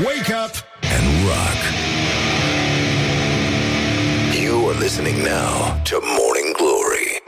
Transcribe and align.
Wake 0.00 0.30
up 0.30 0.54
and 0.82 1.04
rock. 1.28 1.58
You 4.42 4.70
are 4.70 4.78
listening 4.78 5.18
now 5.22 5.80
to 5.84 6.00
Morning 6.18 6.56
Glory. 6.56 7.22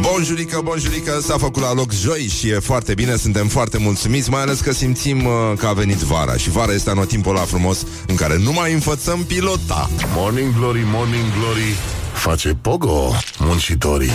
Bonjurică, 0.00 0.60
bonjurică, 0.64 1.20
s-a 1.20 1.38
făcut 1.38 1.62
la 1.62 1.72
loc 1.72 1.92
joi 1.92 2.20
și 2.20 2.48
e 2.48 2.58
foarte 2.58 2.94
bine, 2.94 3.16
suntem 3.16 3.48
foarte 3.48 3.78
mulțumiți, 3.78 4.30
mai 4.30 4.40
ales 4.40 4.60
că 4.60 4.72
simțim 4.72 5.24
uh, 5.24 5.32
că 5.56 5.66
a 5.66 5.72
venit 5.72 5.96
vara 5.96 6.36
și 6.36 6.50
vara 6.50 6.72
este 6.72 6.90
anotimpul 6.90 7.36
ăla 7.36 7.44
frumos 7.44 7.86
în 8.06 8.14
care 8.14 8.38
nu 8.38 8.52
mai 8.52 8.72
înfățăm 8.72 9.24
pilota. 9.24 9.90
Morning 10.14 10.54
Glory, 10.58 10.82
Morning 10.84 11.24
Glory 11.38 11.76
Face 12.22 12.56
pogo 12.60 13.12
muncitorii. 13.38 14.10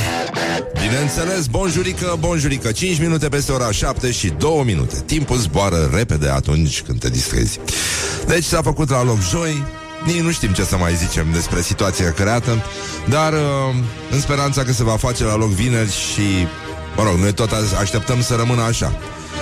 Bineînțeles, 0.81 1.45
bonjurică, 1.45 2.15
bonjurică. 2.19 2.71
5 2.71 2.99
minute 2.99 3.29
peste 3.29 3.51
ora 3.51 3.71
7 3.71 4.11
și 4.11 4.27
2 4.27 4.61
minute. 4.65 5.03
Timpul 5.05 5.37
zboară 5.37 5.89
repede 5.93 6.29
atunci 6.29 6.81
când 6.81 6.99
te 6.99 7.09
distrezi. 7.09 7.59
Deci 8.27 8.43
s-a 8.43 8.61
făcut 8.61 8.89
la 8.89 9.03
loc 9.03 9.21
joi. 9.21 9.63
Nici 10.05 10.19
nu 10.19 10.31
știm 10.31 10.51
ce 10.51 10.63
să 10.63 10.77
mai 10.77 10.95
zicem 10.95 11.27
despre 11.33 11.61
situația 11.61 12.11
creată 12.11 12.63
Dar 13.09 13.33
uh, 13.33 13.39
în 14.11 14.19
speranța 14.19 14.63
că 14.63 14.71
se 14.71 14.83
va 14.83 14.97
face 14.97 15.23
la 15.23 15.35
loc 15.35 15.49
vineri 15.49 15.91
și 15.91 16.47
Mă 16.95 17.03
rog, 17.03 17.17
noi 17.17 17.33
tot 17.33 17.51
așteptăm 17.79 18.21
să 18.21 18.35
rămână 18.35 18.61
așa. 18.61 18.99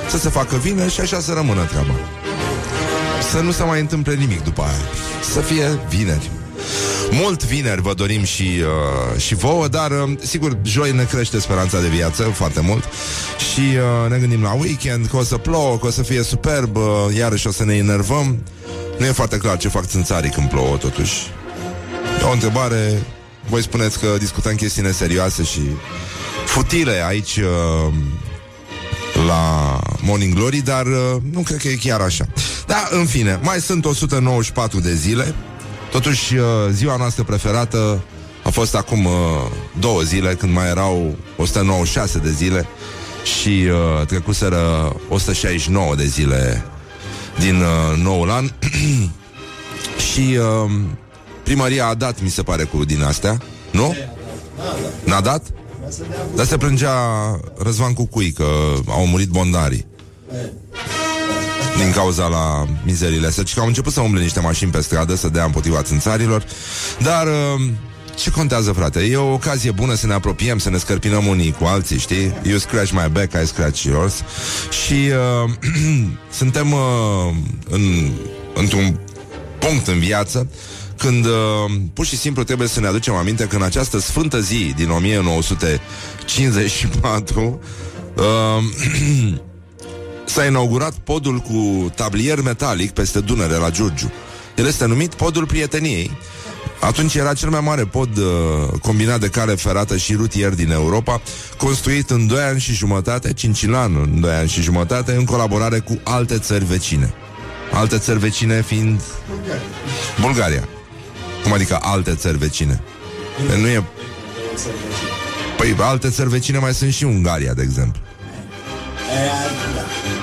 Să 0.09 0.17
se 0.17 0.29
facă 0.29 0.55
vineri 0.55 0.93
și 0.93 1.01
așa 1.01 1.19
să 1.19 1.33
rămână 1.33 1.63
treaba. 1.63 1.93
Să 3.31 3.39
nu 3.39 3.51
se 3.51 3.63
mai 3.63 3.79
întâmple 3.79 4.13
nimic 4.13 4.43
după 4.43 4.61
aia. 4.61 4.85
Să 5.33 5.39
fie 5.39 5.79
vineri 5.89 6.29
mult 7.11 7.43
vineri 7.43 7.81
vă 7.81 7.93
dorim 7.93 8.23
și, 8.23 8.43
uh, 8.43 9.21
și 9.21 9.35
vouă, 9.35 9.67
dar 9.67 9.91
uh, 9.91 10.17
sigur, 10.21 10.57
joi 10.63 10.91
ne 10.91 11.03
crește 11.03 11.39
speranța 11.39 11.81
de 11.81 11.87
viață 11.87 12.23
foarte 12.23 12.59
mult 12.61 12.83
și 13.53 13.59
uh, 13.59 14.09
ne 14.11 14.17
gândim 14.17 14.41
la 14.41 14.53
weekend, 14.53 15.07
că 15.07 15.17
o 15.17 15.23
să 15.23 15.37
plouă, 15.37 15.77
că 15.77 15.85
o 15.85 15.89
să 15.89 16.03
fie 16.03 16.23
superb, 16.23 16.75
uh, 16.75 16.83
iarăși 17.17 17.47
o 17.47 17.51
să 17.51 17.65
ne 17.65 17.75
enervăm. 17.75 18.43
Nu 18.97 19.05
e 19.05 19.11
foarte 19.11 19.37
clar 19.37 19.57
ce 19.57 19.67
fac 19.67 19.85
țânțarii 19.85 20.29
când 20.29 20.49
plouă, 20.49 20.77
totuși. 20.77 21.13
E 22.21 22.23
o 22.23 22.31
întrebare, 22.31 23.03
voi 23.49 23.61
spuneți 23.61 23.99
că 23.99 24.15
discutăm 24.19 24.55
chestiile 24.55 24.91
serioase 24.91 25.43
și 25.43 25.61
futile 26.45 27.03
aici 27.07 27.37
uh, 27.37 27.93
la 29.27 29.79
Morning 30.01 30.33
Glory, 30.33 30.57
dar 30.57 30.85
uh, 30.85 31.21
nu 31.31 31.41
cred 31.41 31.57
că 31.57 31.67
e 31.67 31.75
chiar 31.75 32.01
așa. 32.01 32.25
Da, 32.67 32.87
în 32.91 33.05
fine, 33.05 33.39
mai 33.41 33.59
sunt 33.59 33.85
194 33.85 34.79
de 34.79 34.93
zile 34.93 35.35
Totuși, 35.95 36.35
uh, 36.35 36.45
ziua 36.71 36.95
noastră 36.95 37.23
preferată 37.23 38.03
a 38.43 38.49
fost 38.49 38.75
acum 38.75 39.05
uh, 39.05 39.11
două 39.79 40.01
zile, 40.01 40.33
când 40.33 40.53
mai 40.53 40.67
erau 40.67 41.15
196 41.37 42.19
de 42.19 42.31
zile 42.31 42.67
și 43.23 43.49
uh, 43.49 44.05
trecuseră 44.05 44.95
169 45.09 45.95
de 45.95 46.05
zile 46.05 46.65
din 47.39 47.55
uh, 47.55 48.03
noul 48.03 48.29
an 48.29 48.49
și 50.11 50.37
uh, 50.37 50.71
primăria 51.43 51.87
a 51.87 51.93
dat, 51.93 52.21
mi 52.21 52.29
se 52.29 52.43
pare, 52.43 52.63
cu 52.63 52.85
din 52.85 53.03
astea, 53.03 53.41
nu? 53.71 53.95
N-a 55.03 55.21
dat? 55.21 55.43
Dar 56.35 56.45
se 56.45 56.57
plângea 56.57 56.91
Răzvan 57.57 57.93
Cucui 57.93 58.31
că 58.31 58.45
au 58.87 59.05
murit 59.05 59.29
bondarii 59.29 59.85
din 61.77 61.91
cauza 61.91 62.27
la 62.27 62.65
mizerile 62.83 63.27
astea, 63.27 63.43
că 63.53 63.59
au 63.59 63.67
început 63.67 63.93
să 63.93 64.01
umble 64.01 64.21
niște 64.21 64.39
mașini 64.39 64.71
pe 64.71 64.81
stradă, 64.81 65.15
să 65.15 65.29
dea 65.29 65.43
împotriva 65.43 65.81
țânțarilor, 65.81 66.45
dar 66.99 67.27
uh, 67.27 67.61
ce 68.15 68.29
contează, 68.29 68.71
frate? 68.71 68.99
E 68.99 69.15
o 69.15 69.33
ocazie 69.33 69.71
bună 69.71 69.93
să 69.93 70.07
ne 70.07 70.13
apropiem, 70.13 70.57
să 70.57 70.69
ne 70.69 70.77
scărpinăm 70.77 71.27
unii 71.27 71.51
cu 71.51 71.65
alții, 71.65 71.97
știi? 71.97 72.33
You 72.43 72.57
scratch 72.57 72.91
my 72.91 73.09
back, 73.11 73.33
I 73.43 73.47
scratch 73.47 73.83
yours. 73.83 74.23
Și 74.85 74.93
uh, 74.93 75.49
suntem 76.39 76.71
uh, 76.71 76.79
în, 77.69 78.11
într-un 78.53 78.99
punct 79.59 79.87
în 79.87 79.99
viață 79.99 80.49
când 80.97 81.25
uh, 81.25 81.31
pur 81.93 82.05
și 82.05 82.17
simplu 82.17 82.43
trebuie 82.43 82.67
să 82.67 82.79
ne 82.79 82.87
aducem 82.87 83.13
aminte 83.13 83.45
că 83.45 83.55
în 83.55 83.61
această 83.61 83.99
sfântă 83.99 84.39
zi 84.39 84.73
din 84.75 84.89
1954 84.89 87.59
uh, 88.15 88.23
s-a 90.25 90.45
inaugurat 90.45 90.93
podul 90.93 91.37
cu 91.37 91.91
tablier 91.95 92.41
metalic 92.41 92.91
peste 92.91 93.19
Dunăre 93.19 93.55
la 93.55 93.69
Giurgiu. 93.69 94.11
El 94.55 94.65
este 94.65 94.85
numit 94.85 95.13
podul 95.13 95.45
prieteniei. 95.45 96.11
Atunci 96.79 97.15
era 97.15 97.33
cel 97.33 97.49
mai 97.49 97.59
mare 97.59 97.83
pod 97.83 98.17
uh, 98.17 98.25
combinat 98.81 99.19
de 99.19 99.27
cale 99.27 99.55
ferată 99.55 99.97
și 99.97 100.13
rutier 100.13 100.53
din 100.53 100.71
Europa, 100.71 101.21
construit 101.57 102.09
în 102.09 102.27
2 102.27 102.39
ani 102.41 102.59
și 102.59 102.73
jumătate, 102.73 103.33
Cincilan 103.33 103.95
în 103.95 104.19
2 104.19 104.33
ani 104.33 104.49
și 104.49 104.61
jumătate, 104.61 105.11
în 105.11 105.25
colaborare 105.25 105.79
cu 105.79 105.99
alte 106.03 106.39
țări 106.39 106.65
vecine. 106.65 107.13
Alte 107.73 107.97
țări 107.97 108.19
vecine 108.19 108.61
fiind 108.61 109.01
Bulgaria. 109.29 109.61
Bulgaria. 110.21 110.67
Cum 111.43 111.53
adică 111.53 111.79
alte 111.81 112.15
țări 112.15 112.37
vecine? 112.37 112.81
Nu 113.59 113.67
e... 113.67 113.83
Păi 115.57 115.75
alte 115.79 116.09
țări 116.09 116.29
vecine 116.29 116.57
mai 116.57 116.73
sunt 116.73 116.93
și 116.93 117.03
Ungaria, 117.03 117.53
de 117.53 117.61
exemplu. 117.61 118.01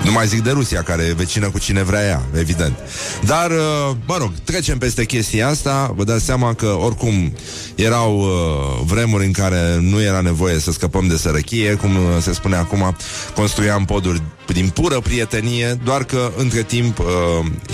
Nu 0.05 0.13
mai 0.13 0.27
zic 0.27 0.43
de 0.43 0.51
Rusia, 0.51 0.83
care 0.83 1.03
e 1.03 1.13
vecină 1.13 1.51
cu 1.51 1.59
cine 1.59 1.83
vrea 1.83 2.05
ea, 2.05 2.23
evident. 2.39 2.79
Dar, 3.25 3.51
uh, 3.51 3.97
mă 4.07 4.17
rog, 4.19 4.33
trecem 4.45 4.79
peste 4.79 5.05
chestia 5.05 5.49
asta. 5.49 5.93
Vă 5.97 6.05
dați 6.05 6.25
seama 6.25 6.55
că, 6.55 6.67
oricum, 6.67 7.33
erau 7.75 8.19
uh, 8.19 8.85
vremuri 8.85 9.25
în 9.25 9.33
care 9.33 9.79
nu 9.81 10.03
era 10.03 10.21
nevoie 10.21 10.59
să 10.59 10.73
scăpăm 10.73 11.07
de 11.07 11.17
sărăchie, 11.17 11.75
cum 11.75 11.97
uh, 11.97 12.03
se 12.21 12.33
spune 12.33 12.57
acum, 12.57 12.97
construiam 13.35 13.85
poduri 13.85 14.23
din 14.47 14.69
pură 14.69 15.01
prietenie, 15.01 15.81
doar 15.85 16.05
că, 16.05 16.33
între 16.37 16.63
timp, 16.63 16.99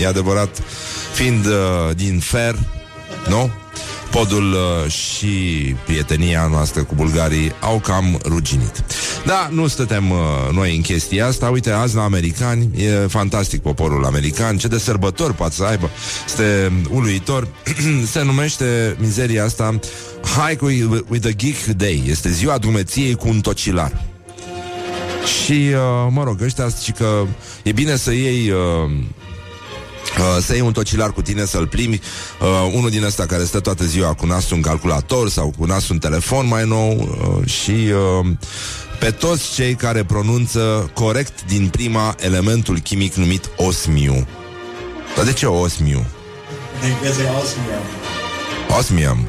e 0.01 0.07
adevărat, 0.07 0.63
fiind 1.15 1.47
din 1.95 2.19
fer, 2.19 2.59
nu? 3.29 3.51
Podul 4.11 4.53
uh, 4.53 4.91
și 4.91 5.29
prietenia 5.85 6.47
noastră 6.47 6.83
cu 6.83 6.95
bulgarii 6.95 7.53
au 7.61 7.79
cam 7.79 8.21
ruginit. 8.25 8.85
Da, 9.27 9.49
nu 9.53 9.67
stătem 9.67 10.11
uh, 10.11 10.19
noi 10.53 10.77
în 10.77 10.83
chestia 10.83 11.27
asta. 11.27 11.49
Uite, 11.49 11.71
azi 11.71 11.95
la 11.95 12.03
americani, 12.03 12.71
e 12.77 12.91
fantastic 12.91 13.61
poporul 13.61 14.05
american, 14.05 14.57
ce 14.57 14.69
de 14.69 14.79
sărbători 14.79 15.35
poate 15.35 15.55
să 15.55 15.65
aibă. 15.65 15.91
Este 16.27 16.73
uluitor. 16.91 17.49
Se 18.13 18.23
numește 18.23 18.97
mizeria 18.99 19.45
asta 19.45 19.79
Hike 20.23 20.65
with 21.09 21.27
a 21.27 21.31
Geek 21.31 21.65
Day. 21.65 22.03
Este 22.07 22.31
ziua 22.31 22.59
drumeției 22.59 23.15
cu 23.15 23.29
un 23.29 23.41
tocilar. 23.41 24.05
Și, 25.45 25.53
uh, 25.53 26.09
mă 26.11 26.23
rog, 26.25 26.43
ăștia 26.43 26.67
zic 26.67 26.97
că 26.97 27.25
e 27.63 27.73
bine 27.73 27.97
să 27.97 28.13
iei 28.13 28.53
uh, 30.19 30.29
Uh, 30.39 30.43
să 30.43 30.53
iei 30.53 30.63
un 30.63 30.73
tocilar 30.73 31.13
cu 31.13 31.23
tine, 31.23 31.45
să-l 31.45 31.67
plimbi. 31.67 32.01
Uh, 32.41 32.73
Unul 32.75 32.91
din 32.91 33.05
ăsta 33.05 33.27
care 33.27 33.45
stă 33.45 33.61
toată 33.61 33.85
ziua 33.85 34.15
cu 34.15 34.27
nasul 34.27 34.57
un 34.57 34.63
calculator 34.63 35.29
Sau 35.29 35.55
cu 35.59 35.65
nasul 35.65 35.95
un 35.95 36.01
telefon 36.01 36.47
mai 36.47 36.65
nou 36.65 36.91
uh, 36.91 37.49
Și 37.49 37.71
uh, 37.71 38.27
pe 38.99 39.11
toți 39.11 39.55
cei 39.55 39.75
care 39.75 40.05
pronunță 40.05 40.91
corect 40.95 41.45
din 41.45 41.69
prima 41.69 42.15
elementul 42.21 42.79
chimic 42.79 43.15
numit 43.15 43.51
osmiu. 43.57 44.27
Dar 45.17 45.25
de 45.25 45.33
ce 45.33 45.47
osmiu? 45.47 46.07
Osmium 48.79 49.27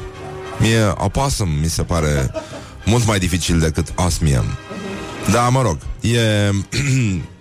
Mie 0.58 0.92
opossum 0.96 1.48
mi 1.48 1.68
se 1.68 1.82
pare 1.82 2.30
mult 2.84 3.06
mai 3.06 3.18
dificil 3.18 3.58
decât 3.58 3.92
osmium 3.94 4.44
Da, 5.30 5.48
mă 5.48 5.62
rog, 5.62 5.78
e... 6.00 6.50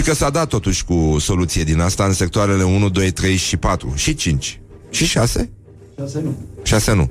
Ci 0.00 0.02
că 0.02 0.14
s-a 0.14 0.30
dat 0.30 0.48
totuși 0.48 0.84
cu 0.84 1.16
soluție 1.18 1.64
din 1.64 1.80
asta 1.80 2.04
în 2.04 2.12
sectoarele 2.12 2.62
1, 2.62 2.88
2, 2.88 3.10
3 3.10 3.36
și 3.36 3.56
4 3.56 3.92
și 3.96 4.14
5 4.14 4.60
și 4.90 5.06
6? 5.06 5.50
6 5.98 6.20
nu. 6.20 6.36
6 6.62 6.92
nu. 6.92 7.10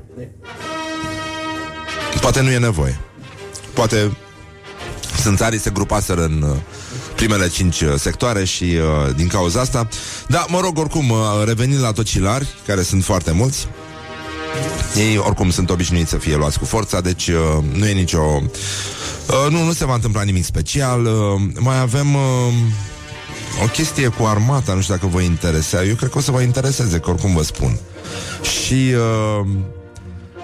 Poate 2.21 2.41
nu 2.41 2.49
e 2.49 2.57
nevoie. 2.57 2.99
Poate 3.73 4.17
țarii 5.35 5.59
se 5.59 5.69
grupaseră 5.69 6.23
în 6.23 6.41
uh, 6.41 6.55
primele 7.15 7.49
cinci 7.49 7.81
uh, 7.81 7.93
sectoare 7.95 8.43
și 8.43 8.63
uh, 8.63 9.15
din 9.15 9.27
cauza 9.27 9.59
asta. 9.59 9.87
Da, 10.27 10.45
mă 10.49 10.59
rog, 10.59 10.77
oricum, 10.77 11.09
uh, 11.09 11.17
revenind 11.45 11.81
la 11.81 11.91
tocilari, 11.91 12.47
care 12.65 12.81
sunt 12.81 13.03
foarte 13.03 13.31
mulți, 13.31 13.67
ei 14.95 15.17
oricum 15.17 15.49
sunt 15.49 15.69
obișnuiți 15.69 16.09
să 16.09 16.17
fie 16.17 16.35
luați 16.35 16.59
cu 16.59 16.65
forța, 16.65 17.01
deci 17.01 17.27
uh, 17.27 17.63
nu 17.73 17.87
e 17.87 17.91
nicio 17.91 18.41
Uh, 19.29 19.51
nu, 19.51 19.63
nu 19.63 19.73
se 19.73 19.85
va 19.85 19.93
întâmpla 19.93 20.21
nimic 20.21 20.43
special. 20.43 21.05
Uh, 21.05 21.41
mai 21.59 21.79
avem 21.79 22.15
uh, 22.15 22.53
o 23.63 23.67
chestie 23.67 24.07
cu 24.07 24.23
armata, 24.23 24.73
nu 24.73 24.81
știu 24.81 24.93
dacă 24.93 25.07
vă 25.07 25.21
interesează. 25.21 25.85
Eu 25.85 25.95
cred 25.95 26.09
că 26.09 26.17
o 26.17 26.21
să 26.21 26.31
vă 26.31 26.41
intereseze, 26.41 26.99
că 26.99 27.09
oricum 27.09 27.33
vă 27.33 27.43
spun. 27.43 27.77
Și 28.41 28.93
uh, 28.93 29.47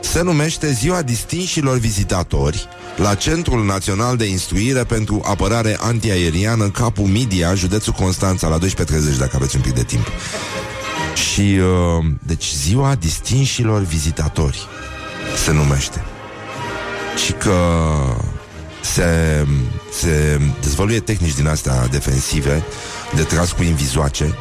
se 0.01 0.21
numește 0.21 0.71
Ziua 0.71 1.01
Distinșilor 1.01 1.77
Vizitatori 1.77 2.67
la 2.95 3.15
Centrul 3.15 3.65
Național 3.65 4.17
de 4.17 4.25
Instruire 4.25 4.83
pentru 4.83 5.21
Apărare 5.25 5.77
Antiaeriană 5.79 6.69
Capul 6.69 7.05
Midia, 7.05 7.53
județul 7.53 7.93
Constanța, 7.93 8.47
la 8.47 8.57
12.30, 8.57 8.63
dacă 9.17 9.35
aveți 9.35 9.55
un 9.55 9.61
pic 9.61 9.73
de 9.73 9.83
timp. 9.83 10.07
Și, 11.15 11.41
uh, 11.41 12.05
deci, 12.19 12.53
Ziua 12.53 12.95
Distinșilor 12.95 13.81
Vizitatori 13.81 14.67
se 15.43 15.51
numește. 15.51 16.03
Și 17.25 17.31
că 17.31 17.59
se, 18.81 19.45
se 19.99 20.39
dezvăluie 20.61 20.99
tehnici 20.99 21.35
din 21.35 21.47
astea 21.47 21.87
defensive 21.87 22.63
de 23.15 23.21
tras 23.21 23.51
cu 23.51 23.63
invizoace. 23.63 24.35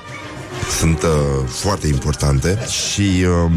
Sunt 0.78 1.02
uh, 1.02 1.08
foarte 1.48 1.86
importante 1.86 2.58
și... 2.68 3.24
Uh, 3.46 3.52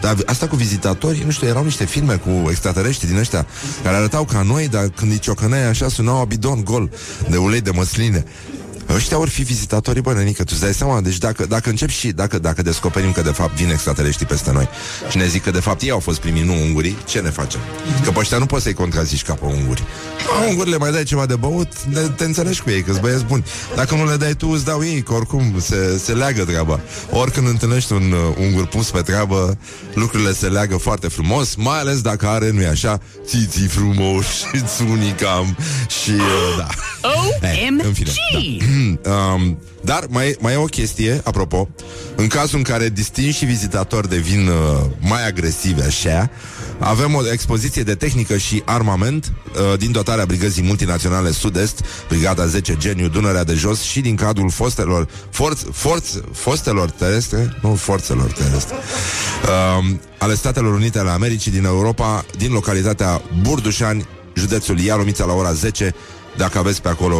dar 0.00 0.16
asta 0.26 0.46
cu 0.48 0.56
vizitatori, 0.56 1.22
nu 1.24 1.30
știu, 1.30 1.46
erau 1.46 1.64
niște 1.64 1.84
filme 1.84 2.14
cu 2.14 2.50
extraterestri 2.50 3.06
din 3.06 3.16
ăștia 3.16 3.46
care 3.82 3.96
arătau 3.96 4.24
ca 4.24 4.42
noi, 4.42 4.68
dar 4.68 4.88
când 4.88 5.10
îi 5.10 5.18
ciocăneai 5.18 5.68
așa 5.68 5.88
sunau 5.88 6.20
abidon 6.20 6.64
gol 6.64 6.90
de 7.28 7.36
ulei 7.36 7.60
de 7.60 7.70
măsline. 7.70 8.24
Ăștia 8.88 9.18
ori 9.18 9.30
fi 9.30 9.42
vizitatorii, 9.42 10.02
bă, 10.02 10.12
nenică, 10.12 10.42
tu 10.42 10.50
îți 10.52 10.62
dai 10.62 10.74
seama? 10.74 11.00
Deci 11.00 11.18
dacă, 11.18 11.46
dacă 11.46 11.68
încep 11.68 11.88
și, 11.88 12.08
dacă, 12.08 12.38
dacă 12.38 12.62
descoperim 12.62 13.12
că 13.12 13.22
de 13.22 13.30
fapt 13.30 13.54
vin 13.56 13.70
extraterestri 13.70 14.26
peste 14.26 14.52
noi 14.52 14.68
și 15.10 15.16
ne 15.16 15.26
zic 15.26 15.42
că 15.42 15.50
de 15.50 15.60
fapt 15.60 15.82
ei 15.82 15.90
au 15.90 15.98
fost 15.98 16.20
primii, 16.20 16.42
nu 16.42 16.52
ungurii, 16.52 16.96
ce 17.06 17.20
ne 17.20 17.30
facem? 17.30 17.60
Că 18.04 18.10
pe 18.10 18.18
ăștia 18.18 18.38
nu 18.38 18.46
poți 18.46 18.62
să-i 18.62 18.74
contrazici 18.74 19.22
ca 19.22 19.34
pe 19.34 19.44
unguri. 19.44 19.82
A, 20.40 20.48
ungurile 20.48 20.76
mai 20.76 20.92
dai 20.92 21.02
ceva 21.02 21.26
de 21.26 21.34
băut, 21.34 21.82
ne, 21.84 22.00
te 22.00 22.24
înțelegi 22.24 22.62
cu 22.62 22.70
ei, 22.70 22.82
că-s 22.82 22.98
băieți 22.98 23.24
buni. 23.24 23.44
Dacă 23.74 23.94
nu 23.94 24.06
le 24.06 24.16
dai 24.16 24.34
tu, 24.34 24.48
îți 24.48 24.64
dau 24.64 24.84
ei, 24.84 25.02
că 25.02 25.12
oricum 25.12 25.54
se, 25.60 25.98
se 26.04 26.12
leagă 26.12 26.44
treaba. 26.44 26.80
Oricând 27.10 27.48
întâlnești 27.48 27.92
un 27.92 28.12
uh, 28.12 28.36
ungur 28.38 28.66
pus 28.66 28.90
pe 28.90 29.00
treabă, 29.00 29.58
lucrurile 29.94 30.32
se 30.32 30.46
leagă 30.46 30.76
foarte 30.76 31.08
frumos, 31.08 31.54
mai 31.54 31.78
ales 31.78 32.00
dacă 32.00 32.26
are, 32.26 32.50
nu-i 32.50 32.66
așa, 32.66 33.00
ții 33.26 33.66
frumos 33.66 34.24
și 34.24 34.62
țunicam 34.76 35.56
și 36.02 36.10
uh, 36.10 36.56
da. 36.58 36.66
OMG! 37.02 37.84
în 37.84 37.92
fine, 37.92 38.10
da. 38.32 38.38
um, 39.34 39.58
dar 39.84 40.06
mai, 40.08 40.36
mai 40.40 40.52
e 40.52 40.56
o 40.56 40.64
chestie, 40.64 41.20
apropo, 41.24 41.68
în 42.16 42.26
cazul 42.26 42.58
în 42.58 42.64
care 42.64 42.88
distinși 42.88 43.44
vizitatori 43.44 44.08
devin 44.08 44.48
uh, 44.48 44.80
mai 45.00 45.26
agresivi 45.26 45.82
așa, 45.82 46.30
avem 46.78 47.14
o 47.14 47.32
expoziție 47.32 47.82
de 47.82 47.94
tehnică 47.94 48.36
și 48.36 48.62
armament 48.64 49.32
uh, 49.72 49.78
din 49.78 49.92
dotarea 49.92 50.24
Brigăzii 50.24 50.62
Multinaționale 50.62 51.30
Sud-Est, 51.30 51.84
Brigada 52.08 52.46
10 52.46 52.76
Geniu 52.78 53.08
Dunărea 53.08 53.44
de 53.44 53.54
Jos 53.54 53.80
și 53.80 54.00
din 54.00 54.16
cadrul 54.16 54.50
fostelor, 54.50 55.08
forț, 55.30 55.60
forț, 55.72 56.08
fostelor 56.32 56.90
terestre, 56.90 57.58
nu 57.62 57.74
forțelor 57.74 58.32
terestre, 58.32 58.74
uh, 58.74 59.90
ale 60.18 60.34
Statelor 60.34 60.74
Unite 60.74 60.98
ale 60.98 61.10
Americii 61.10 61.50
din 61.50 61.64
Europa, 61.64 62.24
din 62.36 62.52
localitatea 62.52 63.22
Burdușani, 63.42 64.06
județul 64.34 64.78
Ialomița 64.78 65.24
la 65.24 65.32
ora 65.32 65.52
10 65.52 65.94
dacă 66.36 66.58
aveți 66.58 66.82
pe 66.82 66.88
acolo 66.88 67.16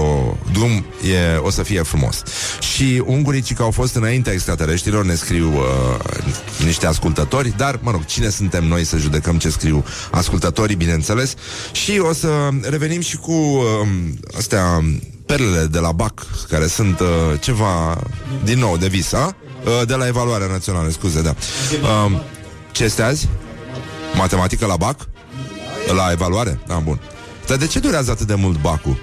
drum, 0.52 0.84
e, 1.10 1.36
o 1.36 1.50
să 1.50 1.62
fie 1.62 1.82
frumos. 1.82 2.22
Și 2.60 3.02
unguricii 3.06 3.54
că 3.54 3.62
au 3.62 3.70
fost 3.70 3.94
înaintea 3.94 4.32
extraterestrilor, 4.32 5.04
ne 5.04 5.14
scriu 5.14 5.52
uh, 5.52 6.64
niște 6.64 6.86
ascultători, 6.86 7.54
dar, 7.56 7.78
mă 7.82 7.90
rog, 7.90 8.04
cine 8.04 8.28
suntem 8.28 8.64
noi 8.64 8.84
să 8.84 8.96
judecăm 8.96 9.38
ce 9.38 9.50
scriu 9.50 9.84
ascultătorii, 10.10 10.76
bineînțeles. 10.76 11.34
Și 11.72 11.98
o 11.98 12.12
să 12.12 12.28
revenim 12.62 13.00
și 13.00 13.16
cu 13.16 13.32
uh, 13.32 13.64
astea 14.36 14.84
perlele 15.26 15.66
de 15.66 15.78
la 15.78 15.92
BAC, 15.92 16.26
care 16.48 16.66
sunt 16.66 17.00
uh, 17.00 17.06
ceva, 17.40 17.98
din 18.44 18.58
nou, 18.58 18.76
de 18.76 18.86
vis, 18.86 19.12
a? 19.12 19.36
Uh, 19.64 19.86
de 19.86 19.94
la 19.94 20.06
evaluarea 20.06 20.46
națională, 20.46 20.90
scuze, 20.90 21.22
da. 21.22 21.34
Uh, 21.82 22.20
ce 22.72 22.84
este 22.84 23.02
azi? 23.02 23.28
Matematică 24.14 24.66
la 24.66 24.76
BAC? 24.76 25.08
La 25.96 26.10
evaluare? 26.10 26.58
Da, 26.66 26.74
bun. 26.74 27.00
Dar 27.46 27.56
de 27.56 27.66
ce 27.66 27.78
durează 27.78 28.10
atât 28.10 28.26
de 28.26 28.34
mult 28.34 28.60
bacul? 28.60 28.96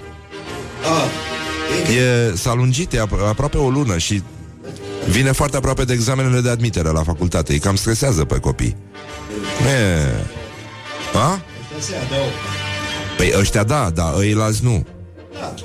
E, 1.96 2.36
s-a 2.36 2.54
lungit, 2.54 2.94
e 2.94 3.00
apro- 3.02 3.28
aproape 3.28 3.58
o 3.58 3.70
lună 3.70 3.98
și 3.98 4.24
vine 5.10 5.32
foarte 5.32 5.58
aproape 5.58 5.84
de 5.84 5.94
examenele 5.94 6.42
de 6.42 6.50
admitere 6.50 6.90
la 6.90 7.04
facultate. 7.04 7.52
Îi 7.52 7.60
cam 7.60 7.76
stresează 7.76 8.26
pe 8.26 8.40
copii. 8.40 8.76
E... 9.68 10.06
A? 11.18 11.42
Păi 13.18 13.34
ăștia 13.40 13.64
da, 13.64 13.90
dar 13.90 14.14
ăilalți 14.18 14.64
nu. 14.64 14.86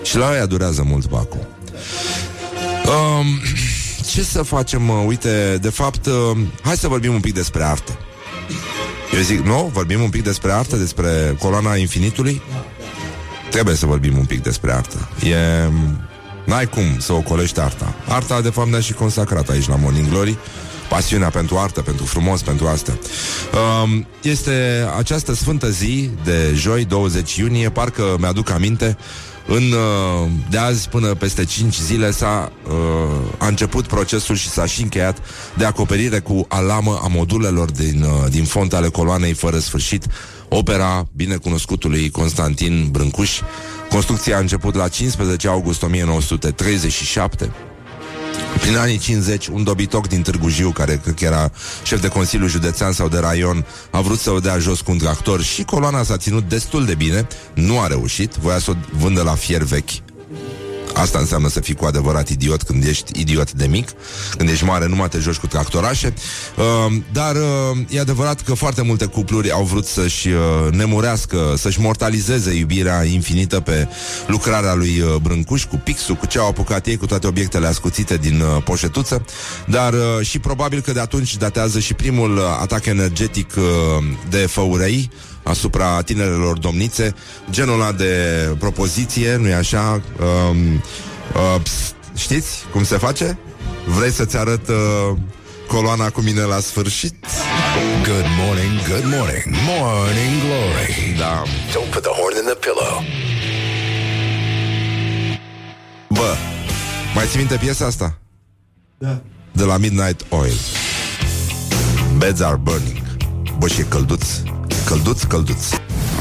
Și 0.03 0.17
la 0.17 0.31
ăia 0.31 0.47
durează 0.47 0.82
mult 0.82 1.09
bacul. 1.09 1.49
Um, 2.87 3.26
ce 4.12 4.23
să 4.23 4.43
facem, 4.43 4.82
mă? 4.82 4.93
Uite, 4.93 5.59
de 5.61 5.71
fapt, 5.71 6.06
uh, 6.06 6.37
hai 6.62 6.76
să 6.76 6.88
vorbim 6.88 7.15
un 7.15 7.21
pic 7.21 7.35
despre 7.35 7.62
artă. 7.62 7.99
Eu 9.14 9.20
zic, 9.20 9.38
nu? 9.38 9.70
Vorbim 9.72 10.02
un 10.02 10.11
pic 10.11 10.22
despre 10.22 10.52
artă, 10.52 10.76
despre 10.76 11.37
coloana 11.38 11.76
infinitului? 11.76 12.43
Trebuie 13.50 13.75
să 13.75 13.87
vorbim 13.87 14.19
un 14.19 14.25
pic 14.25 14.43
despre 14.43 14.72
artă. 14.72 15.08
E... 15.22 15.37
N-ai 16.44 16.66
cum 16.66 16.99
să 16.99 17.12
ocolești 17.12 17.61
arta. 17.61 17.94
Arta, 18.08 18.40
de 18.40 18.49
fapt, 18.50 18.69
ne-a 18.69 18.81
și 18.81 18.93
consacrat 18.93 19.49
aici 19.49 19.69
la 19.69 19.76
Morning 19.76 20.08
Glory. 20.08 20.38
Pasiunea 20.88 21.28
pentru 21.28 21.56
artă, 21.56 21.81
pentru 21.81 22.05
frumos, 22.05 22.43
pentru 22.43 22.66
astea. 22.66 22.99
Um, 23.82 24.06
este 24.22 24.87
această 24.96 25.34
sfântă 25.34 25.70
zi 25.70 26.11
de 26.25 26.52
joi, 26.55 26.84
20 26.84 27.37
iunie, 27.37 27.70
parcă 27.70 28.16
mi-aduc 28.19 28.50
aminte, 28.50 28.96
în, 29.46 29.73
uh, 29.73 30.29
de 30.50 30.58
azi 30.58 30.88
până 30.88 31.14
peste 31.14 31.44
5 31.44 31.75
zile 31.79 32.11
s-a, 32.11 32.52
uh, 32.69 32.75
a 33.38 33.46
început 33.46 33.87
procesul 33.87 34.37
și 34.37 34.49
s-a 34.49 34.67
și 34.67 34.82
încheiat 34.82 35.19
de 35.56 35.64
acoperire 35.64 36.19
cu 36.19 36.44
alamă 36.49 37.00
a 37.02 37.06
modulelor 37.06 37.70
din, 37.70 38.02
uh, 38.02 38.31
din 38.31 38.44
font 38.44 38.73
ale 38.73 38.88
coloanei 38.88 39.32
fără 39.32 39.58
sfârșit, 39.58 40.06
opera 40.49 41.06
binecunoscutului 41.12 42.11
Constantin 42.11 42.88
Brâncuș. 42.91 43.41
Construcția 43.91 44.37
a 44.37 44.41
început 44.41 44.75
la 44.75 44.88
15 44.88 45.49
august 45.49 45.82
1937 45.82 47.52
prin 48.60 48.76
anii 48.76 48.98
50, 48.98 49.46
un 49.46 49.64
dobitoc 49.64 50.08
din 50.08 50.22
Târgu 50.22 50.48
Jiu, 50.48 50.70
care 50.70 51.00
cred 51.02 51.14
că 51.14 51.25
era 51.25 51.50
șef 51.82 52.00
de 52.00 52.08
Consiliu 52.08 52.46
Județean 52.46 52.92
sau 52.92 53.08
de 53.08 53.19
Raion, 53.19 53.66
a 53.90 54.00
vrut 54.00 54.19
să 54.19 54.31
o 54.31 54.38
dea 54.38 54.58
jos 54.58 54.81
cu 54.81 54.90
un 54.90 54.98
tractor 54.98 55.42
și 55.42 55.62
coloana 55.62 56.02
s-a 56.02 56.16
ținut 56.16 56.48
destul 56.48 56.84
de 56.84 56.94
bine, 56.94 57.26
nu 57.54 57.81
a 57.81 57.86
reușit, 57.86 58.34
voia 58.34 58.58
să 58.58 58.70
o 58.70 58.75
vândă 58.98 59.22
la 59.22 59.34
fier 59.34 59.62
vechi. 59.62 60.13
Asta 60.94 61.19
înseamnă 61.19 61.49
să 61.49 61.61
fii 61.61 61.75
cu 61.75 61.85
adevărat 61.85 62.29
idiot 62.29 62.62
când 62.62 62.85
ești 62.85 63.20
idiot 63.20 63.52
de 63.52 63.67
mic. 63.67 63.88
Când 64.37 64.49
ești 64.49 64.64
mare, 64.64 64.87
nu 64.87 64.94
mai 64.94 65.08
te 65.08 65.19
joci 65.19 65.37
cu 65.37 65.46
tractorașe. 65.46 66.14
Uh, 66.56 66.96
dar 67.12 67.35
uh, 67.35 67.79
e 67.88 68.00
adevărat 68.00 68.41
că 68.41 68.55
foarte 68.55 68.82
multe 68.82 69.06
cupluri 69.06 69.50
au 69.50 69.64
vrut 69.64 69.87
să-și 69.87 70.29
uh, 70.29 70.73
nemurească, 70.73 71.55
să-și 71.56 71.81
mortalizeze 71.81 72.55
iubirea 72.55 73.05
infinită 73.05 73.61
pe 73.61 73.88
lucrarea 74.26 74.75
lui 74.75 75.00
uh, 75.00 75.14
Brâncuș, 75.23 75.64
cu 75.64 75.81
pixul, 75.85 76.14
cu 76.14 76.26
ce 76.26 76.38
au 76.38 76.49
apucat 76.49 76.87
ei, 76.87 76.97
cu 76.97 77.06
toate 77.06 77.26
obiectele 77.26 77.67
ascuțite 77.67 78.17
din 78.17 78.40
uh, 78.40 78.62
poșetuță. 78.62 79.25
Dar 79.67 79.93
uh, 79.93 80.26
și 80.26 80.38
probabil 80.38 80.81
că 80.81 80.93
de 80.93 81.00
atunci 81.00 81.37
datează 81.37 81.79
și 81.79 81.94
primul 81.94 82.37
uh, 82.37 82.43
atac 82.61 82.87
energetic 82.87 83.55
uh, 83.56 83.64
de 84.29 84.47
făurei 84.47 85.11
asupra 85.44 86.02
tinerelor 86.02 86.58
domnițe, 86.58 87.14
genul 87.50 87.81
ăla 87.81 87.93
de 87.93 88.14
propoziție, 88.58 89.37
nu-i 89.37 89.52
așa? 89.55 90.02
Um, 90.20 90.75
uh, 90.75 91.61
pst, 91.62 91.94
știți 92.14 92.64
cum 92.73 92.85
se 92.85 92.96
face? 92.96 93.38
Vrei 93.87 94.11
să-ți 94.11 94.37
arăt 94.37 94.68
uh, 94.68 95.16
coloana 95.68 96.11
cu 96.11 96.21
mine 96.21 96.40
la 96.40 96.61
sfârșit? 96.61 97.14
Good 98.02 98.26
morning, 98.45 98.73
good 98.88 99.04
morning, 99.16 99.45
morning 99.66 100.33
glory. 100.45 101.14
Da. 101.18 101.42
Don't 101.73 101.90
put 101.90 102.02
the 102.02 102.12
horn 102.21 102.37
in 102.37 102.45
the 102.45 102.54
pillow. 102.54 103.02
Bă, 106.09 106.37
mai 107.14 107.26
ții 107.26 107.38
minte 107.38 107.57
piesa 107.57 107.87
asta? 107.87 108.18
Da. 108.99 109.21
De 109.52 109.64
la 109.64 109.76
Midnight 109.76 110.25
Oil. 110.28 110.57
Beds 112.16 112.40
are 112.40 112.57
burning. 112.57 113.02
Bă, 113.59 113.68
și 113.68 113.80
e 113.80 113.87
călduț. 114.94 115.22
Călduț, 115.22 115.22
călduț. 115.22 115.64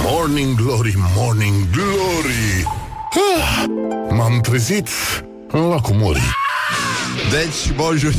Morning 0.03 0.55
Glory, 0.55 0.93
Morning 1.15 1.69
Glory 1.71 2.67
ah, 3.37 3.63
M-am 4.17 4.39
trezit 4.41 4.87
în 5.51 5.67
lacul 5.67 5.95
Morii 5.95 6.35
Deci, 7.31 7.75
bonjour 7.75 8.13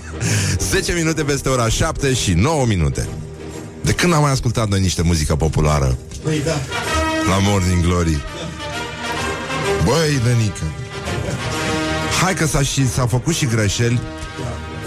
10 0.70 0.92
minute 0.92 1.22
peste 1.24 1.48
ora 1.48 1.68
7 1.68 2.14
și 2.14 2.32
9 2.32 2.66
minute 2.66 3.08
De 3.82 3.92
când 3.92 4.12
am 4.12 4.22
mai 4.22 4.30
ascultat 4.30 4.68
noi 4.68 4.80
niște 4.80 5.02
muzică 5.02 5.36
populară? 5.36 5.98
Păi 6.22 6.42
da. 6.44 6.56
La 7.28 7.38
Morning 7.38 7.82
Glory 7.84 8.22
Băi, 9.84 10.20
Dănică 10.24 10.64
Hai 12.22 12.34
că 12.34 12.46
s-a, 12.46 12.62
și, 12.62 12.88
s-a 12.88 13.06
făcut 13.06 13.34
și 13.34 13.46
greșeli 13.46 14.00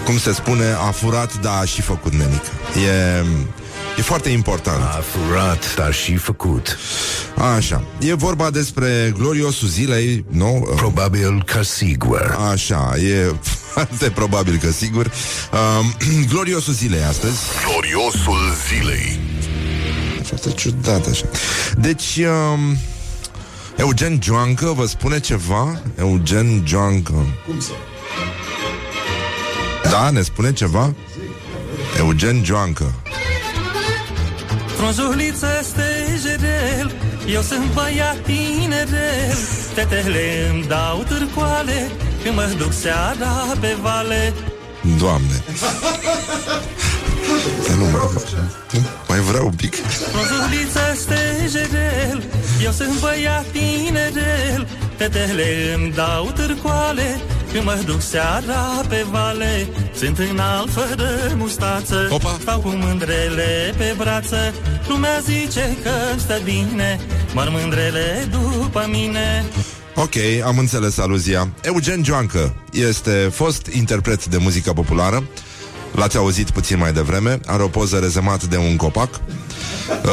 Cum 0.04 0.18
se 0.18 0.32
spune, 0.32 0.66
a 0.88 0.90
furat, 0.90 1.40
dar 1.40 1.60
a 1.60 1.64
și 1.64 1.80
făcut 1.80 2.12
nenică 2.12 2.50
E, 2.86 3.24
e 3.98 4.02
foarte 4.02 4.28
important 4.28 4.82
A 4.82 5.04
furat, 5.12 5.74
dar 5.74 5.94
și 5.94 6.16
făcut. 6.16 6.78
Așa, 7.56 7.84
e 7.98 8.14
vorba 8.14 8.50
despre 8.50 9.14
gloriosul 9.18 9.68
zilei, 9.68 10.24
nu? 10.28 10.72
Probabil 10.76 11.42
că 11.46 11.62
sigur. 11.62 12.36
Așa, 12.50 12.94
e 12.96 13.34
foarte 13.74 14.10
probabil 14.10 14.56
că 14.56 14.70
sigur 14.70 15.10
um, 15.52 15.94
Gloriosul 16.32 16.72
zilei 16.72 17.02
astăzi 17.02 17.38
Gloriosul 17.70 18.54
zilei 18.68 19.20
Foarte 20.22 20.50
ciudat 20.50 21.06
așa 21.06 21.26
Deci 21.78 22.16
um, 22.16 22.76
Eugen 23.76 24.18
Joancă 24.22 24.72
vă 24.76 24.86
spune 24.86 25.20
ceva? 25.20 25.80
Eugen 25.98 26.62
Joancă 26.66 27.26
Cum 27.46 27.60
să? 27.60 27.70
Da, 29.90 30.10
ne 30.10 30.22
spune 30.22 30.52
ceva? 30.52 30.94
Eugen 31.98 32.44
Joancă 32.44 32.92
Frunzuliță 34.76 35.46
stejerel 35.62 36.92
Eu 37.26 37.40
sunt 37.40 37.72
băiat 37.74 38.16
tinerel. 38.24 39.36
Tetele 39.74 40.50
îmi 40.52 40.64
dau 40.64 41.04
târcoale 41.08 41.90
Când 42.22 42.34
mă 42.34 42.54
duc 42.58 42.72
seara 42.72 43.32
pe 43.60 43.76
vale. 43.82 44.32
Doamne. 44.98 45.42
Nu 47.78 47.84
mai, 47.84 48.00
mai 49.08 49.18
vreau 49.18 49.46
un 49.46 49.52
pic. 49.52 49.74
Rozuliță 50.14 50.96
stejerel 50.96 52.22
Eu 52.62 52.70
sunt 52.70 53.00
băiat 53.00 53.44
tinerel. 53.52 54.68
Fetele 54.96 55.74
îmi 55.74 55.92
dau 55.92 56.30
târcoale 56.34 57.20
Când 57.54 57.66
mă 57.66 57.82
duc 57.86 58.00
seara 58.00 58.84
pe 58.88 59.06
vale 59.10 59.68
Sunt 59.96 60.18
înalt 60.18 60.70
fără 60.70 61.08
mustață 61.36 62.08
Opa. 62.10 62.36
Stau 62.40 62.60
cu 62.60 62.68
mândrele 62.68 63.74
pe 63.76 63.94
brață 63.96 64.54
Lumea 64.88 65.18
zice 65.22 65.76
că 65.82 65.90
stă 66.18 66.40
bine 66.44 67.00
Măr 67.34 67.48
mândrele 67.50 68.28
după 68.30 68.86
mine 68.90 69.44
Ok, 69.94 70.14
am 70.44 70.58
înțeles 70.58 70.98
aluzia. 70.98 71.48
Eugen 71.62 72.04
Joancă 72.04 72.54
este 72.72 73.30
fost 73.32 73.66
interpret 73.66 74.26
de 74.26 74.36
muzică 74.36 74.72
populară. 74.72 75.24
L-ați 75.94 76.16
auzit 76.16 76.50
puțin 76.50 76.78
mai 76.78 76.92
devreme. 76.92 77.40
Are 77.46 77.62
o 77.62 77.68
poză 77.68 77.98
rezemat 77.98 78.44
de 78.44 78.56
un 78.56 78.76
copac. 78.76 79.20
Uh, 80.04 80.10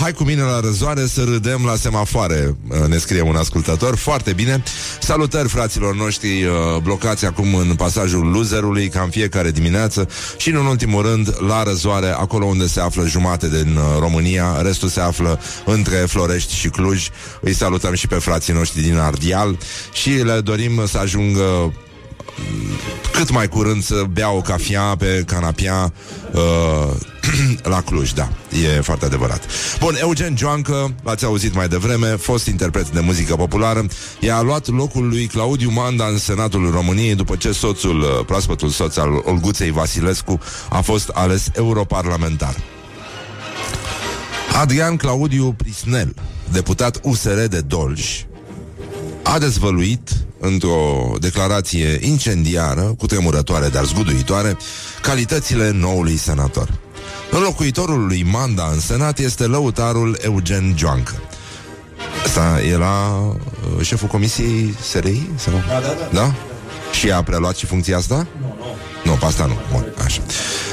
hai 0.00 0.12
cu 0.12 0.24
mine 0.24 0.42
la 0.42 0.60
răzoare 0.60 1.06
să 1.06 1.24
râdem 1.24 1.64
la 1.64 1.76
semafoare, 1.76 2.56
uh, 2.68 2.86
ne 2.88 2.96
scrie 2.96 3.20
un 3.20 3.36
ascultător. 3.36 3.96
Foarte 3.96 4.32
bine. 4.32 4.62
Salutări 5.00 5.48
fraților 5.48 5.94
noștri 5.94 6.44
uh, 6.44 6.52
blocați 6.82 7.24
acum 7.24 7.54
în 7.54 7.74
pasajul 7.74 8.26
loserului, 8.26 8.88
ca 8.88 9.00
în 9.00 9.10
fiecare 9.10 9.50
dimineață 9.50 10.08
și, 10.36 10.50
în 10.50 10.66
ultimul 10.66 11.02
rând, 11.02 11.36
la 11.48 11.62
răzoare, 11.62 12.08
acolo 12.08 12.44
unde 12.44 12.66
se 12.66 12.80
află 12.80 13.06
jumate 13.06 13.48
din 13.48 13.76
uh, 13.76 13.82
România, 13.98 14.60
restul 14.62 14.88
se 14.88 15.00
află 15.00 15.40
între 15.64 15.96
Florești 15.96 16.54
și 16.54 16.68
Cluj. 16.68 17.08
Îi 17.40 17.54
salutăm 17.54 17.94
și 17.94 18.06
pe 18.06 18.14
frații 18.14 18.52
noștri 18.52 18.82
din 18.82 18.96
Ardial 18.96 19.58
și 19.92 20.10
le 20.10 20.40
dorim 20.40 20.82
să 20.86 20.98
ajungă 20.98 21.72
cât 23.12 23.30
mai 23.30 23.48
curând 23.48 23.82
să 23.82 24.04
bea 24.10 24.30
o 24.30 24.40
cafea 24.40 24.96
pe 24.98 25.22
canapia 25.26 25.92
uh, 26.32 26.94
la 27.72 27.80
Cluj, 27.80 28.12
da, 28.12 28.28
e 28.76 28.80
foarte 28.80 29.04
adevărat. 29.04 29.46
Bun, 29.78 29.94
Eugen 30.00 30.36
Joancă, 30.36 30.94
l-ați 31.02 31.24
auzit 31.24 31.54
mai 31.54 31.68
devreme, 31.68 32.06
fost 32.06 32.46
interpret 32.46 32.88
de 32.90 33.00
muzică 33.00 33.34
populară, 33.34 33.84
i-a 34.20 34.40
luat 34.40 34.68
locul 34.68 35.08
lui 35.08 35.26
Claudiu 35.26 35.70
Manda 35.70 36.06
în 36.06 36.18
Senatul 36.18 36.70
României 36.70 37.14
după 37.14 37.36
ce 37.36 37.52
soțul, 37.52 38.00
uh, 38.00 38.24
proaspătul 38.26 38.68
soț 38.68 38.96
al 38.96 39.22
Olguței 39.24 39.70
Vasilescu, 39.70 40.40
a 40.68 40.80
fost 40.80 41.08
ales 41.08 41.48
europarlamentar. 41.52 42.54
Adrian 44.60 44.96
Claudiu 44.96 45.52
Prisnel, 45.52 46.14
deputat 46.52 47.00
USR 47.02 47.44
de 47.48 47.60
Dolj, 47.60 48.24
a 49.24 49.38
dezvăluit 49.38 50.10
într-o 50.40 51.12
declarație 51.20 51.98
incendiară, 52.00 52.94
cu 52.98 53.06
tremurătoare, 53.06 53.68
dar 53.68 53.84
zguduitoare, 53.84 54.56
calitățile 55.02 55.70
noului 55.70 56.16
senator. 56.16 56.68
Înlocuitorul 57.30 58.06
lui 58.06 58.22
Manda 58.22 58.70
în 58.72 58.80
senat 58.80 59.18
este 59.18 59.44
lăutarul 59.44 60.18
Eugen 60.22 60.74
Joancă. 60.76 61.14
Asta 62.24 62.60
era 62.70 63.08
uh, 63.18 63.84
șeful 63.84 64.08
comisiei 64.08 64.74
SRI? 64.80 65.28
Sau? 65.36 65.52
Da, 65.68 65.80
da, 65.80 65.86
da. 65.86 66.08
da? 66.12 66.34
Și 66.92 67.10
a 67.10 67.22
preluat 67.22 67.56
și 67.56 67.66
funcția 67.66 67.96
asta? 67.96 68.26
Nu, 68.40 68.56
nu. 68.58 68.64
Nu, 69.04 69.12
pe 69.12 69.24
asta 69.24 69.46
nu. 69.46 69.56
Bun, 69.72 69.94
așa. 70.04 70.20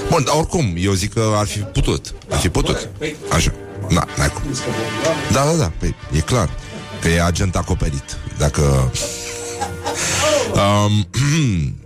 Bun, 0.09 0.23
dar 0.23 0.35
oricum, 0.37 0.73
eu 0.77 0.93
zic 0.93 1.13
că 1.13 1.23
ar 1.35 1.45
fi 1.45 1.59
putut. 1.59 2.13
Ar 2.29 2.39
fi 2.39 2.49
putut. 2.49 2.89
Așa. 3.29 3.53
Da, 3.93 4.05
n-ai 4.17 4.29
cum. 4.29 4.41
Da, 5.31 5.45
da, 5.45 5.51
da. 5.57 5.71
Păi, 5.79 5.95
e 6.11 6.19
clar 6.19 6.49
că 7.01 7.07
e 7.07 7.23
agent 7.23 7.55
acoperit. 7.55 8.17
Dacă... 8.37 8.91
Um, 10.53 11.07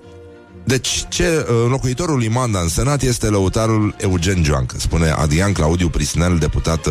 deci, 0.64 1.06
ce 1.10 1.46
locuitorul 1.70 2.18
lui 2.18 2.28
Manda 2.28 2.60
în 2.60 2.68
Senat 2.68 3.02
este 3.02 3.28
lăutarul 3.28 3.96
Eugen 3.98 4.44
Joancă, 4.44 4.76
spune 4.80 5.10
Adrian 5.10 5.54
Claudiu 5.54 5.90
Prisnel, 5.90 6.38
deputat 6.38 6.88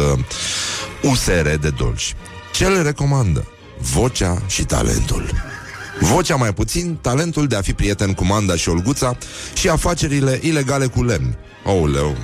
USR 1.02 1.48
de 1.60 1.70
Dolj. 1.76 2.12
Ce 2.52 2.66
le 2.66 2.82
recomandă? 2.82 3.46
Vocea 3.78 4.42
și 4.46 4.64
talentul. 4.64 5.30
Vocea 6.00 6.36
mai 6.36 6.52
puțin, 6.52 6.98
talentul 7.00 7.46
de 7.46 7.56
a 7.56 7.60
fi 7.60 7.72
prieten 7.72 8.12
cu 8.12 8.24
Manda 8.24 8.56
și 8.56 8.68
Olguța 8.68 9.16
și 9.54 9.68
afacerile 9.68 10.38
ilegale 10.42 10.86
cu 10.86 11.02
lemn. 11.02 11.36
Ouleu, 11.64 12.16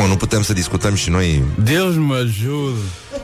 Mă, 0.00 0.06
nu 0.08 0.16
putem 0.16 0.42
să 0.42 0.52
discutăm 0.52 0.94
și 0.94 1.10
noi 1.10 1.42
Deus 1.64 1.94
mă 1.94 2.26
jur 2.42 2.72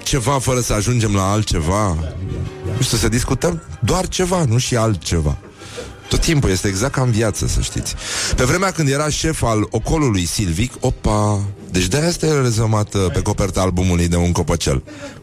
Ceva 0.02 0.38
fără 0.38 0.60
să 0.60 0.72
ajungem 0.72 1.14
la 1.14 1.30
altceva 1.30 1.94
Nu 2.76 2.82
știu, 2.82 2.96
să 2.96 3.08
discutăm 3.08 3.62
doar 3.80 4.08
ceva, 4.08 4.44
nu 4.44 4.58
și 4.58 4.76
altceva 4.76 5.38
tot 6.10 6.20
timpul, 6.20 6.50
este 6.50 6.68
exact 6.68 6.92
ca 6.92 7.02
în 7.02 7.10
viață, 7.10 7.46
să 7.46 7.60
știți. 7.60 7.94
Pe 8.36 8.44
vremea 8.44 8.70
când 8.70 8.88
era 8.88 9.08
șef 9.08 9.42
al 9.42 9.66
ocolului 9.70 10.24
Silvic, 10.24 10.72
opa, 10.80 11.40
deci 11.72 11.86
de-aia 11.86 12.06
este 12.08 12.40
rezumat 12.40 12.94
uh, 12.94 13.06
pe 13.12 13.22
coperta 13.22 13.60
albumului 13.60 14.08
de 14.08 14.16
un 14.16 14.32
copăcel. 14.32 14.82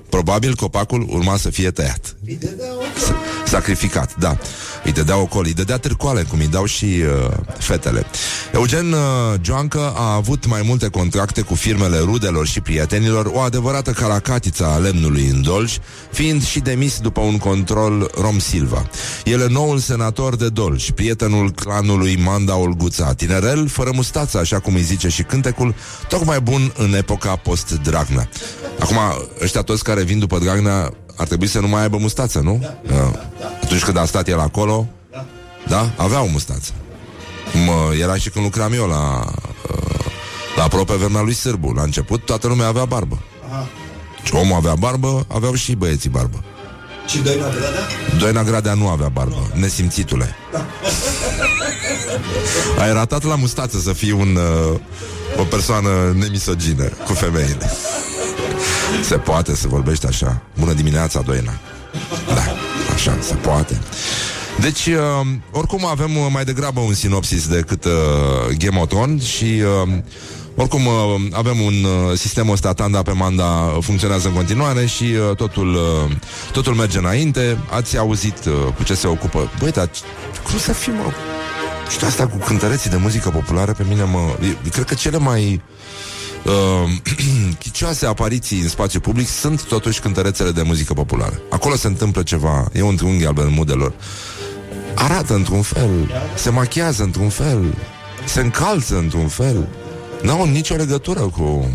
Probabil 0.09 0.55
copacul 0.55 1.07
urma 1.09 1.37
să 1.37 1.49
fie 1.49 1.71
tăiat. 1.71 2.15
Sacrificat, 3.45 4.15
da. 4.15 4.37
Îi 4.83 4.91
dădea 4.91 5.17
ocol, 5.17 5.43
îi 5.45 5.53
dădea 5.53 5.77
târcoale, 5.77 6.23
cum 6.23 6.39
îi 6.39 6.47
dau 6.47 6.65
și 6.65 6.85
uh, 6.85 7.37
fetele. 7.57 8.05
Eugen 8.53 8.91
uh, 8.91 8.99
Joancă 9.41 9.93
a 9.95 10.13
avut 10.13 10.47
mai 10.47 10.61
multe 10.65 10.87
contracte 10.87 11.41
cu 11.41 11.55
firmele 11.55 11.97
rudelor 11.97 12.47
și 12.47 12.61
prietenilor, 12.61 13.25
o 13.33 13.39
adevărată 13.39 13.91
caracatiță 13.91 14.65
a 14.65 14.77
lemnului 14.77 15.27
în 15.27 15.41
Dolj, 15.41 15.77
fiind 16.11 16.45
și 16.45 16.59
demis 16.59 16.99
după 16.99 17.21
un 17.21 17.37
control 17.37 18.11
Rom 18.21 18.39
Silva. 18.39 18.89
El 19.23 19.41
e 19.41 19.47
noul 19.49 19.77
senator 19.77 20.35
de 20.35 20.49
Dolj, 20.49 20.89
prietenul 20.89 21.51
clanului 21.51 22.15
Manda 22.23 22.55
Olguța, 22.55 23.13
tinerel, 23.13 23.67
fără 23.67 23.91
mustață, 23.93 24.37
așa 24.37 24.59
cum 24.59 24.75
îi 24.75 24.81
zice 24.81 25.07
și 25.07 25.23
cântecul, 25.23 25.75
tocmai 26.07 26.36
bun 26.39 26.73
în 26.77 26.93
epoca 26.93 27.35
post-Dragnea. 27.35 28.29
Acum, 28.79 28.97
ăștia 29.43 29.61
toți 29.61 29.83
care 29.83 30.03
vin 30.03 30.19
după 30.19 30.39
Dragnea 30.39 30.93
ar 31.15 31.27
trebui 31.27 31.47
să 31.47 31.59
nu 31.59 31.67
mai 31.67 31.81
aibă 31.81 31.97
mustață, 31.97 32.39
nu? 32.39 32.57
Da, 32.61 32.77
da, 32.87 33.11
da. 33.39 33.51
Atunci 33.63 33.83
când 33.83 33.97
a 33.97 34.05
stat 34.05 34.27
el 34.27 34.39
acolo, 34.39 34.87
da, 35.11 35.25
da 35.67 35.91
avea 35.95 36.21
o 36.21 36.27
mustață. 36.27 36.71
Mă, 37.65 37.95
era 38.01 38.15
și 38.15 38.29
când 38.29 38.45
lucram 38.45 38.73
eu 38.73 38.87
la, 38.87 39.25
uh, 39.71 40.05
la 40.55 40.63
aproape 40.63 40.93
vremea 40.93 41.21
lui 41.21 41.33
Sârbu. 41.33 41.71
La 41.71 41.81
început, 41.81 42.25
toată 42.25 42.47
lumea 42.47 42.67
avea 42.67 42.85
barbă. 42.85 43.19
Aha. 43.49 43.67
Și 44.23 44.35
omul 44.35 44.55
avea 44.55 44.75
barbă, 44.75 45.25
aveau 45.27 45.53
și 45.53 45.75
băieții 45.75 46.09
barbă. 46.09 46.43
Și 47.07 47.17
Doina 47.17 47.49
Gradea? 47.49 47.87
Doina 48.17 48.43
Gradea 48.43 48.73
nu 48.73 48.87
avea 48.87 49.07
barbă, 49.07 49.49
no. 49.53 49.59
nesimțitule. 49.59 50.35
Da. 50.51 50.65
Ai 52.83 52.93
ratat 52.93 53.23
la 53.23 53.35
mustață 53.35 53.79
să 53.79 53.93
fii 53.93 54.11
un, 54.11 54.35
uh, 54.35 54.79
o 55.37 55.43
persoană 55.43 56.15
nemisogină 56.17 56.83
cu 56.83 57.13
femeile. 57.13 57.71
Se 59.03 59.17
poate 59.17 59.55
să 59.55 59.67
vorbește 59.67 60.07
așa. 60.07 60.41
Bună 60.59 60.73
dimineața, 60.73 61.21
Doina. 61.21 61.53
Da, 62.27 62.43
așa, 62.93 63.17
se 63.21 63.33
poate. 63.33 63.79
Deci, 64.59 64.85
uh, 64.85 65.27
oricum 65.51 65.85
avem 65.85 66.17
uh, 66.17 66.25
mai 66.31 66.43
degrabă 66.43 66.79
un 66.79 66.93
sinopsis 66.93 67.47
decât 67.47 67.85
uh, 67.85 67.91
Game 68.57 68.79
of 68.79 68.87
Thrones 68.87 69.23
și 69.23 69.43
uh, 69.83 69.93
oricum 70.55 70.85
uh, 70.85 70.93
avem 71.31 71.59
un 71.59 71.73
uh, 71.83 72.17
sistem 72.17 72.49
ăsta 72.49 72.73
Tanda 72.73 73.01
pe 73.01 73.11
Manda 73.11 73.77
funcționează 73.81 74.27
în 74.27 74.33
continuare 74.33 74.85
și 74.85 75.03
uh, 75.03 75.35
totul, 75.35 75.73
uh, 75.73 76.15
totul 76.51 76.73
merge 76.73 76.97
înainte. 76.97 77.57
Ați 77.69 77.97
auzit 77.97 78.45
uh, 78.45 78.53
cu 78.75 78.83
ce 78.83 78.93
se 78.93 79.07
ocupă. 79.07 79.51
Băi, 79.59 79.71
dar 79.71 79.89
cum 80.49 80.59
să 80.59 80.73
fim, 80.73 80.93
mă? 80.93 81.11
Și 81.89 82.05
asta 82.05 82.27
cu 82.27 82.37
cântăreții 82.37 82.89
de 82.89 82.97
muzică 82.97 83.29
populară 83.29 83.73
pe 83.73 83.83
mine 83.87 84.03
mă... 84.03 84.19
E, 84.65 84.69
cred 84.69 84.85
că 84.85 84.93
cele 84.93 85.17
mai 85.17 85.61
uh, 86.43 86.89
chicioase 87.63 88.05
apariții 88.05 88.59
în 88.61 88.67
spațiu 88.67 88.99
public 88.99 89.27
sunt 89.27 89.63
totuși 89.63 89.99
cântărețele 89.99 90.51
de 90.51 90.61
muzică 90.61 90.93
populară. 90.93 91.41
Acolo 91.49 91.75
se 91.75 91.87
întâmplă 91.87 92.23
ceva, 92.23 92.65
e 92.73 92.81
un 92.81 92.95
triunghi 92.95 93.25
al 93.25 93.33
bermudelor. 93.33 93.93
Arată 94.95 95.33
într-un 95.33 95.61
fel, 95.61 96.11
se 96.35 96.49
machiază 96.49 97.03
într-un 97.03 97.29
fel, 97.29 97.73
se 98.25 98.41
încalță 98.41 98.97
într-un 98.97 99.27
fel. 99.27 99.67
Nu 100.21 100.31
au 100.31 100.45
nicio 100.45 100.75
legătură 100.75 101.19
cu 101.19 101.69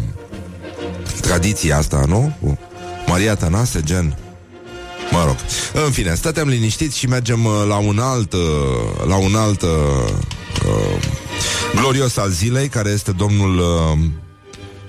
tradiția 1.21 1.77
asta, 1.77 2.05
nu? 2.09 2.37
Cu 2.41 2.59
Maria 3.07 3.35
Tănase, 3.35 3.81
gen. 3.83 4.17
Mă 5.13 5.25
rog. 5.25 5.37
În 5.85 5.91
fine, 5.91 6.15
stătem 6.15 6.49
liniștiți 6.49 6.99
și 6.99 7.07
mergem 7.07 7.45
uh, 7.45 7.53
la 7.69 7.77
un 7.77 7.99
alt, 7.99 8.33
uh, 8.33 8.41
la 9.07 9.17
un 9.17 9.35
alt 9.35 9.63
uh, 9.63 9.69
uh, 10.67 11.03
glorios 11.75 12.17
al 12.17 12.31
zilei, 12.31 12.69
care 12.69 12.91
este 12.91 13.13
domnul 13.13 13.59
uh, 13.59 13.99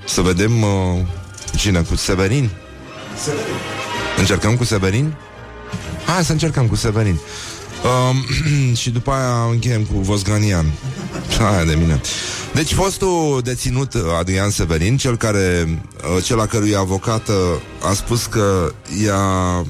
să 0.05 0.21
vedem 0.21 0.61
uh, 0.61 0.69
cine, 1.55 1.81
cu 1.81 1.95
Severin? 1.95 2.49
Severin. 3.23 3.53
Încercăm 4.17 4.55
cu 4.55 4.63
Severin? 4.63 5.13
Hai 6.05 6.25
să 6.25 6.31
încercăm 6.31 6.67
cu 6.67 6.75
Severin. 6.75 7.19
Um, 7.83 8.25
și 8.81 8.89
după 8.89 9.11
aia 9.11 9.47
încheiem 9.51 9.83
cu 9.83 9.99
Vosganian. 9.99 10.65
Hai 11.39 11.65
de 11.65 11.75
mine. 11.75 12.01
Deci 12.53 12.73
fostul 12.73 13.41
deținut 13.43 13.93
Adrian 14.19 14.49
Severin, 14.49 14.97
cel 14.97 15.17
care, 15.17 15.79
uh, 16.15 16.23
cel 16.23 16.37
la 16.37 16.45
cărui 16.45 16.75
avocat 16.75 17.27
uh, 17.27 17.35
a 17.89 17.93
spus 17.93 18.25
că 18.25 18.73
i-a 19.03 19.65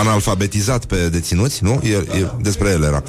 analfabetizat 0.00 0.84
pe 0.84 1.08
deținuți, 1.08 1.64
nu? 1.64 1.80
E, 1.84 1.90
e, 1.90 2.30
despre 2.40 2.68
el 2.68 2.82
era. 2.82 3.02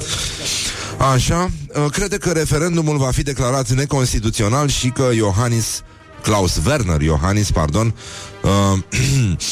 Așa, 1.12 1.50
uh, 1.74 1.90
crede 1.90 2.16
că 2.16 2.30
referendumul 2.30 2.96
va 2.96 3.10
fi 3.10 3.22
declarat 3.22 3.70
neconstituțional 3.70 4.68
și 4.68 4.88
că 4.88 5.10
Iohannis, 5.14 5.82
Klaus 6.22 6.60
Werner 6.66 7.00
Iohannis, 7.00 7.50
pardon, 7.50 7.94
uh, 8.42 8.78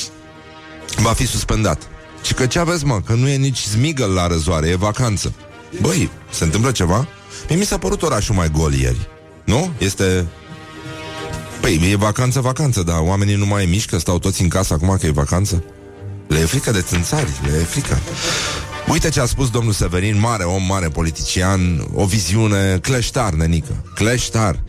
va 1.07 1.13
fi 1.13 1.27
suspendat. 1.27 1.83
Și 2.23 2.35
că 2.35 2.47
ce 2.47 2.59
aveți, 2.59 2.85
mă? 2.85 3.01
Că 3.07 3.13
nu 3.13 3.29
e 3.29 3.37
nici 3.37 3.65
zmigăl 3.65 4.11
la 4.11 4.27
răzoare, 4.27 4.69
e 4.69 4.75
vacanță. 4.75 5.35
Băi, 5.81 6.11
se 6.31 6.45
întâmplă 6.45 6.71
ceva? 6.71 7.09
Mie 7.49 7.59
mi 7.59 7.65
s-a 7.65 7.79
părut 7.79 8.03
orașul 8.03 8.35
mai 8.35 8.51
gol 8.51 8.75
ieri. 8.75 9.09
Nu? 9.45 9.73
Este... 9.79 10.27
Păi, 11.61 11.89
e 11.91 11.97
vacanță, 11.97 12.41
vacanță, 12.41 12.83
dar 12.83 12.99
oamenii 13.01 13.35
nu 13.35 13.47
mai 13.47 13.67
mișcă, 13.67 13.99
stau 13.99 14.19
toți 14.19 14.43
în 14.43 14.49
casă 14.49 14.75
acum 14.75 14.97
că 15.01 15.07
e 15.07 15.11
vacanță. 15.11 15.65
Le 16.31 16.39
e 16.39 16.45
frică 16.45 16.71
de 16.71 16.81
țânțari, 16.81 17.31
le 17.47 17.59
e 17.59 17.65
frică. 17.65 17.99
Uite 18.89 19.09
ce 19.09 19.21
a 19.21 19.25
spus 19.25 19.51
domnul 19.51 19.73
Severin, 19.73 20.21
mare 20.21 20.45
om, 20.45 20.63
mare 20.63 20.89
politician, 20.89 21.87
o 21.95 22.05
viziune 22.05 22.79
cleștar, 22.83 23.33
nenică, 23.33 23.85
cleștar. 23.95 24.63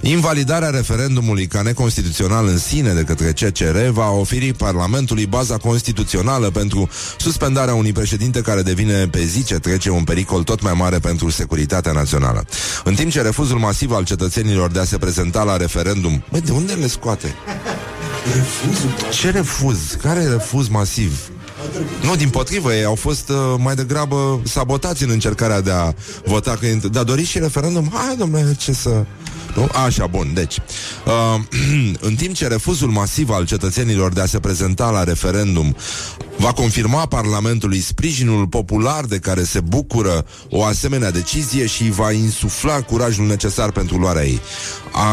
Invalidarea 0.00 0.70
referendumului 0.70 1.46
ca 1.46 1.62
neconstituțional 1.62 2.46
în 2.46 2.58
sine 2.58 2.92
de 2.92 3.02
către 3.02 3.32
CCR 3.32 3.78
va 3.90 4.10
oferi 4.10 4.52
Parlamentului 4.52 5.26
baza 5.26 5.56
constituțională 5.56 6.50
pentru 6.50 6.88
suspendarea 7.18 7.74
unui 7.74 7.92
președinte 7.92 8.40
care 8.40 8.62
devine 8.62 9.06
pe 9.06 9.24
zi 9.24 9.44
ce 9.44 9.54
trece 9.54 9.90
un 9.90 10.04
pericol 10.04 10.42
tot 10.42 10.62
mai 10.62 10.72
mare 10.72 10.98
pentru 10.98 11.30
securitatea 11.30 11.92
națională. 11.92 12.44
În 12.84 12.94
timp 12.94 13.10
ce 13.10 13.22
refuzul 13.22 13.58
masiv 13.58 13.92
al 13.92 14.04
cetățenilor 14.04 14.70
de 14.70 14.78
a 14.80 14.84
se 14.84 14.98
prezenta 14.98 15.42
la 15.42 15.56
referendum... 15.56 16.24
Băi, 16.30 16.40
de 16.40 16.52
unde 16.52 16.72
le 16.72 16.86
scoate? 16.86 17.34
Refuzul? 18.24 18.90
Ce 19.10 19.30
refuz? 19.30 19.96
Care 20.02 20.26
refuz 20.26 20.68
masiv? 20.68 21.30
Nu, 22.02 22.16
din 22.16 22.28
potrivă, 22.28 22.74
ei 22.74 22.84
au 22.84 22.94
fost 22.94 23.28
uh, 23.28 23.36
mai 23.58 23.74
degrabă 23.74 24.40
sabotați 24.44 25.02
în 25.02 25.10
încercarea 25.10 25.60
de 25.60 25.70
a 25.70 25.92
vota. 26.24 26.56
Că, 26.60 26.88
dar 26.88 27.04
doriți 27.04 27.30
și 27.30 27.38
referendum? 27.38 27.90
Hai, 27.94 28.16
domnule, 28.16 28.54
ce 28.58 28.72
să... 28.72 29.04
Nu? 29.54 29.68
Așa, 29.84 30.06
bun, 30.06 30.30
deci 30.34 30.58
uh, 31.06 31.40
În 32.08 32.14
timp 32.14 32.34
ce 32.34 32.46
refuzul 32.46 32.88
masiv 32.88 33.30
al 33.30 33.46
cetățenilor 33.46 34.12
De 34.12 34.20
a 34.20 34.26
se 34.26 34.38
prezenta 34.38 34.90
la 34.90 35.04
referendum 35.04 35.76
Va 36.40 36.52
confirma 36.52 37.06
Parlamentului 37.06 37.80
sprijinul 37.80 38.46
popular 38.46 39.04
De 39.04 39.18
care 39.18 39.42
se 39.42 39.60
bucură 39.60 40.24
o 40.48 40.64
asemenea 40.64 41.10
decizie 41.10 41.66
Și 41.66 41.90
va 41.90 42.12
insufla 42.12 42.80
curajul 42.80 43.26
necesar 43.26 43.70
pentru 43.70 43.96
luarea 43.96 44.24
ei 44.24 44.40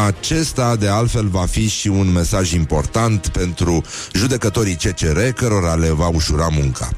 Acesta, 0.06 0.76
de 0.76 0.88
altfel, 0.88 1.26
va 1.26 1.46
fi 1.46 1.68
și 1.68 1.88
un 1.88 2.12
mesaj 2.12 2.52
important 2.52 3.26
Pentru 3.26 3.82
judecătorii 4.12 4.74
CCR 4.74 5.20
Cărora 5.20 5.74
le 5.74 5.90
va 5.90 6.08
ușura 6.08 6.48
munca 6.52 6.88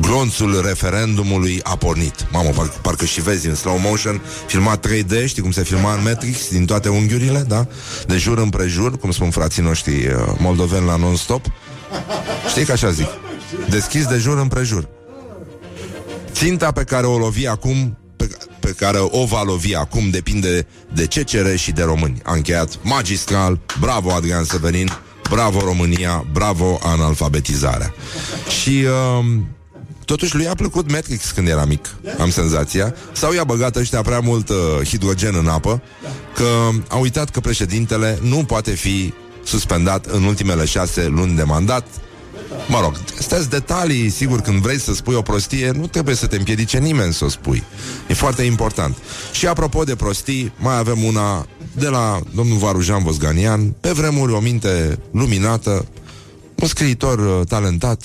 Glonțul 0.00 0.62
referendumului 0.66 1.60
a 1.62 1.76
pornit 1.76 2.26
Mamă, 2.32 2.48
par- 2.48 2.78
parcă 2.82 3.04
și 3.04 3.20
vezi 3.20 3.46
în 3.46 3.54
slow 3.54 3.78
motion 3.78 4.20
Filmat 4.46 4.86
3D, 4.88 5.26
știi 5.26 5.42
cum 5.42 5.50
se 5.50 5.62
filma 5.62 5.94
în 5.94 6.02
Matrix 6.02 6.48
Din 6.50 6.64
toate 6.64 6.88
unghiurile, 6.88 7.44
da? 7.48 7.66
De 8.06 8.16
jur 8.16 8.38
împrejur, 8.38 8.98
cum 8.98 9.10
spun 9.10 9.30
frații 9.30 9.62
noștri 9.62 10.06
uh, 10.06 10.12
moldoveni 10.38 10.86
la 10.86 10.96
non-stop. 10.96 11.46
Știi 12.48 12.64
că 12.64 12.72
așa 12.72 12.90
zic? 12.90 13.08
Deschis 13.68 14.06
de 14.06 14.16
jur 14.16 14.38
împrejur. 14.38 14.88
Ținta 16.32 16.72
pe 16.72 16.84
care 16.84 17.06
o 17.06 17.18
lovi 17.18 17.46
acum 17.46 17.98
pe, 18.16 18.28
pe 18.60 18.70
care 18.70 18.98
o 19.00 19.24
va 19.24 19.42
lovi 19.42 19.74
acum 19.74 20.10
depinde 20.10 20.66
de 20.94 21.06
ce 21.06 21.22
cere 21.22 21.56
și 21.56 21.72
de 21.72 21.82
români. 21.82 22.20
A 22.24 22.34
încheiat 22.34 22.78
magistral, 22.82 23.60
bravo 23.80 24.12
Adrian 24.12 24.44
Severin, 24.44 24.88
bravo 25.30 25.60
România, 25.60 26.26
bravo 26.32 26.78
analfabetizarea. 26.82 27.94
Și 28.60 28.84
uh, 29.18 29.24
Totuși 30.10 30.36
lui 30.36 30.48
a 30.48 30.54
plăcut 30.54 30.90
Matrix 30.90 31.30
când 31.30 31.48
era 31.48 31.64
mic, 31.64 31.94
am 32.18 32.30
senzația. 32.30 32.94
Sau 33.12 33.32
i-a 33.32 33.44
băgat 33.44 33.76
ăștia 33.76 34.02
prea 34.02 34.20
mult 34.20 34.48
uh, 34.48 34.56
hidrogen 34.84 35.34
în 35.34 35.48
apă, 35.48 35.82
că 36.34 36.68
a 36.88 36.96
uitat 36.96 37.30
că 37.30 37.40
președintele 37.40 38.18
nu 38.22 38.44
poate 38.44 38.70
fi 38.70 39.14
suspendat 39.44 40.06
în 40.06 40.22
ultimele 40.22 40.64
șase 40.64 41.06
luni 41.06 41.36
de 41.36 41.42
mandat. 41.42 41.86
Mă 42.68 42.80
rog, 42.80 43.00
astea 43.18 43.42
detalii, 43.42 44.10
sigur, 44.10 44.40
când 44.40 44.62
vrei 44.62 44.78
să 44.80 44.94
spui 44.94 45.14
o 45.14 45.22
prostie, 45.22 45.70
nu 45.70 45.86
trebuie 45.86 46.14
să 46.14 46.26
te 46.26 46.36
împiedice 46.36 46.78
nimeni 46.78 47.12
să 47.12 47.24
o 47.24 47.28
spui. 47.28 47.62
E 48.08 48.14
foarte 48.14 48.42
important. 48.42 48.96
Și 49.32 49.46
apropo 49.46 49.84
de 49.84 49.96
prostii, 49.96 50.52
mai 50.58 50.78
avem 50.78 51.02
una 51.02 51.46
de 51.72 51.88
la 51.88 52.20
domnul 52.34 52.58
Varujan 52.58 53.02
Vosganian, 53.02 53.70
pe 53.80 53.90
vremuri 53.90 54.32
o 54.32 54.40
minte 54.40 54.98
luminată, 55.12 55.86
un 56.54 56.68
scriitor 56.68 57.18
uh, 57.18 57.46
talentat, 57.46 58.02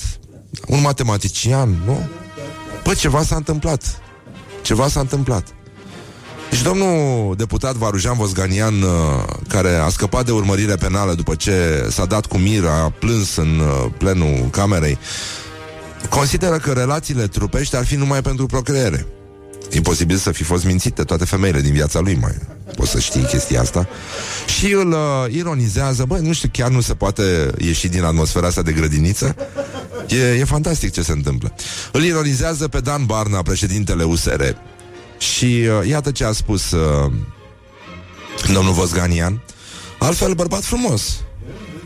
un 0.66 0.80
matematician, 0.80 1.82
nu? 1.84 2.08
Păi 2.82 2.94
ceva 2.94 3.22
s-a 3.22 3.36
întâmplat. 3.36 4.00
Ceva 4.62 4.88
s-a 4.88 5.00
întâmplat. 5.00 5.55
Deci 6.56 6.64
domnul 6.64 7.34
deputat 7.36 7.74
Varujan 7.74 8.16
Vosganian, 8.16 8.82
uh, 8.82 8.90
care 9.48 9.74
a 9.74 9.88
scăpat 9.88 10.24
de 10.24 10.32
urmărire 10.32 10.74
penală 10.74 11.14
după 11.14 11.34
ce 11.34 11.86
s-a 11.90 12.04
dat 12.04 12.26
cu 12.26 12.38
mir, 12.38 12.64
a 12.64 12.92
plâns 12.98 13.36
în 13.36 13.58
uh, 13.58 13.92
plenul 13.98 14.48
camerei, 14.50 14.98
consideră 16.08 16.56
că 16.58 16.72
relațiile 16.72 17.26
trupești 17.26 17.76
ar 17.76 17.84
fi 17.86 17.94
numai 17.94 18.22
pentru 18.22 18.46
procreere. 18.46 19.06
Imposibil 19.70 20.16
să 20.16 20.32
fi 20.32 20.42
fost 20.42 20.64
mințite 20.64 21.02
toate 21.02 21.24
femeile 21.24 21.60
din 21.60 21.72
viața 21.72 22.00
lui, 22.00 22.18
mai 22.20 22.34
poți 22.76 22.90
să 22.90 22.98
știi 22.98 23.22
chestia 23.22 23.60
asta. 23.60 23.88
Și 24.58 24.72
îl 24.72 24.90
uh, 24.90 25.34
ironizează, 25.34 26.04
băi, 26.04 26.20
nu 26.20 26.32
știu, 26.32 26.48
chiar 26.52 26.70
nu 26.70 26.80
se 26.80 26.94
poate 26.94 27.50
ieși 27.58 27.88
din 27.88 28.02
atmosfera 28.02 28.46
asta 28.46 28.62
de 28.62 28.72
grădiniță? 28.72 29.36
E, 30.08 30.38
e 30.38 30.44
fantastic 30.44 30.92
ce 30.92 31.02
se 31.02 31.12
întâmplă. 31.12 31.52
Îl 31.92 32.02
ironizează 32.02 32.68
pe 32.68 32.80
Dan 32.80 33.04
Barna, 33.04 33.42
președintele 33.42 34.04
USR. 34.04 34.42
Și 35.18 35.44
uh, 35.44 35.88
iată 35.88 36.10
ce 36.10 36.24
a 36.24 36.32
spus 36.32 36.70
uh, 36.70 37.12
domnul 38.52 38.72
Vosganian. 38.72 39.40
Altfel, 39.98 40.32
bărbat 40.32 40.62
frumos. 40.62 41.16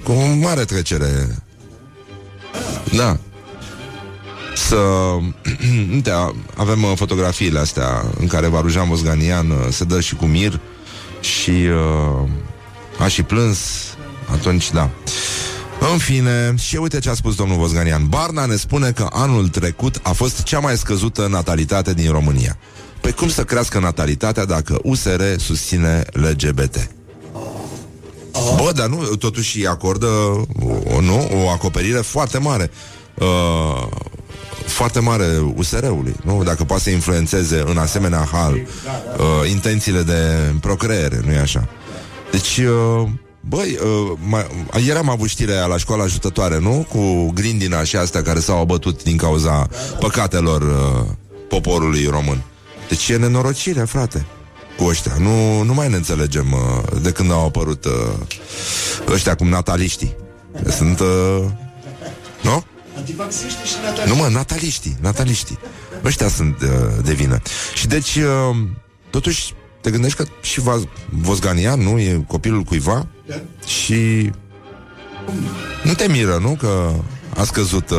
Cu 0.05 0.13
o 0.13 0.35
mare 0.35 0.65
trecere. 0.65 1.37
Da. 2.97 3.19
Să... 4.57 4.77
Uite, 5.93 6.13
avem 6.57 6.83
uh, 6.83 6.93
fotografiile 6.97 7.59
astea 7.59 8.05
în 8.19 8.27
care 8.27 8.47
Varujan 8.47 8.89
Vosganian 8.89 9.51
uh, 9.51 9.57
se 9.71 9.85
dă 9.85 10.01
și 10.01 10.15
cu 10.15 10.25
mir 10.25 10.61
și 11.21 11.51
uh, 11.51 12.29
a 12.99 13.09
și 13.09 13.23
plâns. 13.23 13.59
Atunci, 14.33 14.71
da. 14.71 14.91
În 15.93 15.99
fine, 15.99 16.55
și 16.59 16.77
uite 16.77 16.99
ce 16.99 17.11
a 17.11 17.15
spus 17.15 17.35
domnul 17.35 17.57
Vosganian. 17.57 18.07
Barna 18.09 18.45
ne 18.45 18.57
spune 18.57 18.91
că 18.91 19.09
anul 19.13 19.49
trecut 19.49 20.01
a 20.03 20.13
fost 20.13 20.43
cea 20.43 20.59
mai 20.59 20.77
scăzută 20.77 21.27
natalitate 21.31 21.95
din 21.95 22.11
România. 22.11 22.57
Păi 23.01 23.13
cum 23.13 23.29
să 23.29 23.45
crească 23.45 23.79
natalitatea 23.79 24.45
dacă 24.45 24.79
USR 24.83 25.23
susține 25.37 26.05
LGBT? 26.13 26.91
Bă, 28.33 28.73
dar 28.75 28.87
nu, 28.87 28.97
totuși 28.97 29.59
îi 29.59 29.67
acordă 29.67 30.07
o, 30.85 31.01
nu, 31.01 31.45
o 31.45 31.49
acoperire 31.49 31.99
foarte 31.99 32.39
mare. 32.39 32.71
Uh, 33.15 33.87
foarte 34.67 35.01
mare 35.01 35.25
USR-ului, 35.57 36.15
nu? 36.25 36.43
Dacă 36.45 36.65
poate 36.65 36.83
să 36.83 36.91
influențeze 36.91 37.65
în 37.67 37.79
asemenea 37.79 38.29
hal 38.33 38.55
uh, 38.55 39.51
intențiile 39.51 40.03
de 40.03 40.53
procreere, 40.61 41.21
nu-i 41.25 41.37
așa? 41.37 41.69
Deci, 42.31 42.57
uh, 42.57 43.09
băi, 43.41 43.79
uh, 43.83 44.19
mai, 44.29 44.47
ieri 44.85 44.99
am 44.99 45.09
avut 45.09 45.29
știrea 45.29 45.67
la 45.67 45.77
școala 45.77 46.03
ajutătoare, 46.03 46.59
nu? 46.59 46.87
Cu 46.89 47.31
grindina 47.35 47.85
și 47.85 47.97
astea 47.97 48.23
care 48.23 48.41
s-au 48.41 48.61
abătut 48.61 49.03
din 49.03 49.17
cauza 49.17 49.69
păcatelor 49.99 50.63
uh, 50.63 51.07
poporului 51.49 52.07
român. 52.07 52.43
Deci 52.91 53.09
e 53.09 53.17
nenorocire, 53.17 53.81
frate 53.85 54.27
cu 54.77 54.85
ăștia. 54.85 55.13
Nu, 55.19 55.63
nu 55.63 55.75
mai 55.75 55.89
ne 55.89 55.97
înțelegem 55.97 56.53
uh, 56.53 57.01
de 57.03 57.11
când 57.13 57.31
au 57.31 57.47
apărut 57.47 57.85
uh, 57.85 57.93
ăștia 59.09 59.35
cum 59.35 59.49
nataliștii. 59.49 60.17
Sunt... 60.77 61.01
Uh, 61.01 61.45
nu? 62.43 62.65
Antivaxiști 62.97 63.67
și 63.67 63.75
nataliști. 63.85 64.09
Nu 64.09 64.15
mă, 64.23 64.29
nataliștii, 64.29 64.97
nataliștii. 65.01 65.59
Ăștia 66.05 66.29
sunt 66.29 66.63
uh, 66.63 66.69
de 67.05 67.13
vină. 67.13 67.41
Și 67.75 67.87
deci, 67.87 68.17
uh, 68.17 68.57
totuși, 69.11 69.55
te 69.81 69.91
gândești 69.91 70.17
că 70.17 70.25
și 70.41 70.61
Va- 70.61 70.89
Vosganian, 71.11 71.81
nu? 71.81 71.99
E 71.99 72.25
copilul 72.27 72.63
cuiva 72.63 73.07
Da. 73.27 73.35
și 73.67 74.31
nu 75.85 75.95
te 75.95 76.09
miră, 76.09 76.39
nu? 76.41 76.57
Că 76.61 76.93
a 77.37 77.45
scăzut 77.45 77.91
uh, 77.91 77.99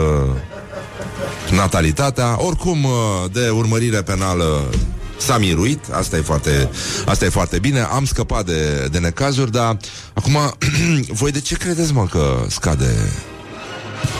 natalitatea. 1.51 2.45
Oricum, 2.45 2.83
uh, 2.83 2.91
de 3.31 3.49
urmărire 3.49 4.01
penală 4.01 4.69
s-a 5.17 5.37
miruit, 5.37 5.79
asta 5.91 6.17
e 6.17 6.21
foarte, 6.21 6.69
asta 7.05 7.25
e 7.25 7.29
foarte 7.29 7.59
bine. 7.59 7.79
Am 7.79 8.05
scăpat 8.05 8.45
de, 8.45 8.87
de 8.91 8.99
necazuri, 8.99 9.51
dar 9.51 9.77
acum, 10.13 10.37
voi 11.21 11.31
de 11.31 11.39
ce 11.39 11.55
credeți, 11.55 11.93
mă, 11.93 12.05
că 12.05 12.45
scade 12.47 12.95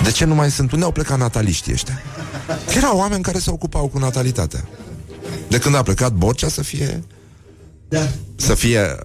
de 0.03 0.11
ce 0.11 0.25
nu 0.25 0.35
mai 0.35 0.51
sunt? 0.51 0.71
Unde 0.71 0.85
au 0.85 0.91
plecat 0.91 1.17
nataliștii 1.17 1.73
ăștia? 1.73 2.01
Că 2.47 2.73
erau 2.77 2.97
oameni 2.97 3.23
care 3.23 3.39
se 3.39 3.51
ocupau 3.51 3.87
cu 3.87 3.97
natalitatea. 3.97 4.67
De 5.47 5.59
când 5.59 5.75
a 5.75 5.83
plecat 5.83 6.11
Borcea 6.11 6.47
să 6.47 6.63
fie... 6.63 7.03
Da. 7.89 8.07
Să 8.35 8.53
fie... 8.53 8.97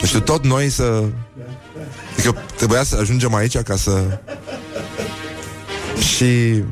Nu 0.00 0.06
știu, 0.06 0.20
tot 0.20 0.44
noi 0.44 0.70
să... 0.70 1.04
Adică 2.12 2.34
trebuia 2.56 2.82
să 2.82 2.96
ajungem 3.00 3.34
aici 3.34 3.58
ca 3.58 3.76
să... 3.76 4.20
Și... 6.00 6.62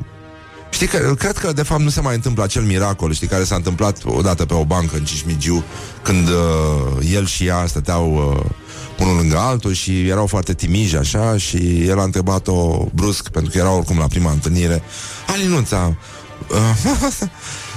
Știi 0.69 0.87
că, 0.87 1.13
cred 1.17 1.37
că 1.37 1.53
de 1.53 1.63
fapt 1.63 1.81
nu 1.81 1.89
se 1.89 2.01
mai 2.01 2.15
întâmplă 2.15 2.43
acel 2.43 2.61
miracol, 2.61 3.13
știi, 3.13 3.27
care 3.27 3.43
s-a 3.43 3.55
întâmplat 3.55 3.97
odată 4.05 4.45
pe 4.45 4.53
o 4.53 4.65
bancă 4.65 4.95
în 4.95 5.03
Cismigiu, 5.03 5.63
când 6.01 6.27
uh, 6.27 7.07
el 7.13 7.25
și 7.25 7.45
ea 7.45 7.65
stăteau 7.67 8.13
uh, 8.15 8.45
unul 8.99 9.15
lângă 9.15 9.37
altul 9.37 9.73
și 9.73 10.07
erau 10.07 10.27
foarte 10.27 10.53
timiși 10.53 10.95
așa 10.95 11.37
și 11.37 11.83
el 11.87 11.99
a 11.99 12.03
întrebat-o 12.03 12.85
brusc, 12.93 13.29
pentru 13.29 13.51
că 13.51 13.57
era 13.57 13.71
oricum 13.71 13.97
la 13.97 14.07
prima 14.07 14.31
întâlnire, 14.31 14.81
Alinuța, 15.27 15.97
uh, 16.49 16.93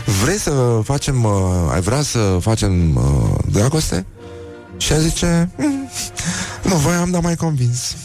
vrei 0.22 0.38
să 0.38 0.80
facem, 0.84 1.24
uh, 1.24 1.32
ai 1.72 1.80
vrea 1.80 2.02
să 2.02 2.38
facem 2.40 2.96
uh, 2.96 3.38
dragoste? 3.50 4.06
Și 4.76 4.92
ea 4.92 4.98
zice, 4.98 5.50
"Mm, 5.56 5.88
nu 6.62 6.74
voiam, 6.74 7.10
dar 7.10 7.20
mai 7.22 7.36
convins. 7.36 7.96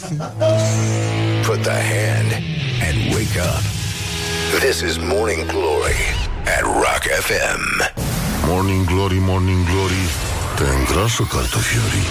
Put 1.46 1.62
the 1.62 1.72
hand 1.72 2.44
and 2.82 3.14
wake 3.14 3.38
up. 3.38 3.64
This 4.60 4.82
is 4.82 4.98
Morning 4.98 5.48
Glory 5.48 6.02
at 6.58 6.64
Rock 6.64 7.04
FM. 7.28 7.62
Morning 8.48 8.86
Glory, 8.86 9.18
Morning 9.20 9.66
Glory 9.66 10.04
Te 10.56 10.64
îngrașă 10.64 11.24
cartofiorii 11.24 12.08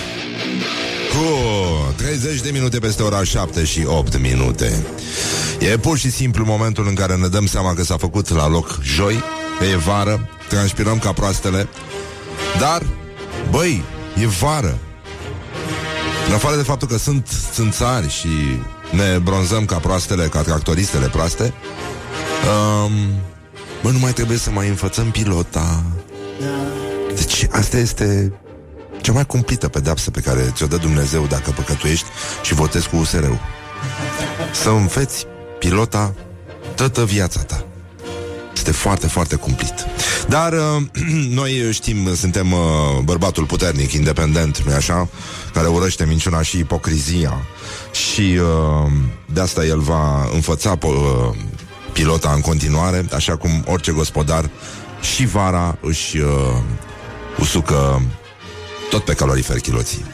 Cu 1.10 1.94
30 1.96 2.40
de 2.40 2.50
minute 2.50 2.78
peste 2.78 3.02
ora 3.02 3.24
7 3.24 3.64
și 3.64 3.84
8 3.86 4.18
minute. 4.18 4.86
E 5.58 5.76
pur 5.78 5.98
și 5.98 6.10
simplu 6.10 6.44
momentul 6.44 6.86
în 6.88 6.94
care 6.94 7.14
ne 7.16 7.26
dăm 7.26 7.46
seama 7.46 7.74
că 7.74 7.84
s-a 7.84 7.96
făcut 7.96 8.28
la 8.28 8.48
loc 8.48 8.78
joi, 8.82 9.22
că 9.58 9.64
e 9.64 9.76
vară, 9.76 10.28
transpirăm 10.48 10.98
ca 10.98 11.12
proastele, 11.12 11.68
dar, 12.58 12.82
băi, 13.50 13.82
e 14.22 14.26
vară. 14.26 14.78
În 16.28 16.34
afară 16.34 16.56
de 16.56 16.62
faptul 16.62 16.88
că 16.88 16.98
sunt 16.98 17.28
țânțari 17.52 18.10
și 18.10 18.28
ne 18.90 19.18
bronzăm 19.18 19.64
ca 19.64 19.76
proastele, 19.76 20.26
ca 20.26 20.42
tractoristele 20.42 21.06
proaste, 21.06 21.52
um, 22.82 22.92
bă, 23.82 23.90
nu 23.90 23.98
mai 23.98 24.12
trebuie 24.12 24.38
să 24.38 24.50
mai 24.50 24.68
înfățăm 24.68 25.10
pilota. 25.10 25.82
Deci 27.14 27.46
asta 27.50 27.76
este 27.76 28.32
cea 29.00 29.12
mai 29.12 29.26
cumplită 29.26 29.68
pedeapsă 29.68 30.10
pe 30.10 30.20
care 30.20 30.52
ți-o 30.54 30.66
dă 30.66 30.76
Dumnezeu 30.76 31.26
dacă 31.26 31.50
păcătuiești 31.50 32.06
și 32.42 32.54
votezi 32.54 32.88
cu 32.88 32.96
USR-ul. 32.96 33.38
Să 34.52 34.68
înveți 34.68 35.26
pilota 35.58 36.14
toată 36.74 37.04
viața 37.04 37.40
ta. 37.40 37.64
Este 38.54 38.72
foarte, 38.72 39.06
foarte 39.06 39.36
cumplit. 39.36 39.74
Dar 40.28 40.52
uh, 40.52 40.82
noi 41.40 41.72
știm, 41.72 42.14
suntem 42.14 42.52
uh, 42.52 42.58
bărbatul 43.02 43.44
puternic, 43.44 43.92
independent, 43.92 44.58
nu 44.58 44.74
așa? 44.74 45.08
Care 45.52 45.66
urăște 45.66 46.04
minciuna 46.04 46.42
și 46.42 46.58
ipocrizia. 46.58 47.46
Și 47.94 48.38
uh, 48.40 48.92
de 49.32 49.40
asta 49.40 49.64
el 49.64 49.80
va 49.80 50.28
înfăța 50.32 50.76
po- 50.76 50.82
uh, 50.82 51.36
pilota 51.92 52.32
în 52.32 52.40
continuare, 52.40 53.06
așa 53.14 53.36
cum 53.36 53.64
orice 53.66 53.92
gospodar 53.92 54.50
și 55.00 55.26
vara 55.26 55.78
își 55.80 56.18
uh, 56.18 56.28
usucă 57.38 58.02
tot 58.90 59.04
pe 59.04 59.14
calorifer 59.14 59.58
chiloții. 59.58 60.04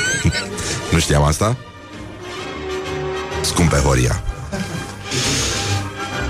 nu 0.92 0.98
știam 0.98 1.22
asta? 1.22 1.56
Scumpe 3.42 3.76
Horia. 3.76 4.22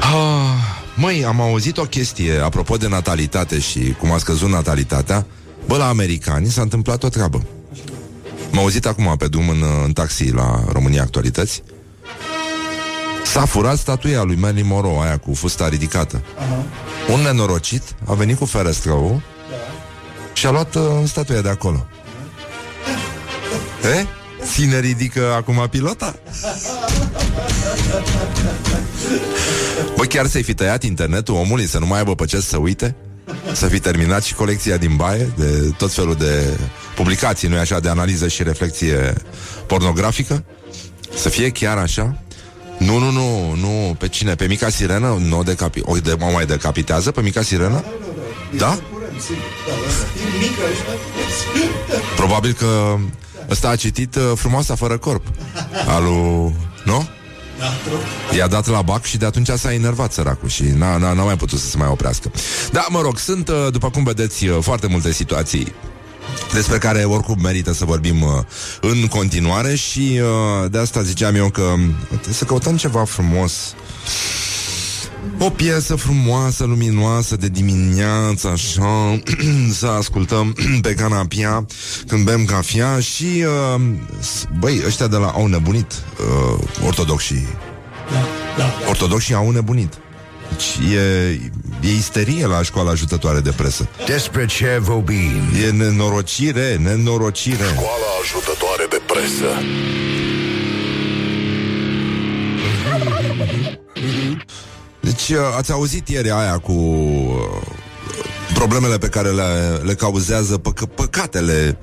Ah, 0.00 0.10
măi, 0.94 1.24
am 1.24 1.40
auzit 1.40 1.78
o 1.78 1.82
chestie 1.82 2.38
apropo 2.38 2.76
de 2.76 2.88
natalitate 2.88 3.58
și 3.58 3.94
cum 3.98 4.12
a 4.12 4.18
scăzut 4.18 4.48
natalitatea. 4.48 5.26
Bă, 5.66 5.76
la 5.76 5.88
americani 5.88 6.46
s-a 6.46 6.62
întâmplat 6.62 7.02
o 7.02 7.08
treabă. 7.08 7.42
M-am 8.50 8.62
auzit 8.62 8.86
acum 8.86 9.16
pe 9.18 9.28
drum 9.28 9.48
în, 9.48 9.62
în 9.84 9.92
taxi 9.92 10.30
la 10.30 10.64
România 10.72 11.02
Actualități. 11.02 11.62
S-a 13.24 13.44
furat 13.44 13.76
statuia 13.76 14.22
lui 14.22 14.36
Marilyn 14.36 14.66
Monroe, 14.66 15.06
aia 15.06 15.18
cu 15.18 15.34
fusta 15.34 15.68
ridicată. 15.68 16.22
Un 17.12 17.20
nenorocit 17.20 17.82
a 18.04 18.14
venit 18.14 18.38
cu 18.38 18.44
ferestrăul 18.44 19.22
și 20.32 20.46
a 20.46 20.50
luat 20.50 20.74
uh, 20.74 20.82
statuia 21.04 21.40
de 21.40 21.48
acolo. 21.48 21.86
E? 23.98 24.06
Ține 24.44 24.80
ridică 24.80 25.32
acum 25.36 25.66
pilota? 25.70 26.14
Bă, 29.96 30.04
chiar 30.04 30.26
să-i 30.26 30.42
fi 30.42 30.54
tăiat 30.54 30.82
internetul 30.82 31.34
omului 31.34 31.66
Să 31.66 31.78
nu 31.78 31.86
mai 31.86 31.98
aibă 31.98 32.14
pe 32.14 32.24
ce 32.24 32.40
să 32.40 32.56
uite 32.56 32.96
Să 33.52 33.66
fi 33.66 33.80
terminat 33.80 34.22
și 34.22 34.34
colecția 34.34 34.76
din 34.76 34.96
baie 34.96 35.32
De 35.36 35.70
tot 35.78 35.92
felul 35.92 36.14
de 36.14 36.58
publicații 36.94 37.48
Nu 37.48 37.56
așa, 37.58 37.80
de 37.80 37.88
analiză 37.88 38.28
și 38.28 38.42
reflexie 38.42 39.14
pornografică 39.66 40.44
Să 41.14 41.28
fie 41.28 41.50
chiar 41.50 41.78
așa 41.78 42.22
Nu, 42.78 42.98
nu, 42.98 43.10
nu, 43.10 43.54
nu 43.54 43.94
Pe 43.98 44.08
cine? 44.08 44.34
Pe 44.34 44.46
Mica 44.46 44.68
Sirenă? 44.68 45.18
Nu 45.28 45.38
o, 45.38 45.42
decapi- 45.42 45.82
o, 45.82 45.96
de, 45.96 46.16
o 46.20 46.30
mai 46.32 46.46
decapitează 46.46 47.10
pe 47.10 47.20
Mica 47.20 47.42
Sirenă? 47.42 47.84
Da? 48.56 48.78
Probabil 52.16 52.52
că 52.52 52.96
ăsta 53.50 53.68
a 53.68 53.76
citit 53.76 54.14
uh, 54.14 54.22
Frumoasa 54.34 54.74
fără 54.74 54.98
corp 54.98 55.26
Al 55.86 56.02
lui... 56.02 56.54
Nu? 56.84 57.08
I-a 58.36 58.46
dat 58.46 58.66
la 58.66 58.82
bac 58.82 59.04
și 59.04 59.16
de 59.16 59.26
atunci 59.26 59.48
s-a 59.48 59.72
enervat 59.72 60.12
săracul 60.12 60.48
și 60.48 60.62
n-a, 60.62 60.96
n-a, 60.96 61.12
n-a 61.12 61.22
mai 61.22 61.36
putut 61.36 61.58
să 61.58 61.66
se 61.66 61.76
mai 61.76 61.88
oprească. 61.88 62.30
Da, 62.72 62.86
mă 62.88 63.00
rog, 63.00 63.18
sunt, 63.18 63.48
uh, 63.48 63.66
după 63.70 63.90
cum 63.90 64.04
vedeți, 64.04 64.46
uh, 64.46 64.58
foarte 64.60 64.86
multe 64.86 65.12
situații 65.12 65.74
despre 66.52 66.78
care 66.78 67.04
oricum 67.04 67.38
merită 67.42 67.72
să 67.72 67.84
vorbim 67.84 68.22
uh, 68.22 68.28
în 68.80 69.06
continuare 69.06 69.74
și 69.74 70.20
uh, 70.22 70.70
de 70.70 70.78
asta 70.78 71.02
ziceam 71.02 71.34
eu 71.34 71.50
că 71.50 71.74
trebuie 72.08 72.34
să 72.34 72.44
căutăm 72.44 72.76
ceva 72.76 73.04
frumos. 73.04 73.74
O 75.38 75.50
piesă 75.50 75.94
frumoasă, 75.94 76.64
luminoasă 76.64 77.36
de 77.36 77.48
dimineață, 77.48 78.48
așa, 78.48 79.20
să 79.80 79.86
ascultăm 79.86 80.56
pe 80.82 80.94
canapia 80.94 81.66
când 82.06 82.24
bem 82.24 82.44
cafea 82.44 83.00
și, 83.00 83.44
uh, 83.74 83.80
băi, 84.58 84.82
ăștia 84.86 85.06
de 85.06 85.16
la 85.16 85.26
au 85.26 85.46
nebunit, 85.46 85.92
uh, 85.92 86.86
ortodoxii. 86.86 87.46
Ortodoxii 88.88 89.34
au 89.34 89.50
nebunit. 89.50 89.94
Deci 90.50 90.92
e, 90.92 91.00
e 91.80 91.94
isterie 91.96 92.46
la 92.46 92.62
școala 92.62 92.90
ajutătoare 92.90 93.40
de 93.40 93.50
presă. 93.50 93.88
Despre 94.06 94.46
ce 94.46 94.78
vorbim? 94.80 95.42
E 95.66 95.70
nenorocire, 95.70 96.76
nenorocire. 96.82 97.64
Școala 97.64 98.10
ajutătoare 98.22 98.86
de 98.90 99.00
presă 99.06 99.48
Deci 105.16 105.36
uh, 105.36 105.54
ați 105.56 105.72
auzit 105.72 106.08
ieri 106.08 106.30
aia 106.30 106.58
cu 106.58 106.72
uh, 106.72 107.66
problemele 108.54 108.98
pe 108.98 109.08
care 109.08 109.28
le, 109.30 109.80
le 109.82 109.94
cauzează 109.94 110.58
păc- 110.58 110.94
păcatele 110.94 111.78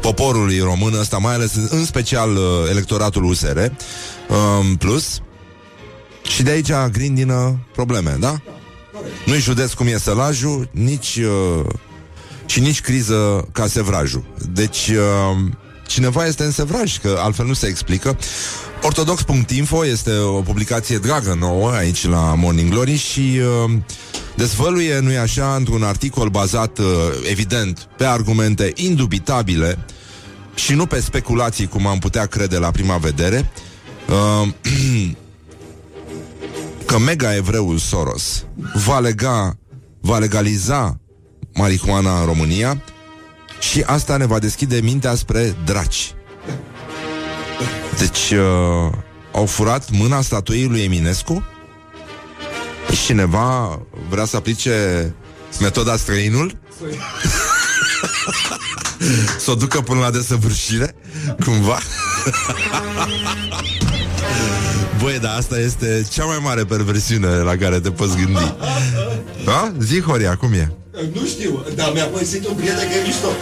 poporului 0.00 0.58
român 0.58 0.94
ăsta, 0.98 1.18
mai 1.18 1.34
ales 1.34 1.54
în 1.68 1.84
special 1.84 2.36
uh, 2.36 2.42
electoratul 2.70 3.24
USR 3.24 3.58
um, 3.58 4.76
plus 4.76 5.20
și 6.22 6.42
de 6.42 6.50
aici 6.50 6.72
grindină 6.92 7.66
probleme, 7.72 8.16
da? 8.20 8.40
Nu-i 9.26 9.38
județ 9.38 9.72
cum 9.72 9.86
e 9.86 9.98
sălajul, 9.98 10.68
nici 10.70 11.16
uh, 11.16 11.64
și 12.46 12.60
nici 12.60 12.80
criză 12.80 13.48
ca 13.52 13.66
sevrajul. 13.66 14.24
Deci 14.52 14.88
uh, 14.88 15.52
cineva 15.86 16.26
este 16.26 16.44
în 16.44 16.50
sevraj, 16.50 16.98
că 16.98 17.18
altfel 17.18 17.46
nu 17.46 17.52
se 17.52 17.66
explică. 17.66 18.16
Ortodox.info 18.86 19.86
este 19.86 20.16
o 20.16 20.40
publicație 20.40 20.98
dragă 20.98 21.36
nouă 21.38 21.70
aici 21.70 22.06
la 22.06 22.34
Morning 22.34 22.70
Glory 22.70 22.96
și 22.96 23.40
uh, 23.64 23.72
dezvăluie, 24.36 24.98
nu-i 24.98 25.16
așa, 25.16 25.54
într-un 25.54 25.82
articol 25.82 26.28
bazat, 26.28 26.78
uh, 26.78 26.86
evident, 27.30 27.88
pe 27.96 28.04
argumente 28.04 28.72
indubitabile 28.74 29.84
și 30.54 30.74
nu 30.74 30.86
pe 30.86 31.00
speculații, 31.00 31.66
cum 31.66 31.86
am 31.86 31.98
putea 31.98 32.26
crede 32.26 32.58
la 32.58 32.70
prima 32.70 32.96
vedere, 32.96 33.50
uh, 34.08 34.48
că 36.86 36.98
mega-evreul 36.98 37.78
Soros 37.78 38.44
va 38.86 38.98
lega, 38.98 39.58
va 40.00 40.18
legaliza 40.18 41.00
marihuana 41.54 42.20
în 42.20 42.26
România 42.26 42.82
și 43.60 43.82
asta 43.86 44.16
ne 44.16 44.26
va 44.26 44.38
deschide 44.38 44.80
mintea 44.80 45.14
spre 45.14 45.56
draci. 45.64 46.14
Deci 47.98 48.30
uh, 48.30 48.90
au 49.32 49.46
furat 49.46 49.90
mâna 49.90 50.20
statuiei 50.20 50.66
lui 50.66 50.82
Eminescu 50.82 51.44
și 52.90 53.04
cineva 53.04 53.80
vrea 54.08 54.24
să 54.24 54.36
aplice 54.36 55.14
metoda 55.60 55.96
străinul 55.96 56.58
să 59.44 59.50
o 59.50 59.54
ducă 59.54 59.80
până 59.80 60.00
la 60.00 60.10
desăvârșire 60.10 60.94
cumva 61.44 61.78
Băi, 65.02 65.18
dar 65.18 65.36
asta 65.36 65.58
este 65.58 66.06
cea 66.10 66.24
mai 66.24 66.38
mare 66.42 66.64
perversiune 66.64 67.28
la 67.28 67.56
care 67.56 67.80
te 67.80 67.90
poți 67.90 68.16
gândi 68.16 68.54
Da? 69.44 69.72
Zi, 69.80 70.00
Horia, 70.00 70.36
cum 70.36 70.52
e? 70.52 70.72
Nu 71.12 71.26
știu, 71.26 71.64
dar 71.74 71.90
mi-a 71.94 72.04
păsit 72.04 72.46
un 72.46 72.54
prieten 72.54 72.88
că 72.88 72.94
e 72.94 73.02
mișto. 73.06 73.28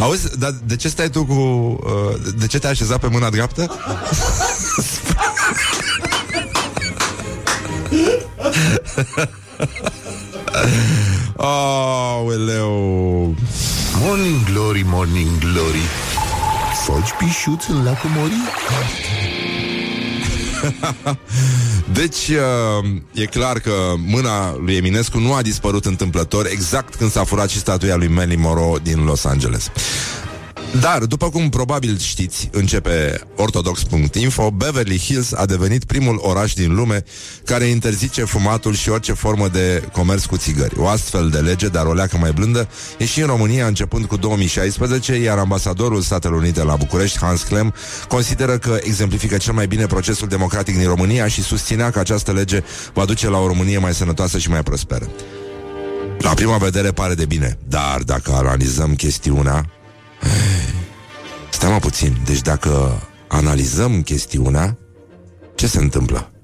Auzi, 0.00 0.38
dar 0.38 0.54
de 0.64 0.76
ce 0.76 0.88
stai 0.88 1.10
tu 1.10 1.24
cu... 1.24 1.32
Uh, 1.32 2.32
de 2.38 2.46
ce 2.46 2.58
te-ai 2.58 2.72
așezat 2.72 3.00
pe 3.00 3.06
mâna 3.06 3.30
dreaptă? 3.30 3.70
Aoleu 11.36 13.34
Morning 14.00 14.44
glory, 14.52 14.82
morning 14.86 15.38
glory 15.38 15.82
Foci 16.84 17.10
pișuț 17.18 17.66
în 17.66 17.84
lacul 17.84 18.10
Mori? 18.10 18.32
Deci 21.92 22.28
uh, 22.28 22.88
e 23.12 23.24
clar 23.24 23.58
că 23.58 23.72
mâna 23.96 24.56
lui 24.56 24.76
Eminescu 24.76 25.18
nu 25.18 25.32
a 25.32 25.42
dispărut 25.42 25.84
întâmplător 25.84 26.46
exact 26.46 26.94
când 26.94 27.10
s-a 27.10 27.24
furat 27.24 27.48
și 27.48 27.58
statuia 27.58 27.96
lui 27.96 28.08
Marilyn 28.08 28.40
Monroe 28.40 28.78
din 28.82 29.04
Los 29.04 29.24
Angeles. 29.24 29.70
Dar, 30.78 31.04
după 31.04 31.30
cum 31.30 31.48
probabil 31.48 31.98
știți, 31.98 32.48
începe 32.52 33.20
ortodox.info, 33.36 34.50
Beverly 34.50 34.98
Hills 34.98 35.32
a 35.32 35.46
devenit 35.46 35.84
primul 35.84 36.18
oraș 36.22 36.52
din 36.52 36.74
lume 36.74 37.04
care 37.44 37.64
interzice 37.64 38.24
fumatul 38.24 38.74
și 38.74 38.88
orice 38.88 39.12
formă 39.12 39.48
de 39.48 39.82
comerț 39.92 40.24
cu 40.24 40.36
țigări. 40.36 40.78
O 40.78 40.88
astfel 40.88 41.28
de 41.28 41.38
lege, 41.38 41.68
dar 41.68 41.86
o 41.86 41.92
leacă 41.92 42.16
mai 42.16 42.32
blândă, 42.32 42.68
e 42.98 43.04
și 43.04 43.20
în 43.20 43.26
România 43.26 43.66
începând 43.66 44.04
cu 44.04 44.16
2016, 44.16 45.14
iar 45.14 45.38
ambasadorul 45.38 46.00
Statelor 46.00 46.38
Unite 46.38 46.62
la 46.62 46.76
București, 46.76 47.18
Hans 47.18 47.42
Klem, 47.42 47.74
consideră 48.08 48.58
că 48.58 48.78
exemplifică 48.82 49.36
cel 49.36 49.52
mai 49.52 49.66
bine 49.66 49.86
procesul 49.86 50.28
democratic 50.28 50.76
din 50.76 50.86
România 50.86 51.28
și 51.28 51.42
susținea 51.42 51.90
că 51.90 51.98
această 51.98 52.32
lege 52.32 52.62
va 52.94 53.04
duce 53.04 53.28
la 53.28 53.38
o 53.38 53.46
Românie 53.46 53.78
mai 53.78 53.94
sănătoasă 53.94 54.38
și 54.38 54.50
mai 54.50 54.62
prosperă. 54.62 55.10
La 56.18 56.34
prima 56.34 56.56
vedere 56.56 56.90
pare 56.90 57.14
de 57.14 57.24
bine, 57.24 57.58
dar 57.68 58.02
dacă 58.04 58.32
analizăm 58.32 58.94
chestiunea, 58.94 59.70
Stai 61.50 61.70
mă 61.70 61.78
puțin, 61.78 62.16
deci 62.24 62.40
dacă 62.40 63.02
analizăm 63.28 64.02
chestiunea, 64.02 64.76
ce 65.54 65.66
se 65.66 65.78
întâmplă? 65.78 66.30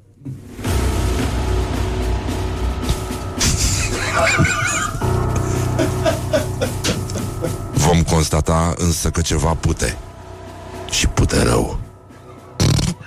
Vom 7.86 8.02
constata 8.02 8.74
însă 8.78 9.10
că 9.10 9.20
ceva 9.20 9.54
pute 9.54 9.96
Și 10.90 11.06
pute 11.06 11.42
rău 11.42 11.78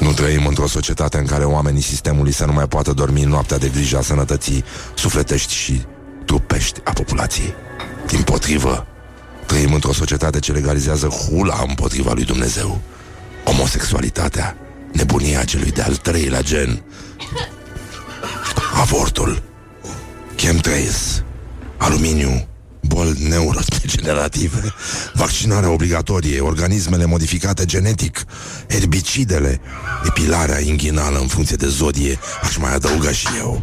Nu 0.00 0.12
trăim 0.12 0.46
într-o 0.46 0.66
societate 0.66 1.18
în 1.18 1.26
care 1.26 1.44
oamenii 1.44 1.80
sistemului 1.80 2.32
să 2.32 2.44
nu 2.44 2.52
mai 2.52 2.68
poată 2.68 2.92
dormi 2.92 3.22
noaptea 3.22 3.58
de 3.58 3.68
grija 3.68 4.02
sănătății 4.02 4.64
sufletești 4.94 5.54
și 5.54 5.82
trupești 6.24 6.80
a 6.84 6.92
populației. 6.92 7.54
Din 8.06 8.22
potrivă, 8.22 8.86
Trăim 9.48 9.72
într-o 9.72 9.92
societate 9.92 10.38
ce 10.38 10.52
legalizează 10.52 11.06
hula 11.06 11.64
împotriva 11.68 12.12
lui 12.12 12.24
Dumnezeu. 12.24 12.80
Homosexualitatea, 13.44 14.56
nebunia 14.92 15.44
celui 15.44 15.70
de-al 15.70 15.96
treilea 15.96 16.42
gen, 16.42 16.82
avortul, 18.74 19.42
chemtrails, 20.36 21.22
aluminiu, 21.76 22.48
boli 22.80 23.28
neurodegenerative, 23.28 24.74
vaccinarea 25.12 25.70
obligatorie, 25.70 26.40
organismele 26.40 27.04
modificate 27.04 27.64
genetic, 27.64 28.24
erbicidele, 28.66 29.60
epilarea 30.06 30.60
inghinală 30.60 31.18
în 31.18 31.26
funcție 31.26 31.56
de 31.56 31.68
zodie, 31.68 32.18
aș 32.42 32.56
mai 32.56 32.74
adăuga 32.74 33.10
și 33.10 33.28
eu. 33.38 33.58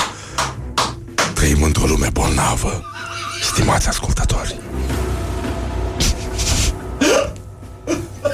Trăim 1.33 1.63
într-o 1.63 1.85
lume 1.85 2.09
bolnavă, 2.13 2.83
stimați 3.51 3.87
ascultători. 3.87 4.59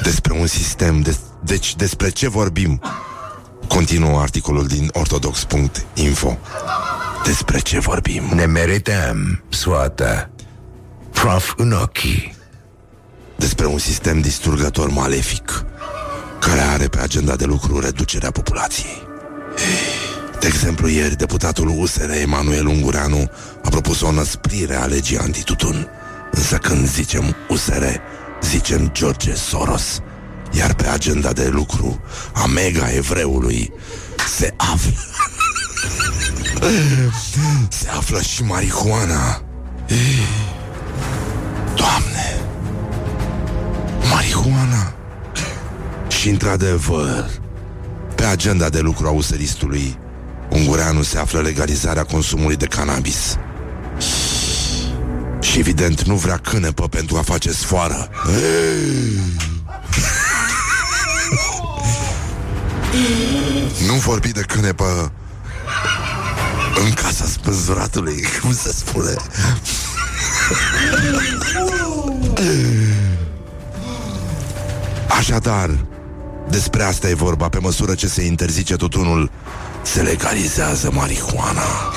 Despre 0.04 0.34
un 0.34 0.48
sistem, 0.48 1.02
de, 1.02 1.16
deci 1.44 1.76
despre 1.76 2.10
ce 2.10 2.30
vorbim? 2.30 2.82
Continuă 3.68 4.20
articolul 4.20 4.68
din 4.68 4.90
ortodox.info. 4.94 6.38
Despre 7.24 7.60
ce 7.60 7.80
vorbim? 7.80 8.24
Ne 8.34 8.46
merităm 8.46 9.44
soată 9.50 10.30
Prof 11.12 11.54
în 11.58 11.72
ochii 11.72 12.36
Despre 13.36 13.66
un 13.66 13.78
sistem 13.78 14.22
distrugător 14.22 14.90
malefic 14.90 15.66
care 16.40 16.60
are 16.60 16.88
pe 16.88 17.00
agenda 17.00 17.36
de 17.36 17.46
lucru 17.46 17.80
reducerea 17.80 18.32
populației. 18.32 19.08
De 20.40 20.48
exemplu, 20.48 20.88
ieri 20.88 21.16
deputatul 21.16 21.74
USR 21.78 22.10
Emanuel 22.22 22.66
Ungureanu 22.66 23.30
a 23.64 23.70
propus 23.70 24.02
o 24.02 24.12
năsprire 24.12 24.76
a 24.76 24.86
legii 24.86 25.18
antitutun. 25.18 25.88
Însă 26.32 26.58
când 26.58 26.88
zicem 26.88 27.36
USR, 27.50 27.84
zicem 28.42 28.90
George 28.92 29.34
Soros. 29.34 30.00
Iar 30.52 30.74
pe 30.74 30.88
agenda 30.88 31.32
de 31.32 31.48
lucru 31.48 32.02
a 32.34 32.46
mega 32.46 32.94
evreului 32.94 33.74
se 34.38 34.54
află... 34.58 34.92
se 37.80 37.90
află 37.90 38.22
și 38.22 38.44
marihuana. 38.44 39.42
Doamne! 41.76 42.42
Marihuana! 44.10 44.94
Și 46.08 46.30
într-adevăr, 46.30 47.30
pe 48.16 48.24
agenda 48.24 48.70
de 48.70 48.80
lucru 48.80 49.08
a 49.08 49.12
useristului, 49.12 49.98
Ungureanu 50.52 51.02
se 51.02 51.18
află 51.18 51.42
legalizarea 51.42 52.04
consumului 52.04 52.56
de 52.56 52.66
cannabis. 52.66 53.38
Și 55.42 55.60
evident 55.60 56.02
nu 56.02 56.16
vrea 56.16 56.38
cânepă 56.38 56.88
pentru 56.88 57.18
a 57.18 57.22
face 57.22 57.52
sfoară. 57.52 58.10
Nu 63.88 63.94
vorbi 63.94 64.32
de 64.32 64.42
cânepă 64.42 65.12
În 66.86 66.94
casa 66.94 67.26
spânzuratului 67.26 68.24
Cum 68.42 68.54
se 68.54 68.72
spune. 68.76 69.16
Așadar 75.08 75.86
Despre 76.50 76.84
asta 76.84 77.10
e 77.10 77.14
vorba 77.14 77.50
Pe 77.50 77.60
măsură 77.60 77.96
ce 77.96 78.08
se 78.08 78.26
interzice 78.26 78.76
tutunul 78.76 79.32
Se 79.82 80.02
legalizează 80.02 80.92
marihuana 80.94 81.92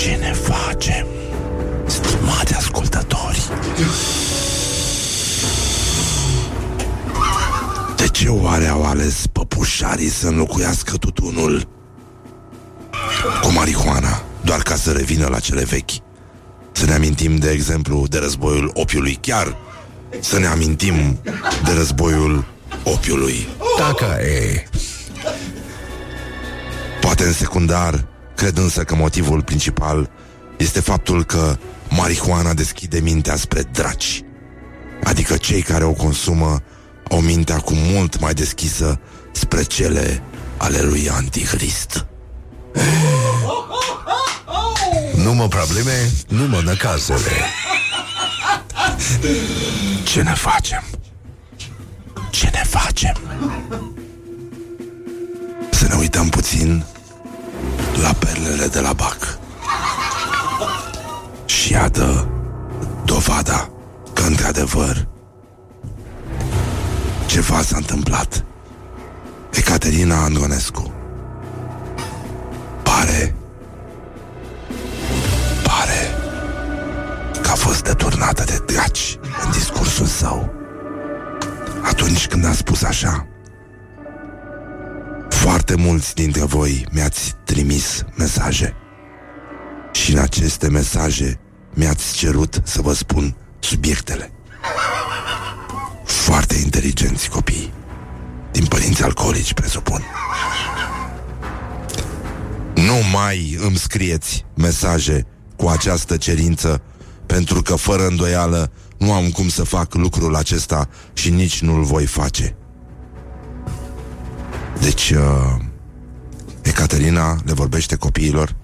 ce 0.00 0.18
ne 0.20 0.32
facem, 0.32 1.06
stimați 1.86 2.54
ascultători? 2.54 3.42
De 7.96 8.08
ce 8.08 8.28
oare 8.28 8.66
au 8.66 8.84
ales 8.84 9.26
păpușarii 9.32 10.08
să 10.08 10.26
înlocuiască 10.26 10.96
tutunul 10.96 11.68
cu 13.42 13.52
marihuana, 13.52 14.22
doar 14.44 14.62
ca 14.62 14.74
să 14.74 14.92
revină 14.92 15.26
la 15.26 15.38
cele 15.38 15.64
vechi? 15.64 15.90
Să 16.72 16.84
ne 16.84 16.94
amintim, 16.94 17.36
de 17.36 17.50
exemplu, 17.50 18.06
de 18.08 18.18
războiul 18.18 18.70
opiului 18.74 19.18
chiar 19.20 19.56
Să 20.20 20.38
ne 20.38 20.46
amintim 20.46 21.20
de 21.64 21.72
războiul 21.72 22.44
opiului 22.84 23.48
Dacă 23.78 24.04
e 24.04 24.64
Poate 27.00 27.24
în 27.24 27.32
secundar 27.32 28.10
Cred 28.42 28.56
însă 28.56 28.84
că 28.84 28.94
motivul 28.94 29.42
principal 29.42 30.10
este 30.56 30.80
faptul 30.80 31.24
că 31.24 31.56
marihuana 31.88 32.54
deschide 32.54 33.00
mintea 33.00 33.36
spre 33.36 33.62
draci. 33.62 34.22
Adică 35.02 35.36
cei 35.36 35.62
care 35.62 35.84
o 35.84 35.92
consumă 35.92 36.62
au 37.10 37.20
mintea 37.20 37.56
cu 37.56 37.72
mult 37.74 38.20
mai 38.20 38.34
deschisă 38.34 39.00
spre 39.32 39.62
cele 39.62 40.22
ale 40.56 40.80
lui 40.80 41.08
Antichrist. 41.10 42.06
Nu 45.16 45.34
mă 45.34 45.48
probleme, 45.48 46.10
nu 46.28 46.46
mă 46.46 46.60
năcazele 46.64 47.30
Ce 50.04 50.22
ne 50.22 50.34
facem? 50.34 50.84
Ce 52.30 52.50
ne 52.52 52.62
facem? 52.64 53.16
Să 55.70 55.86
ne 55.88 55.94
uităm 55.94 56.28
puțin 56.28 56.84
la 58.02 58.12
perlele 58.18 58.66
de 58.66 58.80
la 58.80 58.92
bac. 58.92 59.38
Și 61.44 61.72
iată 61.72 62.28
dovada 63.04 63.70
că, 64.12 64.22
într-adevăr, 64.22 65.08
ceva 67.26 67.62
s-a 67.62 67.76
întâmplat. 67.76 68.44
Ecaterina 69.50 70.22
Andonescu 70.22 70.92
pare 72.82 73.34
pare 75.62 76.14
că 77.42 77.50
a 77.50 77.54
fost 77.54 77.82
deturnată 77.82 78.44
de 78.44 78.62
draci 78.66 79.18
în 79.44 79.50
discursul 79.50 80.06
său. 80.06 80.52
Atunci 81.82 82.26
când 82.26 82.44
a 82.44 82.52
spus 82.52 82.82
așa, 82.82 83.26
foarte 85.42 85.74
mulți 85.76 86.14
dintre 86.14 86.44
voi 86.44 86.86
mi-ați 86.90 87.34
trimis 87.44 88.04
mesaje 88.16 88.74
și 89.92 90.12
în 90.12 90.18
aceste 90.18 90.68
mesaje 90.68 91.40
mi-ați 91.74 92.16
cerut 92.16 92.60
să 92.64 92.80
vă 92.80 92.92
spun 92.92 93.36
subiectele. 93.58 94.32
Foarte 96.04 96.54
inteligenți 96.54 97.28
copii, 97.28 97.72
din 98.52 98.66
părinți 98.66 99.02
alcoolici, 99.02 99.54
presupun. 99.54 100.02
Nu 102.74 102.96
mai 103.12 103.58
îmi 103.60 103.76
scrieți 103.76 104.44
mesaje 104.54 105.26
cu 105.56 105.66
această 105.66 106.16
cerință, 106.16 106.82
pentru 107.26 107.62
că 107.62 107.74
fără 107.74 108.06
îndoială 108.06 108.72
nu 108.98 109.12
am 109.12 109.30
cum 109.30 109.48
să 109.48 109.64
fac 109.64 109.94
lucrul 109.94 110.36
acesta 110.36 110.88
și 111.12 111.30
nici 111.30 111.60
nu-l 111.60 111.82
voi 111.82 112.06
face. 112.06 112.56
Deci, 114.82 115.10
uh, 115.10 115.56
Ecaterina 116.62 117.38
le 117.44 117.52
vorbește 117.52 117.96
copiilor 117.96 118.56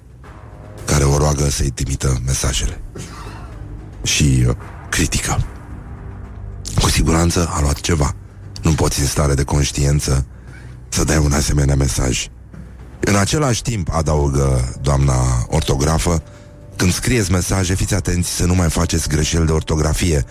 care 0.84 1.04
o 1.04 1.16
roagă 1.16 1.48
să-i 1.48 1.70
trimită 1.70 2.20
mesajele. 2.24 2.80
Și 4.02 4.44
uh, 4.48 4.54
critică. 4.88 5.46
Cu 6.80 6.88
siguranță 6.88 7.48
a 7.50 7.60
luat 7.60 7.80
ceva. 7.80 8.14
Nu 8.62 8.72
poți 8.72 9.00
în 9.00 9.06
stare 9.06 9.34
de 9.34 9.44
conștiință 9.44 10.26
să 10.88 11.04
dai 11.04 11.18
un 11.18 11.32
asemenea 11.32 11.74
mesaj. 11.74 12.28
În 13.00 13.16
același 13.16 13.62
timp, 13.62 13.88
adaugă 13.92 14.74
doamna 14.82 15.46
ortografă, 15.48 16.22
când 16.76 16.92
scrieți 16.92 17.32
mesaje, 17.32 17.74
fiți 17.74 17.94
atenți 17.94 18.30
să 18.30 18.44
nu 18.44 18.54
mai 18.54 18.70
faceți 18.70 19.08
greșeli 19.08 19.46
de 19.46 19.52
ortografie, 19.52 20.24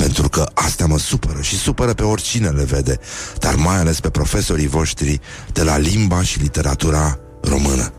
pentru 0.00 0.28
că 0.28 0.50
asta 0.54 0.86
mă 0.86 0.98
supără 0.98 1.40
și 1.40 1.56
supără 1.56 1.94
pe 1.94 2.02
oricine 2.02 2.48
le 2.48 2.64
vede, 2.64 2.98
dar 3.38 3.54
mai 3.54 3.76
ales 3.76 4.00
pe 4.00 4.10
profesorii 4.10 4.66
voștri 4.66 5.20
de 5.52 5.62
la 5.62 5.78
limba 5.78 6.22
și 6.22 6.38
literatura 6.38 7.18
română. 7.42 7.92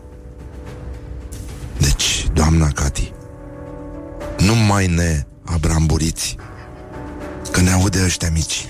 Deci, 1.78 2.26
doamna 2.32 2.68
Cati, 2.68 3.12
nu 4.38 4.54
mai 4.54 4.86
ne 4.86 5.26
abramburiți, 5.44 6.36
că 7.50 7.60
ne 7.60 7.70
aude 7.70 8.02
ăștia 8.04 8.30
mici. 8.32 8.66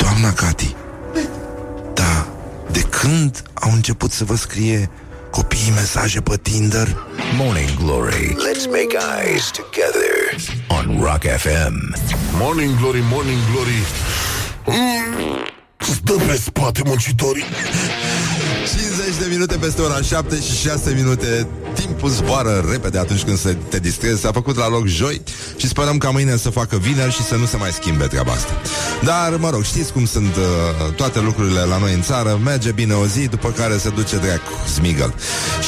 Doamna 0.00 0.32
Cati, 0.32 0.76
da, 1.94 2.28
de 2.70 2.80
când 2.80 3.42
au 3.54 3.72
început 3.72 4.12
să 4.12 4.24
vă 4.24 4.36
scrie 4.36 4.90
copiii 5.30 5.70
mesaje 5.74 6.20
pe 6.20 6.36
Tinder? 6.36 6.96
Morning 7.36 7.70
Glory. 7.78 8.36
Let's 8.48 8.66
make 8.66 8.96
eyes 8.96 9.50
together 9.50 10.10
on 10.68 11.00
Rock 11.02 11.22
FM. 11.24 11.94
Morning 12.38 12.78
Glory, 12.78 13.02
Morning 13.10 13.38
Glory 13.52 13.82
mm, 14.66 15.46
Stă 15.78 16.12
pe 16.12 16.36
spate 16.36 16.80
muncitorii 16.84 17.44
50 19.06 19.16
de 19.20 19.26
minute 19.30 19.56
peste 19.56 19.82
ora 19.82 20.00
7 20.02 20.40
și 20.40 20.56
6 20.56 20.92
minute 20.94 21.46
Timpul 21.90 22.10
zboară 22.10 22.64
repede 22.70 22.98
atunci 22.98 23.22
când 23.22 23.38
se 23.38 23.56
te 23.68 23.78
distrezi. 23.78 24.20
S-a 24.20 24.32
făcut 24.32 24.56
la 24.56 24.68
loc 24.68 24.86
joi 24.86 25.22
Și 25.56 25.68
sperăm 25.68 25.98
ca 25.98 26.10
mâine 26.10 26.36
să 26.36 26.50
facă 26.50 26.76
vineri 26.76 27.12
Și 27.12 27.22
să 27.22 27.36
nu 27.36 27.44
se 27.44 27.56
mai 27.56 27.70
schimbe 27.70 28.06
treaba 28.06 28.32
asta. 28.32 28.52
Dar, 29.02 29.36
mă 29.38 29.50
rog, 29.50 29.62
știți 29.62 29.92
cum 29.92 30.06
sunt 30.06 30.36
uh, 30.36 30.92
Toate 30.94 31.20
lucrurile 31.20 31.60
la 31.60 31.78
noi 31.78 31.94
în 31.94 32.02
țară. 32.02 32.40
Merge 32.44 32.72
bine 32.72 32.94
o 32.94 33.06
zi, 33.06 33.28
după 33.28 33.48
care 33.48 33.76
se 33.76 33.88
duce 33.88 34.16
dracu 34.16 34.52
Smigăl. 34.74 35.14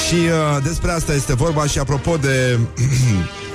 Și 0.07 0.15
uh, 0.15 0.63
despre 0.65 0.91
asta 0.91 1.15
este 1.15 1.35
vorba 1.35 1.67
Și 1.67 1.79
apropo 1.79 2.17
de 2.17 2.59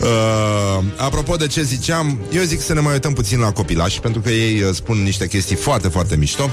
uh, 0.00 0.78
apropo 0.96 1.36
de 1.36 1.46
ce 1.46 1.62
ziceam, 1.62 2.18
eu 2.32 2.42
zic 2.42 2.60
să 2.60 2.74
ne 2.74 2.80
mai 2.80 2.92
uităm 2.92 3.12
puțin 3.12 3.40
la 3.40 3.52
copilași, 3.52 4.00
pentru 4.00 4.20
că 4.20 4.30
ei 4.30 4.62
uh, 4.62 4.74
spun 4.74 5.02
niște 5.02 5.28
chestii 5.28 5.56
foarte, 5.56 5.88
foarte 5.88 6.16
mișto. 6.16 6.50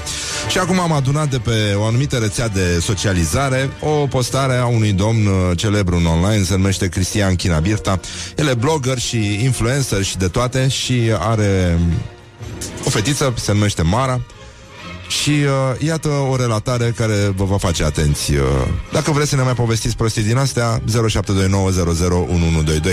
Și 0.48 0.58
acum 0.58 0.80
am 0.80 0.92
adunat 0.92 1.30
de 1.30 1.38
pe 1.38 1.74
o 1.76 1.84
anumită 1.84 2.16
rețea 2.16 2.48
de 2.48 2.78
socializare 2.80 3.70
o 3.80 4.06
postare 4.06 4.56
a 4.56 4.66
unui 4.66 4.92
domn 4.92 5.26
uh, 5.26 5.56
celebru 5.56 5.96
în 5.96 6.06
online, 6.06 6.44
se 6.44 6.56
numește 6.56 6.88
Cristian 6.88 7.34
Chinabirta. 7.34 8.00
El 8.36 8.46
e 8.46 8.54
blogger 8.54 8.98
și 8.98 9.44
influencer 9.44 10.02
și 10.02 10.16
de 10.16 10.28
toate 10.28 10.68
și 10.68 11.00
are 11.18 11.78
o 12.84 12.90
fetiță, 12.90 13.34
se 13.36 13.52
numește 13.52 13.82
Mara. 13.82 14.20
Și 15.10 15.30
uh, 15.30 15.46
iată 15.78 16.08
o 16.08 16.36
relatare 16.36 16.94
care 16.96 17.32
vă 17.36 17.44
va 17.44 17.58
face 17.58 17.84
atenți. 17.84 18.34
Uh, 18.34 18.42
dacă 18.92 19.10
vreți 19.10 19.28
să 19.28 19.36
ne 19.36 19.42
mai 19.42 19.54
povestiți 19.54 19.96
prostii 19.96 20.22
din 20.22 20.36
astea, 20.36 20.80
0729001122, 20.80 20.82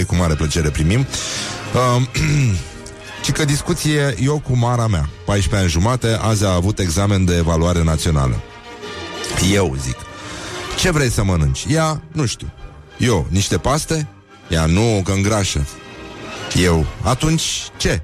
cu 0.08 0.16
mare 0.16 0.34
plăcere 0.34 0.70
primim. 0.70 1.00
Uh, 1.00 2.02
și 3.26 3.32
că 3.32 3.46
discuție 3.46 4.16
eu 4.22 4.40
cu 4.40 4.58
Mara 4.58 4.88
mea, 4.88 5.10
14 5.26 5.62
ani 5.62 5.70
jumate, 5.70 6.18
azi 6.22 6.46
a 6.46 6.54
avut 6.54 6.80
examen 6.80 7.26
de 7.26 7.36
evaluare 7.36 7.84
națională. 7.84 8.42
Eu 9.54 9.76
zic, 9.82 9.98
ce 10.80 10.92
vrei 10.92 11.10
să 11.10 11.24
mănânci? 11.24 11.66
Ea, 11.70 12.02
nu 12.12 12.26
știu. 12.26 12.52
Eu, 12.98 13.28
niște 13.30 13.58
paste? 13.58 14.08
Ea, 14.50 14.66
nu, 14.66 15.02
că 15.06 15.12
îngrașă. 15.12 15.68
Eu, 16.64 16.86
atunci 17.02 17.44
ce? 17.78 18.02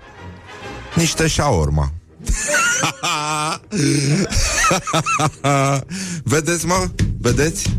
Niște 0.96 1.28
șaorma. 1.28 1.92
Vedeți, 6.24 6.66
mă? 6.66 6.88
Vedeți? 7.22 7.78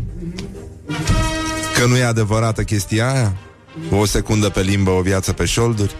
Că 1.79 1.85
nu 1.85 1.97
e 1.97 2.03
adevărată 2.03 2.63
chestia 2.63 3.11
aia? 3.11 3.35
O 3.91 4.05
secundă 4.05 4.49
pe 4.49 4.61
limbă, 4.61 4.89
o 4.89 5.01
viață 5.01 5.33
pe 5.33 5.45
șolduri? 5.45 5.95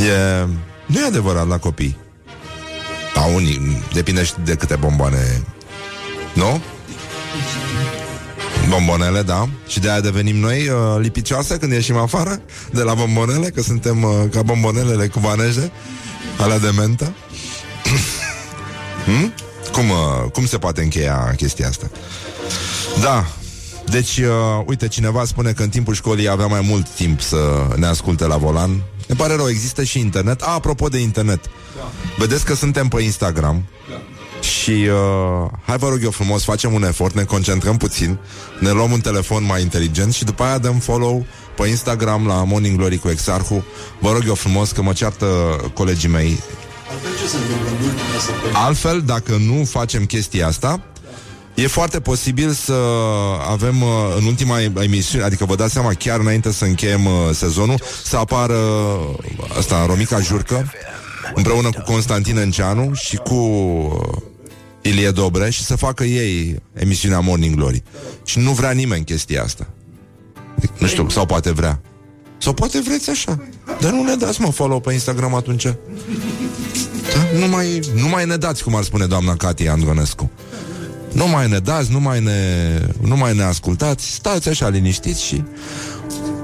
E... 0.00 0.46
Nu 0.86 1.00
e 1.00 1.06
adevărat 1.06 1.48
la 1.48 1.58
copii. 1.58 1.96
La 3.14 3.24
unii, 3.24 3.82
depinde 3.92 4.24
și 4.24 4.32
de 4.44 4.54
câte 4.54 4.76
bomboane. 4.76 5.42
Nu? 6.34 6.60
Bombonele, 8.68 9.22
da 9.22 9.48
Și 9.66 9.80
de 9.80 9.90
aia 9.90 10.00
devenim 10.00 10.36
noi 10.36 10.68
uh, 10.68 11.00
lipicioase 11.00 11.56
când 11.56 11.72
ieșim 11.72 11.96
afară 11.96 12.40
De 12.72 12.82
la 12.82 12.94
bombonele 12.94 13.48
Că 13.48 13.62
suntem 13.62 14.02
uh, 14.02 14.10
ca 14.30 14.42
bombonelele 14.42 15.06
cubaneje 15.06 15.72
Alea 16.38 16.58
de 16.58 16.70
mentă 16.76 17.12
hmm? 19.06 19.32
cum, 19.72 19.90
uh, 19.90 20.30
cum 20.32 20.46
se 20.46 20.58
poate 20.58 20.82
încheia 20.82 21.34
chestia 21.36 21.68
asta? 21.68 21.90
Da, 23.00 23.26
deci, 23.90 24.16
uh, 24.16 24.64
uite, 24.66 24.88
cineva 24.88 25.24
spune 25.24 25.52
că 25.52 25.62
în 25.62 25.68
timpul 25.68 25.94
școlii 25.94 26.28
avea 26.28 26.46
mai 26.46 26.60
mult 26.60 26.88
timp 26.88 27.20
să 27.20 27.66
ne 27.76 27.86
asculte 27.86 28.26
la 28.26 28.36
volan. 28.36 28.82
Ne 29.06 29.14
pare 29.14 29.34
rău, 29.34 29.48
există 29.48 29.84
și 29.84 29.98
internet. 29.98 30.42
A, 30.42 30.52
apropo 30.54 30.88
de 30.88 30.98
internet, 30.98 31.40
da. 31.76 31.90
vedeți 32.18 32.44
că 32.44 32.54
suntem 32.54 32.88
pe 32.88 33.02
Instagram. 33.02 33.64
Da. 33.90 34.02
Și 34.40 34.70
uh, 34.70 35.50
hai 35.66 35.76
vă 35.76 35.88
rog 35.88 35.98
eu 36.02 36.10
frumos, 36.10 36.44
facem 36.44 36.72
un 36.72 36.84
efort, 36.84 37.14
ne 37.14 37.24
concentrăm 37.24 37.76
puțin, 37.76 38.18
ne 38.60 38.70
luăm 38.70 38.92
un 38.92 39.00
telefon 39.00 39.44
mai 39.44 39.62
inteligent 39.62 40.14
și 40.14 40.24
după 40.24 40.42
aia 40.42 40.58
dăm 40.58 40.78
follow 40.78 41.26
pe 41.56 41.66
Instagram 41.66 42.26
la 42.26 42.44
Morning 42.44 42.76
Glory 42.76 42.98
cu 42.98 43.08
Exarhu. 43.08 43.64
Vă 43.98 44.12
rog 44.12 44.22
eu 44.26 44.34
frumos 44.34 44.70
că 44.70 44.82
mă 44.82 44.92
ceartă 44.92 45.26
colegii 45.74 46.08
mei 46.08 46.38
Altfel, 48.52 49.02
dacă 49.02 49.36
nu 49.36 49.64
facem 49.64 50.04
chestia 50.04 50.46
asta, 50.46 50.80
E 51.56 51.66
foarte 51.66 52.00
posibil 52.00 52.50
să 52.50 52.72
avem 53.48 53.82
uh, 53.82 53.88
în 54.18 54.24
ultima 54.24 54.60
emisiune, 54.60 55.24
adică 55.24 55.44
vă 55.44 55.54
dați 55.54 55.72
seama 55.72 55.92
chiar 55.92 56.20
înainte 56.20 56.52
să 56.52 56.64
încheiem 56.64 57.06
uh, 57.06 57.12
sezonul, 57.32 57.80
să 58.04 58.16
apară 58.16 58.58
asta, 59.58 59.86
Romica 59.86 60.20
Jurcă, 60.20 60.72
împreună 61.34 61.70
cu 61.70 61.82
Constantin 61.84 62.36
Înceanu 62.36 62.94
și 62.94 63.16
cu 63.16 63.34
uh, 63.34 64.22
Ilie 64.82 65.10
Dobre 65.10 65.50
și 65.50 65.64
să 65.64 65.76
facă 65.76 66.04
ei 66.04 66.62
emisiunea 66.72 67.20
Morning 67.20 67.54
Glory. 67.54 67.82
Și 68.24 68.38
nu 68.38 68.50
vrea 68.50 68.70
nimeni 68.70 69.04
chestia 69.04 69.42
asta. 69.42 69.66
Nu 70.78 70.86
știu, 70.86 71.08
sau 71.08 71.26
poate 71.26 71.50
vrea. 71.50 71.80
Sau 72.38 72.52
poate 72.52 72.80
vreți 72.80 73.10
așa. 73.10 73.38
Dar 73.80 73.92
nu 73.92 74.02
ne 74.02 74.14
dați, 74.14 74.40
mă, 74.40 74.50
follow 74.50 74.80
pe 74.80 74.92
Instagram 74.92 75.34
atunci. 75.34 75.66
Da? 77.16 77.38
Nu, 77.38 77.48
mai, 77.48 77.80
nu 77.94 78.08
mai 78.08 78.26
ne 78.26 78.36
dați, 78.36 78.62
cum 78.62 78.74
ar 78.74 78.82
spune 78.82 79.06
doamna 79.06 79.36
Katia 79.36 79.72
Andronescu. 79.72 80.30
Nu 81.12 81.28
mai 81.28 81.48
ne 81.48 81.58
dați, 81.58 81.90
nu 81.90 82.00
mai 82.00 82.20
ne, 82.20 82.40
nu 83.00 83.16
mai 83.16 83.36
ne 83.36 83.42
ascultați, 83.42 84.10
stați 84.10 84.48
așa 84.48 84.68
liniștiți 84.68 85.24
și 85.24 85.44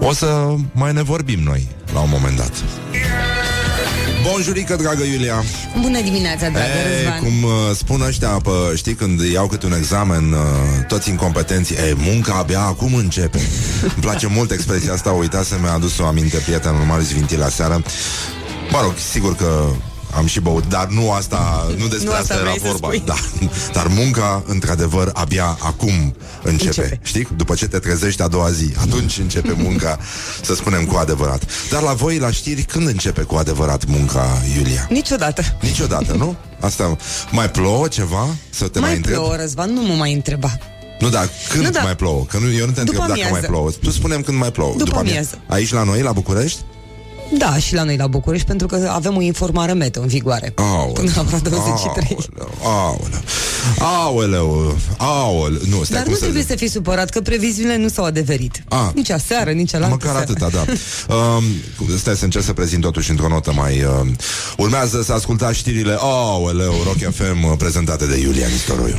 o 0.01 0.13
să 0.13 0.55
mai 0.73 0.93
ne 0.93 1.03
vorbim 1.03 1.41
noi 1.41 1.69
la 1.93 2.01
un 2.01 2.09
moment 2.11 2.37
dat. 2.37 2.53
Bonjurică, 4.31 4.77
dragă 4.77 5.03
Iulia 5.03 5.43
Bună 5.81 6.01
dimineața, 6.01 6.49
dragă 6.49 6.67
e, 6.67 6.95
Răzvan 6.95 7.19
Cum 7.19 7.43
uh, 7.43 7.51
spun 7.75 8.01
ăștia, 8.01 8.29
pă, 8.29 8.73
știi, 8.77 8.95
când 8.95 9.21
iau 9.21 9.47
câte 9.47 9.67
un 9.67 9.73
examen 9.73 10.33
uh, 10.33 10.39
Toți 10.89 11.09
incompetenții 11.09 11.77
E, 11.77 11.95
munca 11.97 12.35
abia 12.35 12.61
acum 12.61 12.95
începe 12.95 13.41
Îmi 13.83 13.93
place 14.01 14.27
mult 14.27 14.51
expresia 14.51 14.93
asta, 14.93 15.11
uitați, 15.11 15.53
mi-a 15.61 15.73
adus 15.73 15.99
o 15.99 16.07
aminte 16.07 16.37
Prietenul 16.37 16.85
Marius 16.85 17.13
Vinti 17.13 17.37
la 17.37 17.49
seară 17.49 17.83
Mă 18.71 18.79
rog, 18.83 18.95
sigur 19.11 19.37
că 19.37 19.65
am 20.17 20.27
și 20.27 20.41
băut, 20.41 20.69
dar 20.69 20.87
nu 20.89 21.11
asta, 21.13 21.67
nu 21.79 21.87
despre 21.87 22.07
Nu 22.09 22.11
asta, 22.11 22.21
asta 22.23 22.35
era 22.35 22.43
vrei 22.43 22.61
să 22.61 22.67
vorba. 22.67 22.87
spui. 22.87 23.03
Da, 23.07 23.15
dar 23.81 23.87
munca, 23.87 24.43
într-adevăr, 24.47 25.11
abia 25.15 25.59
acum 25.63 26.15
începe. 26.43 26.67
Începe. 26.81 27.01
Știi? 27.03 27.29
După 27.37 27.55
ce 27.55 27.67
te 27.67 27.79
trezești 27.79 28.23
a 28.23 28.29
doua 28.29 28.51
zi, 28.51 28.73
atunci 28.81 29.19
începe 29.19 29.55
munca, 29.57 29.99
să 30.47 30.55
spunem 30.55 30.85
cu 30.85 30.97
adevărat. 30.97 31.43
Dar 31.71 31.83
la 31.83 31.93
voi, 31.93 32.19
la 32.19 32.31
știri, 32.31 32.63
când 32.63 32.87
începe 32.89 33.23
cu 33.23 33.35
adevărat 33.35 33.85
munca, 33.87 34.43
Iulia? 34.57 34.87
Niciodată 34.91 35.43
Niciodată, 35.61 36.13
nu? 36.19 36.37
Asta 36.61 36.97
mai 37.31 37.51
plouă 37.51 37.89
ceva? 37.89 38.27
Să 38.51 38.69
te 38.69 38.79
mai, 38.79 38.89
Mai 38.89 38.97
întreb? 38.97 39.15
plouă, 39.15 39.37
Răzvan, 39.37 39.73
nu 39.73 39.83
mă 39.83 39.95
mai 39.95 40.13
întreba 40.13 40.59
Nu, 41.01 41.09
dar 41.09 41.29
când 41.51 41.65
Nu, 41.65 41.71
da. 41.71 41.81
mai 41.83 41.97
plouă? 41.97 42.25
Că 42.25 42.39
nu, 42.39 42.53
eu 42.53 42.67
nu 42.67 42.73
te 42.73 42.81
întreb 42.81 42.87
După 42.87 42.99
dacă 43.07 43.19
mai 43.21 43.29
amiază. 43.29 43.47
plouă. 43.47 43.71
Tu 43.71 43.91
spunem 43.91 44.21
când 44.23 44.39
mai 44.39 44.51
plouă. 44.51 44.75
După 44.77 44.97
amia- 44.99 45.09
amiază. 45.11 45.39
Aici 45.47 45.73
la 45.73 45.83
noi, 45.83 46.03
la 46.03 46.13
București? 46.13 46.59
Da, 47.39 47.59
și 47.59 47.75
la 47.75 47.83
noi 47.83 47.97
la 47.97 48.07
București 48.07 48.47
Pentru 48.47 48.67
că 48.67 48.91
avem 48.93 49.17
o 49.17 49.21
informare 49.21 49.73
meteo 49.73 50.03
în 50.03 50.09
vigoare 50.09 50.53
Aoleu, 50.57 50.93
Până 50.93 51.11
la 51.17 51.23
vreo 51.23 51.39
23 51.39 52.17
aoleu, 52.63 52.63
aoleu. 52.63 53.21
Aoleu, 53.79 54.77
aoleu. 54.97 55.61
Nu, 55.69 55.83
stai 55.83 55.97
Dar 55.97 56.03
cum 56.03 56.11
nu 56.11 56.15
să 56.15 56.23
trebuie 56.23 56.43
zic. 56.43 56.51
să 56.51 56.57
fii 56.57 56.69
supărat 56.69 57.11
că 57.11 57.21
previziunile 57.21 57.77
nu 57.77 57.89
s-au 57.89 58.05
adeverit. 58.05 58.65
Ah. 58.69 58.91
Nici 58.95 59.11
aseară, 59.11 59.51
nici 59.51 59.71
la 59.71 59.87
Măcar 59.87 60.17
atâta, 60.17 60.49
da. 60.53 60.65
Um, 61.15 61.45
stai 61.99 62.17
să 62.17 62.25
încerc 62.25 62.45
să 62.45 62.53
prezint 62.53 62.83
totuși 62.83 63.11
într-o 63.11 63.29
notă 63.29 63.53
mai... 63.53 63.83
Uh, 63.83 64.07
urmează 64.57 65.03
să 65.03 65.13
ascultați 65.13 65.59
știrile 65.59 65.97
Aoleu, 65.99 66.75
Rock 66.85 67.15
FM 67.15 67.45
uh, 67.45 67.53
prezentate 67.59 68.07
de 68.07 68.19
Iulian 68.19 68.51
Istoroiu. 68.53 68.97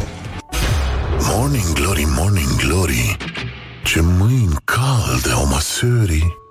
Morning 1.20 1.74
Glory, 1.74 2.08
Morning 2.18 2.56
Glory 2.56 3.18
Ce 3.84 4.00
mâini 4.02 4.56
calde 4.66 5.30
au 5.34 5.48
măsării 5.48 6.42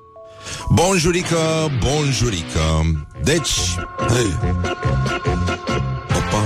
Bonjurică, 0.68 1.70
bonjurică. 1.78 2.60
Deci... 3.22 3.50
Hei. 4.08 4.38
Opa. 6.08 6.42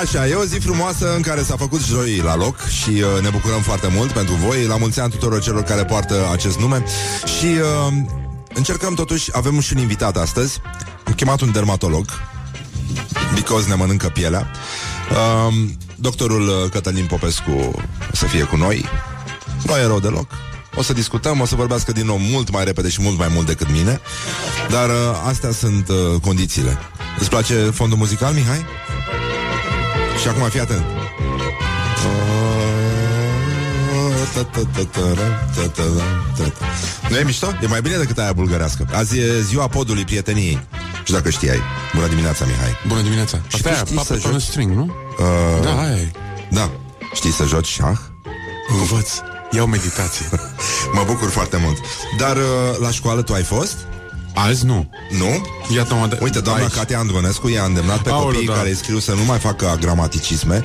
Așa, 0.00 0.28
e 0.28 0.34
o 0.34 0.44
zi 0.44 0.58
frumoasă 0.58 1.14
în 1.14 1.22
care 1.22 1.42
s-a 1.42 1.56
făcut 1.56 1.84
joi 1.84 2.16
la 2.16 2.36
loc 2.36 2.66
și 2.66 2.90
uh, 2.90 3.22
ne 3.22 3.28
bucurăm 3.28 3.60
foarte 3.60 3.88
mult 3.94 4.10
pentru 4.10 4.34
voi. 4.34 4.64
La 4.64 4.76
mulți 4.76 5.00
ani 5.00 5.10
tuturor 5.10 5.40
celor 5.40 5.62
care 5.62 5.84
poartă 5.84 6.28
acest 6.32 6.58
nume 6.58 6.84
și 7.38 7.46
uh, 7.46 7.92
încercăm 8.54 8.94
totuși, 8.94 9.30
avem 9.32 9.60
și 9.60 9.72
un 9.74 9.80
invitat 9.80 10.16
astăzi. 10.16 10.60
Am 11.06 11.12
chemat 11.12 11.40
un 11.40 11.52
dermatolog, 11.52 12.04
Because 13.34 13.68
ne 13.68 13.74
mănâncă 13.74 14.08
pielea. 14.08 14.50
Um, 15.46 15.76
doctorul 16.00 16.48
uh, 16.48 16.70
Cătălin 16.70 17.06
Popescu 17.06 17.50
o 18.12 18.16
să 18.16 18.26
fie 18.26 18.42
cu 18.42 18.56
noi. 18.56 18.84
Nu 19.66 19.76
e 19.76 19.86
rău 19.86 20.00
deloc. 20.00 20.30
O 20.74 20.82
să 20.82 20.92
discutăm, 20.92 21.40
o 21.40 21.46
să 21.46 21.54
vorbească 21.54 21.92
din 21.92 22.06
nou 22.06 22.16
mult 22.18 22.50
mai 22.50 22.64
repede 22.64 22.88
și 22.88 23.02
mult 23.02 23.18
mai 23.18 23.28
mult 23.34 23.46
decât 23.46 23.70
mine. 23.70 24.00
Dar 24.70 24.88
uh, 24.88 24.94
astea 25.26 25.52
sunt 25.52 25.88
uh, 25.88 26.20
condițiile. 26.20 26.78
Îți 27.18 27.28
place 27.28 27.54
fondul 27.54 27.98
muzical, 27.98 28.32
Mihai? 28.32 28.64
Și 30.22 30.28
acum 30.28 30.48
fii 30.48 30.60
atent. 30.60 30.84
Nu 37.08 37.16
e 37.16 37.22
mișto? 37.22 37.52
E 37.62 37.66
mai 37.66 37.80
bine 37.80 37.96
decât 37.96 38.18
aia 38.18 38.32
bulgărească. 38.32 38.86
Azi 38.92 39.18
e 39.18 39.40
ziua 39.40 39.68
podului 39.68 40.04
prieteniei. 40.04 40.66
Și 41.04 41.12
dacă 41.12 41.30
știai. 41.30 41.60
Bună 41.94 42.06
dimineața, 42.06 42.44
Mihai. 42.44 42.76
Bună 42.86 43.00
dimineața. 43.00 43.40
Și 43.48 43.54
Asta 43.54 43.68
tu 43.68 43.74
e 43.74 43.78
știi 43.78 43.98
să 43.98 44.02
Puppet 44.02 44.24
on 44.24 44.30
a 44.30 44.32
joci? 44.32 44.42
String, 44.42 44.70
nu? 44.70 44.92
Uh, 45.18 45.62
Da, 45.62 45.80
aia 45.80 45.96
e. 45.96 46.10
Da. 46.50 46.70
Știi 47.14 47.32
să 47.32 47.44
joci 47.44 47.66
șah? 47.66 47.98
Învăț. 48.80 49.10
Iau 49.50 49.66
meditație. 49.66 50.26
Mă 50.94 51.02
bucur 51.06 51.28
foarte 51.30 51.56
mult. 51.56 51.76
Dar 52.18 52.36
uh, 52.36 52.42
la 52.80 52.90
școală 52.90 53.22
tu 53.22 53.32
ai 53.32 53.42
fost? 53.42 53.76
Azi 54.46 54.64
nu. 54.64 54.90
Nu? 55.18 55.46
Iată 55.74 55.94
mă 55.94 56.18
Uite, 56.20 56.40
doamna 56.40 56.62
aici. 56.62 56.72
Katia 56.72 56.98
Andronescu 56.98 57.48
i-a 57.48 57.64
îndemnat 57.64 57.98
pe 58.02 58.10
Aoleu, 58.10 58.26
copiii 58.26 58.46
da. 58.46 58.52
care 58.52 58.68
îi 58.68 58.76
scriu 58.76 58.98
să 58.98 59.12
nu 59.12 59.24
mai 59.24 59.38
facă 59.38 59.76
gramaticisme. 59.80 60.64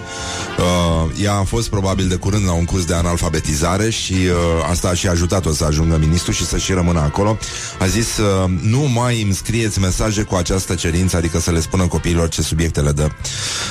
Uh, 0.57 1.24
ea 1.24 1.34
a 1.34 1.43
fost 1.43 1.69
probabil 1.69 2.07
de 2.07 2.15
curând 2.15 2.45
la 2.45 2.53
un 2.53 2.65
curs 2.65 2.86
de 2.86 2.93
analfabetizare 2.93 3.89
și 3.89 4.13
uh, 4.13 4.69
asta 4.69 4.88
a 4.88 4.93
și 4.93 5.07
ajutat-o 5.07 5.51
să 5.51 5.63
ajungă 5.63 5.97
ministru 5.97 6.32
și 6.32 6.45
să 6.45 6.57
și 6.57 6.74
rămână 6.74 6.99
acolo. 6.99 7.38
A 7.80 7.86
zis, 7.86 8.17
uh, 8.17 8.49
nu 8.61 8.80
mai 8.80 9.21
îmi 9.21 9.34
scrieți 9.34 9.80
mesaje 9.80 10.21
cu 10.21 10.36
această 10.36 10.76
cerință, 10.76 11.17
adică 11.17 11.39
să 11.39 11.51
le 11.51 11.59
spună 11.59 11.88
copiilor 11.88 12.30
ce 12.30 12.41
subiecte 12.41 12.82
le 12.82 12.91
dă. 12.91 13.09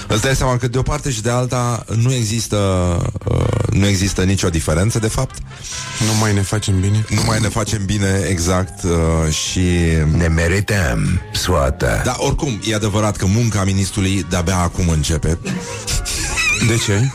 Îți 0.09 0.23
dai 0.23 0.37
seama 0.37 0.57
că 0.57 0.69
de 0.69 0.79
o 0.79 0.83
parte 0.83 1.11
și 1.11 1.23
de 1.23 1.31
alta 1.31 1.85
nu 1.97 2.13
există, 2.13 2.57
uh, 3.25 3.69
nu 3.71 3.87
există 3.87 4.23
nicio 4.23 4.49
diferență, 4.49 4.99
de 4.99 5.09
fapt. 5.09 5.35
Nu 5.99 6.19
mai 6.21 6.35
ne 6.35 6.43
facem 6.43 6.81
bine? 6.81 7.05
Nu 7.09 7.23
mai 7.27 7.41
ne 7.41 7.49
facem 7.49 7.85
bine 7.85 8.27
exact 8.29 8.83
uh, 8.83 9.33
și 9.33 9.61
Ne 10.17 10.27
merităm 10.29 11.21
soată. 11.33 12.01
Da, 12.05 12.15
oricum, 12.19 12.61
e 12.67 12.75
adevărat 12.75 13.17
că 13.17 13.27
munca 13.27 13.65
ministrului 13.65 14.27
de-abia 14.29 14.57
acum 14.59 14.89
începe. 14.89 15.39
De 16.69 16.77
ce? 16.77 17.11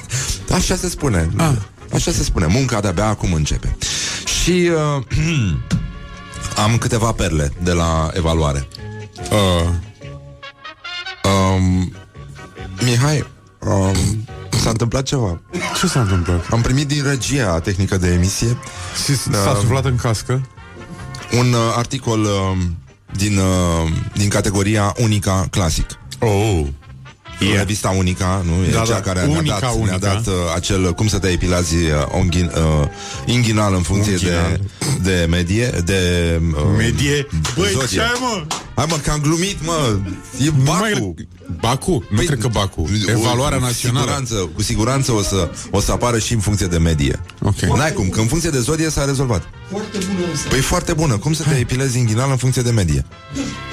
Așa 0.53 0.75
se 0.75 0.89
spune. 0.89 1.29
Ah. 1.37 1.51
Așa 1.93 2.11
se 2.11 2.23
spune. 2.23 2.45
Munca 2.45 2.79
de-abia 2.79 3.05
acum 3.07 3.33
începe. 3.33 3.77
Și 4.43 4.69
uh, 4.97 5.03
am 6.63 6.77
câteva 6.77 7.11
perle 7.11 7.51
de 7.63 7.71
la 7.71 8.09
evaluare. 8.13 8.67
Uh, 9.31 9.69
Um, 11.55 11.93
Mihai, 12.85 13.27
um, 13.59 14.25
s-a 14.61 14.69
întâmplat 14.69 15.03
ceva. 15.03 15.41
ce 15.79 15.87
s-a 15.87 15.99
întâmplat? 16.01 16.45
Am 16.51 16.61
primit 16.61 16.87
din 16.87 17.03
regia 17.03 17.59
tehnică 17.59 17.97
de 17.97 18.07
emisie 18.13 18.57
S- 19.05 19.29
S-a 19.43 19.55
suflat 19.59 19.85
în 19.85 19.95
cască? 19.95 20.47
Un 21.31 21.53
uh, 21.53 21.59
articol 21.75 22.19
uh, 22.19 22.57
din, 23.15 23.37
uh, 23.37 23.89
din 24.13 24.29
categoria 24.29 24.93
Unica 24.97 25.47
Clasic. 25.49 25.99
Oh. 26.19 26.67
E. 27.39 27.57
Revista 27.57 27.89
Unica, 27.89 28.41
nu? 28.45 28.63
E 28.67 28.71
Da, 28.71 28.79
cea 28.79 28.93
da, 28.93 28.99
care 28.99 29.25
ne-a 29.25 29.37
Unica, 29.37 29.57
dat, 29.59 29.61
ne-a 29.73 29.81
Unica. 29.81 29.97
dat 29.97 30.27
uh, 30.27 30.33
acel, 30.55 30.93
cum 30.93 31.07
să 31.07 31.19
te 31.19 31.27
epilazi 31.27 31.75
uh, 31.75 31.91
onghin, 32.11 32.51
uh, 32.55 32.87
inghinal 33.25 33.73
în 33.73 33.81
funcție 33.81 34.11
Unghinal. 34.11 34.59
de, 35.03 35.11
de 35.11 35.25
medie, 35.29 35.65
de... 35.85 36.01
Uh, 36.55 36.61
Medie? 36.77 37.27
Băi, 37.55 37.69
zodie. 37.71 37.87
ce 37.97 38.01
ai, 38.01 38.11
mă? 38.19 38.45
Hai 38.75 38.85
mă, 38.89 38.95
că 39.03 39.11
am 39.11 39.19
glumit, 39.21 39.57
mă! 39.65 39.97
E 40.39 40.49
Nu 40.57 40.63
Bacu! 40.63 40.79
mai- 40.79 41.15
Bacu? 41.59 42.03
Nu 42.09 42.21
cred 42.21 42.39
că 42.39 42.47
Bacu. 42.47 42.89
Evaluarea 43.07 43.57
cu 43.57 43.63
națională. 43.63 43.99
Siguranță, 44.05 44.35
cu 44.55 44.61
siguranță 44.61 45.11
o 45.11 45.21
să, 45.21 45.49
o 45.71 45.79
să 45.79 45.91
apară 45.91 46.19
și 46.19 46.33
în 46.33 46.39
funcție 46.39 46.67
de 46.67 46.77
medie. 46.77 47.19
Ok. 47.41 47.59
N-ai 47.59 47.91
cum, 47.93 48.09
că 48.09 48.19
în 48.19 48.25
funcție 48.27 48.49
de 48.49 48.59
zodie 48.59 48.89
s-a 48.89 49.05
rezolvat. 49.05 49.43
Foarte 49.69 49.97
bună 49.97 50.27
însă. 50.31 50.47
Păi 50.47 50.59
foarte 50.59 50.93
bună. 50.93 51.17
Cum 51.17 51.33
să 51.33 51.43
te 51.43 51.55
epilezi 51.55 51.97
inghinal 51.97 52.29
în 52.31 52.37
funcție 52.37 52.61
de 52.61 52.71
medie? 52.71 53.05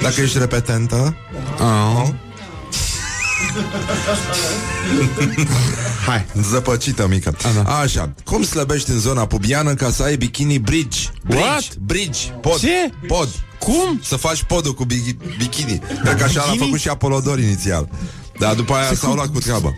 Dacă 0.01 0.21
ești 0.21 0.37
repetentă, 0.37 1.15
Ah. 1.59 2.09
Hai. 6.07 6.25
Zăpăcită 6.49 7.07
mică. 7.07 7.35
A, 7.43 7.63
da. 7.63 7.77
Așa. 7.77 8.13
Cum 8.23 8.43
slăbești 8.43 8.91
în 8.91 8.99
zona 8.99 9.25
pubiană 9.25 9.73
ca 9.73 9.91
să 9.91 10.03
ai 10.03 10.15
bikini 10.15 10.59
bridge? 10.59 10.99
Bridge. 11.25 11.43
What? 11.43 11.75
Bridge. 11.77 12.19
Pod. 12.41 12.59
Ce? 12.59 12.91
Pod. 13.07 13.29
Cum? 13.59 13.99
Să 14.03 14.15
faci 14.15 14.43
podul 14.43 14.73
cu 14.73 14.85
bi- 14.85 15.17
bikini. 15.37 15.81
Cred 16.03 16.17
că 16.17 16.23
așa 16.23 16.39
l-a 16.39 16.45
Bikini? 16.45 16.63
făcut 16.65 16.79
și 16.79 16.87
Apolodor 16.87 17.39
inițial. 17.39 17.89
Dar 18.39 18.53
după 18.53 18.73
aia 18.73 18.93
s-au 18.93 19.13
luat 19.13 19.27
cu 19.27 19.39
treabă. 19.39 19.73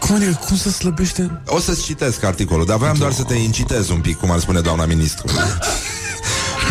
Cum 0.00 0.14
adică, 0.14 0.40
cum 0.46 0.56
să 0.56 0.70
slăbește? 0.70 1.42
O 1.46 1.58
să-ți 1.60 1.82
citesc 1.84 2.22
articolul, 2.24 2.66
dar 2.66 2.76
vreau 2.76 2.94
doar 2.94 3.12
să 3.12 3.22
te 3.22 3.34
incitez 3.34 3.88
un 3.88 4.00
pic, 4.00 4.18
cum 4.18 4.30
ar 4.30 4.38
spune 4.38 4.60
doamna 4.60 4.84
ministru. 4.84 5.26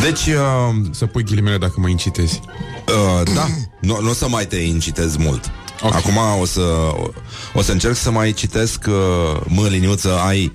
Deci, 0.04 0.26
uh, 0.26 0.36
Să 0.92 1.06
pui 1.06 1.24
ghilimele 1.24 1.58
dacă 1.58 1.74
mă 1.78 1.88
incitezi. 1.88 2.40
uh, 2.88 3.34
da, 3.34 3.48
nu, 3.82 4.02
nu 4.02 4.10
o 4.10 4.14
să 4.14 4.28
mai 4.28 4.46
te 4.48 4.56
incitez 4.58 5.16
mult. 5.16 5.52
Ok. 5.82 5.94
Acum 5.94 6.18
o 6.40 6.46
să, 6.46 6.62
o, 6.62 7.10
o 7.54 7.62
să 7.62 7.72
încerc 7.72 7.96
să 7.96 8.12
mai 8.12 8.32
citesc 8.32 8.86
uh, 8.88 9.42
mă, 9.48 9.68
liniuță, 9.68 10.20
ai 10.20 10.52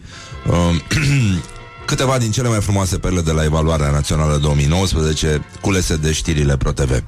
uh, 0.47 0.81
câteva 1.87 2.19
din 2.19 2.31
cele 2.31 2.49
mai 2.49 2.61
frumoase 2.61 2.99
perle 2.99 3.21
de 3.21 3.31
la 3.31 3.45
Evaluarea 3.45 3.91
Națională 3.91 4.37
2019, 4.37 5.45
culese 5.61 5.97
de 5.97 6.13
știrile 6.13 6.57
ProTV. 6.57 7.05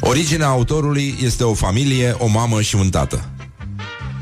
Originea 0.00 0.46
autorului 0.46 1.18
este 1.22 1.44
o 1.44 1.54
familie, 1.54 2.14
o 2.18 2.26
mamă 2.26 2.60
și 2.60 2.74
un 2.74 2.90
tată. 2.90 3.24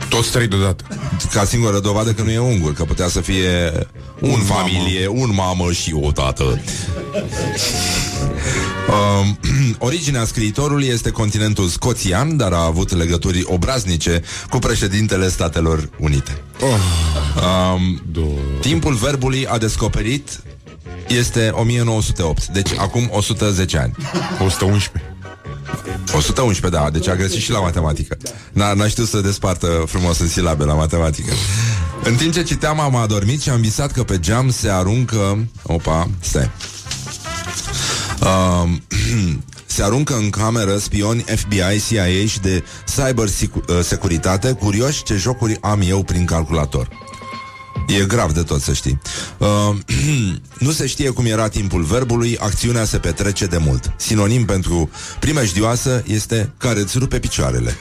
Toți 0.09 0.31
trei 0.31 0.47
deodată. 0.47 0.85
Ca 1.33 1.45
singură 1.45 1.81
dovadă 1.81 2.13
că 2.13 2.23
nu 2.23 2.31
e 2.31 2.39
ungur, 2.39 2.73
că 2.73 2.85
putea 2.85 3.09
să 3.09 3.21
fie 3.21 3.73
un, 4.21 4.31
Un 4.31 4.41
familie, 4.41 5.07
un 5.07 5.31
mamă 5.35 5.73
și 5.73 5.97
o 6.01 6.13
tată. 6.13 6.61
Um, 8.89 9.39
originea 9.89 10.25
scriitorului 10.25 10.87
este 10.87 11.11
continentul 11.11 11.69
scoțian, 11.69 12.37
dar 12.37 12.53
a 12.53 12.65
avut 12.65 12.97
legături 12.97 13.43
obraznice 13.45 14.23
cu 14.51 14.59
președintele 14.59 15.29
Statelor 15.29 15.91
Unite. 15.99 16.43
Um, 16.61 18.03
Do- 18.13 18.61
timpul 18.61 18.95
verbului 18.95 19.47
a 19.47 19.59
descoperit 19.59 20.41
este 21.09 21.51
1908, 21.55 22.47
deci 22.47 22.71
acum 22.79 23.09
110 23.13 23.79
ani. 23.79 23.95
111. 24.41 25.15
111, 26.15 26.81
da, 26.81 26.91
deci 26.91 27.09
a 27.09 27.15
greșit 27.17 27.41
și 27.41 27.51
la 27.51 27.61
matematică. 27.61 28.17
N-a, 28.53 28.73
n-a 28.73 28.89
știut 28.89 29.09
să 29.09 29.21
despartă 29.21 29.85
frumos 29.87 30.19
în 30.19 30.29
silabe 30.29 30.65
la 30.65 30.75
matematică. 30.75 31.33
În 32.05 32.15
timp 32.15 32.33
ce 32.33 32.43
citeam, 32.43 32.81
am 32.81 32.97
adormit 32.97 33.41
și 33.41 33.51
am 33.51 33.61
visat 33.61 33.93
că 33.93 34.03
pe 34.03 34.19
geam 34.19 34.51
se 34.51 34.71
aruncă... 34.71 35.49
Opa, 35.63 36.11
stai. 36.21 36.51
Uh, 38.21 38.69
se 39.67 39.83
aruncă 39.83 40.15
în 40.15 40.31
cameră 40.31 40.77
spioni 40.77 41.25
FBI, 41.37 41.83
CIA 41.89 42.27
și 42.27 42.41
de 42.41 42.65
cyber 42.97 43.29
securitate 43.83 44.53
curioși 44.53 45.03
ce 45.03 45.17
jocuri 45.17 45.59
am 45.61 45.81
eu 45.85 46.03
prin 46.03 46.25
calculator. 46.25 46.89
E 47.87 48.05
grav 48.05 48.33
de 48.33 48.43
tot 48.43 48.61
să 48.61 48.73
știi. 48.73 49.01
Uh, 49.39 49.77
nu 50.67 50.71
se 50.71 50.87
știe 50.87 51.11
cum 51.11 51.27
era 51.27 51.49
timpul 51.49 51.83
verbului, 51.83 52.39
acțiunea 52.39 52.85
se 52.85 52.99
petrece 52.99 53.47
de 53.47 53.59
mult. 53.59 53.93
Sinonim 53.97 54.45
pentru 54.45 54.91
primejdioasă 55.21 56.03
este 56.07 56.53
care 56.59 56.81
îți 56.81 56.99
rupe 56.99 57.19
picioarele. 57.19 57.77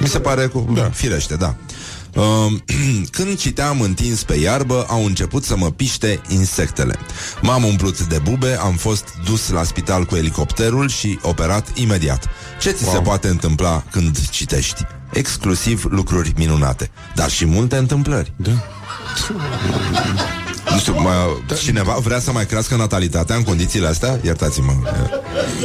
Mi 0.00 0.08
se 0.08 0.20
pare 0.20 0.46
cu... 0.46 0.70
Da. 0.74 0.90
Firește, 0.90 1.34
da. 1.34 1.56
Uh, 1.58 1.81
când 3.16 3.38
citeam 3.38 3.80
întins 3.80 4.22
pe 4.22 4.34
iarbă, 4.34 4.86
au 4.88 5.04
început 5.04 5.44
să 5.44 5.56
mă 5.56 5.70
piște 5.70 6.20
insectele. 6.28 6.98
M-am 7.42 7.64
umplut 7.64 8.06
de 8.06 8.18
bube, 8.18 8.58
am 8.60 8.74
fost 8.74 9.04
dus 9.24 9.48
la 9.50 9.62
spital 9.62 10.04
cu 10.04 10.16
elicopterul 10.16 10.88
și 10.88 11.18
operat 11.22 11.68
imediat. 11.74 12.28
Ce 12.60 12.70
ți 12.70 12.84
wow. 12.84 12.94
se 12.94 13.00
poate 13.00 13.28
întâmpla 13.28 13.84
când 13.90 14.28
citești? 14.28 14.82
Exclusiv 15.12 15.84
lucruri 15.84 16.32
minunate, 16.36 16.90
dar 17.14 17.30
și 17.30 17.46
multe 17.46 17.76
întâmplări. 17.76 18.32
Da. 18.36 18.52
Nu 20.72 20.78
știu, 20.78 21.00
mă, 21.00 21.36
cineva 21.62 21.92
vrea 21.92 22.20
să 22.20 22.32
mai 22.32 22.46
crească 22.46 22.76
natalitatea 22.76 23.36
în 23.36 23.42
condițiile 23.42 23.86
astea? 23.86 24.18
Iertați-mă. 24.22 24.72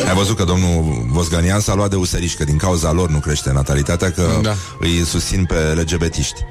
Ai 0.07 0.13
văzut 0.15 0.37
că 0.37 0.43
domnul 0.43 1.05
Vosganian 1.09 1.59
s-a 1.59 1.73
luat 1.73 1.89
de 1.89 1.95
useriș, 1.95 2.33
că 2.33 2.43
din 2.43 2.57
cauza 2.57 2.91
lor 2.91 3.09
nu 3.09 3.19
crește 3.19 3.51
natalitatea, 3.51 4.11
că 4.11 4.27
Da. 4.41 4.53
îi 4.79 5.03
susțin 5.05 5.45
pe 5.45 5.55
LGBT-iști. 5.55 6.41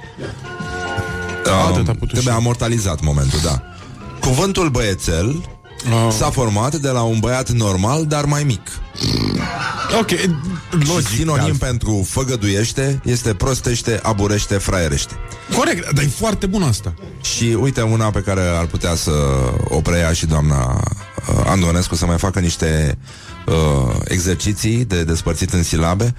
Atât 1.68 1.76
a 1.76 1.78
Um, 1.78 1.84
putut 1.84 2.08
trebuie 2.08 2.32
și- 2.32 2.38
amortalizat 2.38 3.00
momentul, 3.02 3.38
da. 3.44 3.62
Cuvântul 4.20 4.68
băiețel 4.68 5.44
Oh. 6.06 6.12
s-a 6.12 6.30
format 6.30 6.74
de 6.74 6.88
la 6.88 7.02
un 7.02 7.18
băiat 7.20 7.50
normal, 7.50 8.06
dar 8.06 8.24
mai 8.24 8.42
mic. 8.44 8.60
Ok, 9.98 10.08
Și 10.08 10.28
logic. 10.70 11.06
sinonim 11.08 11.52
de 11.52 11.64
pentru 11.64 12.06
făgăduiește 12.08 13.00
este 13.04 13.34
prostește, 13.34 14.00
aburește, 14.02 14.54
fraierește. 14.54 15.14
altfel. 15.48 15.56
Corect, 15.58 15.92
dar 15.92 16.04
e 16.04 16.08
foarte 16.08 16.46
bun 16.46 16.62
asta. 16.62 16.94
Și 17.20 17.44
uite 17.44 17.82
una 17.82 18.10
pe 18.10 18.20
care 18.20 18.40
ar 18.58 18.66
putea 18.66 18.94
să 18.94 19.10
o 19.68 19.80
preia 19.80 20.12
și 20.12 20.26
doamna 20.26 20.72
uh, 21.28 21.44
Andonescu 21.46 21.94
să 21.94 22.06
mai 22.06 22.18
facă 22.18 22.40
niște 22.40 22.98
uh, 23.46 23.94
exerciții 24.04 24.84
de 24.84 25.04
despărțit 25.04 25.52
în 25.52 25.62
silabe. 25.62 26.14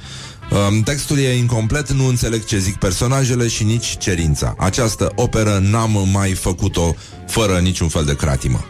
Um, 0.69 0.81
textul 0.81 1.17
e 1.19 1.37
incomplet, 1.37 1.91
nu 1.91 2.05
înțeleg 2.07 2.45
ce 2.45 2.57
zic 2.57 2.75
personajele 2.75 3.47
și 3.47 3.63
nici 3.63 3.97
cerința. 3.97 4.55
Această 4.57 5.11
operă 5.15 5.59
n-am 5.63 6.07
mai 6.11 6.31
făcut-o 6.33 6.95
fără 7.27 7.57
niciun 7.57 7.87
fel 7.87 8.05
de 8.05 8.15
cratimă. 8.15 8.65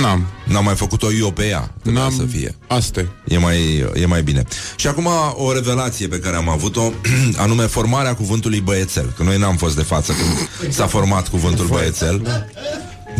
N-am. 0.00 0.26
N-am 0.44 0.64
mai 0.64 0.74
făcut-o 0.74 1.12
eu 1.12 1.30
pe 1.30 1.46
ea, 1.46 1.74
trebuia 1.82 2.02
N-am. 2.02 2.16
să 2.16 2.22
fie. 2.22 2.54
Asta 2.66 3.00
e. 3.00 3.08
E 3.28 3.38
mai, 3.38 3.84
e 3.94 4.06
mai 4.06 4.22
bine. 4.22 4.42
Și 4.76 4.86
acum 4.86 5.08
o 5.34 5.52
revelație 5.52 6.08
pe 6.08 6.18
care 6.18 6.36
am 6.36 6.48
avut-o, 6.48 6.90
anume 7.44 7.62
formarea 7.62 8.14
cuvântului 8.14 8.60
băiețel. 8.60 9.12
Că 9.16 9.22
noi 9.22 9.38
n-am 9.38 9.56
fost 9.56 9.76
de 9.76 9.82
față 9.82 10.12
când 10.12 10.72
s-a 10.72 10.86
format 10.86 11.28
cuvântul 11.28 11.66
băiețel. 11.66 12.44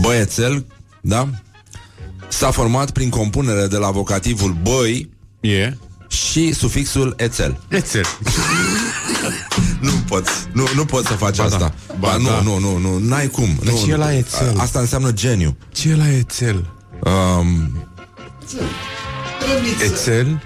Băiețel, 0.00 0.66
da? 1.00 1.28
S-a 2.28 2.50
format 2.50 2.90
prin 2.90 3.08
compunere 3.08 3.66
de 3.66 3.76
la 3.76 3.90
vocativul 3.90 4.56
băi 4.62 5.10
E. 5.40 5.76
și 6.08 6.52
sufixul 6.52 7.14
ețel. 7.16 7.60
Ețel. 7.68 8.04
Nu 9.80 9.90
poți, 10.08 10.30
nu, 10.52 10.64
nu 10.74 10.84
poți 10.84 11.06
să 11.06 11.12
faci 11.12 11.36
Ba 11.36 11.48
da. 11.48 11.54
asta. 11.56 11.74
Ba 11.98 12.16
nu, 12.16 12.28
da. 12.28 12.40
nu, 12.40 12.58
nu, 12.58 12.76
nu, 12.76 12.98
n-ai 12.98 13.26
cum. 13.28 13.58
Dar 13.64 13.72
nu, 13.72 13.82
ce 13.84 13.90
e 13.90 13.96
la 13.96 14.14
ețel? 14.14 14.54
A- 14.58 14.62
Asta 14.62 14.78
înseamnă 14.78 15.12
geniu. 15.12 15.56
Ce 15.72 15.88
e 15.88 15.94
la 15.96 16.10
ețel? 16.10 16.70
Um, 17.38 17.86
Ețel? 19.84 20.42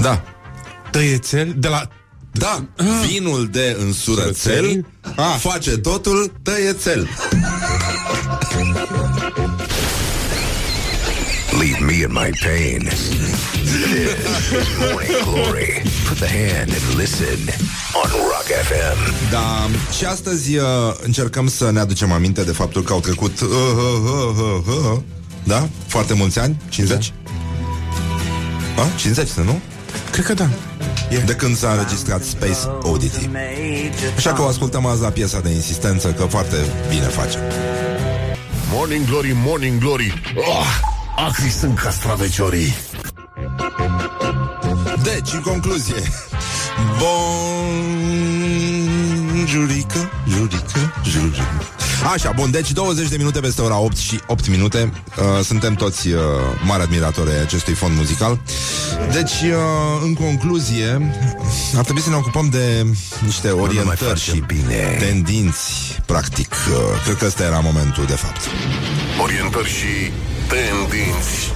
da. 0.00 0.22
Dă 0.90 1.02
ețel? 1.02 1.54
De 1.56 1.68
la... 1.68 1.88
Da, 2.32 2.64
vinul 3.06 3.48
de 3.52 3.76
însurățel 3.80 4.32
Surățel? 4.64 4.86
Ah. 5.16 5.36
face 5.38 5.78
totul 5.78 6.32
tăiețel. 6.42 7.08
in 12.04 12.12
my 12.12 12.30
pain. 12.46 12.80
This 12.84 14.52
is 14.52 14.66
Morning 14.78 15.22
Glory. 15.22 15.82
Put 16.08 16.18
the 16.18 16.28
hand 16.28 16.70
and 16.76 16.84
listen 16.96 17.38
on 18.00 18.10
Rock 18.30 18.48
FM. 18.68 19.30
Da, 19.30 19.68
și 19.96 20.04
astăzi 20.04 20.56
uh, 20.56 20.64
încercăm 21.02 21.48
să 21.48 21.70
ne 21.70 21.80
aducem 21.80 22.12
aminte 22.12 22.42
de 22.44 22.52
faptul 22.52 22.82
că 22.82 22.92
au 22.92 23.00
trecut 23.00 23.40
uh, 23.40 23.48
uh, 23.48 23.56
uh, 24.04 24.66
uh, 24.66 24.92
uh, 24.92 24.98
Da? 25.44 25.68
Foarte 25.86 26.14
mulți 26.14 26.38
ani? 26.38 26.56
50? 26.68 27.12
Da. 28.76 28.82
A? 28.82 28.86
50, 28.96 29.30
nu? 29.30 29.60
Cred 30.10 30.24
că 30.24 30.34
da. 30.34 30.48
De 31.26 31.34
când 31.34 31.56
s-a 31.56 31.70
înregistrat 31.70 32.24
Space 32.24 32.58
Oddity. 32.82 33.30
Așa 34.16 34.32
că 34.32 34.42
o 34.42 34.46
ascultăm 34.46 34.86
azi 34.86 35.02
la 35.02 35.08
piesa 35.08 35.40
de 35.40 35.48
insistență, 35.48 36.08
că 36.08 36.24
foarte 36.24 36.56
bine 36.88 37.06
face. 37.06 37.38
Morning 38.72 39.06
Glory, 39.06 39.32
Morning 39.44 39.80
Glory 39.80 40.22
oh, 40.36 40.93
Acri 41.16 41.50
sunt 41.50 41.78
castraveciorii 41.78 42.74
Deci, 45.02 45.32
în 45.32 45.40
concluzie 45.40 46.02
Bun 46.98 48.34
Jurică, 49.46 50.10
jurică, 50.28 50.94
jurică 51.04 51.42
Așa, 52.12 52.32
bun, 52.36 52.50
deci 52.50 52.72
20 52.72 53.08
de 53.08 53.16
minute 53.16 53.40
peste 53.40 53.62
ora 53.62 53.78
8 53.78 53.96
și 53.96 54.20
8 54.26 54.48
minute. 54.48 54.92
Uh, 55.18 55.44
Suntem 55.44 55.74
toți 55.74 56.08
uh, 56.08 56.20
mari 56.64 56.82
admiratori 56.82 57.30
ai 57.30 57.40
acestui 57.40 57.74
fond 57.74 57.96
muzical. 57.96 58.40
Deci, 59.12 59.30
uh, 59.30 60.02
în 60.02 60.14
concluzie 60.14 61.12
Ar 61.76 61.82
trebui 61.82 62.00
să 62.00 62.10
ne 62.10 62.16
ocupăm 62.16 62.48
de 62.48 62.86
niște 63.24 63.50
orientări 63.50 63.96
face 63.96 64.30
și 64.30 64.42
bine. 64.46 64.96
tendinți 64.98 66.00
Practic, 66.06 66.54
uh, 66.70 67.02
cred 67.04 67.16
că 67.16 67.26
ăsta 67.26 67.42
era 67.44 67.58
momentul 67.58 68.04
de 68.04 68.12
fapt. 68.12 68.40
Orientări 69.22 69.68
și 69.68 70.12
tendinți 70.48 71.52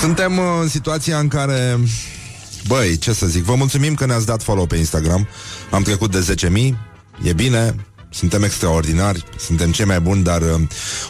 Suntem 0.00 0.38
uh, 0.38 0.44
în 0.60 0.68
situația 0.68 1.18
în 1.18 1.28
care 1.28 1.78
Băi, 2.66 2.98
ce 2.98 3.12
să 3.12 3.26
zic 3.26 3.42
Vă 3.42 3.54
mulțumim 3.54 3.94
că 3.94 4.06
ne-ați 4.06 4.26
dat 4.26 4.42
follow 4.42 4.66
pe 4.66 4.76
Instagram 4.76 5.28
Am 5.70 5.82
trecut 5.82 6.10
de 6.10 6.34
10.000 6.48 6.74
E 7.22 7.32
bine 7.32 7.74
suntem 8.14 8.42
extraordinari, 8.42 9.24
suntem 9.38 9.72
cei 9.72 9.84
mai 9.84 10.00
buni, 10.00 10.22
dar 10.22 10.42
uh, 10.42 10.60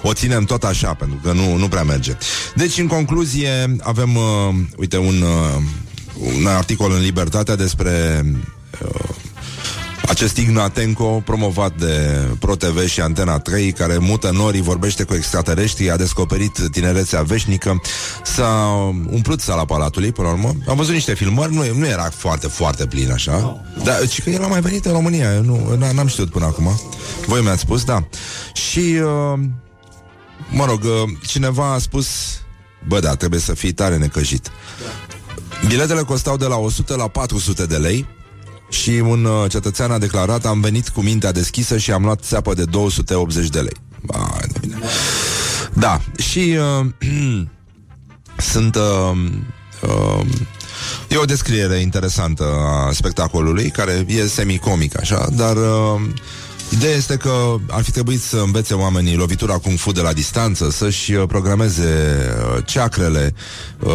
o 0.03 0.13
ținem 0.13 0.45
tot 0.45 0.65
așa, 0.65 0.95
pentru 0.95 1.21
că 1.23 1.33
nu, 1.33 1.57
nu 1.57 1.69
prea 1.69 1.83
merge. 1.83 2.17
Deci, 2.55 2.79
în 2.79 2.87
concluzie, 2.87 3.77
avem, 3.81 4.17
uh, 4.17 4.55
uite, 4.77 4.97
un, 4.97 5.23
uh, 5.23 5.63
un 6.37 6.47
articol 6.47 6.93
în 6.93 7.01
Libertatea 7.01 7.57
despre 7.57 8.25
uh, 8.85 9.15
acest 10.09 10.37
Ignatenco, 10.37 11.05
promovat 11.25 11.77
de 11.77 12.21
ProTV 12.39 12.87
și 12.87 13.01
Antena 13.01 13.39
3, 13.39 13.73
care 13.73 13.99
mută 13.99 14.31
norii, 14.31 14.61
vorbește 14.61 15.05
cu 15.05 15.15
extraterestri, 15.15 15.91
a 15.91 15.97
descoperit 15.97 16.69
tinerețea 16.71 17.23
veșnică, 17.23 17.81
s-a 18.25 18.67
umplut 19.11 19.41
sala 19.41 19.65
Palatului, 19.65 20.13
până 20.13 20.29
la 20.29 20.33
urmă. 20.35 20.55
Am 20.69 20.77
văzut 20.77 20.93
niște 20.95 21.15
filmări, 21.15 21.55
nu, 21.55 21.65
nu 21.79 21.87
era 21.87 22.11
foarte, 22.15 22.47
foarte 22.47 22.87
plin 22.87 23.13
așa. 23.13 23.61
Dar 23.85 24.09
și 24.09 24.23
că 24.23 24.31
el 24.31 24.45
a 24.45 24.47
mai 24.47 24.61
venit 24.61 24.85
în 24.85 24.93
România, 24.93 25.35
eu 25.35 25.43
nu, 25.43 25.77
n- 25.77 25.93
n-am 25.95 26.07
știut 26.07 26.31
până 26.31 26.45
acum. 26.45 26.81
Voi 27.27 27.41
mi-ați 27.43 27.61
spus, 27.61 27.85
da. 27.85 28.09
Și, 28.53 28.79
uh, 28.79 29.39
mă 30.51 30.65
rog, 30.65 30.83
uh, 30.85 31.11
cineva 31.27 31.73
a 31.73 31.79
spus, 31.79 32.07
bă, 32.89 33.01
da, 33.01 33.15
trebuie 33.15 33.41
să 33.41 33.55
fii 33.55 33.73
tare 33.73 33.97
necăjit. 33.97 34.51
Biletele 35.67 36.03
costau 36.03 36.37
de 36.37 36.45
la 36.47 36.57
100 36.57 36.97
la 36.97 37.09
400 37.09 37.67
de 37.67 37.77
lei 37.77 38.07
și 38.73 38.91
un 38.91 39.25
uh, 39.25 39.51
cetățean 39.51 39.91
a 39.91 39.99
declarat 39.99 40.47
am 40.47 40.61
venit 40.61 40.89
cu 40.89 41.01
mintea 41.01 41.33
deschisă 41.33 41.79
și 41.79 41.93
am 41.93 42.05
luat 42.05 42.21
țeapă 42.23 42.55
de 42.55 42.65
280 42.65 43.49
de 43.49 43.61
lei. 43.61 43.77
Ba, 44.03 44.37
de 44.53 44.59
bine. 44.61 44.79
Da, 45.73 46.01
și 46.19 46.57
uh, 46.81 46.87
sunt 48.53 48.77
uh, 48.77 49.13
uh, 49.83 50.27
e 51.09 51.17
o 51.17 51.25
descriere 51.25 51.77
interesantă 51.77 52.45
a 52.45 52.93
spectacolului 52.93 53.71
care 53.71 54.05
e 54.09 54.27
semicomic 54.27 55.01
așa, 55.01 55.29
dar 55.33 55.57
uh, 55.57 56.01
Ideea 56.73 56.97
este 56.97 57.17
că 57.17 57.55
ar 57.71 57.83
fi 57.83 57.91
trebuit 57.91 58.21
să 58.23 58.37
învețe 58.37 58.75
oamenii 58.75 59.17
lovitura 59.17 59.59
kung 59.59 59.79
fu 59.79 59.93
de 59.93 60.01
la 60.01 60.13
distanță, 60.13 60.71
să-și 60.71 61.13
uh, 61.13 61.29
programeze 61.29 62.19
uh, 62.57 62.65
ceacrele, 62.65 63.35
uh, 63.79 63.93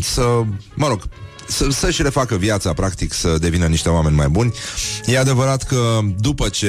să, 0.00 0.42
mă 0.74 0.88
rog, 0.88 1.02
să, 1.02 1.21
să-și 1.70 2.02
refacă 2.02 2.36
viața, 2.36 2.72
practic, 2.72 3.12
să 3.12 3.36
devină 3.40 3.66
niște 3.66 3.88
oameni 3.88 4.16
mai 4.16 4.28
buni. 4.28 4.52
E 5.06 5.18
adevărat 5.18 5.62
că 5.62 5.98
după 6.18 6.48
ce, 6.48 6.68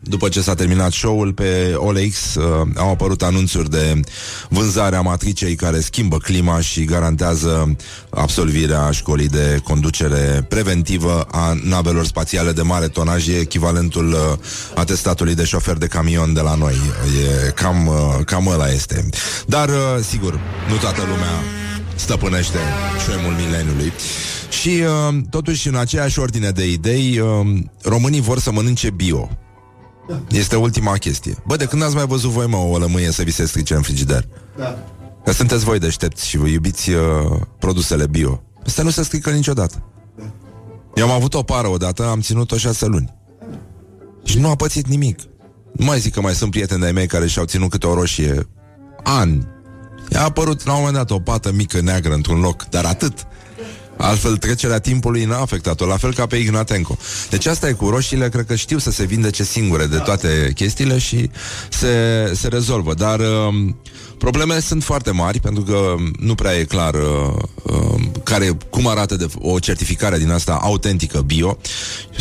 după 0.00 0.28
ce 0.28 0.40
s-a 0.40 0.54
terminat 0.54 0.92
show-ul 0.92 1.32
pe 1.32 1.74
OLX 1.76 2.34
uh, 2.34 2.66
au 2.74 2.90
apărut 2.90 3.22
anunțuri 3.22 3.70
de 3.70 4.00
vânzare 4.48 4.96
a 4.96 5.00
matricei 5.00 5.54
care 5.54 5.80
schimbă 5.80 6.18
clima 6.18 6.60
și 6.60 6.84
garantează 6.84 7.76
absolvirea 8.10 8.90
școlii 8.90 9.28
de 9.28 9.60
conducere 9.64 10.46
preventivă 10.48 11.26
a 11.30 11.56
navelor 11.62 12.04
spațiale 12.04 12.52
de 12.52 12.62
mare 12.62 12.88
tonaj, 12.88 13.28
e 13.28 13.38
echivalentul 13.38 14.12
uh, 14.12 14.38
atestatului 14.74 15.34
de 15.34 15.44
șofer 15.44 15.76
de 15.76 15.86
camion 15.86 16.32
de 16.32 16.40
la 16.40 16.54
noi. 16.54 16.74
E 17.46 17.50
cam, 17.50 17.86
uh, 17.86 18.24
cam 18.24 18.46
ăla 18.46 18.70
este. 18.70 19.08
Dar, 19.46 19.68
uh, 19.68 20.04
sigur, 20.08 20.40
nu 20.68 20.76
toată 20.76 21.00
lumea 21.00 21.60
stăpânește 22.00 22.58
șoemul 23.04 23.32
mileniului. 23.32 23.92
Și 24.48 24.68
uh, 24.68 25.16
totuși 25.30 25.68
în 25.68 25.74
aceeași 25.74 26.18
ordine 26.18 26.50
de 26.50 26.70
idei, 26.70 27.18
uh, 27.18 27.58
românii 27.82 28.20
vor 28.20 28.38
să 28.38 28.52
mănânce 28.52 28.90
bio. 28.90 29.28
Este 30.30 30.56
ultima 30.56 30.92
chestie. 30.92 31.36
Bă, 31.46 31.56
de 31.56 31.64
când 31.64 31.82
ați 31.82 31.94
mai 31.94 32.06
văzut 32.06 32.30
voi, 32.30 32.46
mă, 32.46 32.56
o 32.56 32.78
lămâie 32.78 33.10
să 33.10 33.22
vi 33.22 33.30
se 33.30 33.46
strice 33.46 33.74
în 33.74 33.82
frigider? 33.82 34.28
Da. 34.58 34.78
Că 35.24 35.32
sunteți 35.32 35.64
voi 35.64 35.78
deștepți 35.78 36.28
și 36.28 36.36
vă 36.36 36.46
iubiți 36.46 36.90
uh, 36.90 37.00
produsele 37.58 38.06
bio. 38.06 38.42
Asta 38.66 38.82
nu 38.82 38.90
se 38.90 39.02
strică 39.02 39.30
niciodată. 39.30 39.82
Eu 40.94 41.04
am 41.04 41.10
avut 41.10 41.34
o 41.34 41.42
pară 41.42 41.68
odată, 41.68 42.06
am 42.06 42.20
ținut-o 42.20 42.56
șase 42.56 42.86
luni. 42.86 43.14
Și 44.24 44.38
nu 44.38 44.48
a 44.48 44.54
pățit 44.54 44.86
nimic. 44.86 45.18
Nu 45.72 45.84
mai 45.84 45.98
zic 45.98 46.12
că 46.12 46.20
mai 46.20 46.34
sunt 46.34 46.50
prieteni 46.50 46.80
de-ai 46.80 46.92
mei 46.92 47.06
care 47.06 47.26
și-au 47.26 47.44
ținut 47.44 47.70
câte 47.70 47.86
o 47.86 47.94
roșie 47.94 48.48
ani. 49.02 49.46
I-a 50.12 50.24
apărut 50.24 50.66
la 50.66 50.72
un 50.72 50.78
moment 50.78 50.96
dat 50.96 51.10
o 51.10 51.18
pată 51.18 51.52
mică 51.52 51.80
neagră 51.80 52.12
într-un 52.12 52.40
loc, 52.40 52.66
dar 52.70 52.84
atât. 52.84 53.26
Altfel, 53.96 54.36
trecerea 54.36 54.78
timpului 54.78 55.24
n-a 55.24 55.40
afectat-o, 55.40 55.86
la 55.86 55.96
fel 55.96 56.14
ca 56.14 56.26
pe 56.26 56.36
Ignatenco. 56.36 56.96
Deci 57.30 57.46
asta 57.46 57.68
e 57.68 57.72
cu 57.72 57.88
roșiile, 57.88 58.28
cred 58.28 58.46
că 58.46 58.54
știu 58.54 58.78
să 58.78 58.90
se 58.90 59.04
vindece 59.04 59.44
singure 59.44 59.86
de 59.86 59.96
toate 59.96 60.50
chestiile 60.54 60.98
și 60.98 61.30
se, 61.68 61.88
se 62.34 62.48
rezolvă. 62.48 62.94
Dar 62.94 63.18
uh, 63.18 63.72
problemele 64.18 64.60
sunt 64.60 64.84
foarte 64.84 65.10
mari, 65.10 65.40
pentru 65.40 65.62
că 65.62 65.94
nu 66.18 66.34
prea 66.34 66.54
e 66.54 66.64
clar 66.64 66.94
uh, 66.94 67.42
uh, 67.62 68.00
care, 68.22 68.56
cum 68.70 68.86
arată 68.86 69.16
de 69.16 69.26
o 69.38 69.58
certificare 69.58 70.18
din 70.18 70.30
asta 70.30 70.58
autentică 70.62 71.20
bio. 71.20 71.58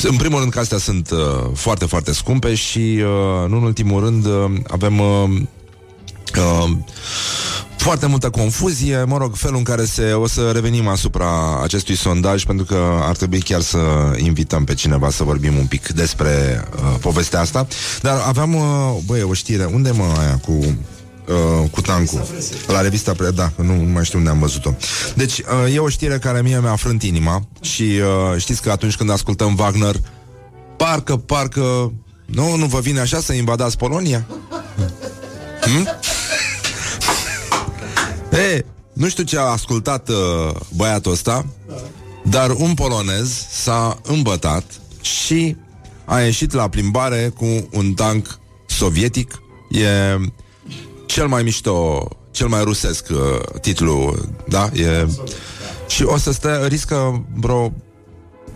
În 0.03 0.15
primul 0.15 0.39
rând 0.39 0.51
că 0.51 0.59
astea 0.59 0.77
sunt 0.77 1.11
uh, 1.11 1.17
foarte, 1.53 1.85
foarte 1.85 2.13
scumpe 2.13 2.55
și, 2.55 2.79
uh, 2.79 3.49
nu 3.49 3.57
în 3.57 3.63
ultimul 3.63 4.03
rând, 4.03 4.25
uh, 4.25 4.51
avem... 4.67 4.99
Uh, 4.99 5.29
uh, 6.37 6.69
foarte 7.79 8.05
multă 8.05 8.29
confuzie, 8.29 9.03
mă 9.03 9.17
rog, 9.17 9.35
felul 9.35 9.57
în 9.57 9.63
care 9.63 9.85
se... 9.85 10.11
O 10.11 10.27
să 10.27 10.51
revenim 10.53 10.87
asupra 10.87 11.61
acestui 11.63 11.95
sondaj, 11.95 12.45
pentru 12.45 12.65
că 12.65 12.99
ar 13.01 13.15
trebui 13.15 13.39
chiar 13.39 13.61
să 13.61 13.77
invităm 14.17 14.63
pe 14.63 14.73
cineva 14.73 15.09
să 15.09 15.23
vorbim 15.23 15.57
un 15.57 15.65
pic 15.65 15.87
despre 15.87 16.63
uh, 16.75 16.95
povestea 17.01 17.39
asta. 17.39 17.67
Dar 18.01 18.23
aveam, 18.27 18.55
uh, 18.55 18.97
băie, 19.05 19.23
o 19.23 19.33
știre, 19.33 19.65
unde 19.65 19.91
mă 19.91 20.13
aia 20.19 20.37
cu... 20.45 20.51
Uh, 20.51 21.69
cu 21.71 21.81
tancul. 21.81 22.27
La 22.67 22.81
revista 22.81 23.11
Pre, 23.11 23.29
da, 23.29 23.51
nu, 23.55 23.75
nu 23.75 23.91
mai 23.91 24.05
știu 24.05 24.17
unde 24.17 24.29
am 24.29 24.39
văzut-o. 24.39 24.73
Deci, 25.15 25.39
uh, 25.39 25.73
e 25.73 25.79
o 25.79 25.89
știre 25.89 26.17
care 26.17 26.41
mie 26.41 26.59
mi-a 26.59 26.75
frânt 26.75 27.03
inima 27.03 27.41
și 27.61 27.83
uh, 27.83 28.41
știți 28.41 28.61
că 28.61 28.71
atunci 28.71 28.95
când 28.95 29.11
ascultăm 29.11 29.55
Wagner, 29.59 29.95
parcă, 30.77 31.15
parcă, 31.15 31.93
nu, 32.25 32.55
nu 32.55 32.65
vă 32.65 32.79
vine 32.79 32.99
așa 32.99 33.19
să 33.19 33.33
invadați 33.33 33.77
Polonia? 33.77 34.25
Hmm? 35.61 35.87
E, 38.31 38.65
nu 38.93 39.09
știu 39.09 39.23
ce 39.23 39.37
a 39.37 39.41
ascultat 39.41 40.09
uh, 40.09 40.15
băiatul 40.75 41.11
ăsta, 41.11 41.45
dar 42.23 42.49
un 42.49 42.73
polonez 42.73 43.45
s-a 43.49 43.99
îmbătat 44.03 44.63
și 45.01 45.55
a 46.05 46.19
ieșit 46.19 46.53
la 46.53 46.69
plimbare 46.69 47.33
cu 47.37 47.69
un 47.71 47.93
tank 47.93 48.39
sovietic. 48.65 49.41
E 49.69 49.87
cel 51.05 51.27
mai 51.27 51.43
mișto, 51.43 52.07
cel 52.31 52.47
mai 52.47 52.63
rusesc 52.63 53.07
uh, 53.11 53.59
titlu, 53.61 54.15
da? 54.47 54.69
E... 54.73 55.07
Și 55.87 56.03
o 56.03 56.17
să 56.17 56.31
stă, 56.31 56.65
riscă 56.67 57.25
vreo 57.35 57.73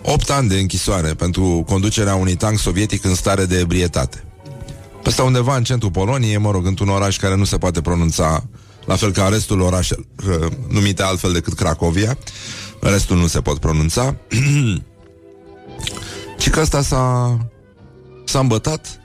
8 0.03 0.29
ani 0.29 0.49
de 0.49 0.59
închisoare 0.59 1.13
pentru 1.13 1.63
conducerea 1.67 2.15
unui 2.15 2.35
tank 2.35 2.59
sovietic 2.59 3.03
în 3.03 3.15
stare 3.15 3.45
de 3.45 3.59
ebrietate. 3.59 4.23
Ăsta 5.05 5.23
undeva 5.23 5.55
în 5.55 5.63
centrul 5.63 5.91
Poloniei, 5.91 6.37
mă 6.37 6.51
rog, 6.51 6.65
într-un 6.65 6.89
oraș 6.89 7.17
care 7.17 7.35
nu 7.35 7.43
se 7.43 7.57
poate 7.57 7.81
pronunța 7.81 8.43
la 8.85 8.95
fel 8.95 9.11
ca 9.11 9.27
restul 9.27 9.61
orașelor 9.61 10.05
uh, 10.27 10.51
numite 10.67 11.03
altfel 11.03 11.31
decât 11.31 11.53
Cracovia. 11.53 12.17
Restul 12.79 13.17
nu 13.17 13.27
se 13.27 13.41
pot 13.41 13.57
pronunța. 13.57 14.15
Și 16.37 16.49
că 16.49 16.59
ăsta 16.59 16.81
s-a, 16.81 17.37
s-a 18.25 18.39
îmbătat. 18.39 18.99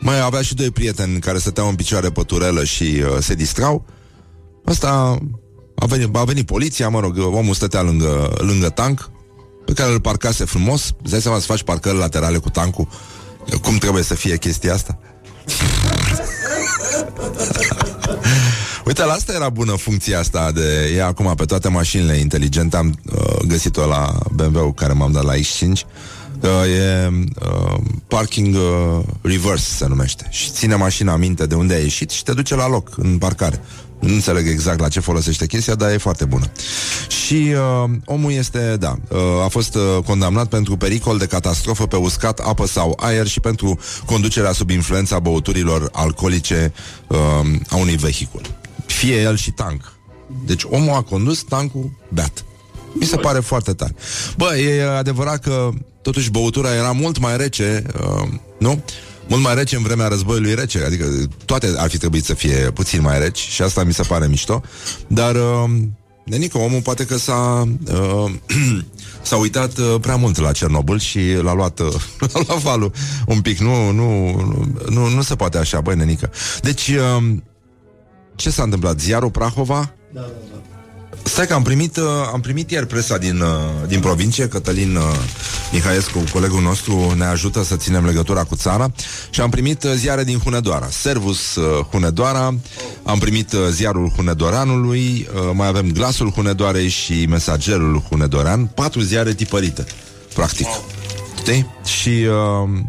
Mai 0.00 0.20
avea 0.20 0.42
și 0.42 0.54
doi 0.54 0.70
prieteni 0.70 1.18
care 1.18 1.38
stăteau 1.38 1.68
în 1.68 1.74
picioare 1.74 2.10
pe 2.10 2.22
turelă 2.22 2.64
și 2.64 2.82
uh, 2.82 3.16
se 3.20 3.34
distrau. 3.34 3.84
Asta 4.64 5.18
a 5.74 5.86
venit, 5.86 6.16
a 6.16 6.24
venit 6.24 6.46
poliția, 6.46 6.88
mă 6.88 7.00
rog, 7.00 7.18
omul 7.18 7.54
stătea 7.54 7.82
lângă, 7.82 8.32
lângă 8.38 8.68
tank, 8.68 9.10
pe 9.64 9.72
care 9.72 9.92
îl 9.92 10.00
parcase 10.00 10.44
frumos. 10.44 10.94
Îți 11.02 11.10
dai 11.10 11.20
seama 11.20 11.38
să 11.38 11.46
faci 11.46 11.62
parcări 11.62 11.96
laterale 11.96 12.38
cu 12.38 12.50
tancul? 12.50 12.88
Cum 13.62 13.76
trebuie 13.76 14.02
să 14.02 14.14
fie 14.14 14.36
chestia 14.36 14.74
asta? 14.74 14.98
Uite, 18.96 19.06
la 19.06 19.12
asta 19.12 19.32
era 19.32 19.48
bună 19.48 19.72
funcția 19.72 20.18
asta 20.18 20.52
de 20.52 20.92
e 20.96 21.02
acum 21.02 21.34
pe 21.36 21.44
toate 21.44 21.68
mașinile 21.68 22.16
inteligente. 22.16 22.76
Am 22.76 22.98
uh, 23.12 23.36
găsit-o 23.46 23.86
la 23.86 24.18
BMW 24.32 24.72
care 24.72 24.92
m-am 24.92 25.12
dat 25.12 25.24
la 25.24 25.32
X5. 25.34 25.70
Uh, 25.70 26.50
e 26.78 27.08
uh, 27.08 27.80
parking 28.08 28.54
uh, 28.54 29.04
reverse 29.22 29.74
se 29.74 29.86
numește 29.86 30.26
și 30.30 30.50
ține 30.50 30.74
mașina 30.74 31.16
minte 31.16 31.46
de 31.46 31.54
unde 31.54 31.74
a 31.74 31.78
ieșit 31.78 32.10
și 32.10 32.22
te 32.22 32.32
duce 32.32 32.54
la 32.54 32.68
loc 32.68 32.90
în 32.96 33.18
parcare. 33.18 33.60
Nu 33.98 34.12
înțeleg 34.12 34.48
exact 34.48 34.80
la 34.80 34.88
ce 34.88 35.00
folosește 35.00 35.46
chestia, 35.46 35.74
dar 35.74 35.90
e 35.90 35.96
foarte 35.96 36.24
bună. 36.24 36.50
Și 37.24 37.54
uh, 37.84 37.90
omul 38.04 38.32
este, 38.32 38.76
da, 38.78 38.96
uh, 39.08 39.18
a 39.44 39.48
fost 39.48 39.74
uh, 39.74 39.82
condamnat 40.04 40.46
pentru 40.46 40.76
pericol 40.76 41.18
de 41.18 41.26
catastrofă 41.26 41.86
pe 41.86 41.96
uscat, 41.96 42.38
apă 42.38 42.66
sau 42.66 42.98
aer 43.00 43.26
și 43.26 43.40
pentru 43.40 43.78
conducerea 44.04 44.52
sub 44.52 44.70
influența 44.70 45.18
băuturilor 45.18 45.88
alcoolice 45.92 46.72
uh, 47.06 47.18
a 47.68 47.76
unui 47.76 47.96
vehicul. 47.96 48.62
Fie 48.86 49.20
el 49.20 49.36
și 49.36 49.50
tank. 49.50 49.92
Deci 50.44 50.62
omul 50.64 50.94
a 50.94 51.02
condus 51.02 51.42
tankul 51.42 51.90
beat. 52.08 52.44
Mi 52.92 53.06
se 53.06 53.16
pare 53.16 53.40
foarte 53.40 53.72
tare. 53.72 53.94
Bă, 54.36 54.56
e 54.56 54.82
adevărat 54.82 55.42
că 55.42 55.70
totuși 56.02 56.30
băutura 56.30 56.74
era 56.74 56.90
mult 56.92 57.18
mai 57.18 57.36
rece, 57.36 57.82
uh, 58.00 58.28
nu? 58.58 58.84
Mult 59.28 59.42
mai 59.42 59.54
rece 59.54 59.76
în 59.76 59.82
vremea 59.82 60.08
războiului 60.08 60.54
rece, 60.54 60.84
adică 60.84 61.06
toate 61.44 61.74
ar 61.76 61.90
fi 61.90 61.98
trebuit 61.98 62.24
să 62.24 62.34
fie 62.34 62.70
puțin 62.74 63.00
mai 63.00 63.18
reci 63.18 63.38
și 63.38 63.62
asta 63.62 63.84
mi 63.84 63.92
se 63.92 64.02
pare 64.02 64.26
mișto, 64.26 64.62
dar 65.06 65.34
uh, 65.34 65.70
Nenică, 66.24 66.58
omul 66.58 66.80
poate 66.80 67.06
că 67.06 67.16
s-a 67.16 67.68
uh, 67.92 68.32
s-a 69.22 69.36
uitat 69.36 69.78
uh, 69.78 69.94
prea 70.00 70.16
mult 70.16 70.38
la 70.38 70.52
Cernobâl 70.52 70.98
și 70.98 71.20
l-a 71.42 71.54
luat, 71.54 71.78
uh, 71.78 71.94
l-a 72.32 72.40
luat 72.46 72.58
valul 72.58 72.92
un 73.26 73.40
pic. 73.40 73.58
Nu, 73.58 73.90
nu, 73.90 74.30
nu, 74.88 75.08
nu 75.08 75.22
se 75.22 75.34
poate 75.34 75.58
așa, 75.58 75.80
băi, 75.80 75.96
nenică. 75.96 76.30
Deci, 76.62 76.88
uh, 76.88 77.34
ce 78.36 78.50
s-a 78.50 78.62
întâmplat? 78.62 79.00
Ziarul 79.00 79.30
Prahova? 79.30 79.92
Da, 80.12 80.20
da, 80.20 80.26
da. 80.50 80.58
Stai 81.22 81.46
că 81.46 81.54
am 81.54 81.62
primit, 81.62 81.96
uh, 81.96 82.04
am 82.32 82.40
primit 82.40 82.70
ieri 82.70 82.86
presa 82.86 83.18
din, 83.18 83.40
uh, 83.40 83.48
din 83.86 84.00
provincie, 84.00 84.48
Cătălin 84.48 84.96
uh, 84.96 85.02
Mihaescu, 85.72 86.24
colegul 86.32 86.62
nostru, 86.62 87.12
ne 87.16 87.24
ajută 87.24 87.62
să 87.62 87.76
ținem 87.76 88.04
legătura 88.04 88.44
cu 88.44 88.56
țara 88.56 88.92
și 89.30 89.40
am 89.40 89.50
primit 89.50 89.82
uh, 89.82 89.90
ziare 89.94 90.24
din 90.24 90.38
Hunedoara, 90.38 90.88
Servus 90.90 91.54
uh, 91.54 91.84
Hunedoara, 91.90 92.54
am 93.02 93.18
primit 93.18 93.52
uh, 93.52 93.60
ziarul 93.70 94.08
Hunedoranului, 94.08 95.28
uh, 95.34 95.50
mai 95.52 95.66
avem 95.66 95.92
glasul 95.92 96.30
Hunedoarei 96.30 96.88
și 96.88 97.26
mesagerul 97.26 98.02
Hunedoran, 98.08 98.66
patru 98.66 99.00
ziare 99.00 99.34
tipărite, 99.34 99.86
practic. 100.34 100.66
Știi? 101.38 101.66
Și... 101.84 102.08
Uh, 102.08 102.80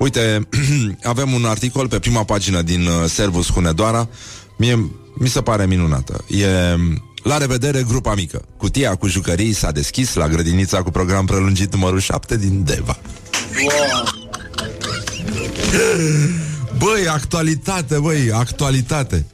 Uite, 0.00 0.48
avem 1.02 1.32
un 1.32 1.44
articol 1.44 1.88
pe 1.88 1.98
prima 1.98 2.24
pagină 2.24 2.62
din 2.62 2.86
uh, 2.86 2.92
Servus 3.08 3.50
Hunedoara. 3.50 4.08
Mie 4.60 4.90
mi 5.14 5.28
se 5.28 5.40
pare 5.40 5.66
minunată. 5.66 6.24
E 6.28 6.46
la 7.22 7.38
revedere, 7.38 7.82
grupa 7.88 8.14
mică. 8.14 8.42
Cutia 8.56 8.94
cu 8.94 9.06
jucării 9.06 9.52
s-a 9.52 9.70
deschis 9.70 10.14
la 10.14 10.28
grădinița 10.28 10.82
cu 10.82 10.90
program 10.90 11.26
prelungit 11.26 11.72
numărul 11.72 12.00
7 12.00 12.36
din 12.36 12.64
Deva. 12.64 12.98
Băi, 16.78 17.08
actualitate, 17.08 17.98
băi, 17.98 18.32
actualitate. 18.32 19.26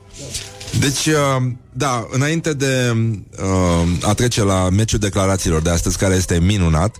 Deci, 0.79 1.07
uh, 1.07 1.53
da, 1.73 2.07
înainte 2.11 2.53
de 2.53 2.97
uh, 3.43 4.09
a 4.09 4.15
trece 4.15 4.43
la 4.43 4.69
meciul 4.69 4.99
declarațiilor 4.99 5.63
de 5.63 5.71
astăzi, 5.71 5.99
care 5.99 6.15
este 6.15 6.39
minunat, 6.39 6.97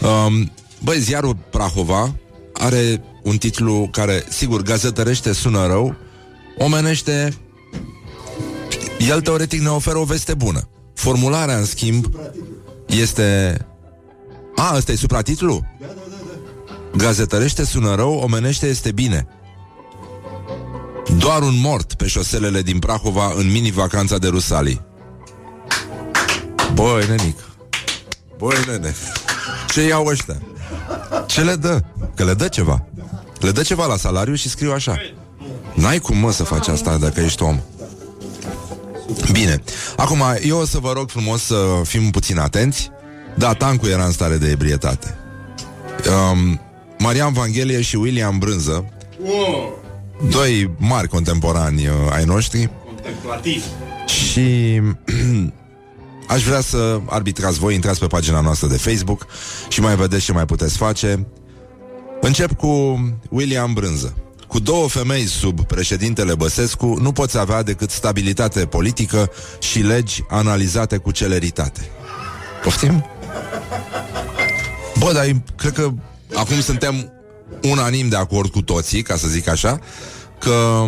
uh, 0.00 0.46
băi, 0.82 1.00
ziarul 1.00 1.36
Prahova 1.50 2.14
are 2.52 3.02
un 3.22 3.36
titlu 3.36 3.88
care, 3.92 4.24
sigur, 4.28 4.62
gazetărește, 4.62 5.32
sună 5.32 5.66
rău, 5.66 5.94
omenește 6.58 7.34
el 9.08 9.20
teoretic 9.20 9.60
ne 9.60 9.68
oferă 9.68 9.98
o 9.98 10.04
veste 10.04 10.34
bună. 10.34 10.68
Formularea, 10.94 11.56
în 11.56 11.64
schimb, 11.64 12.06
este... 12.86 13.58
A, 14.56 14.76
ăsta 14.76 14.92
e 14.92 14.96
supratitlu? 14.96 15.66
Da, 15.80 15.86
da, 15.86 15.92
da, 15.94 16.96
Gazetărește 16.96 17.64
sună 17.64 17.94
rău, 17.94 18.14
omenește 18.14 18.66
este 18.66 18.92
bine. 18.92 19.26
Doar 21.18 21.42
un 21.42 21.60
mort 21.60 21.94
pe 21.94 22.06
șoselele 22.06 22.62
din 22.62 22.78
Prahova 22.78 23.32
în 23.36 23.50
mini-vacanța 23.50 24.18
de 24.18 24.28
Rusalii. 24.28 24.84
Băi, 26.74 27.06
nenic. 27.08 27.38
Băi, 28.38 28.56
nene. 28.66 28.94
Ce 29.68 29.86
iau 29.86 30.06
ăștia? 30.06 30.42
Ce 31.26 31.42
le 31.42 31.54
dă? 31.54 31.82
Că 32.14 32.24
le 32.24 32.34
dă 32.34 32.48
ceva. 32.48 32.86
Le 33.40 33.50
dă 33.50 33.62
ceva 33.62 33.86
la 33.86 33.96
salariu 33.96 34.34
și 34.34 34.48
scriu 34.48 34.72
așa. 34.72 34.96
N-ai 35.74 35.98
cum, 35.98 36.16
mă, 36.16 36.32
să 36.32 36.44
faci 36.44 36.68
asta 36.68 36.96
dacă 36.96 37.20
ești 37.20 37.42
om. 37.42 37.60
Bine. 39.32 39.62
Acum, 39.96 40.22
eu 40.42 40.58
o 40.58 40.64
să 40.64 40.78
vă 40.78 40.92
rog 40.92 41.10
frumos 41.10 41.42
să 41.42 41.80
fim 41.84 42.10
puțin 42.10 42.38
atenți. 42.38 42.90
Da, 43.34 43.52
tancul 43.52 43.88
era 43.88 44.04
în 44.04 44.12
stare 44.12 44.36
de 44.36 44.50
ebrietate. 44.50 45.18
Um, 46.30 46.60
Marian 46.98 47.32
Vanghelie 47.32 47.80
și 47.82 47.96
William 47.96 48.38
Brânză, 48.38 48.92
wow. 49.24 49.82
doi 50.30 50.74
mari 50.78 51.08
contemporani 51.08 51.86
uh, 51.86 51.92
ai 52.10 52.24
noștri, 52.24 52.70
Contemplativ. 52.84 53.64
și 54.06 54.80
aș 56.34 56.42
vrea 56.42 56.60
să 56.60 57.00
arbitrați 57.06 57.58
voi, 57.58 57.74
intrați 57.74 57.98
pe 57.98 58.06
pagina 58.06 58.40
noastră 58.40 58.68
de 58.68 58.76
Facebook 58.76 59.26
și 59.68 59.80
mai 59.80 59.96
vedeți 59.96 60.24
ce 60.24 60.32
mai 60.32 60.44
puteți 60.44 60.76
face. 60.76 61.26
Încep 62.20 62.52
cu 62.52 63.00
William 63.30 63.72
Brânză. 63.72 64.16
Cu 64.56 64.62
două 64.62 64.88
femei 64.88 65.26
sub 65.26 65.60
președintele 65.60 66.34
Băsescu 66.34 66.98
nu 67.00 67.12
poți 67.12 67.38
avea 67.38 67.62
decât 67.62 67.90
stabilitate 67.90 68.60
politică 68.60 69.30
și 69.58 69.78
legi 69.78 70.24
analizate 70.28 70.96
cu 70.96 71.10
celeritate. 71.10 71.80
Poftim? 72.62 73.06
Bă, 74.98 75.12
dar 75.12 75.36
cred 75.56 75.72
că 75.72 75.90
acum 76.34 76.60
suntem 76.60 77.12
unanim 77.62 78.08
de 78.08 78.16
acord 78.16 78.50
cu 78.50 78.62
toții, 78.62 79.02
ca 79.02 79.16
să 79.16 79.28
zic 79.28 79.48
așa, 79.48 79.78
că 80.38 80.84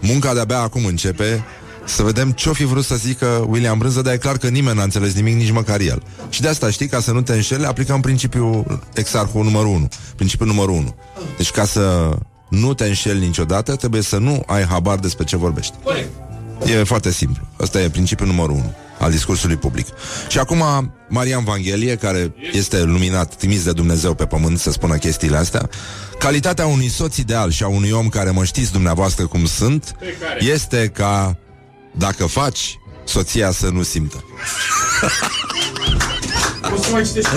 munca 0.00 0.34
de-abia 0.34 0.60
acum 0.60 0.84
începe 0.84 1.44
să 1.84 2.02
vedem 2.02 2.32
ce-o 2.32 2.52
fi 2.52 2.64
vrut 2.64 2.84
să 2.84 2.94
zică 2.94 3.46
William 3.48 3.78
Brânză, 3.78 4.02
dar 4.02 4.12
e 4.12 4.18
clar 4.18 4.36
că 4.36 4.48
nimeni 4.48 4.76
n-a 4.76 4.82
înțeles 4.82 5.14
nimic, 5.14 5.34
nici 5.34 5.50
măcar 5.50 5.80
el. 5.80 6.02
Și 6.28 6.40
de 6.40 6.48
asta, 6.48 6.70
știi, 6.70 6.88
ca 6.88 7.00
să 7.00 7.12
nu 7.12 7.22
te 7.22 7.32
înșele, 7.32 7.66
aplicăm 7.66 8.00
principiul 8.00 8.82
exarhul 8.94 9.44
numărul 9.44 9.68
1. 9.68 9.88
Principiul 10.16 10.48
numărul 10.48 10.74
1. 10.74 10.94
Deci 11.36 11.50
ca 11.50 11.64
să 11.64 12.16
nu 12.48 12.74
te 12.74 12.84
înșeli 12.84 13.26
niciodată, 13.26 13.76
trebuie 13.76 14.02
să 14.02 14.16
nu 14.16 14.42
ai 14.46 14.64
habar 14.64 14.98
despre 14.98 15.24
ce 15.24 15.36
vorbești. 15.36 15.74
E 16.66 16.82
foarte 16.84 17.10
simplu. 17.10 17.46
Asta 17.60 17.80
e 17.80 17.88
principiul 17.88 18.28
numărul 18.28 18.54
1 18.54 18.74
al 18.98 19.10
discursului 19.10 19.56
public. 19.56 19.86
Și 20.28 20.38
acum 20.38 20.92
Marian 21.08 21.44
Vanghelie, 21.44 21.96
care 21.96 22.34
este 22.52 22.82
luminat, 22.82 23.34
trimis 23.34 23.64
de 23.64 23.72
Dumnezeu 23.72 24.14
pe 24.14 24.26
pământ 24.26 24.58
să 24.58 24.70
spună 24.70 24.96
chestiile 24.96 25.36
astea, 25.36 25.68
calitatea 26.18 26.66
unui 26.66 26.88
soț 26.88 27.16
ideal 27.16 27.50
și 27.50 27.62
a 27.62 27.68
unui 27.68 27.90
om 27.90 28.08
care 28.08 28.30
mă 28.30 28.44
știți 28.44 28.72
dumneavoastră 28.72 29.26
cum 29.26 29.46
sunt, 29.46 29.96
este 30.38 30.90
ca 30.94 31.36
dacă 31.92 32.26
faci, 32.26 32.78
soția 33.04 33.50
să 33.50 33.68
nu 33.68 33.82
simtă. 33.82 34.24
Poți 36.76 36.88
să 36.88 36.94
mai 36.94 37.04
citești 37.04 37.30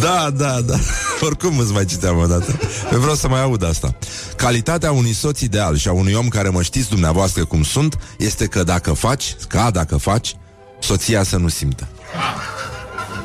Da, 0.00 0.30
da, 0.36 0.60
da. 0.60 0.74
Oricum 1.26 1.58
îți 1.58 1.72
mai 1.72 1.84
citeam 1.84 2.18
o 2.18 2.26
dată. 2.26 2.58
Eu 2.92 2.98
vreau 2.98 3.14
să 3.14 3.28
mai 3.28 3.42
aud 3.42 3.64
asta. 3.64 3.94
Calitatea 4.36 4.92
unui 4.92 5.12
soț 5.12 5.40
ideal 5.40 5.76
și 5.76 5.88
a 5.88 5.92
unui 5.92 6.12
om 6.12 6.28
care 6.28 6.48
mă 6.48 6.62
știți 6.62 6.88
dumneavoastră 6.88 7.44
cum 7.44 7.62
sunt 7.62 7.98
este 8.16 8.46
că 8.46 8.62
dacă 8.62 8.92
faci, 8.92 9.36
ca 9.48 9.70
dacă 9.70 9.96
faci, 9.96 10.36
soția 10.80 11.22
să 11.22 11.36
nu 11.36 11.48
simtă. 11.48 11.88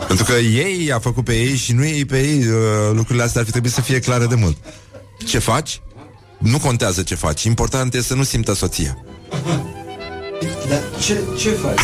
Pentru 0.08 0.26
că 0.26 0.34
ei 0.34 0.92
a 0.92 1.00
făcut 1.00 1.24
pe 1.24 1.34
ei 1.34 1.56
și 1.56 1.74
nu 1.74 1.86
ei 1.86 2.06
pe 2.06 2.20
ei, 2.20 2.48
uh, 2.48 2.56
lucrurile 2.94 3.24
astea 3.24 3.40
ar 3.40 3.46
fi 3.46 3.52
trebuit 3.52 3.74
să 3.74 3.82
fie 3.82 4.00
clare 4.00 4.26
de 4.26 4.36
mult. 4.36 4.58
Ce 5.26 5.40
faci? 5.40 5.82
Nu 6.38 6.60
contează 6.60 7.02
ce 7.02 7.16
faci. 7.16 7.44
Important 7.44 7.94
este 7.94 8.08
să 8.08 8.16
nu 8.16 8.24
simtă 8.24 8.54
soția. 8.54 8.98
Dar 10.70 10.82
ce, 11.00 11.24
ce 11.38 11.50
faci? 11.50 11.80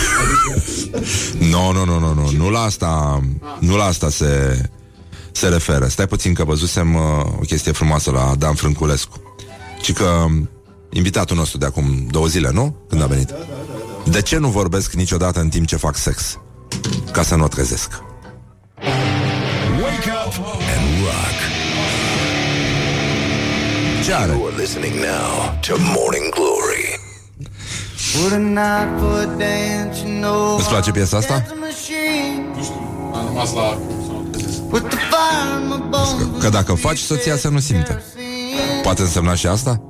Nu, 1.40 1.72
nu, 1.72 1.86
nu, 1.86 2.00
nu, 2.00 2.14
nu, 2.14 2.32
nu 2.32 2.50
la 2.50 2.60
asta, 2.62 3.22
nu 3.60 3.76
la 3.78 3.84
asta 3.84 4.10
se, 4.10 4.62
se 5.32 5.48
referă. 5.48 5.88
Stai 5.88 6.08
puțin 6.08 6.34
că 6.34 6.44
văzusem 6.44 6.96
uh, 6.96 7.02
o 7.40 7.42
chestie 7.46 7.72
frumoasă 7.72 8.12
la 8.12 8.36
Dan 8.38 8.54
Frânculescu. 8.54 9.22
Ci 9.82 9.94
că 9.94 10.26
invitatul 10.92 11.36
nostru 11.36 11.58
de 11.58 11.66
acum 11.66 12.08
două 12.10 12.28
zile, 12.28 12.50
nu? 12.52 12.76
Când 12.90 13.02
a 13.02 13.06
venit. 13.06 13.34
De 14.04 14.22
ce 14.22 14.38
nu 14.38 14.50
vorbesc 14.50 14.94
niciodată 14.94 15.40
în 15.40 15.50
timp 15.50 15.68
ce 15.68 15.76
fac 15.76 15.96
sex? 15.98 16.40
Ca 17.12 17.24
să 17.24 17.36
nu 17.36 17.44
o 17.44 17.48
trezesc. 17.48 17.92
Wake 19.82 20.12
up 20.26 20.34
and 20.76 21.04
rock. 21.04 21.38
Ce 24.06 24.14
are? 24.14 24.32
You 24.32 24.46
are 24.46 24.56
listening 24.58 24.94
now 24.94 25.60
to 25.68 25.76
Morning 25.78 26.34
Glory. 26.34 26.48
What 26.50 26.68
a 26.68 26.68
night 26.68 26.68
for 26.70 26.88
a 26.90 26.98
dance, 27.30 27.38
you 27.40 27.48
know. 27.48 27.99
Îți 30.58 30.68
place 30.70 30.92
piesa 30.92 31.18
asta? 31.18 31.34
Dance 31.34 31.54
machine 31.60 32.50
Am 33.14 33.26
rămas 33.26 33.54
la... 33.54 33.78
with 34.72 34.88
the 34.88 34.98
fire 34.98 35.62
in 35.62 35.68
my 35.68 35.84
bones. 35.90 36.42
Că 36.44 36.50
dacă 36.50 36.74
faci, 36.74 36.98
soția 36.98 37.38
să 37.38 37.50
nu 37.50 37.60
simtă. 37.60 38.02
Poate 38.84 39.02
însemna 39.02 39.36
și 39.36 39.48
asta? 39.48 39.82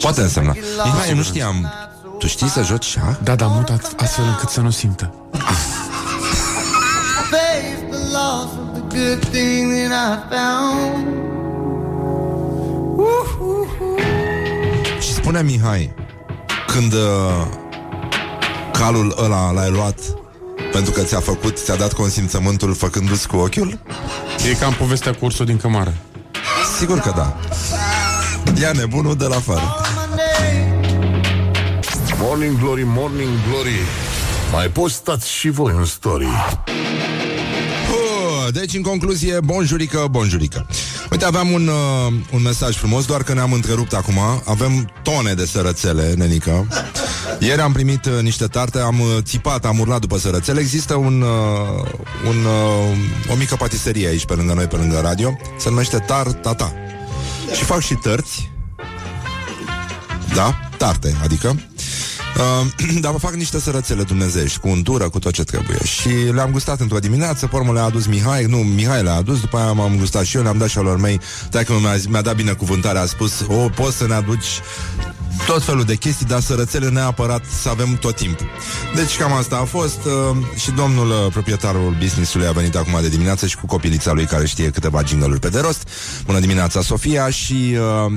Poate 0.00 0.20
însemna. 0.20 0.54
Mihai, 0.84 1.14
nu 1.14 1.22
știam. 1.22 1.72
Tu 2.18 2.26
știi 2.26 2.48
să 2.48 2.62
joci 2.62 2.84
șah? 2.84 3.16
Da, 3.22 3.34
da, 3.34 3.46
mutat 3.46 3.92
astfel 3.96 4.24
încât 4.24 4.48
să 4.48 4.60
nu 4.60 4.70
simtă. 4.70 5.14
Face 7.30 7.86
the 7.90 7.98
loss 7.98 8.44
of 8.44 8.72
the 8.72 8.98
good 8.98 9.28
thing 9.30 9.88
that 9.90 10.18
I 10.18 10.34
found. 10.34 11.22
Și 15.00 15.12
spune 15.12 15.42
Mihai, 15.42 15.94
când 16.74 16.92
uh, 16.92 17.00
calul 18.72 19.14
ăla 19.18 19.50
l-ai 19.50 19.70
luat 19.70 19.98
pentru 20.72 20.92
că 20.92 21.02
ți-a 21.02 21.20
făcut, 21.20 21.58
ți-a 21.58 21.76
dat 21.76 21.92
consimțământul 21.92 22.74
făcându-ți 22.74 23.28
cu 23.28 23.36
ochiul? 23.36 23.78
E 24.50 24.54
cam 24.54 24.72
povestea 24.72 25.12
cu 25.14 25.24
ursul 25.24 25.46
din 25.46 25.56
cămară. 25.56 25.94
Sigur 26.78 26.98
că 26.98 27.12
da. 27.16 27.36
Ia 28.60 28.72
nebunul 28.72 29.16
de 29.16 29.24
la 29.24 29.36
afară. 29.36 29.76
My 29.94 30.22
name. 30.40 30.80
Morning 32.20 32.58
Glory, 32.58 32.82
Morning 32.86 33.28
Glory 33.48 33.78
Mai 34.52 34.68
postați 34.68 35.30
și 35.30 35.48
voi 35.48 35.72
în 35.76 35.84
story 35.84 36.26
Uh, 37.90 38.52
Deci, 38.52 38.74
în 38.74 38.82
concluzie, 38.82 39.40
bonjurică, 39.44 40.06
bonjurică. 40.10 40.66
Uite, 41.10 41.24
aveam 41.24 41.50
un, 41.50 41.66
uh, 41.68 42.12
un 42.32 42.42
mesaj 42.42 42.76
frumos, 42.76 43.06
doar 43.06 43.22
că 43.22 43.32
ne-am 43.34 43.52
întrerupt 43.52 43.92
acum. 43.92 44.18
Avem 44.44 44.92
tone 45.02 45.32
de 45.32 45.46
sărățele, 45.46 46.14
nenică. 46.16 46.66
Ieri 47.38 47.60
am 47.60 47.72
primit 47.72 48.04
uh, 48.04 48.22
niște 48.22 48.46
tarte, 48.46 48.78
am 48.78 49.00
uh, 49.00 49.06
țipat, 49.22 49.64
am 49.64 49.78
urlat 49.78 50.00
după 50.00 50.18
sărățele. 50.18 50.60
Există 50.60 50.94
un, 50.94 51.20
uh, 51.20 51.90
un, 52.28 52.36
uh, 52.44 53.32
o 53.32 53.34
mică 53.36 53.54
patiserie 53.56 54.08
aici, 54.08 54.24
pe 54.24 54.34
lângă 54.34 54.52
noi, 54.52 54.66
pe 54.66 54.76
lângă 54.76 55.00
radio. 55.02 55.38
Se 55.58 55.68
numește 55.68 55.98
Tar 55.98 56.26
Tata. 56.26 56.72
Și 57.56 57.64
fac 57.64 57.80
și 57.80 57.94
tărți. 57.94 58.50
Da? 60.34 60.54
Tarte, 60.76 61.16
adică. 61.22 61.56
Uh, 62.38 62.66
dar 63.02 63.12
vă 63.12 63.18
fac 63.18 63.34
niște 63.34 63.60
sărățele 63.60 64.02
dumnezești 64.02 64.58
Cu 64.58 64.68
untură, 64.68 65.08
cu 65.08 65.18
tot 65.18 65.32
ce 65.32 65.44
trebuie. 65.44 65.78
Și 65.84 66.08
le-am 66.08 66.50
gustat 66.50 66.80
într-o 66.80 66.98
dimineață, 66.98 67.46
pe 67.46 67.56
urmă 67.56 67.72
le-a 67.72 67.82
adus 67.82 68.06
Mihai 68.06 68.44
Nu, 68.44 68.56
Mihai 68.56 69.02
le-a 69.02 69.14
adus, 69.14 69.40
după 69.40 69.56
aia 69.56 69.72
m-am 69.72 69.96
gustat 69.96 70.24
și 70.24 70.36
eu 70.36 70.42
Le-am 70.42 70.58
dat 70.58 70.68
și 70.68 70.78
alor 70.78 71.00
mei 71.00 71.20
Dacă 71.50 71.72
mi-a, 71.80 71.96
mi-a 72.08 72.22
dat 72.22 72.36
binecuvântare, 72.36 72.98
a 72.98 73.06
spus 73.06 73.44
O, 73.48 73.68
poți 73.68 73.96
să 73.96 74.06
ne 74.06 74.14
aduci 74.14 74.60
tot 75.46 75.62
felul 75.62 75.84
de 75.84 75.94
chestii, 75.94 76.26
dar 76.26 76.40
sărățele 76.40 76.88
neapărat 76.88 77.44
să 77.62 77.68
avem 77.68 77.96
tot 78.00 78.16
timpul. 78.16 78.46
Deci 78.94 79.16
cam 79.16 79.32
asta 79.32 79.56
a 79.56 79.64
fost 79.64 79.98
uh, 80.04 80.36
și 80.56 80.70
domnul 80.70 81.08
uh, 81.08 81.32
proprietarul 81.32 81.96
business-ului 82.00 82.46
a 82.46 82.52
venit 82.52 82.76
acum 82.76 82.98
de 83.00 83.08
dimineață 83.08 83.46
și 83.46 83.56
cu 83.56 83.66
copilița 83.66 84.12
lui 84.12 84.24
care 84.24 84.46
știe 84.46 84.70
câteva 84.70 85.02
jingle 85.06 85.36
pe 85.36 85.48
de 85.48 85.60
rost. 85.60 85.88
Bună 86.26 86.38
dimineața, 86.38 86.82
Sofia, 86.82 87.30
și 87.30 87.76
uh, 88.04 88.12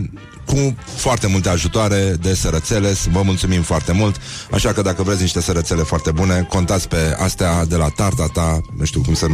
cu 0.45 0.75
foarte 0.95 1.27
multe 1.27 1.49
ajutoare 1.49 2.15
de 2.21 2.33
sărățele. 2.33 2.95
Vă 3.11 3.21
mulțumim 3.21 3.61
foarte 3.61 3.91
mult. 3.91 4.15
Așa 4.51 4.73
că 4.73 4.81
dacă 4.81 5.03
vreți 5.03 5.21
niște 5.21 5.41
sărățele 5.41 5.81
foarte 5.81 6.11
bune, 6.11 6.45
contați 6.49 6.87
pe 6.87 7.15
astea 7.19 7.65
de 7.65 7.75
la 7.75 7.89
Tarta 7.89 8.27
ta, 8.33 8.61
nu 8.77 8.85
știu 8.85 9.01
cum 9.01 9.13
să 9.13 9.27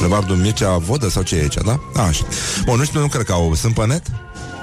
Levardu 0.00 0.34
Mircea 0.34 0.76
Vodă 0.76 1.08
sau 1.08 1.22
ce 1.22 1.36
e 1.36 1.40
aici, 1.40 1.54
da? 1.64 1.80
A, 1.94 2.02
așa. 2.02 2.24
Bun, 2.64 2.78
nu 2.78 2.84
știu, 2.84 3.00
nu 3.00 3.06
cred 3.06 3.24
că 3.24 3.32
au. 3.32 3.54
Sunt 3.54 3.74
pe 3.74 3.86
net? 3.86 4.02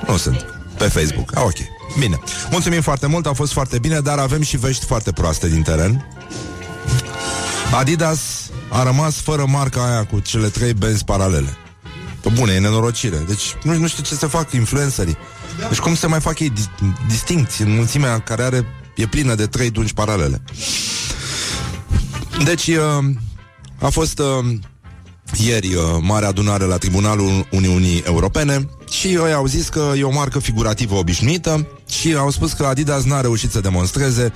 Nu 0.08 0.18
sunt. 0.18 0.53
Pe 0.78 0.84
Facebook. 0.84 1.32
Ah, 1.36 1.44
ok. 1.44 1.58
Bine. 2.00 2.20
Mulțumim 2.52 2.82
foarte 2.82 3.08
mult, 3.08 3.26
a 3.26 3.34
fost 3.34 3.52
foarte 3.52 3.80
bine, 3.80 4.00
dar 4.00 4.18
avem 4.18 4.42
și 4.42 4.58
vești 4.58 4.86
foarte 4.86 5.12
proaste 5.12 5.50
din 5.50 5.62
teren. 5.62 6.08
Adidas 7.80 8.20
a 8.70 8.84
rămas 8.84 9.16
fără 9.16 9.46
marca 9.48 9.86
aia 9.86 10.06
cu 10.06 10.20
cele 10.20 10.48
trei 10.48 10.74
benzi 10.74 11.04
paralele. 11.04 11.58
Pe 12.22 12.30
bune, 12.30 12.54
e 12.54 12.60
nenorocire. 12.60 13.18
Deci 13.28 13.56
nu, 13.64 13.78
nu 13.78 13.88
știu 13.88 14.04
ce 14.04 14.16
să 14.16 14.28
fac 14.28 14.52
influencerii. 14.52 15.18
Deci 15.70 15.80
cum 15.80 15.96
se 15.96 16.08
mai 16.08 16.20
fac 16.20 16.40
ei 16.40 16.50
dis- 16.50 16.70
distincți 17.08 17.62
în 17.62 17.76
mulțimea 17.76 18.20
care 18.20 18.44
are 18.44 18.66
e 18.96 19.06
plină 19.08 19.36
de 19.36 19.48
trei 19.48 19.70
dungi 19.70 19.94
paralele. 19.94 20.42
Deci 22.44 22.68
uh, 22.68 23.06
a 23.80 23.90
fost 23.90 24.20
uh, 24.20 24.56
ieri 25.38 25.74
uh, 25.74 25.84
mare 26.02 26.26
adunare 26.26 26.66
la 26.66 26.78
Tribunalul 26.78 27.48
Uniunii 27.52 28.04
Europene 28.06 28.70
și 29.00 29.08
ei 29.08 29.34
au 29.34 29.46
zis 29.46 29.70
că 29.70 29.92
e 29.98 30.04
o 30.04 30.12
marcă 30.12 30.40
figurativă 30.40 30.96
obișnuită 30.96 31.68
și 31.90 32.16
au 32.16 32.30
spus 32.30 32.54
că 32.54 32.66
Adidas 32.66 33.04
n-a 33.04 33.22
reușit 33.22 33.52
să 33.52 33.60
demonstreze 33.60 34.34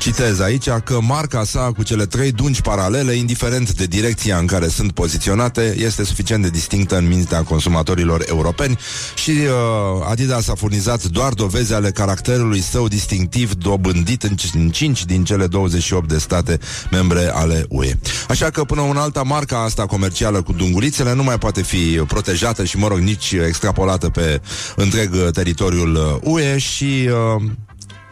Citez 0.00 0.40
aici 0.40 0.68
că 0.84 1.00
marca 1.00 1.44
sa 1.44 1.72
cu 1.76 1.82
cele 1.82 2.06
trei 2.06 2.32
dungi 2.32 2.62
paralele, 2.62 3.12
indiferent 3.12 3.72
de 3.72 3.84
direcția 3.84 4.36
în 4.36 4.46
care 4.46 4.68
sunt 4.68 4.92
poziționate, 4.92 5.74
este 5.78 6.04
suficient 6.04 6.42
de 6.42 6.48
distinctă 6.48 6.96
în 6.96 7.08
mintea 7.08 7.42
consumatorilor 7.42 8.24
europeni 8.28 8.78
și 9.14 9.30
uh, 9.30 10.06
Adidas 10.10 10.48
a 10.48 10.54
furnizat 10.54 11.04
doar 11.04 11.32
dovezi 11.32 11.74
ale 11.74 11.90
caracterului 11.90 12.60
său 12.60 12.88
distinctiv 12.88 13.54
dobândit 13.54 14.22
în, 14.22 14.34
c- 14.34 14.54
în 14.54 14.70
5 14.70 15.04
din 15.04 15.24
cele 15.24 15.46
28 15.46 16.08
de 16.08 16.18
state 16.18 16.58
membre 16.90 17.30
ale 17.32 17.64
UE. 17.68 17.92
Așa 18.28 18.50
că 18.50 18.64
până 18.64 18.80
una 18.80 19.00
alta, 19.02 19.22
marca 19.22 19.62
asta 19.62 19.86
comercială 19.86 20.42
cu 20.42 20.52
dungulițele 20.52 21.14
nu 21.14 21.22
mai 21.22 21.38
poate 21.38 21.62
fi 21.62 22.02
protejată 22.06 22.64
și, 22.64 22.76
mă 22.76 22.88
rog, 22.88 22.98
nici 22.98 23.32
extrapolată 23.32 24.08
pe 24.08 24.40
întreg 24.76 25.14
uh, 25.14 25.28
teritoriul 25.32 25.94
uh, 25.94 26.32
UE 26.32 26.58
și 26.58 27.08
uh, 27.36 27.42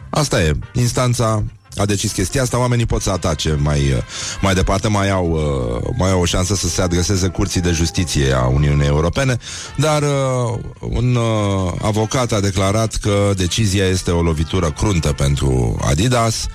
asta 0.09 0.41
e, 0.41 0.51
instanța 0.73 1.43
a 1.75 1.85
decis 1.85 2.11
chestia 2.11 2.41
asta, 2.41 2.59
oamenii 2.59 2.85
pot 2.85 3.01
să 3.01 3.09
atace 3.09 3.57
mai, 3.61 3.79
uh, 3.91 3.97
mai 4.41 4.53
departe, 4.53 4.87
mai 4.87 5.09
au, 5.09 5.29
uh, 5.31 5.93
mai 5.97 6.11
au 6.11 6.21
o 6.21 6.25
șansă 6.25 6.55
să 6.55 6.67
se 6.67 6.81
adreseze 6.81 7.27
curții 7.27 7.61
de 7.61 7.71
justiție 7.71 8.33
a 8.33 8.45
Uniunii 8.45 8.87
Europene, 8.87 9.37
dar 9.75 10.01
uh, 10.01 10.59
un 10.79 11.15
uh, 11.15 11.71
avocat 11.81 12.31
a 12.31 12.39
declarat 12.39 12.95
că 12.95 13.33
decizia 13.35 13.85
este 13.85 14.11
o 14.11 14.21
lovitură 14.21 14.71
cruntă 14.71 15.13
pentru 15.13 15.79
Adidas, 15.85 16.47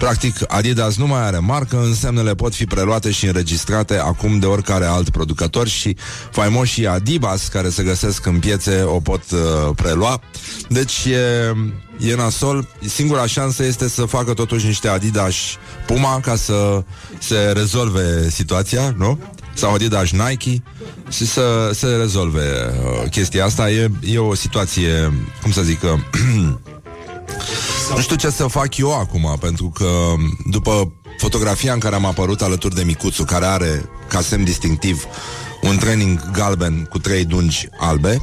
Practic, 0.00 0.36
Adidas 0.48 0.96
nu 0.96 1.06
mai 1.06 1.20
are 1.20 1.38
marcă, 1.38 1.82
însemnele 1.82 2.34
pot 2.34 2.54
fi 2.54 2.64
preluate 2.64 3.10
și 3.10 3.26
înregistrate 3.26 3.98
acum 3.98 4.38
de 4.38 4.46
oricare 4.46 4.84
alt 4.84 5.10
producător 5.10 5.68
și 5.68 5.96
faimoșii 6.30 6.86
Adibas 6.86 7.48
care 7.48 7.68
se 7.68 7.82
găsesc 7.82 8.26
în 8.26 8.38
piețe 8.38 8.82
o 8.82 9.00
pot 9.00 9.22
uh, 9.30 9.38
prelua. 9.76 10.20
Deci 10.68 11.04
e, 11.04 11.54
e 12.10 12.14
nasol. 12.14 12.68
Singura 12.86 13.26
șansă 13.26 13.64
este 13.64 13.88
să 13.88 14.04
facă 14.04 14.34
totuși 14.34 14.66
niște 14.66 14.88
Adidas 14.88 15.34
Puma 15.86 16.20
ca 16.20 16.36
să 16.36 16.84
se 17.18 17.52
rezolve 17.54 18.30
situația, 18.30 18.94
nu? 18.96 19.18
Sau 19.54 19.74
Adidas 19.74 20.10
Nike 20.10 20.62
și 21.08 21.26
să 21.26 21.70
se 21.74 21.86
rezolve 21.86 22.74
uh, 23.02 23.10
chestia 23.10 23.44
asta. 23.44 23.70
E, 23.70 23.90
e 24.04 24.18
o 24.18 24.34
situație, 24.34 25.12
cum 25.42 25.52
să 25.52 25.62
zic, 25.62 25.82
uh, 25.82 25.98
nu 27.94 28.00
știu 28.00 28.16
ce 28.16 28.30
să 28.30 28.46
fac 28.46 28.76
eu 28.76 28.98
acum, 28.98 29.36
pentru 29.40 29.68
că 29.74 29.90
după 30.46 30.92
fotografia 31.18 31.72
în 31.72 31.78
care 31.78 31.94
am 31.94 32.04
apărut 32.04 32.42
alături 32.42 32.74
de 32.74 32.82
Micuțu, 32.82 33.24
care 33.24 33.44
are 33.44 33.88
ca 34.08 34.20
semn 34.20 34.44
distinctiv 34.44 35.04
un 35.62 35.76
training 35.76 36.30
galben 36.30 36.84
cu 36.90 36.98
trei 36.98 37.24
dungi 37.24 37.68
albe, 37.78 38.22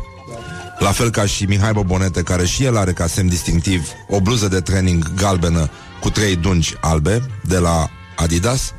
la 0.79 0.91
fel 0.91 1.09
ca 1.09 1.25
și 1.25 1.45
Mihai 1.45 1.73
Bobonete, 1.73 2.23
care 2.23 2.45
și 2.45 2.63
el 2.63 2.77
are 2.77 2.93
ca 2.93 3.07
semn 3.07 3.29
distinctiv 3.29 3.89
o 4.09 4.21
bluză 4.21 4.47
de 4.47 4.61
training 4.61 5.13
galbenă 5.15 5.69
cu 6.01 6.09
trei 6.09 6.35
dungi 6.35 6.75
albe 6.81 7.29
de 7.43 7.57
la 7.57 7.89
Adidas. 8.15 8.73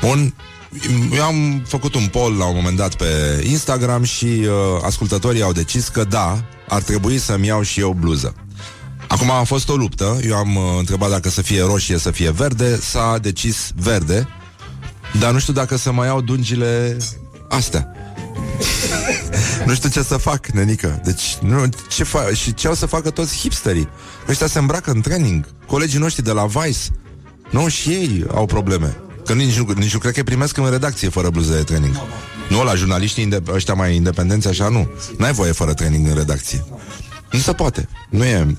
Bun, 0.00 0.34
eu 1.12 1.22
am 1.22 1.62
făcut 1.66 1.94
un 1.94 2.06
poll 2.06 2.36
la 2.36 2.46
un 2.46 2.54
moment 2.54 2.76
dat 2.76 2.94
pe 2.94 3.42
Instagram 3.48 4.02
și 4.02 4.24
uh, 4.24 4.50
ascultătorii 4.84 5.42
au 5.42 5.52
decis 5.52 5.88
că 5.88 6.04
da, 6.04 6.44
ar 6.68 6.82
trebui 6.82 7.18
să-mi 7.18 7.46
iau 7.46 7.62
și 7.62 7.80
eu 7.80 7.96
bluză. 8.00 8.34
Acum 9.08 9.30
a 9.30 9.42
fost 9.42 9.68
o 9.68 9.76
luptă, 9.76 10.18
eu 10.26 10.36
am 10.36 10.56
uh, 10.56 10.62
întrebat 10.78 11.10
dacă 11.10 11.28
să 11.30 11.42
fie 11.42 11.62
roșie, 11.62 11.98
să 11.98 12.10
fie 12.10 12.30
verde, 12.30 12.80
s-a 12.80 13.18
decis 13.20 13.70
verde, 13.74 14.28
dar 15.20 15.32
nu 15.32 15.38
știu 15.38 15.52
dacă 15.52 15.76
să 15.76 15.92
mai 15.92 16.06
iau 16.06 16.20
dungile 16.20 16.96
astea. 17.48 17.92
nu 19.66 19.74
știu 19.74 19.88
ce 19.88 20.02
să 20.02 20.16
fac, 20.16 20.46
nenică. 20.46 21.00
Deci, 21.04 21.36
nu, 21.40 21.68
ce 21.88 22.04
fa- 22.04 22.34
și 22.34 22.54
ce 22.54 22.68
au 22.68 22.74
să 22.74 22.86
facă 22.86 23.10
toți 23.10 23.36
hipsterii? 23.38 23.88
Ăștia 24.28 24.46
se 24.46 24.58
îmbracă 24.58 24.90
în 24.90 25.00
training. 25.00 25.44
Colegii 25.66 25.98
noștri 25.98 26.22
de 26.24 26.32
la 26.32 26.46
Vice. 26.46 26.78
Nu, 27.50 27.68
și 27.68 27.88
ei 27.90 28.24
au 28.34 28.46
probleme. 28.46 28.96
Că 29.24 29.32
nici 29.32 29.58
nu, 29.58 29.72
nici 29.76 29.92
nu 29.92 29.98
cred 29.98 30.12
că 30.14 30.22
primesc 30.22 30.56
în 30.56 30.70
redacție 30.70 31.08
fără 31.08 31.30
bluză 31.30 31.52
de 31.52 31.62
training. 31.62 31.94
Nu, 32.48 32.64
la 32.64 32.74
jurnaliștii 32.74 33.22
inde- 33.22 33.42
ăștia 33.52 33.74
mai 33.74 33.94
independenți 33.94 34.48
așa, 34.48 34.68
nu. 34.68 34.88
N-ai 35.18 35.32
voie 35.32 35.52
fără 35.52 35.74
training 35.74 36.08
în 36.08 36.14
redacție. 36.14 36.64
Nu 37.30 37.38
se 37.38 37.52
poate. 37.52 37.88
Nu 38.10 38.24
e... 38.24 38.56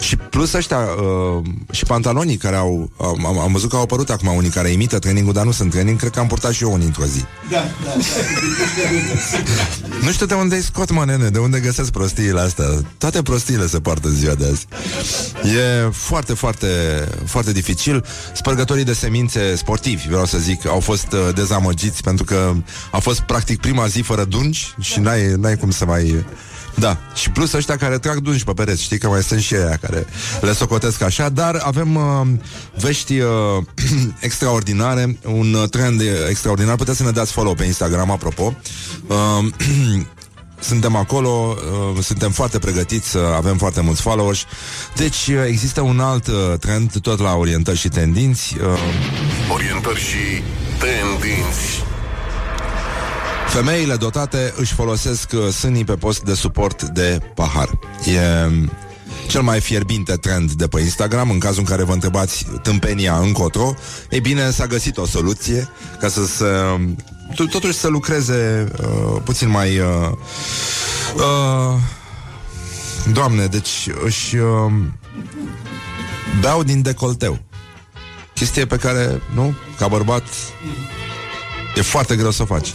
Și 0.00 0.16
plus 0.16 0.52
ăștia 0.52 0.78
uh, 0.78 1.44
Și 1.70 1.84
pantalonii 1.84 2.36
care 2.36 2.56
au 2.56 2.90
am, 3.00 3.38
am 3.38 3.52
văzut 3.52 3.70
că 3.70 3.76
au 3.76 3.82
apărut 3.82 4.10
acum 4.10 4.34
unii 4.34 4.50
care 4.50 4.68
imită 4.68 4.98
trainingul 4.98 5.32
Dar 5.32 5.44
nu 5.44 5.50
sunt 5.50 5.70
training, 5.70 5.98
cred 5.98 6.10
că 6.10 6.20
am 6.20 6.26
purtat 6.26 6.52
și 6.52 6.62
eu 6.62 6.72
unii 6.72 6.86
într-o 6.86 7.04
zi. 7.04 7.24
Da, 7.50 7.56
da, 7.56 7.66
da. 7.84 8.00
Nu 10.02 10.10
știu 10.12 10.26
de 10.26 10.34
unde 10.34 10.54
îi 10.54 10.62
scot, 10.62 10.90
mă, 10.90 11.04
nene 11.04 11.28
De 11.28 11.38
unde 11.38 11.60
găsesc 11.60 11.90
prostiile 11.90 12.40
astea. 12.40 12.64
Toate 12.98 13.22
prostiile 13.22 13.66
se 13.66 13.80
poartă 13.80 14.08
în 14.08 14.14
ziua 14.14 14.34
de 14.34 14.46
azi. 14.46 14.66
E 15.56 15.90
foarte, 15.90 16.34
foarte, 16.34 16.66
foarte 17.24 17.52
dificil. 17.52 18.04
Spărgătorii 18.34 18.84
de 18.84 18.92
semințe 18.92 19.54
sportivi 19.54 20.08
Vreau 20.08 20.24
să 20.24 20.38
zic, 20.38 20.66
au 20.66 20.80
fost 20.80 21.12
uh, 21.12 21.34
dezamăgiți 21.34 22.02
Pentru 22.02 22.24
că 22.24 22.52
a 22.90 22.98
fost 22.98 23.20
practic 23.20 23.60
prima 23.60 23.86
zi 23.86 24.00
fără 24.00 24.24
dungi 24.24 24.74
Și 24.80 25.00
n-ai, 25.00 25.34
n-ai 25.36 25.56
cum 25.56 25.70
să 25.70 25.84
mai 25.84 26.24
da, 26.74 26.98
și 27.14 27.30
plus 27.30 27.52
ăștia 27.52 27.76
care 27.76 27.98
trag 27.98 28.18
dungi 28.18 28.44
pe 28.44 28.52
pereți 28.52 28.82
Știi 28.82 28.98
că 28.98 29.08
mai 29.08 29.22
sunt 29.22 29.40
și 29.40 29.54
aia 29.54 29.78
care 29.80 30.06
le 30.40 30.52
socotesc 30.52 31.02
așa 31.02 31.28
Dar 31.28 31.60
avem 31.64 31.94
uh, 31.94 32.26
vești 32.80 33.18
uh, 33.18 33.28
extraordinare 34.20 35.18
Un 35.24 35.54
uh, 35.54 35.68
trend 35.68 36.02
extraordinar 36.28 36.76
Puteți 36.76 36.96
să 36.96 37.02
ne 37.02 37.10
dați 37.10 37.32
follow 37.32 37.54
pe 37.54 37.64
Instagram, 37.64 38.10
apropo 38.10 38.54
uh, 39.06 39.16
Suntem 40.60 40.96
acolo, 40.96 41.56
uh, 41.96 42.02
suntem 42.02 42.30
foarte 42.30 42.58
pregătiți, 42.58 43.16
uh, 43.16 43.22
avem 43.36 43.56
foarte 43.56 43.80
mulți 43.80 44.00
followers. 44.00 44.44
Deci 44.96 45.26
uh, 45.26 45.44
există 45.46 45.80
un 45.80 46.00
alt 46.00 46.26
uh, 46.26 46.34
trend, 46.58 47.00
tot 47.00 47.18
la 47.18 47.34
orientări 47.34 47.78
și 47.78 47.88
tendinți. 47.88 48.56
Uh, 48.60 49.52
Orientări 49.52 50.00
și 50.00 50.42
tendinți. 50.78 51.79
Femeile 53.50 53.96
dotate 53.96 54.54
își 54.56 54.74
folosesc 54.74 55.30
uh, 55.32 55.48
sânii 55.52 55.84
pe 55.84 55.94
post 55.94 56.22
de 56.22 56.34
suport 56.34 56.82
de 56.82 57.20
pahar. 57.34 57.78
E 58.04 58.44
um, 58.46 58.70
cel 59.28 59.42
mai 59.42 59.60
fierbinte 59.60 60.12
trend 60.16 60.52
de 60.52 60.68
pe 60.68 60.80
Instagram, 60.80 61.30
în 61.30 61.38
cazul 61.38 61.58
în 61.58 61.64
care 61.64 61.82
vă 61.82 61.92
întrebați 61.92 62.46
tâmpenia 62.62 63.18
încotro, 63.18 63.74
e 64.10 64.20
bine, 64.20 64.50
s-a 64.50 64.66
găsit 64.66 64.96
o 64.96 65.06
soluție 65.06 65.68
ca 66.00 66.08
să 66.08 66.26
se, 66.26 66.44
to- 67.32 67.50
totuși 67.50 67.78
să 67.78 67.88
lucreze 67.88 68.68
uh, 68.80 69.20
puțin 69.24 69.48
mai... 69.48 69.78
Uh, 69.78 70.10
uh, 71.14 71.78
doamne, 73.12 73.46
deci 73.46 73.88
își 74.04 74.36
uh, 74.36 74.72
beau 76.40 76.62
din 76.62 76.82
decolteu. 76.82 77.38
Chestie 78.34 78.66
pe 78.66 78.76
care, 78.76 79.22
nu, 79.34 79.54
ca 79.78 79.88
bărbat, 79.88 80.22
e 81.76 81.82
foarte 81.82 82.16
greu 82.16 82.30
să 82.30 82.42
o 82.42 82.46
faci. 82.46 82.74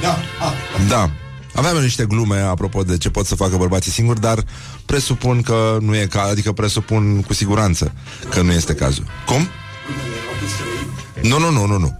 Da, 0.00 0.18
a, 0.40 0.52
Da. 0.88 1.10
Aveam 1.54 1.76
niște 1.76 2.04
glume 2.04 2.38
apropo 2.38 2.82
de 2.82 2.98
ce 2.98 3.10
pot 3.10 3.26
să 3.26 3.34
facă 3.34 3.56
bărbații 3.56 3.92
singuri, 3.92 4.20
dar 4.20 4.44
presupun 4.86 5.42
că 5.42 5.78
nu 5.80 5.96
e 5.96 6.06
ca, 6.06 6.22
adică 6.22 6.52
presupun 6.52 7.22
cu 7.22 7.34
siguranță 7.34 7.92
că 8.28 8.40
nu 8.40 8.52
este 8.52 8.74
cazul. 8.74 9.04
Cum? 9.26 9.48
Nu, 11.22 11.38
nu, 11.38 11.50
nu, 11.50 11.66
nu, 11.66 11.78
nu. 11.78 11.96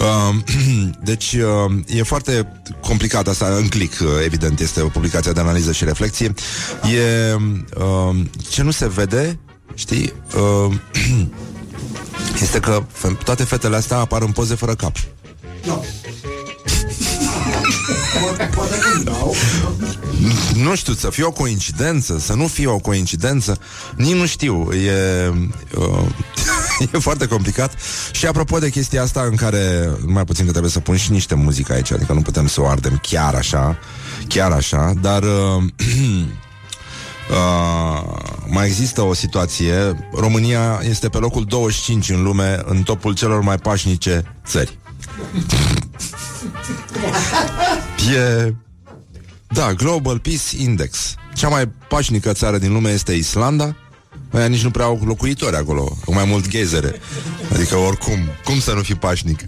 Uh, 0.00 0.34
deci 1.10 1.32
uh, 1.32 1.98
e 1.98 2.02
foarte 2.02 2.52
complicat 2.80 3.28
asta 3.28 3.46
în 3.46 3.68
click, 3.68 4.00
uh, 4.00 4.08
evident, 4.24 4.60
este 4.60 4.80
o 4.80 4.88
publicație 4.88 5.32
de 5.32 5.40
analiză 5.40 5.72
și 5.72 5.84
reflexie. 5.84 6.34
E 6.94 7.34
uh, 7.34 8.16
ce 8.50 8.62
nu 8.62 8.70
se 8.70 8.88
vede, 8.88 9.38
știi, 9.74 10.12
uh, 10.66 10.74
este 12.42 12.60
că 12.60 12.82
fe- 12.92 13.16
toate 13.24 13.44
fetele 13.44 13.76
astea 13.76 13.96
apar 13.98 14.22
în 14.22 14.30
poze 14.32 14.54
fără 14.54 14.74
cap. 14.74 14.96
nu. 15.66 15.84
Poate, 18.20 18.50
poate 18.54 18.78
că 18.78 19.02
dau. 19.02 19.34
Nu 20.54 20.74
știu, 20.74 20.92
să 20.92 21.10
fie 21.10 21.24
o 21.24 21.30
coincidență, 21.30 22.18
să 22.18 22.34
nu 22.34 22.46
fie 22.46 22.66
o 22.66 22.78
coincidență, 22.78 23.58
nici 23.96 24.14
nu 24.14 24.26
știu. 24.26 24.68
E, 24.72 25.28
uh, 25.76 26.06
e 26.92 26.98
foarte 26.98 27.26
complicat. 27.26 27.72
Și 28.12 28.26
apropo 28.26 28.58
de 28.58 28.70
chestia 28.70 29.02
asta 29.02 29.22
în 29.30 29.36
care, 29.36 29.90
mai 30.06 30.24
puțin 30.24 30.44
că 30.44 30.50
trebuie 30.50 30.70
să 30.70 30.80
pun 30.80 30.96
și 30.96 31.10
niște 31.10 31.34
muzică 31.34 31.72
aici, 31.72 31.92
adică 31.92 32.12
nu 32.12 32.20
putem 32.20 32.46
să 32.46 32.60
o 32.60 32.66
ardem 32.66 32.98
chiar 33.02 33.34
așa, 33.34 33.78
chiar 34.28 34.50
așa, 34.50 34.92
dar 35.00 35.22
uh, 35.22 35.28
uh, 37.30 38.02
mai 38.46 38.66
există 38.66 39.02
o 39.02 39.14
situație. 39.14 40.06
România 40.12 40.80
este 40.88 41.08
pe 41.08 41.18
locul 41.18 41.44
25 41.44 42.08
în 42.10 42.22
lume, 42.22 42.60
în 42.64 42.82
topul 42.82 43.14
celor 43.14 43.40
mai 43.40 43.56
pașnice 43.56 44.34
țări. 44.46 44.78
E 48.14 48.52
da, 49.54 49.72
Global 49.72 50.18
Peace 50.18 50.56
Index. 50.62 51.14
Cea 51.34 51.48
mai 51.48 51.68
pașnică 51.88 52.32
țară 52.32 52.58
din 52.58 52.72
lume 52.72 52.90
este 52.90 53.12
Islanda. 53.12 53.76
Aia 54.32 54.46
nici 54.46 54.62
nu 54.62 54.70
prea 54.70 54.84
au 54.84 55.00
locuitori 55.04 55.56
acolo, 55.56 55.96
au 56.06 56.14
mai 56.14 56.24
mult 56.24 56.48
ghezere. 56.48 56.94
Adică 57.52 57.76
oricum, 57.76 58.18
cum 58.44 58.60
să 58.60 58.72
nu 58.72 58.80
fii 58.80 58.94
pașnic? 58.94 59.40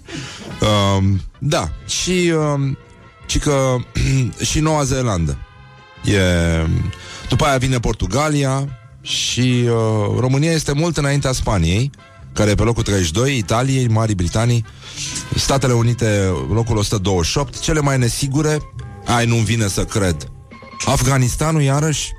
Um, 0.61 1.21
da, 1.39 1.69
și, 1.85 2.33
um, 2.53 2.77
și 3.25 3.39
că 3.39 3.75
și 4.49 4.59
Noua 4.59 4.83
Zeelandă. 4.83 5.37
E, 6.03 6.19
după 7.29 7.45
aia 7.45 7.57
vine 7.57 7.79
Portugalia 7.79 8.67
și 9.01 9.63
uh, 9.65 10.19
România 10.19 10.51
este 10.51 10.71
mult 10.71 10.97
înaintea 10.97 11.31
Spaniei, 11.31 11.91
care 12.37 12.49
e 12.49 12.55
pe 12.55 12.63
locul 12.63 12.83
32, 12.83 13.37
Italiei, 13.37 13.87
Marii 13.87 14.15
Britanii, 14.15 14.65
Statele 15.35 15.73
Unite, 15.73 16.33
locul 16.53 16.77
128, 16.77 17.59
cele 17.59 17.79
mai 17.79 17.97
nesigure, 17.97 18.61
ai, 19.05 19.25
nu-mi 19.25 19.43
vine 19.43 19.67
să 19.67 19.83
cred. 19.83 20.31
Afganistanul, 20.85 21.61
iarăși? 21.61 22.11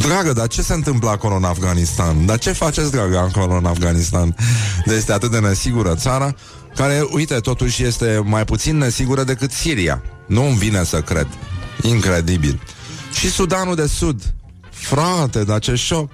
Dragă, 0.00 0.32
dar 0.32 0.46
ce 0.46 0.62
se 0.62 0.72
întâmplă 0.72 1.08
acolo 1.08 1.34
în 1.34 1.44
Afganistan? 1.44 2.26
Dar 2.26 2.38
ce 2.38 2.52
faceți, 2.52 2.90
dragă, 2.90 3.18
acolo 3.18 3.54
în 3.54 3.64
Afganistan? 3.64 4.36
De 4.84 4.94
este 4.94 5.12
atât 5.12 5.30
de 5.30 5.38
nesigură 5.38 5.94
țara, 5.94 6.34
care, 6.74 7.06
uite, 7.10 7.34
totuși 7.34 7.84
este 7.84 8.22
mai 8.24 8.44
puțin 8.44 8.76
nesigură 8.76 9.24
decât 9.24 9.50
Siria. 9.50 10.02
Nu 10.26 10.46
îmi 10.46 10.56
vine 10.56 10.84
să 10.84 11.00
cred. 11.00 11.26
Incredibil. 11.82 12.60
Și 13.12 13.30
Sudanul 13.30 13.74
de 13.74 13.86
Sud. 13.86 14.34
Frate, 14.70 15.44
dar 15.44 15.58
ce 15.58 15.74
șoc! 15.74 16.10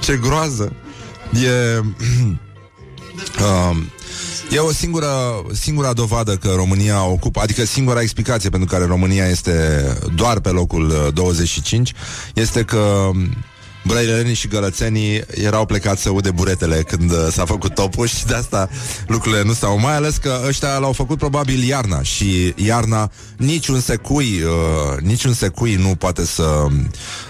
Ce 0.00 0.16
groază! 0.16 0.72
E... 1.32 1.78
um, 3.44 3.90
E 4.52 4.58
o 4.58 4.72
singură, 4.72 5.42
singura 5.52 5.92
dovadă 5.92 6.36
că 6.36 6.52
România 6.56 7.04
ocupă, 7.04 7.40
adică 7.40 7.64
singura 7.64 8.00
explicație 8.00 8.50
pentru 8.50 8.68
care 8.68 8.84
România 8.84 9.26
este 9.26 9.84
doar 10.14 10.40
pe 10.40 10.48
locul 10.48 10.88
uh, 10.88 11.12
25, 11.14 11.92
este 12.34 12.62
că 12.62 12.76
um, 12.76 13.36
brăilenii 13.84 14.34
și 14.34 14.48
gălățenii 14.48 15.22
erau 15.30 15.66
plecați 15.66 16.02
să 16.02 16.10
ude 16.10 16.30
buretele 16.30 16.82
când 16.82 17.10
uh, 17.10 17.28
s-a 17.30 17.44
făcut 17.44 17.74
topul 17.74 18.06
și 18.06 18.26
de 18.26 18.34
asta 18.34 18.68
lucrurile 19.06 19.42
nu 19.42 19.52
stau. 19.52 19.78
Mai 19.78 19.94
ales 19.94 20.16
că 20.16 20.40
ăștia 20.46 20.78
l-au 20.78 20.92
făcut 20.92 21.18
probabil 21.18 21.62
iarna 21.62 22.02
și 22.02 22.54
iarna 22.56 23.10
niciun 23.36 23.80
secui, 23.80 24.42
uh, 24.42 25.00
niciun 25.00 25.32
secui 25.32 25.74
nu 25.74 25.94
poate 25.94 26.24
să, 26.24 26.66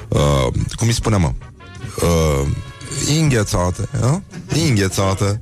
uh, 0.09 0.46
cum 0.76 0.86
îi 0.86 0.94
spune 0.94 1.16
mă, 1.16 1.32
uh, 2.03 2.48
inghețată, 3.09 3.88
a? 4.03 4.22
inghețată, 4.66 5.40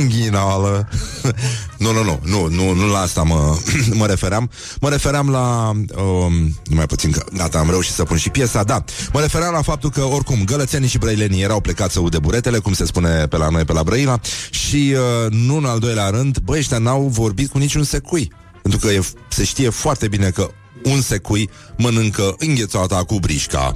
inghinală. 0.00 0.88
nu, 1.78 1.92
nu, 1.92 2.02
nu, 2.02 2.20
nu, 2.24 2.48
nu, 2.48 2.72
nu 2.72 2.86
la 2.86 2.98
asta 2.98 3.22
mă, 3.22 3.58
mă 4.00 4.06
refeream. 4.06 4.50
Mă 4.80 4.88
refeream 4.88 5.30
la... 5.30 5.72
Um, 6.02 6.56
numai 6.64 6.86
puțin 6.86 7.10
că 7.10 7.24
gata, 7.36 7.58
am 7.58 7.70
reușit 7.70 7.94
să 7.94 8.04
pun 8.04 8.16
și 8.16 8.30
piesa, 8.30 8.62
da. 8.62 8.84
Mă 9.12 9.20
refeream 9.20 9.52
la 9.52 9.62
faptul 9.62 9.90
că, 9.90 10.02
oricum, 10.02 10.44
gălățenii 10.44 10.88
și 10.88 10.98
brăilenii 10.98 11.42
erau 11.42 11.60
plecați 11.60 11.92
să 11.92 12.00
ude 12.00 12.18
buretele, 12.18 12.58
cum 12.58 12.72
se 12.72 12.84
spune 12.84 13.26
pe 13.26 13.36
la 13.36 13.48
noi, 13.48 13.64
pe 13.64 13.72
la 13.72 13.82
Brăila, 13.82 14.20
și 14.50 14.94
uh, 14.94 15.30
nu 15.30 15.56
în 15.56 15.64
al 15.64 15.78
doilea 15.78 16.08
rând, 16.08 16.38
băi, 16.38 16.58
ăștia 16.58 16.78
n-au 16.78 17.02
vorbit 17.02 17.50
cu 17.50 17.58
niciun 17.58 17.82
secui. 17.82 18.32
Pentru 18.62 18.80
că 18.80 18.92
e, 18.92 19.00
se 19.28 19.44
știe 19.44 19.68
foarte 19.68 20.08
bine 20.08 20.30
că 20.30 20.50
un 20.84 21.00
secui 21.00 21.50
mănâncă 21.76 22.34
înghețata 22.38 23.04
cu 23.04 23.18
brișca. 23.18 23.74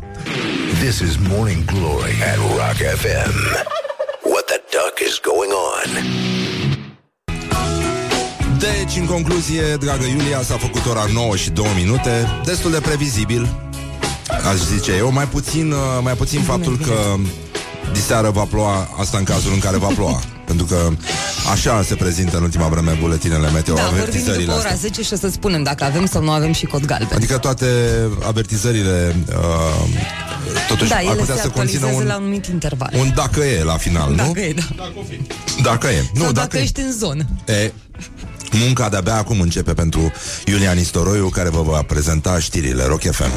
This 0.81 0.99
is 0.99 1.17
Morning 1.29 1.65
Glory 1.65 2.15
at 2.31 2.37
Rock 2.37 2.79
FM. 3.01 3.35
What 4.33 4.45
the 4.47 4.61
duck 4.75 4.95
is 5.09 5.21
going 5.31 5.53
on? 5.73 5.91
Deci, 8.59 8.97
în 8.97 9.07
concluzie, 9.07 9.77
dragă 9.81 10.05
Iulia, 10.05 10.43
s-a 10.43 10.57
făcut 10.57 10.87
ora 10.87 11.05
9 11.13 11.37
și 11.37 11.51
2 11.51 11.67
minute, 11.77 12.27
destul 12.45 12.71
de 12.71 12.81
previzibil, 12.81 13.49
aș 14.51 14.57
zice 14.57 14.93
eu, 14.97 15.13
mai 15.13 15.29
puțin, 15.29 15.73
uh, 15.73 15.79
mai 16.03 16.15
puțin 16.15 16.41
faptul 16.41 16.79
că 16.79 17.15
diseară 17.93 18.31
va 18.31 18.45
ploua, 18.45 18.89
asta 18.99 19.19
în 19.19 19.25
cazul 19.25 19.53
în 19.53 19.59
care 19.59 19.77
va 19.77 19.89
ploua. 19.89 20.21
Pentru 20.45 20.66
că 20.66 20.90
așa 21.53 21.82
se 21.82 21.95
prezintă 21.95 22.36
în 22.36 22.42
ultima 22.42 22.68
vreme 22.68 22.97
buletinele 23.01 23.51
meteo, 23.51 23.74
Da, 23.74 23.82
vorbim 23.82 24.01
avertizările 24.01 24.45
după 24.45 24.57
ora 24.57 24.68
astea. 24.68 24.88
10 24.88 25.03
și 25.03 25.12
o 25.12 25.16
să 25.16 25.28
spunem 25.28 25.62
dacă 25.62 25.84
avem 25.84 26.07
sau 26.07 26.22
nu 26.22 26.30
avem 26.30 26.53
și 26.53 26.66
cod 26.66 26.84
galben. 26.84 27.09
Adică 27.16 27.38
toate 27.38 27.66
avertizările 28.26 29.16
uh, 29.28 29.34
totuși 30.68 30.90
da, 30.90 30.97
ar 30.97 31.03
ele 31.03 31.14
putea 31.14 31.34
se 31.34 31.40
să 31.40 31.49
conțină 31.49 31.86
actualizează 31.86 31.97
un, 31.97 32.07
la 32.07 32.14
un 32.14 32.20
anumit 32.20 32.47
interval. 32.47 32.92
un 32.99 33.12
dacă 33.14 33.40
e 33.40 33.62
la 33.62 33.76
final, 33.76 34.11
nu? 34.11 34.16
Dacă 34.16 34.40
e, 34.40 34.53
da. 34.53 34.86
Dacă 35.62 35.86
e. 35.86 36.11
Nu, 36.14 36.22
Sau 36.22 36.32
dacă, 36.32 36.47
dacă 36.47 36.57
e. 36.57 36.61
ești 36.62 36.80
în 36.80 36.92
zonă. 36.92 37.24
E, 37.47 37.72
munca 38.53 38.88
de-abia 38.88 39.14
acum 39.14 39.40
începe 39.40 39.72
pentru 39.72 40.12
Iulian 40.47 40.78
Istoroiu, 40.78 41.28
care 41.28 41.49
vă 41.49 41.62
va 41.62 41.82
prezenta 41.82 42.38
știrile 42.38 42.84
Rock 42.84 43.03
FM. 43.11 43.30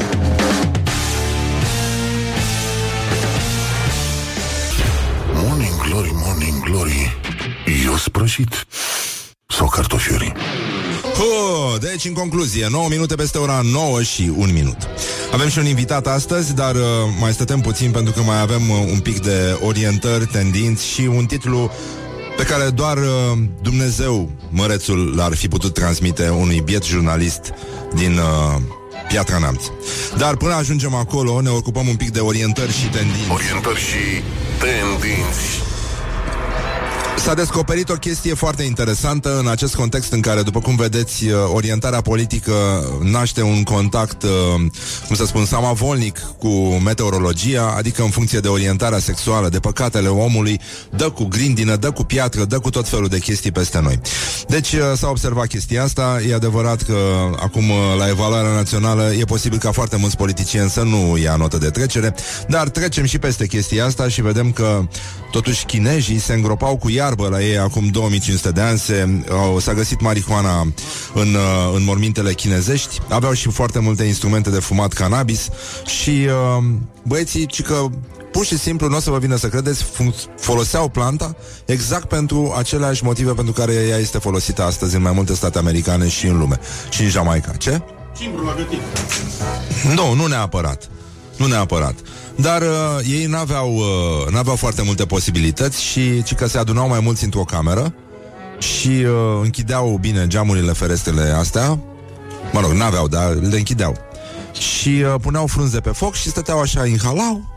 Glory 6.70 7.16
Eu 7.84 7.96
sprășit 7.96 8.66
Sau 9.46 9.68
cartofiuri 9.68 10.32
Huh, 11.02 11.80
deci, 11.80 12.04
în 12.04 12.12
concluzie, 12.12 12.66
9 12.70 12.88
minute 12.88 13.14
peste 13.14 13.38
ora 13.38 13.60
9 13.72 14.02
și 14.02 14.32
1 14.36 14.52
minut. 14.52 14.76
Avem 15.32 15.48
și 15.48 15.58
un 15.58 15.66
invitat 15.66 16.06
astăzi, 16.06 16.54
dar 16.54 16.74
uh, 16.74 16.82
mai 17.20 17.32
stătem 17.32 17.60
puțin 17.60 17.90
pentru 17.90 18.12
că 18.12 18.20
mai 18.20 18.40
avem 18.40 18.70
uh, 18.70 18.76
un 18.92 18.98
pic 18.98 19.20
de 19.22 19.58
orientări, 19.60 20.26
tendinți 20.26 20.86
și 20.86 21.00
un 21.00 21.26
titlu 21.26 21.70
pe 22.36 22.42
care 22.42 22.70
doar 22.70 22.96
uh, 22.96 23.38
Dumnezeu, 23.62 24.30
mărețul, 24.50 25.14
l-ar 25.16 25.34
fi 25.34 25.48
putut 25.48 25.74
transmite 25.74 26.28
unui 26.28 26.60
biet 26.60 26.84
jurnalist 26.84 27.52
din 27.94 28.18
uh, 28.18 28.60
Piatra 29.08 29.38
Neamț. 29.38 29.62
Dar 30.16 30.36
până 30.36 30.54
ajungem 30.54 30.94
acolo, 30.94 31.40
ne 31.40 31.50
ocupăm 31.50 31.88
un 31.88 31.96
pic 31.96 32.10
de 32.10 32.20
orientări 32.20 32.72
și 32.72 32.86
tendinți. 32.86 33.30
Orientări 33.30 33.78
și 33.78 34.22
tendinți 34.58 35.67
S-a 37.24 37.34
descoperit 37.34 37.88
o 37.88 37.94
chestie 37.94 38.34
foarte 38.34 38.62
interesantă 38.62 39.38
în 39.38 39.48
acest 39.48 39.74
context 39.74 40.12
în 40.12 40.20
care, 40.20 40.42
după 40.42 40.60
cum 40.60 40.76
vedeți, 40.76 41.26
uh, 41.26 41.34
orientarea 41.52 42.00
politică 42.00 42.52
naște 43.02 43.42
un 43.42 43.62
contact, 43.62 44.22
uh, 44.22 44.30
cum 45.06 45.16
să 45.16 45.26
spun, 45.26 45.44
samavolnic 45.44 46.18
cu 46.38 46.48
meteorologia, 46.84 47.74
adică 47.76 48.02
în 48.02 48.10
funcție 48.10 48.38
de 48.38 48.48
orientarea 48.48 48.98
sexuală, 48.98 49.48
de 49.48 49.58
păcatele 49.58 50.08
omului, 50.08 50.60
dă 50.96 51.10
cu 51.10 51.24
grindină, 51.24 51.76
dă 51.76 51.90
cu 51.90 52.02
piatră, 52.02 52.44
dă 52.44 52.58
cu 52.58 52.70
tot 52.70 52.88
felul 52.88 53.08
de 53.08 53.18
chestii 53.18 53.52
peste 53.52 53.80
noi. 53.80 54.00
Deci 54.48 54.72
uh, 54.72 54.80
s-a 54.96 55.08
observat 55.08 55.46
chestia 55.46 55.82
asta, 55.82 56.20
e 56.28 56.34
adevărat 56.34 56.82
că 56.82 56.96
acum 57.40 57.70
uh, 57.70 57.76
la 57.98 58.08
evaluarea 58.08 58.50
națională 58.50 59.12
e 59.18 59.24
posibil 59.24 59.58
ca 59.58 59.70
foarte 59.70 59.96
mulți 59.96 60.16
politicieni 60.16 60.70
să 60.70 60.82
nu 60.82 61.16
ia 61.16 61.36
notă 61.36 61.56
de 61.56 61.70
trecere, 61.70 62.14
dar 62.48 62.68
trecem 62.68 63.04
și 63.04 63.18
peste 63.18 63.46
chestia 63.46 63.84
asta 63.84 64.08
și 64.08 64.22
vedem 64.22 64.52
că 64.52 64.80
totuși 65.30 65.64
chinezii 65.64 66.18
se 66.18 66.32
îngropau 66.32 66.76
cu 66.76 66.90
iarbă 67.08 67.28
la 67.28 67.42
ei 67.42 67.58
acum 67.58 67.86
2500 67.86 68.50
de 68.50 68.60
ani, 68.60 68.78
se, 68.78 69.22
au, 69.30 69.58
s-a 69.58 69.74
găsit 69.74 70.00
marihuana 70.00 70.60
în, 71.14 71.34
uh, 71.34 71.72
în 71.74 71.84
mormintele 71.84 72.32
chinezești, 72.32 73.00
aveau 73.08 73.32
și 73.32 73.50
foarte 73.50 73.78
multe 73.78 74.04
instrumente 74.04 74.50
de 74.50 74.58
fumat 74.58 74.92
cannabis 74.92 75.48
și 75.86 76.10
uh, 76.10 76.64
băieții, 77.02 77.46
ci 77.46 77.62
că 77.62 77.86
pur 78.32 78.44
și 78.44 78.58
simplu, 78.58 78.88
nu 78.88 78.96
o 78.96 79.00
să 79.00 79.10
vă 79.10 79.18
vină 79.18 79.36
să 79.36 79.48
credeți, 79.48 79.84
fun- 79.84 80.38
foloseau 80.38 80.88
planta 80.88 81.36
exact 81.64 82.08
pentru 82.08 82.54
aceleași 82.56 83.04
motive 83.04 83.32
pentru 83.32 83.52
care 83.52 83.72
ea 83.72 83.96
este 83.96 84.18
folosită 84.18 84.62
astăzi 84.62 84.96
în 84.96 85.02
mai 85.02 85.12
multe 85.12 85.34
state 85.34 85.58
americane 85.58 86.08
și 86.08 86.26
în 86.26 86.38
lume. 86.38 86.58
Și 86.90 87.02
în 87.02 87.08
Jamaica. 87.08 87.52
Ce? 87.52 87.80
Nu, 89.94 90.14
nu 90.14 90.26
neapărat. 90.26 90.90
Nu 91.36 91.46
neapărat. 91.46 91.94
Dar 92.40 92.62
uh, 92.62 92.68
ei 93.10 93.24
n-aveau, 93.24 93.74
uh, 93.74 94.32
n-aveau 94.32 94.56
foarte 94.56 94.82
multe 94.82 95.06
posibilități 95.06 95.82
și 95.82 96.22
ci 96.22 96.34
că 96.34 96.46
se 96.46 96.58
adunau 96.58 96.88
mai 96.88 97.00
mulți 97.00 97.24
într-o 97.24 97.44
cameră 97.44 97.94
și 98.58 98.88
uh, 98.88 99.40
închideau 99.42 99.98
bine 100.00 100.26
geamurile, 100.26 100.72
ferestrele 100.72 101.22
astea. 101.22 101.78
Mă 102.52 102.60
rog, 102.60 102.70
n-aveau, 102.70 103.08
dar 103.08 103.34
le 103.34 103.56
închideau. 103.56 103.96
Și 104.52 104.88
uh, 104.88 105.14
puneau 105.20 105.46
frunze 105.46 105.80
pe 105.80 105.90
foc 105.90 106.14
și 106.14 106.28
stăteau 106.28 106.60
așa, 106.60 106.86
inhalau 106.86 107.56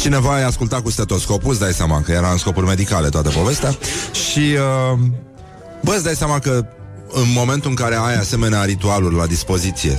Cineva 0.00 0.38
i-a 0.38 0.46
ascultat 0.46 0.80
cu 0.80 0.90
stetoscopul, 0.90 1.50
îți 1.50 1.60
dai 1.60 1.72
seama 1.72 2.02
că 2.02 2.12
era 2.12 2.30
în 2.30 2.38
scopuri 2.38 2.66
medicale 2.66 3.08
toată 3.08 3.28
povestea 3.28 3.76
Și, 4.30 4.38
uh, 4.38 4.98
bă, 5.82 5.92
îți 5.94 6.04
dai 6.04 6.14
seama 6.14 6.38
că 6.38 6.64
în 7.12 7.32
momentul 7.32 7.70
în 7.70 7.76
care 7.76 7.94
ai 7.94 8.16
asemenea 8.16 8.64
ritualuri 8.64 9.14
la 9.14 9.26
dispoziție 9.26 9.94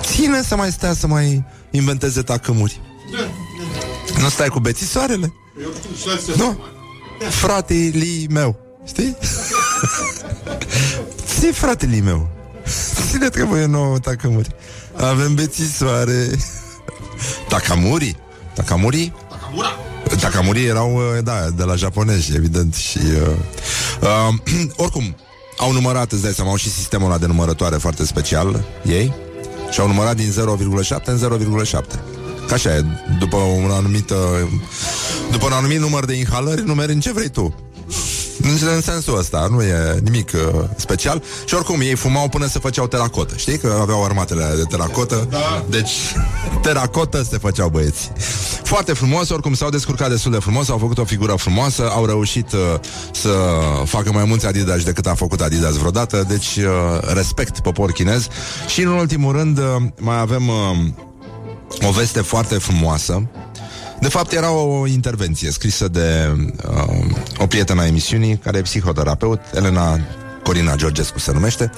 Ține 0.00 0.42
să 0.42 0.56
mai 0.56 0.72
stea 0.72 0.92
să 0.92 1.06
mai 1.06 1.44
inventeze 1.70 2.22
tacâmuri 2.22 2.80
Nu 4.20 4.28
stai 4.28 4.48
cu 4.48 4.58
bețisoarele? 4.58 5.32
Nu? 6.36 6.58
Fratele 7.28 8.26
meu 8.30 8.58
Știi? 8.86 9.16
Ții 11.38 11.52
fratele 11.52 12.00
meu 12.00 12.28
Ține 13.10 13.28
trebuie 13.28 13.64
nouă 13.64 13.98
tacâmuri 13.98 14.48
Avem 14.96 15.34
bețisoare 15.34 16.26
Takamuri 17.48 18.16
Takamuri? 18.54 19.12
Takamuri 20.20 20.64
erau, 20.64 20.94
uh, 20.94 21.22
da, 21.24 21.50
de 21.50 21.62
la 21.62 21.74
japonezi, 21.74 22.36
evident 22.36 22.74
Și 22.74 22.98
uh, 22.98 23.36
uh, 24.00 24.70
Oricum, 24.84 25.16
au 25.58 25.72
numărat, 25.72 26.12
îți 26.12 26.22
dai 26.22 26.32
seama 26.32 26.50
Au 26.50 26.56
și 26.56 26.70
sistemul 26.70 27.06
ăla 27.06 27.18
de 27.18 27.26
numărătoare 27.26 27.76
foarte 27.76 28.04
special 28.04 28.64
Ei 28.84 29.14
Și 29.70 29.80
au 29.80 29.86
numărat 29.86 30.16
din 30.16 30.32
0,7 30.32 31.04
în 31.04 31.38
0,7 31.66 31.70
Ca 32.46 32.54
așa 32.54 32.76
e, 32.76 32.84
după 33.18 33.36
un 33.36 33.70
anumit 33.70 34.10
uh, 34.10 34.16
După 35.30 35.46
un 35.46 35.52
anumit 35.52 35.78
număr 35.78 36.04
de 36.04 36.14
inhalări 36.14 36.64
Numeri 36.64 36.92
în 36.92 37.00
ce 37.00 37.12
vrei 37.12 37.28
tu 37.28 37.54
în 38.42 38.68
în 38.74 38.80
sensul 38.80 39.18
ăsta, 39.18 39.46
nu 39.50 39.62
e 39.62 39.98
nimic 40.02 40.30
uh, 40.34 40.64
special. 40.76 41.22
Și 41.44 41.54
oricum, 41.54 41.80
ei 41.80 41.94
fumau 41.94 42.28
până 42.28 42.46
se 42.46 42.58
făceau 42.58 42.86
teracotă. 42.86 43.36
Știi 43.36 43.58
că 43.58 43.76
aveau 43.80 44.04
armatele 44.04 44.42
alea 44.42 44.56
de 44.56 44.62
teracotă? 44.62 45.26
Da. 45.30 45.64
Deci, 45.70 45.90
teracotă 46.62 47.22
se 47.30 47.38
făceau 47.38 47.68
băieți. 47.68 48.10
Foarte 48.62 48.92
frumos, 48.92 49.28
oricum 49.28 49.54
s-au 49.54 49.68
descurcat 49.68 50.10
destul 50.10 50.32
de 50.32 50.38
frumos 50.38 50.68
Au 50.68 50.78
făcut 50.78 50.98
o 50.98 51.04
figură 51.04 51.34
frumoasă 51.34 51.88
Au 51.90 52.06
reușit 52.06 52.52
uh, 52.52 52.58
să 53.12 53.30
facă 53.84 54.12
mai 54.12 54.24
mulți 54.24 54.46
Adidas 54.46 54.82
decât 54.82 55.06
a 55.06 55.14
făcut 55.14 55.40
Adidas 55.40 55.76
vreodată. 55.76 56.24
Deci, 56.28 56.56
uh, 56.56 57.12
respect 57.14 57.60
popor 57.60 57.92
chinez. 57.92 58.28
Și 58.66 58.82
în 58.82 58.88
ultimul 58.88 59.32
rând, 59.32 59.58
uh, 59.58 59.64
mai 60.00 60.20
avem 60.20 60.48
uh, 60.48 61.86
o 61.88 61.90
veste 61.90 62.20
foarte 62.20 62.54
frumoasă 62.54 63.28
de 64.00 64.08
fapt, 64.08 64.32
era 64.32 64.50
o 64.50 64.86
intervenție 64.86 65.50
scrisă 65.50 65.88
de 65.88 66.36
uh, 66.68 67.04
o 67.38 67.46
prietenă 67.46 67.80
a 67.80 67.86
emisiunii, 67.86 68.36
care 68.36 68.58
e 68.58 68.62
psihoterapeut, 68.62 69.40
Elena 69.54 70.00
Corina 70.42 70.76
Georgescu 70.76 71.18
se 71.18 71.32
numește. 71.32 71.70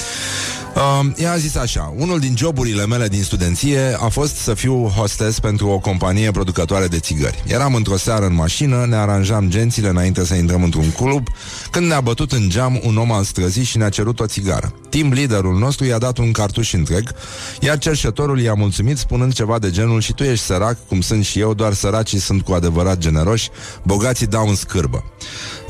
Uh, 0.74 1.06
ea 1.16 1.32
a 1.32 1.36
zis 1.36 1.56
așa, 1.56 1.94
unul 1.96 2.18
din 2.18 2.36
joburile 2.36 2.86
mele 2.86 3.08
din 3.08 3.22
studenție 3.22 3.96
a 4.00 4.08
fost 4.08 4.36
să 4.36 4.54
fiu 4.54 4.86
hostess 4.86 5.38
pentru 5.38 5.68
o 5.68 5.78
companie 5.78 6.30
producătoare 6.30 6.86
de 6.86 6.98
țigări. 6.98 7.42
Eram 7.46 7.74
într-o 7.74 7.96
seară 7.96 8.26
în 8.26 8.34
mașină, 8.34 8.84
ne 8.88 8.96
aranjam 8.96 9.48
gențile 9.48 9.88
înainte 9.88 10.24
să 10.24 10.34
intrăm 10.34 10.62
într-un 10.62 10.90
club, 10.90 11.28
când 11.70 11.86
ne-a 11.86 12.00
bătut 12.00 12.32
în 12.32 12.48
geam 12.48 12.80
un 12.82 12.96
om 12.96 13.12
al 13.12 13.24
străzii 13.24 13.64
și 13.64 13.78
ne-a 13.78 13.88
cerut 13.88 14.20
o 14.20 14.26
țigară. 14.26 14.74
Team 14.88 15.12
leaderul 15.12 15.58
nostru 15.58 15.84
i-a 15.84 15.98
dat 15.98 16.18
un 16.18 16.32
cartuș 16.32 16.72
întreg, 16.72 17.14
iar 17.60 17.78
cerșătorul 17.78 18.40
i-a 18.40 18.54
mulțumit 18.54 18.98
spunând 18.98 19.32
ceva 19.32 19.58
de 19.58 19.70
genul 19.70 20.00
și 20.00 20.12
tu 20.12 20.22
ești 20.22 20.44
sărac, 20.44 20.76
cum 20.88 21.00
sunt 21.00 21.24
și 21.24 21.40
eu, 21.40 21.54
doar 21.54 21.72
săracii 21.72 22.18
sunt 22.18 22.42
cu 22.42 22.52
adevărat 22.52 22.98
generoși, 22.98 23.50
bogații 23.82 24.26
dau 24.26 24.48
în 24.48 24.54
scârbă. 24.54 25.04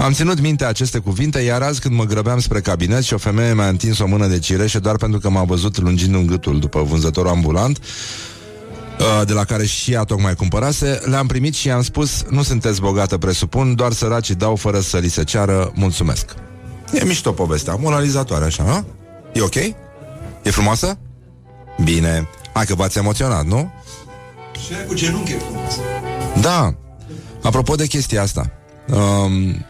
Am 0.01 0.13
ținut 0.13 0.41
minte 0.41 0.65
aceste 0.65 0.99
cuvinte, 0.99 1.41
iar 1.41 1.63
azi 1.63 1.81
când 1.81 1.95
mă 1.95 2.05
grăbeam 2.05 2.39
spre 2.39 2.61
cabinet 2.61 3.03
și 3.03 3.15
o 3.15 3.19
femeie 3.19 3.55
mi-a 3.55 3.69
întins 3.69 3.99
o 3.99 4.07
mână 4.07 4.27
de 4.27 4.39
cireșe 4.39 4.79
doar 4.79 4.97
pentru 4.97 5.19
că 5.19 5.31
m-a 5.31 5.45
văzut 5.45 5.81
lungind 5.81 6.15
un 6.15 6.27
gâtul 6.27 6.59
după 6.59 6.83
vânzătorul 6.83 7.31
ambulant, 7.31 7.79
uh, 7.79 9.27
de 9.27 9.33
la 9.33 9.45
care 9.45 9.67
și 9.67 9.93
ea 9.93 10.05
tocmai 10.05 10.35
cumpărase, 10.35 11.01
le-am 11.05 11.27
primit 11.27 11.55
și 11.55 11.67
i-am 11.67 11.83
spus, 11.83 12.25
nu 12.29 12.43
sunteți 12.43 12.81
bogată, 12.81 13.19
presupun, 13.19 13.75
doar 13.75 13.93
săracii 13.93 14.35
dau 14.35 14.57
fără 14.57 14.81
să 14.81 14.99
li 14.99 15.09
se 15.09 15.25
ceară, 15.25 15.73
mulțumesc. 15.75 16.35
E 16.93 17.05
mișto 17.05 17.33
povestea, 17.33 17.75
moralizatoare 17.75 18.45
așa, 18.45 18.63
a? 18.63 18.85
E 19.33 19.41
ok? 19.41 19.55
E 19.55 20.51
frumoasă? 20.51 20.99
Bine. 21.85 22.29
Hai 22.53 22.65
că 22.65 22.75
v-ați 22.75 22.99
emoționat, 22.99 23.45
nu? 23.45 23.73
Și 24.67 24.75
aia 24.75 24.85
cu 24.85 24.95
genunchi 24.95 25.33
e 25.33 25.37
frumos. 25.37 25.79
Da. 26.41 26.75
Apropo 27.43 27.75
de 27.75 27.87
chestia 27.87 28.23
asta, 28.23 28.51
um, 28.89 29.65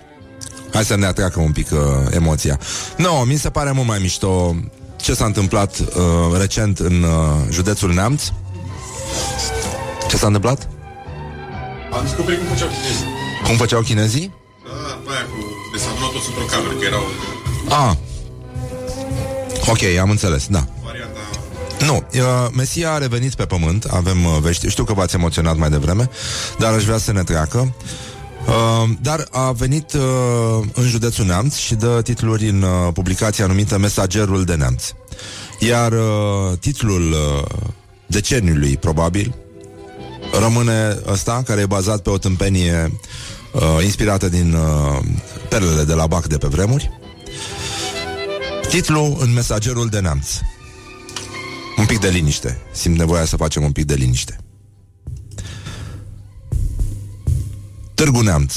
hai 0.72 0.84
să 0.84 0.96
ne 0.96 1.06
atreacă 1.06 1.40
un 1.40 1.52
pic 1.52 1.70
uh, 1.72 1.78
emoția. 2.10 2.58
Nu, 2.96 3.04
no, 3.04 3.24
mi 3.24 3.36
se 3.36 3.50
pare 3.50 3.70
mult 3.70 3.86
mai 3.86 3.98
mișto 4.00 4.56
ce 4.96 5.14
s-a 5.14 5.24
întâmplat 5.24 5.78
uh, 5.78 6.38
recent 6.38 6.78
în 6.78 7.02
uh, 7.02 7.10
județul 7.50 7.92
Neamț. 7.92 8.22
Ce 10.08 10.16
s-a 10.16 10.26
întâmplat? 10.26 10.68
Am 11.92 12.02
descoperit 12.02 12.38
cum 12.38 12.48
făceau 12.48 12.68
chinezii. 12.68 13.06
Cum 13.44 13.56
făceau 13.56 13.80
chinezii? 13.80 14.34
Da, 14.64 14.94
pe 15.04 15.10
aia 15.10 15.24
cu... 15.24 15.38
De 15.72 15.78
s-a 15.78 15.90
adunat 15.90 16.10
toți 16.10 16.26
într-o 16.28 16.44
cameră, 16.54 16.74
că 16.78 16.84
erau 16.84 17.02
Ah. 17.68 17.96
Ok, 19.66 19.98
am 20.00 20.10
înțeles, 20.10 20.46
da. 20.46 20.64
varianta... 20.84 21.18
Nu, 21.86 21.94
uh, 21.94 22.48
Mesia 22.56 22.92
a 22.92 22.98
revenit 22.98 23.34
pe 23.34 23.44
pământ, 23.44 23.84
avem 23.84 24.24
uh, 24.24 24.36
vești, 24.40 24.68
știu 24.68 24.84
că 24.84 24.92
v-ați 24.92 25.14
emoționat 25.14 25.56
mai 25.56 25.70
devreme, 25.70 26.10
dar 26.58 26.72
aș 26.72 26.84
vrea 26.84 26.98
să 26.98 27.12
ne 27.12 27.22
treacă. 27.22 27.58
Uh, 27.58 28.09
dar 29.00 29.28
a 29.30 29.52
venit 29.52 29.92
uh, 29.92 30.00
în 30.74 30.88
județul 30.88 31.24
Neamț 31.26 31.56
și 31.56 31.74
dă 31.74 32.02
titluri 32.02 32.48
în 32.48 32.62
uh, 32.62 32.92
publicația 32.92 33.46
numită 33.46 33.78
Mesagerul 33.78 34.44
de 34.44 34.54
Neamț. 34.54 34.84
Iar 35.58 35.92
uh, 35.92 36.58
titlul 36.60 37.12
uh, 37.12 37.44
deceniului, 38.06 38.76
probabil, 38.76 39.34
rămâne 40.40 40.98
ăsta, 41.06 41.42
care 41.46 41.60
e 41.60 41.66
bazat 41.66 42.00
pe 42.00 42.10
o 42.10 42.18
tâmpenie 42.18 43.00
uh, 43.52 43.84
inspirată 43.84 44.28
din 44.28 44.52
uh, 44.52 44.98
perlele 45.48 45.84
de 45.84 45.94
la 45.94 46.06
Bac 46.06 46.26
de 46.26 46.36
pe 46.36 46.46
vremuri. 46.46 46.90
Titlul 48.68 49.16
în 49.20 49.32
Mesagerul 49.32 49.88
de 49.88 50.00
Neamț. 50.00 50.28
Un 51.76 51.86
pic 51.86 51.98
de 51.98 52.08
liniște. 52.08 52.60
Simt 52.72 52.98
nevoia 52.98 53.24
să 53.24 53.36
facem 53.36 53.62
un 53.62 53.72
pic 53.72 53.84
de 53.84 53.94
liniște. 53.94 54.36
Târgu 58.00 58.20
Neamț. 58.20 58.54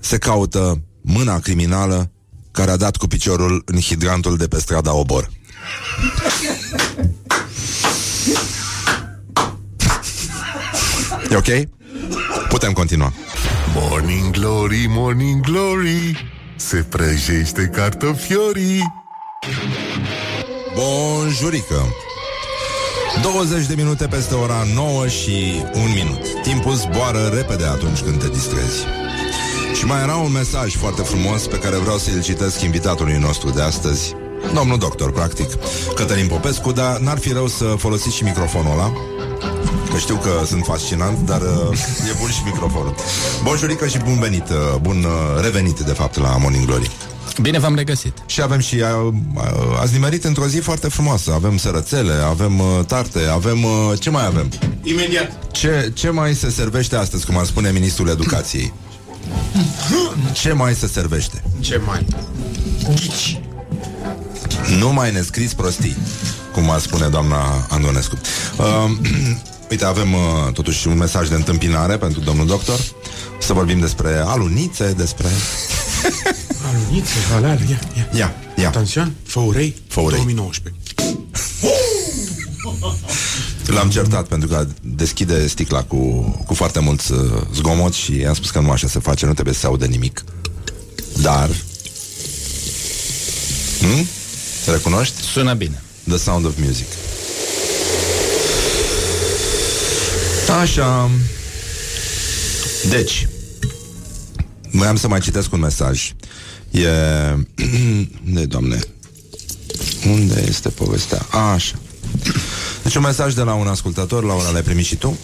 Se 0.00 0.18
caută 0.18 0.82
mâna 1.00 1.38
criminală 1.38 2.10
care 2.50 2.70
a 2.70 2.76
dat 2.76 2.96
cu 2.96 3.06
piciorul 3.06 3.62
în 3.64 3.80
hidrantul 3.80 4.36
de 4.36 4.48
pe 4.48 4.58
strada 4.60 4.94
Obor. 4.94 5.30
E 11.30 11.36
ok? 11.36 11.68
Putem 12.48 12.72
continua. 12.72 13.12
Morning 13.74 14.30
Glory, 14.30 14.86
Morning 14.88 15.40
Glory 15.40 16.32
Se 16.56 16.76
prăjește 16.76 17.66
cartofiorii 17.66 18.92
Bonjurică 20.74 21.94
20 23.22 23.66
de 23.66 23.74
minute 23.74 24.06
peste 24.06 24.34
ora 24.34 24.66
9 24.74 25.08
și 25.08 25.62
1 25.74 25.84
minut 25.84 26.42
Timpul 26.42 26.74
zboară 26.74 27.30
repede 27.34 27.64
atunci 27.64 28.00
când 28.00 28.22
te 28.22 28.28
distrezi 28.28 28.78
Și 29.74 29.84
mai 29.84 30.02
era 30.02 30.16
un 30.16 30.32
mesaj 30.32 30.76
foarte 30.76 31.02
frumos 31.02 31.46
Pe 31.46 31.58
care 31.58 31.76
vreau 31.76 31.96
să-l 31.96 32.22
citesc 32.22 32.60
invitatului 32.60 33.16
nostru 33.16 33.50
de 33.50 33.62
astăzi 33.62 34.14
Domnul 34.54 34.78
doctor, 34.78 35.12
practic 35.12 35.48
Cătălin 35.94 36.26
Popescu 36.26 36.72
Dar 36.72 36.98
n-ar 36.98 37.18
fi 37.18 37.32
rău 37.32 37.46
să 37.46 37.64
folosiți 37.64 38.16
și 38.16 38.24
microfonul 38.24 38.72
ăla 38.72 38.92
Că 39.90 40.00
știu 40.00 40.16
că 40.16 40.46
sunt 40.46 40.64
fascinant, 40.64 41.18
dar 41.18 41.40
uh, 41.40 41.78
e 42.10 42.16
bun 42.20 42.30
și 42.30 42.42
microfonul. 42.44 42.94
Bonjurică 43.42 43.86
și 43.86 43.98
bun 43.98 44.18
venit, 44.18 44.48
uh, 44.48 44.80
bun 44.80 45.04
uh, 45.04 45.42
revenit, 45.42 45.80
de 45.80 45.92
fapt, 45.92 46.18
la 46.18 46.36
Morning 46.36 46.66
Glory. 46.66 46.90
Bine 47.40 47.58
v-am 47.58 47.74
regăsit. 47.74 48.12
Și 48.26 48.42
avem 48.42 48.58
și, 48.58 48.74
uh, 48.74 49.12
uh, 49.34 49.42
ați 49.80 49.92
nimerit 49.92 50.24
într-o 50.24 50.46
zi 50.46 50.58
foarte 50.58 50.88
frumoasă. 50.88 51.32
Avem 51.32 51.56
sărățele, 51.56 52.12
avem 52.12 52.58
uh, 52.58 52.66
tarte, 52.86 53.20
avem, 53.32 53.64
uh, 53.64 53.70
ce 53.98 54.10
mai 54.10 54.26
avem? 54.26 54.52
Imediat. 54.82 55.50
Ce, 55.52 55.92
ce 55.94 56.10
mai 56.10 56.34
se 56.34 56.50
servește 56.50 56.96
astăzi, 56.96 57.26
cum 57.26 57.38
ar 57.38 57.44
spune 57.44 57.70
Ministrul 57.70 58.08
Educației? 58.08 58.72
Ce 60.32 60.52
mai 60.52 60.74
se 60.74 60.86
servește? 60.86 61.42
Ce 61.60 61.80
mai? 61.86 62.06
Ghici. 62.94 63.40
Nu 64.78 64.92
mai 64.92 65.12
ne 65.12 65.20
scris 65.20 65.54
prostii, 65.54 65.96
cum 66.52 66.70
ar 66.70 66.80
spune 66.80 67.08
doamna 67.08 67.66
Andonescu. 67.68 68.18
Uh, 68.58 68.90
uite, 69.70 69.84
avem 69.84 70.12
uh, 70.12 70.52
totuși 70.52 70.88
un 70.88 70.96
mesaj 70.96 71.28
de 71.28 71.34
întâmpinare 71.34 71.96
pentru 71.96 72.20
domnul 72.20 72.46
doctor. 72.46 72.80
Să 73.38 73.52
vorbim 73.52 73.80
despre 73.80 74.22
alunițe, 74.26 74.92
despre... 74.96 75.28
Alunițe, 76.74 77.12
Valar, 77.32 77.60
ia, 77.60 77.80
ia. 77.96 78.08
Ia, 78.14 78.34
ia. 78.56 78.68
Atențion, 78.68 79.14
Făurei, 79.24 79.74
Făurei. 79.88 80.16
2019. 80.16 80.80
L-am 83.66 83.90
certat 83.90 84.26
pentru 84.26 84.48
că 84.48 84.66
deschide 84.80 85.46
sticla 85.46 85.82
cu, 85.82 85.96
cu 86.46 86.54
foarte 86.54 86.78
mult 86.80 87.08
uh, 87.08 87.18
zgomot 87.54 87.92
și 87.92 88.16
i-am 88.16 88.34
spus 88.34 88.50
că 88.50 88.60
nu 88.60 88.70
așa 88.70 88.88
se 88.88 88.98
face, 88.98 89.26
nu 89.26 89.32
trebuie 89.32 89.54
să 89.54 89.60
se 89.60 89.66
audă 89.66 89.84
nimic. 89.86 90.24
Dar... 91.22 91.50
Hmm? 93.80 94.06
Recunoști? 94.66 95.22
Sună 95.22 95.54
bine. 95.54 95.82
The 96.08 96.16
Sound 96.16 96.44
of 96.46 96.52
Music. 96.64 96.86
Așa. 100.60 101.10
Deci, 102.88 103.28
voiam 104.70 104.96
să 104.96 105.08
mai 105.08 105.20
citesc 105.20 105.52
un 105.52 105.60
mesaj. 105.60 106.12
E... 106.74 106.88
Unde, 108.26 108.44
doamne? 108.46 108.78
Unde 110.06 110.44
este 110.48 110.68
povestea? 110.68 111.26
A, 111.30 111.52
așa. 111.52 111.78
Deci 112.82 112.94
un 112.94 113.02
mesaj 113.02 113.34
de 113.34 113.42
la 113.42 113.54
un 113.54 113.66
ascultător, 113.66 114.24
Laura, 114.24 114.50
l-ai 114.50 114.62
primit 114.62 114.84
și 114.84 114.96
tu? 114.96 115.18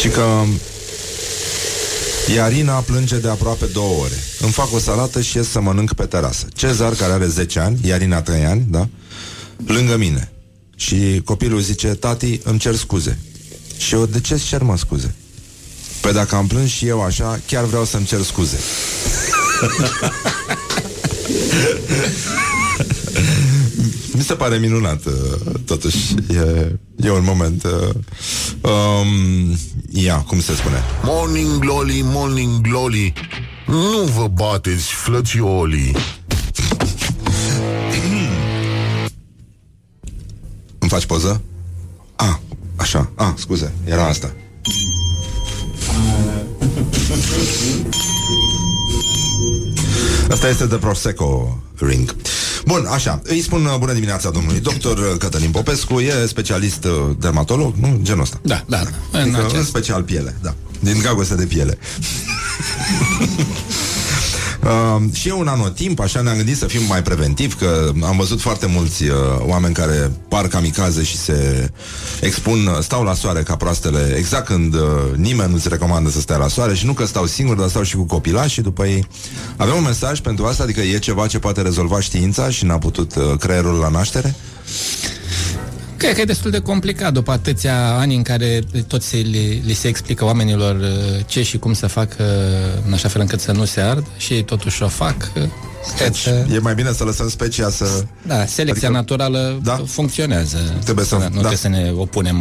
Și 0.00 0.08
că 0.08 0.42
Iarina 2.34 2.72
plânge 2.72 3.16
de 3.16 3.28
aproape 3.28 3.66
două 3.66 4.02
ore. 4.02 4.22
Îmi 4.40 4.52
fac 4.52 4.72
o 4.72 4.78
salată 4.78 5.20
și 5.20 5.36
ies 5.36 5.48
să 5.48 5.60
mănânc 5.60 5.92
pe 5.92 6.04
terasă. 6.04 6.46
Cezar, 6.54 6.94
care 6.94 7.12
are 7.12 7.26
10 7.26 7.58
ani, 7.58 7.78
Iarina 7.82 8.22
3 8.22 8.44
ani, 8.44 8.66
da? 8.68 8.88
Lângă 9.66 9.96
mine. 9.96 10.32
Și 10.76 11.20
copilul 11.24 11.60
zice, 11.60 11.88
tati, 11.88 12.40
îmi 12.44 12.58
cer 12.58 12.74
scuze. 12.74 13.18
Și 13.76 13.94
eu, 13.94 14.06
de 14.06 14.20
ce-ți 14.20 14.44
cer, 14.44 14.62
mă, 14.62 14.76
scuze? 14.76 15.14
Păi 16.00 16.12
dacă 16.12 16.34
am 16.34 16.46
plâns 16.46 16.70
și 16.70 16.86
eu 16.86 17.02
așa, 17.02 17.40
chiar 17.46 17.64
vreau 17.64 17.84
să-mi 17.84 18.04
cer 18.04 18.22
scuze. 18.22 18.58
Mi 24.12 24.22
se 24.22 24.34
pare 24.34 24.56
minunat, 24.58 25.04
uh, 25.06 25.12
totuși. 25.64 26.14
E, 26.30 26.72
e 26.96 27.10
un 27.10 27.24
moment... 27.24 27.62
Uh, 27.64 27.70
um, 28.70 29.56
ia, 29.90 30.16
cum 30.16 30.40
se 30.40 30.54
spune? 30.54 30.82
Morning 31.02 31.58
Glory, 31.58 32.00
Morning 32.04 32.60
Glory 32.60 33.12
Nu 33.66 34.02
vă 34.16 34.28
bateți, 34.28 34.92
flățiolii 34.92 35.96
Îmi 40.78 40.90
faci 40.90 41.06
poză? 41.06 41.42
A, 42.16 42.40
așa, 42.76 43.10
a, 43.14 43.34
scuze, 43.36 43.72
era 43.84 44.06
asta. 44.06 44.32
Asta 50.30 50.48
este 50.48 50.66
de 50.66 50.76
Prosecco 50.76 51.58
Ring. 51.78 52.16
Bun, 52.66 52.86
așa, 52.90 53.20
îi 53.24 53.40
spun 53.40 53.64
uh, 53.64 53.76
bună 53.78 53.92
dimineața 53.92 54.30
domnului 54.30 54.60
doctor 54.60 55.16
Cătălin 55.18 55.50
Popescu, 55.50 56.00
e 56.00 56.26
specialist 56.26 56.84
uh, 56.84 57.16
dermatolog, 57.18 57.74
nu? 57.80 57.98
Genul 58.02 58.22
ăsta. 58.22 58.38
Da, 58.42 58.64
da, 58.66 58.76
da. 58.76 59.18
În 59.18 59.20
Adică, 59.20 59.38
în 59.40 59.44
acest... 59.44 59.68
special 59.68 60.02
piele, 60.02 60.36
da. 60.42 60.54
Din 60.80 60.98
dragoste 61.00 61.34
de 61.34 61.44
piele. 61.44 61.78
Uh, 64.62 65.02
și 65.12 65.28
e 65.28 65.32
un 65.32 65.48
anotimp, 65.48 66.00
așa 66.00 66.20
ne-am 66.20 66.36
gândit 66.36 66.56
să 66.56 66.66
fim 66.66 66.80
mai 66.88 67.02
preventivi, 67.02 67.54
că 67.54 67.90
am 68.02 68.16
văzut 68.16 68.40
foarte 68.40 68.66
mulți 68.66 69.04
uh, 69.04 69.16
oameni 69.40 69.74
care 69.74 70.10
par 70.28 70.48
kamikaze 70.48 71.02
și 71.02 71.16
se 71.16 71.70
expun, 72.20 72.66
uh, 72.66 72.78
stau 72.80 73.02
la 73.02 73.14
soare 73.14 73.42
ca 73.42 73.56
proastele, 73.56 74.14
exact 74.16 74.46
când 74.46 74.74
uh, 74.74 74.80
nimeni 75.16 75.50
nu-ți 75.52 75.68
recomandă 75.68 76.10
să 76.10 76.20
stai 76.20 76.38
la 76.38 76.48
soare 76.48 76.74
și 76.74 76.86
nu 76.86 76.92
că 76.92 77.06
stau 77.06 77.26
singur, 77.26 77.56
dar 77.56 77.68
stau 77.68 77.82
și 77.82 77.96
cu 77.96 78.04
copilași 78.04 78.52
și 78.52 78.60
după 78.60 78.86
ei. 78.86 79.06
Avem 79.56 79.76
un 79.76 79.82
mesaj 79.82 80.20
pentru 80.20 80.44
asta, 80.44 80.62
adică 80.62 80.80
e 80.80 80.98
ceva 80.98 81.26
ce 81.26 81.38
poate 81.38 81.62
rezolva 81.62 82.00
știința 82.00 82.50
și 82.50 82.64
n-a 82.64 82.78
putut 82.78 83.14
uh, 83.14 83.38
creierul 83.38 83.78
la 83.78 83.88
naștere? 83.88 84.34
Cred 85.98 86.14
că 86.14 86.20
e 86.20 86.24
destul 86.24 86.50
de 86.50 86.58
complicat 86.58 87.12
după 87.12 87.30
atâția 87.30 87.96
ani 87.96 88.14
în 88.14 88.22
care 88.22 88.60
tot 88.86 89.02
se, 89.02 89.16
li, 89.16 89.62
li 89.66 89.72
se 89.74 89.88
explică 89.88 90.24
oamenilor 90.24 90.76
uh, 90.76 90.88
ce 91.26 91.42
și 91.42 91.58
cum 91.58 91.72
să 91.72 91.86
facă 91.86 92.24
în 92.86 92.92
așa 92.92 93.08
fel 93.08 93.20
încât 93.20 93.40
să 93.40 93.52
nu 93.52 93.64
se 93.64 93.80
ard 93.80 94.06
și 94.16 94.32
ei 94.32 94.42
totuși 94.44 94.82
o 94.82 94.88
fac. 94.88 95.32
Cred 95.96 96.10
Deci, 96.10 96.24
că, 96.24 96.44
e 96.54 96.58
mai 96.58 96.74
bine 96.74 96.92
să 96.92 97.04
lăsăm 97.04 97.28
specia 97.28 97.70
să... 97.70 98.04
da, 98.26 98.46
selecția 98.46 98.88
adică- 98.88 98.88
naturală 98.88 99.60
Da. 99.62 99.82
funcționează. 99.86 100.56
Trebuie 100.84 101.04
să- 101.04 101.14
nu 101.14 101.20
da. 101.20 101.28
trebuie 101.28 101.56
să 101.56 101.68
ne 101.68 101.92
opunem 101.96 102.36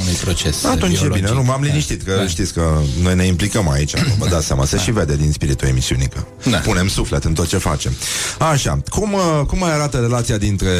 unui 0.00 0.14
proces 0.22 0.64
Atunci 0.64 0.94
e 0.94 0.98
biologic. 0.98 1.22
bine, 1.24 1.34
nu 1.36 1.42
m-am 1.42 1.62
liniștit 1.62 2.02
Că 2.02 2.14
Da. 2.16 2.26
știți 2.26 2.52
că 2.52 2.78
noi 3.02 3.14
ne 3.14 3.24
implicăm 3.26 3.70
aici 3.70 3.92
Vă 4.18 4.28
dați 4.28 4.46
seama, 4.46 4.64
se 4.64 4.78
și 4.78 4.90
vede 4.90 5.16
din 5.16 5.32
spiritul 5.32 5.68
emisiunii 5.68 6.08
Că 6.08 6.24
Da. 6.50 6.56
punem 6.56 6.88
suflet 6.88 7.24
în 7.24 7.34
tot 7.34 7.46
ce 7.48 7.56
facem 7.58 7.92
Așa, 8.38 8.78
cum, 8.88 9.12
uh, 9.12 9.40
cum 9.46 9.58
mai 9.58 9.72
arată 9.72 9.96
relația 9.98 10.36
dintre 10.36 10.70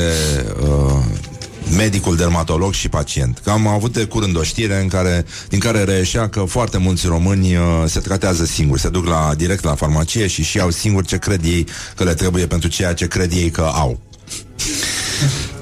uh, 0.63 1.05
medicul 1.71 2.17
dermatolog 2.17 2.73
și 2.73 2.89
pacient. 2.89 3.41
Că 3.45 3.51
am 3.51 3.67
avut 3.67 3.93
de 3.93 4.05
curând 4.05 4.37
o 4.37 4.43
știre 4.43 4.81
în 4.81 4.89
care, 4.89 5.25
din 5.49 5.59
care 5.59 5.85
reieșea 5.85 6.29
că 6.29 6.41
foarte 6.41 6.79
mulți 6.79 7.07
români 7.07 7.57
uh, 7.57 7.63
se 7.87 8.01
tratează 8.01 8.45
singuri, 8.45 8.81
se 8.81 8.89
duc 8.89 9.07
la, 9.07 9.33
direct 9.37 9.65
la 9.65 9.75
farmacie 9.75 10.27
și 10.27 10.43
și 10.43 10.57
iau 10.57 10.71
singuri 10.71 11.07
ce 11.07 11.17
cred 11.17 11.45
ei 11.45 11.67
că 11.97 12.05
le 12.05 12.15
trebuie 12.15 12.47
pentru 12.47 12.69
ceea 12.69 12.95
ce 12.95 13.07
cred 13.07 13.33
ei 13.33 13.51
că 13.51 13.71
au. 13.75 14.01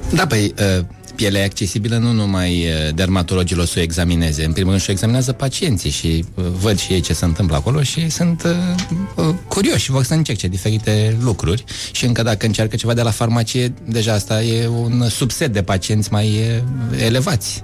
Da, 0.09 0.27
păi, 0.27 0.53
uh, 0.77 0.85
pielea 1.15 1.41
e 1.41 1.43
accesibilă 1.43 1.97
nu 1.97 2.11
numai 2.11 2.65
uh, 2.65 2.93
dermatologilor 2.93 3.65
să 3.65 3.75
o 3.77 3.81
examineze. 3.81 4.45
În 4.45 4.51
primul 4.51 4.69
rând 4.69 4.81
și 4.81 4.89
o 4.89 4.91
examinează 4.93 5.31
pacienții 5.31 5.89
și 5.89 6.25
uh, 6.33 6.45
văd 6.59 6.79
și 6.79 6.93
ei 6.93 6.99
ce 6.99 7.13
se 7.13 7.25
întâmplă 7.25 7.55
acolo 7.55 7.81
și 7.81 8.09
sunt 8.09 8.43
uh, 8.43 9.25
uh, 9.25 9.35
curioși, 9.47 9.91
vor 9.91 10.03
să 10.03 10.13
încerce 10.13 10.47
diferite 10.47 11.17
lucruri 11.21 11.63
și 11.91 12.05
încă 12.05 12.23
dacă 12.23 12.45
încearcă 12.45 12.75
ceva 12.75 12.93
de 12.93 13.01
la 13.01 13.11
farmacie, 13.11 13.73
deja 13.85 14.13
asta 14.13 14.43
e 14.43 14.67
un 14.67 15.09
subset 15.09 15.53
de 15.53 15.61
pacienți 15.61 16.11
mai 16.11 16.27
uh, 16.27 17.01
elevați. 17.01 17.63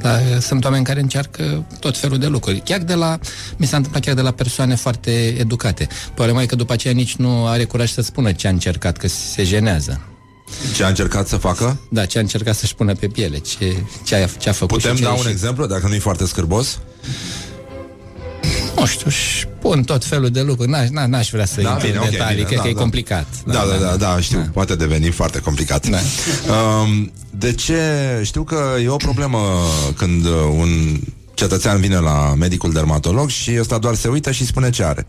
Dar 0.00 0.20
uh, 0.20 0.38
sunt 0.40 0.64
oameni 0.64 0.84
care 0.84 1.00
încearcă 1.00 1.66
tot 1.80 1.98
felul 1.98 2.18
de 2.18 2.26
lucruri. 2.26 2.60
Chiar 2.64 2.80
de 2.80 2.94
la, 2.94 3.18
mi 3.56 3.66
s-a 3.66 3.76
întâmplat 3.76 4.04
chiar 4.04 4.14
de 4.14 4.20
la 4.20 4.30
persoane 4.30 4.74
foarte 4.74 5.10
educate. 5.38 5.88
Problema 6.14 6.42
e 6.42 6.46
că 6.46 6.56
după 6.56 6.72
aceea 6.72 6.94
nici 6.94 7.16
nu 7.16 7.46
are 7.46 7.64
curaj 7.64 7.90
să 7.90 8.02
spună 8.02 8.32
ce 8.32 8.46
a 8.46 8.50
încercat, 8.50 8.96
că 8.96 9.08
se 9.08 9.44
jenează. 9.44 10.00
Ce 10.74 10.84
a 10.84 10.88
încercat 10.88 11.28
să 11.28 11.36
facă? 11.36 11.78
Da, 11.88 12.04
ce 12.06 12.18
a 12.18 12.20
încercat 12.20 12.54
să-și 12.56 12.74
pună 12.74 12.94
pe 12.94 13.06
piele, 13.06 13.38
ce, 13.38 13.76
ce, 14.04 14.14
a, 14.14 14.26
ce 14.26 14.48
a 14.48 14.52
făcut 14.52 14.76
Putem 14.76 14.90
și 14.94 14.98
ce 14.98 15.02
da 15.04 15.08
a 15.08 15.12
un 15.12 15.16
ieșit. 15.18 15.32
exemplu, 15.32 15.66
dacă 15.66 15.88
nu 15.88 15.94
e 15.94 15.98
foarte 15.98 16.26
scârbos? 16.26 16.78
Nu 18.76 18.86
știu, 18.86 19.10
și 19.10 19.46
pun 19.46 19.82
tot 19.82 20.04
felul 20.04 20.28
de 20.30 20.40
lucruri. 20.42 20.70
N-aș, 20.70 20.86
n- 20.88 21.06
n-aș 21.08 21.30
vrea 21.30 21.44
să 21.44 21.60
Da, 21.60 21.70
intru 21.70 21.86
bine, 21.86 21.98
în 21.98 22.02
ok, 22.04 22.10
detalii, 22.10 22.34
bine, 22.34 22.46
cred 22.46 22.56
da, 22.58 22.62
că 22.62 22.68
e 22.68 22.72
da. 22.72 22.80
complicat. 22.80 23.26
Da, 23.46 23.64
da, 23.70 23.76
da, 23.88 23.96
da, 23.96 24.20
știu, 24.20 24.50
poate 24.52 24.74
deveni 24.76 25.10
foarte 25.10 25.38
complicat. 25.38 25.86
Da. 25.88 25.98
Um, 26.52 27.12
de 27.30 27.52
ce? 27.52 27.80
Știu 28.22 28.42
că 28.42 28.62
e 28.82 28.88
o 28.88 28.96
problemă 28.96 29.38
când 29.96 30.24
uh, 30.24 30.32
un 30.58 31.00
cetățean 31.34 31.80
vine 31.80 31.96
la 31.98 32.34
medicul 32.38 32.72
dermatolog 32.72 33.28
și 33.28 33.56
ăsta 33.60 33.78
doar 33.78 33.94
se 33.94 34.08
uită 34.08 34.30
și 34.30 34.46
spune 34.46 34.70
ce 34.70 34.84
are. 34.84 35.06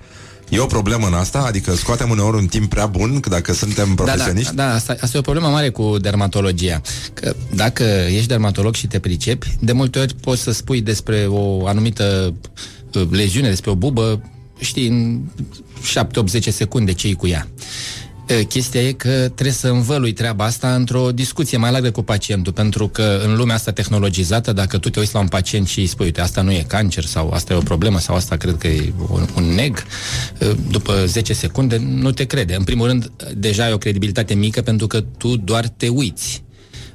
E 0.52 0.60
o 0.60 0.66
problemă 0.66 1.08
în 1.08 1.14
asta? 1.14 1.40
Adică 1.40 1.76
scoatem 1.76 2.10
uneori 2.10 2.38
un 2.38 2.46
timp 2.46 2.70
prea 2.70 2.86
bun 2.86 3.20
că 3.20 3.30
dacă 3.30 3.54
suntem 3.54 3.94
Da, 3.96 4.04
da, 4.04 4.04
profesioniști? 4.04 4.56
da 4.56 4.74
asta, 4.74 4.96
asta 5.00 5.18
e 5.18 5.20
o 5.20 5.24
problemă 5.24 5.48
mare 5.48 5.70
cu 5.70 5.98
dermatologia. 5.98 6.82
Că 7.14 7.36
dacă 7.56 7.84
ești 8.08 8.28
dermatolog 8.28 8.74
și 8.76 8.88
te 8.88 9.00
pricepi, 9.00 9.58
de 9.60 9.72
multe 9.72 10.00
ori 10.00 10.16
poți 10.16 10.42
să 10.42 10.52
spui 10.52 10.82
despre 10.82 11.26
o 11.30 11.68
anumită 11.68 12.34
uh, 12.94 13.08
leziune, 13.10 13.50
despre 13.50 13.70
o 13.70 13.76
bubă, 13.76 14.22
știi, 14.60 14.88
în 14.88 15.22
7-8-10 16.40 16.40
secunde 16.40 16.94
ce 16.94 17.14
cu 17.14 17.28
ea. 17.28 17.48
Uh, 18.40 18.46
Chestia 18.48 18.82
e 18.82 18.92
că 18.92 19.10
trebuie 19.10 19.52
să 19.52 19.68
învălui 19.68 20.14
treaba 20.14 20.46
asta 20.46 20.76
într-o 20.76 21.12
discuție 21.12 21.58
mai 21.58 21.72
largă 21.72 21.92
cu 21.92 22.02
pacientul, 22.02 22.54
pentru 22.54 22.88
că 22.88 23.22
în 23.26 23.36
lumea 23.36 23.56
asta 23.56 23.72
tehnologizată, 23.72 24.54
dacă 24.54 24.78
tu 24.78 24.90
te 24.90 25.00
uiți 25.00 25.14
la 25.14 25.20
un 25.20 25.28
pacient 25.28 25.68
și 25.68 25.80
îi 25.80 25.86
spui, 25.86 26.06
uite, 26.06 26.22
asta 26.22 26.42
nu 26.42 26.52
e 26.52 26.64
cancer 26.68 27.06
sau 27.06 27.30
asta 27.30 27.54
e 27.54 27.56
o 27.56 27.60
problemă 27.60 28.00
sau 28.00 28.16
asta 28.16 28.36
cred 28.36 28.58
că 28.58 28.68
e 28.68 28.94
un, 29.10 29.28
un 29.36 29.44
neg, 29.44 29.84
uh, 30.40 30.52
după 30.70 31.06
10 31.06 31.34
secunde 31.34 31.78
nu 31.78 32.12
te 32.12 32.26
crede. 32.26 32.56
În 32.56 32.64
primul 32.64 32.88
rând, 32.88 33.12
deja 33.36 33.64
ai 33.64 33.74
o 33.74 33.78
credibilitate 33.78 34.34
mică 34.34 34.62
pentru 34.62 34.88
că 34.88 35.02
tu 35.18 35.36
doar 35.36 35.68
te 35.68 35.88
uiți. 35.88 36.44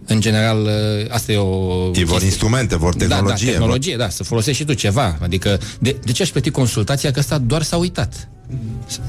În 0.06 0.20
general, 0.20 0.62
uh, 0.62 1.10
asta 1.10 1.32
e 1.32 1.36
o... 1.36 1.84
Ei 1.84 1.92
vor 1.92 2.04
chestie- 2.04 2.26
instrumente, 2.26 2.76
vor 2.76 2.94
tehnologie. 2.94 3.46
Da, 3.46 3.52
da, 3.52 3.58
tehnologie, 3.58 3.96
da, 3.96 4.08
să 4.08 4.24
folosești 4.24 4.60
și 4.60 4.66
tu 4.66 4.72
ceva. 4.72 5.18
Adică, 5.22 5.60
de, 5.78 5.96
de 6.04 6.12
ce 6.12 6.22
aș 6.22 6.28
plăti 6.28 6.50
consultația? 6.50 7.10
Că 7.10 7.18
ăsta 7.18 7.38
doar 7.38 7.62
s-a 7.62 7.76
uitat. 7.76 8.28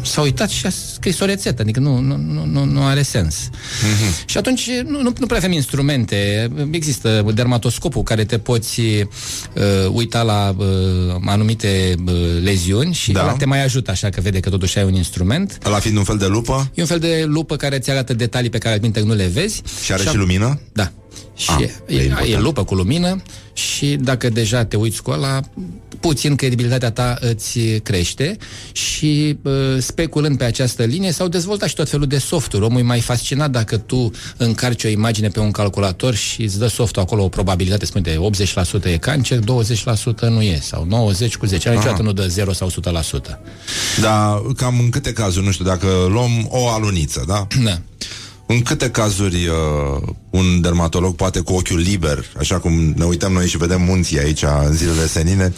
S-a 0.01 0.22
uitat 0.22 0.49
și 0.49 0.65
a 0.65 0.69
scris 0.69 1.19
o 1.19 1.26
rețetă, 1.26 1.61
adică 1.61 1.80
nu, 1.80 1.99
nu, 1.99 2.15
nu, 2.18 2.45
nu, 2.45 2.64
nu 2.64 2.84
are 2.85 3.01
sens. 3.01 3.35
Mm-hmm. 3.49 4.26
Și 4.26 4.38
atunci 4.38 4.69
nu, 4.88 5.01
nu, 5.01 5.14
nu 5.19 5.26
prea 5.26 5.38
avem 5.38 5.51
instrumente. 5.51 6.47
Există 6.72 7.26
dermatoscopul 7.34 8.03
care 8.03 8.26
te 8.26 8.38
poți 8.38 8.80
uh, 8.80 9.03
uita 9.91 10.22
la 10.22 10.55
uh, 10.57 10.65
anumite 11.26 11.95
uh, 12.07 12.14
leziuni 12.41 12.93
și 12.93 13.11
Da. 13.11 13.22
da. 13.22 13.31
te 13.31 13.45
mai 13.45 13.64
ajută 13.64 13.91
așa 13.91 14.09
că 14.09 14.22
vede 14.22 14.39
că 14.39 14.49
totuși 14.49 14.77
ai 14.77 14.84
un 14.84 14.93
instrument. 14.93 15.57
Ăla 15.65 15.80
fiind 15.80 15.97
un 15.97 16.03
fel 16.03 16.18
de 16.18 16.26
lupă 16.27 16.72
E 16.73 16.81
un 16.81 16.88
fel 16.88 16.99
de 16.99 17.23
lupă 17.27 17.55
care 17.55 17.80
ți 17.80 17.89
arată 17.91 18.14
detalii 18.14 18.49
pe 18.49 18.57
care 18.57 18.73
altminte 18.73 18.99
nu 19.01 19.14
le 19.14 19.26
vezi. 19.34 19.61
și 19.84 19.91
are 19.91 20.01
și, 20.01 20.07
a- 20.07 20.14
lumină? 20.14 20.59
da. 20.73 20.91
Și 21.35 21.49
Ah, 21.52 21.61
e, 21.61 21.64
e 21.88 21.95
e, 21.95 22.03
important. 22.03 22.30
e 22.34 22.38
lupă 22.39 22.64
cu 22.64 22.76
lumină 22.76 23.22
și 23.53 23.95
dacă 23.95 24.30
deja 24.30 24.65
te 24.65 24.76
uiți 24.76 25.02
cu 25.02 25.11
ăla, 25.11 25.39
puțin 25.99 26.35
credibilitatea 26.35 26.91
ta 26.91 27.18
îți 27.19 27.60
crește 27.60 28.38
și 28.72 29.38
uh, 29.41 29.53
speculând 29.80 30.38
pe 30.38 30.44
această 30.44 30.84
linie 30.84 31.11
s-au 31.11 31.27
dezvoltat 31.27 31.69
și 31.69 31.76
tot 31.76 31.89
felul 31.89 32.07
de 32.07 32.18
softuri. 32.18 32.64
Omul 32.64 32.80
e 32.80 32.84
mai 32.84 32.99
fascinat 32.99 33.52
dacă 33.52 33.77
tu 33.77 34.11
încarci 34.38 34.84
o 34.84 34.88
imagine 34.88 35.27
pe 35.27 35.39
un 35.39 35.52
calculator 35.52 36.15
și 36.15 36.41
îți 36.44 36.60
dă 36.60 36.68
softul 36.68 37.02
acolo 37.02 37.23
o 37.23 37.30
probabilitate, 37.30 37.85
spune 37.85 38.03
de 38.03 38.19
80% 38.81 38.85
e 38.91 38.98
cancer, 38.98 39.39
20% 39.39 39.44
nu 40.30 40.41
e, 40.41 40.60
sau 40.61 40.85
90 40.89 41.38
cu 41.38 41.45
10, 41.45 41.69
niciodată 41.69 42.02
nu 42.02 42.11
dă 42.14 42.27
0 42.27 42.53
sau 42.53 42.69
100%. 42.69 42.72
Dar 44.02 44.41
cam 44.57 44.80
în 44.80 44.89
câte 44.89 45.14
cazuri, 45.14 45.45
nu 45.45 45.52
știu, 45.52 45.65
dacă 45.65 45.88
luăm 46.10 46.48
o 46.49 46.69
aluniță, 46.69 47.23
da? 47.27 47.48
Da. 47.64 47.81
În 48.48 48.61
câte 48.61 48.90
cazuri 48.90 49.48
uh, 49.48 50.02
un 50.30 50.61
dermatolog 50.61 51.15
poate 51.15 51.40
cu 51.40 51.53
ochiul 51.53 51.78
liber, 51.80 52.26
așa 52.38 52.60
cum 52.60 52.74
ne 52.95 53.06
uităm 53.06 53.32
noi 53.32 53.48
și 53.48 53.57
vedem 53.57 53.82
munții 53.82 54.19
aici 54.19 54.44
în 54.65 54.74
zilele 54.74 55.07
senine, 55.07 55.53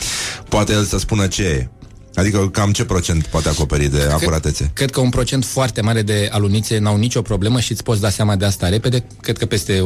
poate 0.49 0.71
el 0.73 0.83
să 0.83 0.97
spună 0.97 1.27
ce 1.27 1.43
e? 1.43 1.69
Adică 2.13 2.49
cam 2.49 2.71
ce 2.71 2.85
procent 2.85 3.25
poate 3.25 3.49
acoperi 3.49 3.87
de 3.87 4.01
acuratețe? 4.11 4.71
Cred 4.73 4.91
că 4.91 4.99
un 4.99 5.09
procent 5.09 5.45
foarte 5.45 5.81
mare 5.81 6.01
de 6.01 6.29
alunițe 6.31 6.77
n-au 6.77 6.97
nicio 6.97 7.21
problemă 7.21 7.59
și 7.59 7.71
îți 7.71 7.83
poți 7.83 8.01
da 8.01 8.09
seama 8.09 8.35
de 8.35 8.45
asta 8.45 8.69
repede, 8.69 9.03
cred 9.21 9.37
că 9.37 9.45
peste 9.45 9.79
80-85%. 9.79 9.83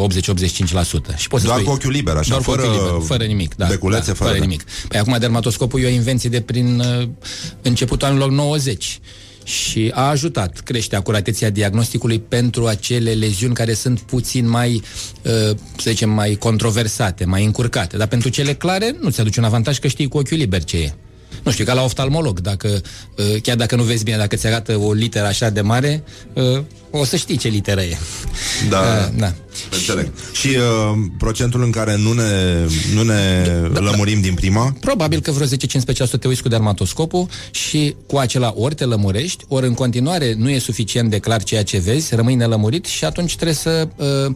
Și 1.16 1.28
poți 1.28 1.42
să 1.42 1.48
Doar 1.48 1.60
spui, 1.60 1.64
cu 1.64 1.72
ochiul 1.72 1.92
liber, 1.92 2.16
așa, 2.16 2.30
doar 2.30 2.42
cu 2.42 2.52
fără 2.52 2.62
ochiul 2.62 2.86
liber, 2.86 3.02
fără 3.08 3.24
nimic, 3.24 3.56
da, 3.56 3.66
beculețe, 3.68 4.08
da, 4.08 4.14
fără- 4.14 4.30
fără 4.30 4.42
nimic. 4.42 4.64
Păi 4.88 5.00
acum 5.00 5.16
dermatoscopul 5.20 5.82
e 5.82 5.86
o 5.86 5.90
invenție 5.90 6.30
de 6.30 6.42
prin 6.42 6.80
uh, 6.80 7.08
începutul 7.62 8.08
anilor 8.08 8.30
90 8.32 9.00
și 9.44 9.92
a 9.94 10.10
ajutat 10.10 10.60
crește 10.60 10.96
acuratețea 10.96 11.50
diagnosticului 11.50 12.20
pentru 12.20 12.68
acele 12.68 13.12
leziuni 13.12 13.54
care 13.54 13.74
sunt 13.74 14.00
puțin 14.00 14.50
mai, 14.50 14.82
uh, 15.22 15.32
să 15.78 15.90
zicem, 15.90 16.10
mai 16.10 16.36
controversate, 16.36 17.26
mai 17.26 17.46
încurcate. 17.46 17.98
Dar 17.98 18.08
pentru 18.08 18.30
cele 18.30 18.54
clare 18.54 18.96
nu 19.02 19.10
ți 19.10 19.20
aduce 19.20 19.40
un 19.40 19.46
avantaj 19.46 19.80
că 19.80 19.88
știi 19.88 20.08
cu 20.08 20.18
ochiul 20.18 20.38
liber 20.38 20.64
ce 20.64 20.78
e. 20.78 20.94
Nu 21.44 21.52
știu, 21.52 21.66
ca 21.66 21.74
la 21.74 21.84
oftalmolog, 21.84 22.40
dacă, 22.40 22.82
uh, 23.18 23.42
chiar 23.42 23.56
dacă 23.56 23.76
nu 23.76 23.84
vezi 23.84 24.04
bine, 24.04 24.18
dacă 24.18 24.36
ți 24.36 24.48
arată 24.48 24.78
o 24.78 24.94
literă 24.94 25.26
așa 25.26 25.50
de 25.50 25.62
mare, 25.62 26.04
uh, 26.34 26.64
o 26.92 27.06
să 27.06 27.16
știi 27.16 27.38
ce 27.38 27.48
literă 27.48 27.82
e. 27.82 27.98
Da, 28.70 28.80
Uh, 28.80 29.20
da. 29.20 29.34
înțeleg. 29.72 30.12
Și 30.32 30.48
uh, 30.48 30.98
procentul 31.18 31.64
în 31.64 31.72
care 31.72 31.98
nu 31.98 32.14
ne, 32.14 32.24
nu 32.94 33.04
ne 33.04 33.44
lămurim 33.74 34.22
din 34.22 34.34
prima? 34.34 34.76
Probabil 34.80 35.20
că 35.20 35.32
vreo 35.32 35.48
10-15% 35.48 35.50
te 36.20 36.28
uiți 36.28 36.42
cu 36.42 36.48
dermatoscopul 36.48 37.28
și 37.52 37.96
cu 38.08 38.18
acela 38.18 38.54
ori 38.58 38.76
te 38.76 38.86
lămurești, 38.86 39.46
ori 39.48 39.68
în 39.68 39.74
continuare 39.74 40.34
nu 40.38 40.50
e 40.50 40.60
suficient 40.60 41.10
de 41.10 41.20
clar 41.20 41.44
ceea 41.44 41.64
ce 41.64 41.78
vezi, 41.78 42.16
rămâi 42.16 42.36
nelămurit 42.36 42.86
și 42.86 43.06
atunci 43.06 43.36
trebuie 43.36 43.56
să 43.56 43.88
uh, 43.96 44.36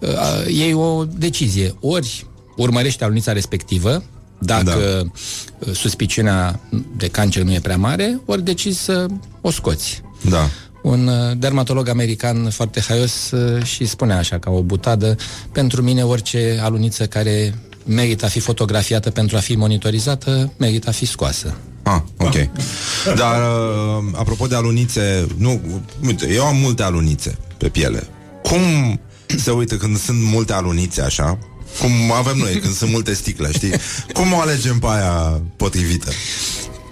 uh, 0.00 0.08
iei 0.48 0.72
o 0.72 1.04
decizie. 1.04 1.74
Ori 1.80 2.26
urmărești 2.56 3.02
alunița 3.02 3.32
respectivă, 3.32 4.04
dacă 4.38 5.10
da. 5.58 5.72
suspiciunea 5.72 6.60
de 6.96 7.08
cancer 7.08 7.42
nu 7.42 7.52
e 7.52 7.60
prea 7.60 7.76
mare, 7.76 8.20
ori 8.24 8.42
decizi 8.42 8.78
să 8.78 9.06
o 9.40 9.50
scoți. 9.50 10.02
Da. 10.28 10.48
Un 10.82 11.06
uh, 11.06 11.36
dermatolog 11.38 11.88
american 11.88 12.50
foarte 12.50 12.80
haios 12.80 13.30
uh, 13.30 13.64
și 13.64 13.84
spunea 13.84 14.18
așa, 14.18 14.38
ca 14.38 14.50
o 14.50 14.62
butadă, 14.62 15.16
pentru 15.52 15.82
mine 15.82 16.04
orice 16.04 16.58
aluniță 16.62 17.06
care 17.06 17.54
merită 17.84 18.24
a 18.24 18.28
fi 18.28 18.40
fotografiată 18.40 19.10
pentru 19.10 19.36
a 19.36 19.40
fi 19.40 19.56
monitorizată, 19.56 20.52
merită 20.56 20.88
a 20.88 20.92
fi 20.92 21.06
scoasă. 21.06 21.56
Ah, 21.82 22.00
ok. 22.16 22.34
Dar, 23.20 23.40
uh, 23.40 24.04
apropo 24.12 24.46
de 24.46 24.54
alunițe, 24.54 25.26
nu, 25.36 25.60
uite, 26.06 26.32
eu 26.32 26.44
am 26.44 26.56
multe 26.56 26.82
alunițe 26.82 27.38
pe 27.56 27.68
piele. 27.68 28.08
Cum 28.42 28.60
se 29.36 29.50
uită 29.50 29.76
când 29.76 29.98
sunt 29.98 30.22
multe 30.22 30.52
alunițe 30.52 31.02
așa, 31.02 31.38
cum 31.78 32.12
avem 32.12 32.36
noi 32.36 32.52
când 32.52 32.74
sunt 32.74 32.90
multe 32.90 33.14
sticle, 33.14 33.50
știi? 33.52 33.72
Cum 34.12 34.32
o 34.32 34.38
alegem 34.40 34.78
pe 34.78 34.86
aia 34.88 35.40
potrivită? 35.56 36.10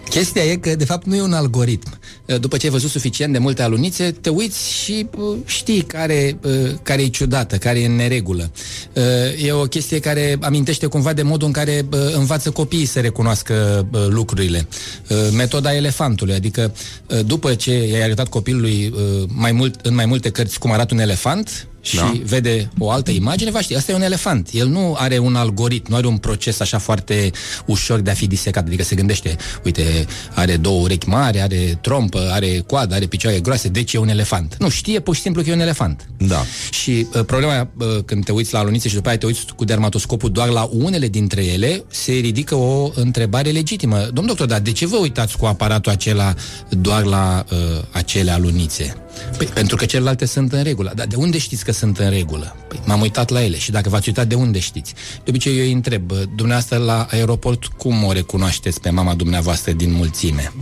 Chestia 0.09 0.44
e 0.44 0.56
că, 0.56 0.74
de 0.74 0.85
fapt, 0.85 1.06
nu 1.06 1.16
e 1.16 1.23
un 1.23 1.32
algoritm. 1.32 1.98
Uh, 2.27 2.40
După 2.40 2.56
ce 2.56 2.66
ai 2.66 2.73
văzut 2.73 2.90
suficient 2.90 3.32
de 3.32 3.39
multe 3.39 3.62
alunițe, 3.62 4.11
te 4.20 4.28
uiți 4.28 4.73
și 4.73 5.06
uh, 5.19 5.36
știi 5.44 5.81
care, 5.81 6.39
uh, 6.43 6.70
care 6.82 7.02
e 7.02 7.09
ciudată, 7.09 7.56
care 7.56 7.81
e 7.81 7.86
în 7.86 7.97
neregulă. 7.97 8.51
Uh, 8.93 9.02
E 9.44 9.52
o 9.52 9.62
chestie 9.62 9.98
care 9.98 10.36
amintește 10.40 10.86
cumva 10.86 11.12
de 11.12 11.23
modul 11.23 11.47
în 11.47 11.52
care 11.52 11.86
uh, 11.93 11.98
învață 12.15 12.51
copiii 12.51 12.85
să 12.86 13.01
recunoască 13.01 13.86
uh, 13.93 14.06
lucrurile. 14.09 14.69
Uh, 15.09 15.16
Metoda 15.32 15.74
elefantului, 15.74 16.35
adică 16.35 16.74
uh, 17.06 17.19
după 17.27 17.55
ce 17.55 17.86
i-ai 17.86 18.02
arătat 18.02 18.28
copilului 18.28 18.93
uh, 18.94 19.28
mai 19.28 19.52
mult, 19.52 19.81
în 19.82 19.94
mai 19.94 20.06
multe 20.06 20.31
cărți 20.31 20.59
cum 20.59 20.73
arată 20.73 20.94
un 20.94 21.01
elefant, 21.01 21.66
și 21.85 21.97
Da. 21.97 22.12
vede 22.24 22.70
o 22.78 22.90
altă 22.90 23.11
imagine, 23.11 23.51
va 23.51 23.61
ști, 23.61 23.74
asta 23.74 23.93
e 23.93 23.94
un 23.94 24.02
elefant. 24.02 24.48
El 24.52 24.69
nu 24.69 24.94
are 24.98 25.19
un 25.19 25.35
algoritm, 25.36 25.90
nu 25.90 25.97
are 25.97 26.06
un 26.06 26.16
proces 26.16 26.61
așa 26.61 26.78
foarte 26.78 27.31
ușor 27.66 28.01
de 28.01 28.11
a 28.11 28.15
fi 28.15 28.27
disecat. 28.27 28.66
Adică 28.66 28.82
se 28.82 28.94
gândește, 28.94 29.36
uite, 29.65 30.06
are 30.35 30.56
două 30.56 30.81
urechi 30.81 31.09
mari, 31.09 31.40
are 31.40 31.78
trompă, 31.81 32.28
are 32.32 32.62
coadă, 32.66 32.94
are 32.94 33.06
picioare 33.06 33.40
groase, 33.40 33.69
deci 33.69 33.93
e 33.93 33.98
un 33.98 34.09
elefant. 34.09 34.56
Nu, 34.59 34.69
știe 34.69 35.01
pur 35.01 35.15
și 35.15 35.20
simplu 35.20 35.43
că 35.43 35.51
e 35.51 35.52
un 35.52 35.61
elefant. 35.61 36.06
Da. 36.19 36.44
Și 36.70 37.06
uh, 37.15 37.24
problema, 37.24 37.69
uh, 37.78 37.86
când 38.05 38.24
te 38.24 38.32
uiți 38.32 38.52
la 38.52 38.59
alunițe 38.59 38.89
și 38.89 38.94
după 38.94 39.09
aia 39.09 39.19
te 39.19 39.27
uiți 39.27 39.44
cu 39.56 39.65
dermatoscopul 39.65 40.31
doar 40.31 40.48
la 40.48 40.69
unele 40.73 41.09
dintre 41.09 41.44
ele, 41.44 41.85
se 41.89 42.12
ridică 42.12 42.55
o 42.55 42.90
întrebare 42.94 43.51
legitimă. 43.51 44.09
Domn 44.12 44.27
doctor, 44.27 44.47
dar 44.47 44.61
de 44.61 44.73
ce 44.73 44.86
vă 44.86 44.97
uitați 44.97 45.36
cu 45.36 45.47
aparatul 45.47 45.93
acela 45.93 46.35
doar 46.69 47.02
la 47.05 47.44
uh, 47.52 47.59
acele 47.90 48.31
alunițe? 48.31 48.97
Păi, 49.36 49.47
pentru 49.47 49.77
că 49.77 49.85
celelalte 49.85 50.27
sunt 50.27 50.52
în 50.52 50.62
regulă. 50.62 50.93
Dar 50.94 51.06
de 51.06 51.16
unde 51.16 51.39
știți 51.39 51.65
că 51.65 51.73
sunt 51.75 51.99
în 51.99 52.11
regulă? 52.11 52.57
Păi, 52.69 52.81
m-am 52.85 53.01
uitat 53.01 53.31
la 53.31 53.43
ele 53.45 53.59
și 53.59 53.71
dacă 53.71 53.89
v-ați 53.89 54.09
uitat, 54.09 54.27
de 54.27 54.35
unde 54.35 54.59
știți? 54.59 54.95
De 55.15 55.23
obicei 55.31 55.59
eu 55.59 55.65
îi 55.65 55.73
întreb, 55.73 56.03
"Bă, 56.03 56.25
dumneavoastră 56.37 56.77
la 56.77 57.07
aeroport, 57.11 57.65
cum 57.65 58.05
o 58.05 58.13
recunoașteți 58.13 58.81
pe 58.81 58.91
mama 58.91 59.15
dumneavoastră 59.15 59.73
din 59.73 59.93
mulțime? 59.93 60.53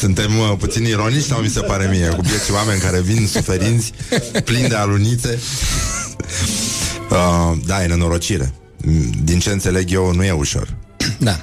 Suntem 0.00 0.38
uh, 0.38 0.52
puțin 0.58 0.84
ironici 0.84 1.24
sau 1.24 1.40
mi 1.40 1.48
se 1.48 1.60
pare 1.60 1.88
mie 1.90 2.08
Cu 2.08 2.20
bieți 2.20 2.52
oameni 2.52 2.80
care 2.80 3.00
vin 3.00 3.26
suferinți 3.26 3.92
Plini 4.44 4.68
de 4.68 4.74
alunițe 4.74 5.38
uh, 7.10 7.56
Da, 7.66 7.82
e 7.82 7.86
nenorocire 7.86 8.52
Mm, 8.84 9.10
Din 9.24 9.38
ce 9.38 9.50
înțeleg 9.50 9.92
eu, 9.92 10.12
nu 10.12 10.24
e 10.24 10.32
ușor 10.32 10.74
Da. 11.18 11.40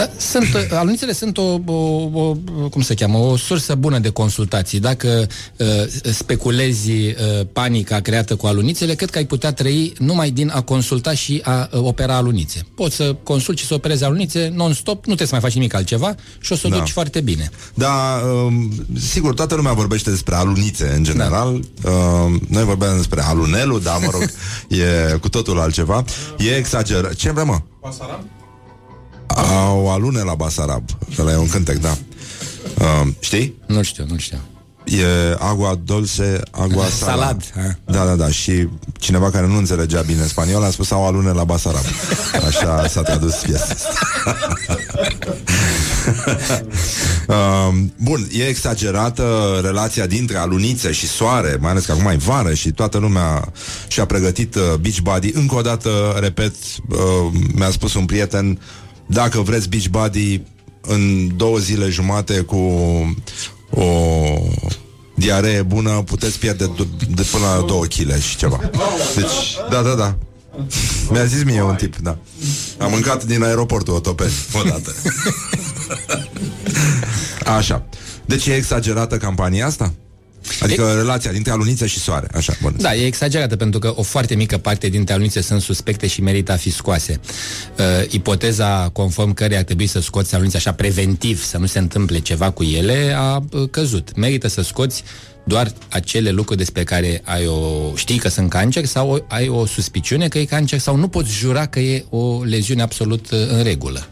Da, 0.00 0.10
sunt, 0.16 0.72
alunițele 0.72 1.12
sunt 1.12 1.38
o, 1.38 1.60
o, 1.66 1.72
o, 2.12 2.36
cum 2.70 2.82
se 2.82 2.94
cheamă, 2.94 3.18
o 3.18 3.36
sursă 3.36 3.74
bună 3.74 3.98
de 3.98 4.08
consultații. 4.08 4.80
Dacă 4.80 5.26
uh, 5.56 5.66
speculezi 6.12 6.90
uh, 6.90 7.14
panica 7.52 8.00
creată 8.00 8.36
cu 8.36 8.46
alunițele, 8.46 8.94
cred 8.94 9.10
că 9.10 9.18
ai 9.18 9.24
putea 9.24 9.52
trăi 9.52 9.92
numai 9.98 10.30
din 10.30 10.50
a 10.54 10.60
consulta 10.60 11.14
și 11.14 11.40
a 11.44 11.68
uh, 11.72 11.80
opera 11.82 12.16
alunițe. 12.16 12.66
Poți 12.74 12.96
să 12.96 13.16
consulti 13.22 13.60
și 13.60 13.66
să 13.66 13.74
operezi 13.74 14.04
alunițe 14.04 14.52
non-stop, 14.54 14.96
nu 14.96 15.14
trebuie 15.14 15.26
să 15.26 15.34
mai 15.34 15.42
faci 15.42 15.54
nimic 15.54 15.74
altceva 15.74 16.14
și 16.40 16.52
o 16.52 16.56
să 16.56 16.66
o 16.66 16.70
Da. 16.70 16.76
duci 16.76 16.90
foarte 16.90 17.20
bine. 17.20 17.50
Da, 17.74 18.22
um, 18.44 18.72
sigur, 18.98 19.34
toată 19.34 19.54
lumea 19.54 19.72
vorbește 19.72 20.10
despre 20.10 20.34
alunițe 20.34 20.92
în 20.96 21.02
general 21.02 21.60
da. 21.82 21.90
uh, 21.90 22.40
Noi 22.48 22.64
vorbim 22.64 22.96
despre 22.96 23.22
alunelul, 23.22 23.80
dar 23.80 23.98
mă 24.04 24.08
rog, 24.12 24.22
e 24.80 25.18
cu 25.18 25.28
totul 25.28 25.60
altceva 25.60 26.04
E 26.38 26.56
exagerat 26.56 27.14
Ce 27.14 27.30
vrem, 27.32 27.46
mă? 27.46 27.60
Basarab? 27.80 28.39
Au 29.34 29.90
alune 29.90 30.22
la 30.22 30.34
Basarab 30.34 30.84
Ăla 31.18 31.32
e 31.32 31.36
un 31.36 31.48
cântec, 31.48 31.76
da 31.76 31.96
uh, 32.78 33.08
Știi? 33.20 33.54
Nu 33.66 33.82
știu, 33.82 34.04
nu 34.08 34.18
știu. 34.18 34.38
E 34.84 35.36
agua 35.38 35.80
dulce, 35.84 36.40
agua 36.50 36.84
salad. 36.98 37.18
Salad, 37.18 37.52
ha. 37.54 37.92
Da, 37.92 38.04
da, 38.04 38.14
da. 38.14 38.28
Și 38.28 38.68
cineva 38.98 39.30
care 39.30 39.46
nu 39.46 39.56
înțelegea 39.56 40.00
bine 40.00 40.26
spaniol 40.26 40.62
a 40.62 40.70
spus 40.70 40.90
au 40.90 41.06
alune 41.06 41.30
la 41.30 41.44
Basarab. 41.44 41.84
Așa 42.48 42.88
s-a 42.88 43.02
tradus 43.02 43.34
piesa 43.34 43.66
asta. 43.68 43.92
um, 47.68 47.92
bun, 47.96 48.28
e 48.32 48.46
exagerată 48.46 49.58
relația 49.62 50.06
dintre 50.06 50.36
alunițe 50.36 50.92
și 50.92 51.06
soare, 51.06 51.56
mai 51.60 51.70
ales 51.70 51.84
că 51.84 51.92
acum 51.92 52.06
e 52.06 52.16
vară 52.16 52.54
și 52.54 52.70
toată 52.70 52.98
lumea 52.98 53.52
și-a 53.88 54.04
pregătit 54.04 54.54
uh, 54.54 54.62
beach 54.80 54.98
body. 54.98 55.30
Încă 55.34 55.54
o 55.54 55.60
dată, 55.60 56.16
repet, 56.20 56.54
uh, 56.88 56.98
mi-a 57.54 57.70
spus 57.70 57.94
un 57.94 58.04
prieten, 58.04 58.58
dacă 59.10 59.40
vreți 59.40 59.68
beach 59.68 59.86
body 59.86 60.42
în 60.80 61.30
două 61.36 61.58
zile 61.58 61.88
jumate 61.88 62.40
cu 62.40 62.56
o 63.70 63.84
diaree 65.14 65.62
bună, 65.62 65.90
puteți 65.90 66.38
pierde 66.38 66.64
d- 66.64 67.08
de 67.14 67.22
până 67.30 67.44
la 67.56 67.64
2 67.66 67.80
kg 67.88 68.20
și 68.20 68.36
ceva. 68.36 68.60
Deci, 69.16 69.56
da, 69.70 69.82
da, 69.82 69.94
da. 69.94 70.16
Mi-a 71.10 71.24
zis 71.24 71.42
mie 71.44 71.62
un 71.62 71.74
tip, 71.74 71.96
da. 71.96 72.18
Am 72.78 72.90
mâncat 72.90 73.24
din 73.24 73.42
aeroportul 73.42 73.94
Otopeni, 73.94 74.32
odată. 74.64 74.92
Așa. 77.56 77.86
Deci 78.24 78.46
e 78.46 78.54
exagerată 78.54 79.16
campania 79.16 79.66
asta? 79.66 79.92
Adică 80.60 80.82
e... 80.82 80.94
relația 80.94 81.32
dintre 81.32 81.52
alunițe 81.52 81.86
și 81.86 81.98
soare, 81.98 82.26
așa, 82.34 82.52
bun. 82.62 82.74
Da, 82.78 82.94
e 82.94 83.06
exagerată 83.06 83.56
pentru 83.56 83.78
că 83.78 83.92
o 83.96 84.02
foarte 84.02 84.34
mică 84.34 84.58
parte 84.58 84.88
dintre 84.88 85.14
alunițe 85.14 85.40
sunt 85.40 85.60
suspecte 85.60 86.06
și 86.06 86.22
merită 86.22 86.52
a 86.52 86.56
fi 86.56 86.70
scoase. 86.70 87.20
Uh, 87.78 87.84
ipoteza 88.08 88.88
conform 88.92 89.32
care 89.34 89.56
ar 89.56 89.62
trebui 89.62 89.86
să 89.86 90.00
scoți 90.00 90.34
alunițe 90.34 90.56
așa 90.56 90.72
preventiv, 90.72 91.44
să 91.44 91.58
nu 91.58 91.66
se 91.66 91.78
întâmple 91.78 92.18
ceva 92.18 92.50
cu 92.50 92.62
ele, 92.62 93.14
a 93.16 93.42
uh, 93.50 93.68
căzut. 93.70 94.16
Merită 94.16 94.48
să 94.48 94.62
scoți 94.62 95.04
doar 95.50 95.72
acele 95.88 96.30
lucruri 96.30 96.58
despre 96.58 96.84
care 96.84 97.22
ai 97.24 97.46
o 97.46 97.92
știi 97.94 98.18
că 98.18 98.28
sunt 98.28 98.50
cancer 98.50 98.84
sau 98.84 99.10
o, 99.10 99.18
ai 99.28 99.48
o 99.48 99.66
suspiciune 99.66 100.28
că 100.28 100.38
e 100.38 100.44
cancer 100.44 100.78
sau 100.78 100.96
nu 100.96 101.08
poți 101.08 101.32
jura 101.32 101.66
că 101.66 101.80
e 101.80 102.04
o 102.10 102.42
leziune 102.44 102.82
absolut 102.82 103.30
uh, 103.30 103.38
în 103.48 103.62
regulă. 103.62 104.06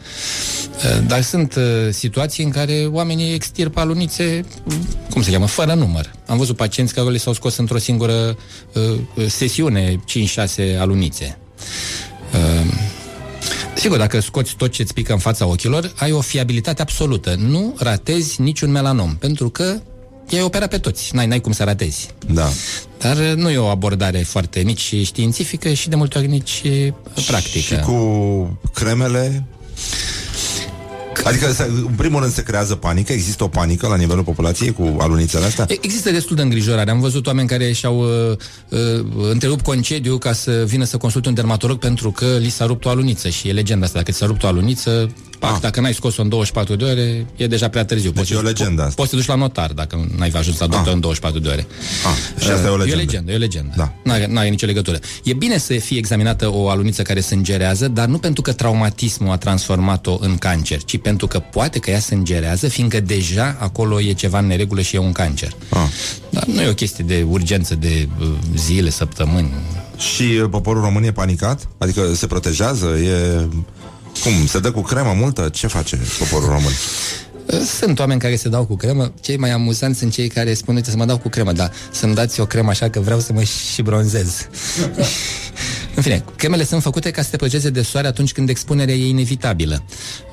Uh, 0.75 1.07
Dar 1.07 1.21
sunt 1.21 1.55
uh, 1.55 1.63
situații 1.91 2.43
în 2.43 2.49
care 2.49 2.87
oamenii 2.91 3.33
extirpă 3.33 3.79
alunițe, 3.79 4.45
uh, 4.63 4.73
cum 5.09 5.21
se 5.21 5.31
cheamă, 5.31 5.47
fără 5.47 5.73
număr. 5.73 6.11
Am 6.25 6.37
văzut 6.37 6.55
pacienți 6.55 6.93
care 6.93 7.09
le 7.09 7.17
s-au 7.17 7.33
scos 7.33 7.57
într-o 7.57 7.77
singură 7.77 8.37
uh, 8.73 9.27
sesiune 9.27 10.03
5-6 10.75 10.79
alunițe. 10.79 11.37
Uh, 12.33 12.73
Sigur, 13.75 13.97
dacă 13.97 14.19
scoți 14.19 14.55
tot 14.55 14.71
ce 14.71 14.81
îți 14.81 14.93
pică 14.93 15.13
în 15.13 15.19
fața 15.19 15.45
ochilor, 15.45 15.93
ai 15.95 16.11
o 16.11 16.21
fiabilitate 16.21 16.81
absolută. 16.81 17.35
Nu 17.37 17.75
ratezi 17.77 18.41
niciun 18.41 18.71
melanom, 18.71 19.15
pentru 19.15 19.49
că 19.49 19.81
i-ai 20.29 20.41
operat 20.43 20.69
pe 20.69 20.77
toți. 20.77 21.15
N-ai, 21.15 21.27
n-ai 21.27 21.39
cum 21.41 21.51
să 21.51 21.63
ratezi. 21.63 22.07
Da. 22.27 22.49
Dar 22.97 23.17
uh, 23.17 23.33
nu 23.35 23.49
e 23.49 23.57
o 23.57 23.65
abordare 23.67 24.17
foarte 24.19 24.59
nici 24.59 24.93
științifică 25.03 25.73
și 25.73 25.89
de 25.89 25.95
multe 25.95 26.17
ori 26.17 26.27
nici 26.27 26.61
uh, 26.65 26.87
practică. 27.27 27.75
Și 27.75 27.79
cu 27.85 28.59
cremele 28.73 29.43
Adică, 31.23 31.51
se- 31.51 31.63
în 31.87 31.93
primul 31.97 32.19
rând, 32.21 32.33
se 32.33 32.43
creează 32.43 32.75
panică, 32.75 33.13
există 33.13 33.43
o 33.43 33.47
panică 33.47 33.87
la 33.87 33.95
nivelul 33.95 34.23
populației 34.23 34.71
cu 34.73 34.95
alunițele 34.99 35.45
astea? 35.45 35.65
E- 35.69 35.77
Există 35.81 36.11
destul 36.11 36.35
de 36.35 36.41
îngrijorare. 36.41 36.89
Am 36.91 36.99
văzut 36.99 37.27
oameni 37.27 37.47
care 37.47 37.71
și-au 37.71 37.99
uh, 37.99 38.37
uh, 38.69 39.05
întrerupt 39.29 39.63
concediu 39.63 40.17
ca 40.17 40.33
să 40.33 40.63
vină 40.67 40.83
să 40.83 40.97
consulte 40.97 41.27
un 41.27 41.33
dermatolog 41.33 41.77
pentru 41.79 42.11
că 42.11 42.25
li 42.25 42.49
s-a 42.49 42.65
rupt 42.65 42.85
o 42.85 42.89
aluniță 42.89 43.29
și 43.29 43.47
e 43.47 43.51
legenda 43.51 43.85
asta. 43.85 43.97
Dacă 43.97 44.11
ți 44.11 44.17
s-a 44.17 44.25
rupt 44.25 44.43
o 44.43 44.47
aluniță, 44.47 45.11
pac, 45.39 45.53
Ah. 45.53 45.61
dacă 45.61 45.79
n-ai 45.81 45.93
scos-o 45.93 46.21
în 46.21 46.29
24 46.29 46.75
de 46.75 46.83
ore, 46.83 47.25
e 47.35 47.47
deja 47.47 47.67
prea 47.69 47.85
târziu. 47.85 48.11
Deci 48.11 48.29
e 48.29 48.35
o 48.35 48.41
legendă 48.41 48.81
asta. 48.81 48.93
Poți 48.95 49.09
să 49.09 49.15
te 49.15 49.21
duci 49.21 49.29
la 49.29 49.35
notar 49.35 49.71
dacă 49.71 50.07
n-ai 50.17 50.31
ajuns 50.35 50.57
la 50.59 50.67
doctor 50.67 50.87
Ah. 50.87 50.93
în 50.93 50.99
24 50.99 51.39
de 51.39 51.49
ore. 51.49 51.67
Ah, 52.05 52.43
și 52.43 52.49
asta 52.49 52.67
e 52.67 52.69
o 52.69 52.73
Uh, 52.73 52.79
legendă. 52.79 52.91
E 52.91 52.93
o 52.95 52.97
legendă, 53.05 53.31
e 53.31 53.35
o 53.35 53.37
legendă. 53.37 53.73
Da. 53.77 53.93
N-are, 54.03 54.27
n-are 54.29 54.47
nicio 54.49 54.65
legătură. 54.65 54.99
E 55.23 55.33
bine 55.33 55.57
să 55.57 55.73
fie 55.73 55.97
examinată 55.97 56.49
o 56.53 56.69
aluniță 56.69 57.01
care 57.01 57.19
sângerează, 57.19 57.87
dar 57.87 58.07
nu 58.07 58.17
pentru 58.17 58.41
că 58.41 58.51
traumatismul 58.53 59.31
a 59.31 59.37
transformat-o 59.37 60.17
în 60.21 60.37
cancer, 60.37 60.83
ci 60.83 60.97
pentru 60.97 61.27
că 61.27 61.39
poate 61.39 61.79
că 61.79 61.89
ea 61.89 61.99
sângerează, 61.99 62.67
fiindcă 62.67 62.99
deja 62.99 63.55
acolo 63.59 64.01
e 64.01 64.11
ceva 64.13 64.39
în 64.39 64.47
neregulă 64.47 64.81
și 64.81 64.95
e 64.95 64.99
un 64.99 65.11
cancer. 65.11 65.51
Ah. 65.69 65.79
Dar 66.29 66.43
nu 66.45 66.61
e 66.61 66.67
o 66.69 66.73
chestie 66.73 67.03
de 67.07 67.25
urgență 67.29 67.75
de 67.75 68.07
uh, 68.19 68.27
zile, 68.55 68.89
săptămâni. 68.89 69.51
Și 69.97 70.23
uh, 70.23 70.47
poporul 70.49 70.81
român 70.81 71.03
e 71.03 71.11
panicat? 71.11 71.67
Adică 71.77 72.13
se 72.13 72.27
protejează? 72.27 72.85
E... 72.85 73.47
Cum? 74.23 74.45
Se 74.47 74.59
dă 74.59 74.71
cu 74.71 74.81
cremă 74.81 75.13
multă? 75.17 75.49
Ce 75.53 75.67
face 75.67 75.99
poporul 76.19 76.47
român? 76.47 76.71
Uh, 77.45 77.59
Sunt 77.79 77.99
oameni 77.99 78.19
care 78.19 78.35
se 78.35 78.49
dau 78.49 78.65
cu 78.65 78.75
cremă, 78.75 79.13
cei 79.21 79.37
mai 79.37 79.51
amuzanți 79.51 79.99
sunt 79.99 80.13
cei 80.13 80.27
care 80.27 80.53
spun, 80.53 80.75
uite, 80.75 80.89
să 80.89 80.97
mă 80.97 81.05
dau 81.05 81.17
cu 81.17 81.29
cremă, 81.29 81.51
dar 81.51 81.71
să-mi 81.91 82.15
dați 82.15 82.39
o 82.39 82.45
cremă 82.45 82.69
așa 82.69 82.89
că 82.89 82.99
vreau 82.99 83.19
să 83.19 83.33
mă 83.33 83.43
și 83.73 83.81
bronzez. 83.81 84.35
În 85.95 86.03
fine, 86.03 86.23
cremele 86.35 86.63
sunt 86.63 86.81
făcute 86.81 87.11
ca 87.11 87.21
să 87.21 87.29
te 87.29 87.37
protejeze 87.37 87.69
de 87.69 87.81
soare 87.81 88.07
atunci 88.07 88.31
când 88.31 88.49
expunerea 88.49 88.93
e 88.93 89.07
inevitabilă. 89.07 89.83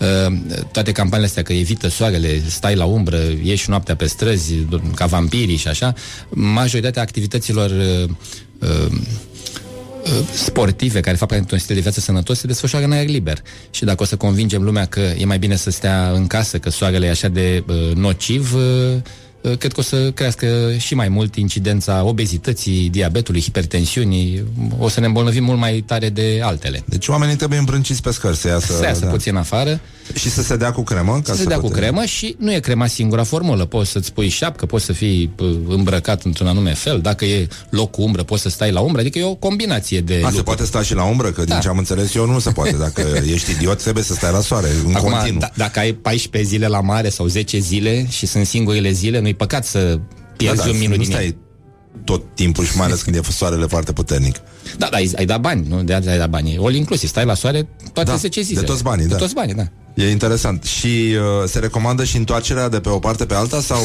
Uh, 0.00 0.36
toate 0.72 0.92
campaniile 0.92 1.26
astea 1.26 1.42
că 1.42 1.52
evită 1.52 1.88
soarele, 1.88 2.42
stai 2.48 2.74
la 2.74 2.84
umbră, 2.84 3.18
ieși 3.42 3.70
noaptea 3.70 3.96
pe 3.96 4.06
străzi, 4.06 4.54
ca 4.94 5.06
vampirii 5.06 5.56
și 5.56 5.68
așa, 5.68 5.94
majoritatea 6.28 7.02
activităților 7.02 7.70
uh, 7.70 8.08
uh, 8.60 8.98
sportive 10.34 11.00
care 11.00 11.16
fac 11.16 11.28
pentru 11.28 11.54
un 11.54 11.60
stil 11.60 11.74
de 11.74 11.80
viață 11.80 12.00
sănătos 12.00 12.38
se 12.38 12.46
desfășoară 12.46 12.84
în 12.84 12.92
aer 12.92 13.08
liber. 13.08 13.38
Și 13.70 13.84
dacă 13.84 14.02
o 14.02 14.06
să 14.06 14.16
convingem 14.16 14.62
lumea 14.62 14.84
că 14.84 15.00
e 15.18 15.24
mai 15.24 15.38
bine 15.38 15.56
să 15.56 15.70
stea 15.70 16.10
în 16.14 16.26
casă, 16.26 16.58
că 16.58 16.70
soarele 16.70 17.06
e 17.06 17.10
așa 17.10 17.28
de 17.28 17.64
uh, 17.68 17.94
nociv, 17.94 18.54
uh, 18.54 18.60
uh, 19.40 19.56
cred 19.58 19.72
că 19.72 19.80
o 19.80 19.82
să 19.82 20.10
crească 20.10 20.72
și 20.78 20.94
mai 20.94 21.08
mult 21.08 21.36
incidența 21.36 22.04
obezității, 22.04 22.88
diabetului, 22.90 23.40
hipertensiunii, 23.40 24.44
o 24.78 24.88
să 24.88 25.00
ne 25.00 25.06
îmbolnăvim 25.06 25.44
mult 25.44 25.58
mai 25.58 25.84
tare 25.86 26.08
de 26.08 26.40
altele. 26.42 26.82
Deci 26.84 27.08
oamenii 27.08 27.36
trebuie 27.36 27.58
îmbrânciți 27.58 28.02
pe 28.02 28.10
scări 28.10 28.36
să 28.36 28.48
iasă, 28.48 28.72
Să 28.72 28.84
iasă 28.84 29.04
da. 29.04 29.10
puțin 29.10 29.36
afară, 29.36 29.80
Și 30.14 30.30
să 30.30 30.42
se 30.42 30.56
dea 30.56 30.72
cu 30.72 30.82
cremă 30.82 31.20
ca 31.24 31.32
să 31.32 31.38
se 31.38 31.44
dea 31.44 31.56
cu 31.58 31.66
putem- 31.66 31.78
cremă 31.82 32.04
și 32.04 32.34
nu 32.38 32.52
e 32.52 32.58
crema 32.60 32.86
singura 32.86 33.22
formulă. 33.24 33.64
Poți 33.64 33.90
să-ți 33.90 34.12
pui 34.12 34.28
șapcă, 34.28 34.66
poți 34.66 34.84
să 34.84 34.92
fii 34.92 35.34
uh, 35.40 35.56
îmbrăcat 35.68 36.22
într-un 36.22 36.46
anume 36.46 36.74
fel, 36.74 37.00
dacă 37.00 37.24
e 37.24 37.48
loc 37.70 37.90
cu 37.90 38.02
umbră, 38.02 38.22
poți 38.22 38.42
să 38.42 38.48
stai 38.48 38.72
la 38.72 38.80
umbră, 38.80 39.00
adică 39.00 39.18
e 39.18 39.24
o 39.24 39.34
combinație 39.34 40.00
de 40.00 40.12
A, 40.14 40.16
se 40.16 40.22
lucruri. 40.22 40.44
poate 40.44 40.64
sta 40.64 40.82
și 40.82 40.94
la 40.94 41.04
umbră, 41.04 41.30
că 41.30 41.40
din 41.44 41.54
Da. 41.54 41.58
ce 41.60 41.68
am 41.68 41.78
înțeles 41.78 42.14
eu 42.14 42.26
nu 42.26 42.38
se 42.38 42.50
poate. 42.50 42.72
Dacă 42.76 43.02
ești 43.34 43.50
idiot, 43.50 43.82
trebuie 43.82 44.04
să 44.04 44.14
stai 44.14 44.32
la 44.32 44.40
soare, 44.40 44.68
în 44.86 44.94
Acum, 44.94 45.10
continuu. 45.10 45.38
da, 45.40 45.50
dacă 45.54 45.78
ai 45.78 45.92
14 45.92 46.50
zile 46.50 46.66
la 46.66 46.80
mare 46.80 47.08
sau 47.08 47.26
10 47.26 47.58
zile 47.58 48.06
și 48.10 48.26
sunt 48.26 48.46
singurile 48.46 48.90
zile, 48.90 49.18
nu-i 49.20 49.34
păcat 49.34 49.64
să 49.66 49.98
pierzi 50.36 50.56
da, 50.58 50.64
da, 50.64 50.70
un 50.70 50.78
minut 50.78 50.96
nu 50.96 51.02
din 51.02 51.12
ele. 51.12 51.20
stai 51.20 51.36
tot 52.04 52.22
timpul 52.34 52.64
și 52.64 52.76
mai 52.76 52.86
ales 52.86 53.02
când 53.02 53.16
e 53.16 53.20
soarele 53.30 53.66
foarte 53.66 53.92
puternic. 53.92 54.36
Da, 54.78 54.88
da, 54.90 54.96
ai, 54.96 55.10
ai 55.16 55.24
dat 55.26 55.40
bani, 55.40 55.66
nu? 55.68 55.82
De 55.82 55.94
aia 55.94 56.10
ai 56.10 56.18
dat 56.18 56.30
bani. 56.30 56.56
All 56.62 56.74
inclusiv, 56.74 57.08
stai 57.08 57.24
la 57.24 57.34
soare 57.34 57.68
toate 57.92 58.10
Da, 58.10 58.16
10 58.16 58.40
de 58.40 58.46
zile. 58.46 58.60
toți 58.60 58.82
banii, 58.82 59.04
de 59.06 59.10
da. 59.12 59.16
toți 59.16 59.34
banii, 59.34 59.54
da. 59.54 59.62
E 59.94 60.10
interesant. 60.10 60.64
Și 60.64 60.86
uh, 60.86 61.48
se 61.48 61.58
recomandă 61.58 62.04
și 62.04 62.16
întoarcerea 62.16 62.68
de 62.68 62.80
pe 62.80 62.88
o 62.88 62.98
parte 62.98 63.26
pe 63.26 63.34
alta 63.34 63.60
sau 63.60 63.80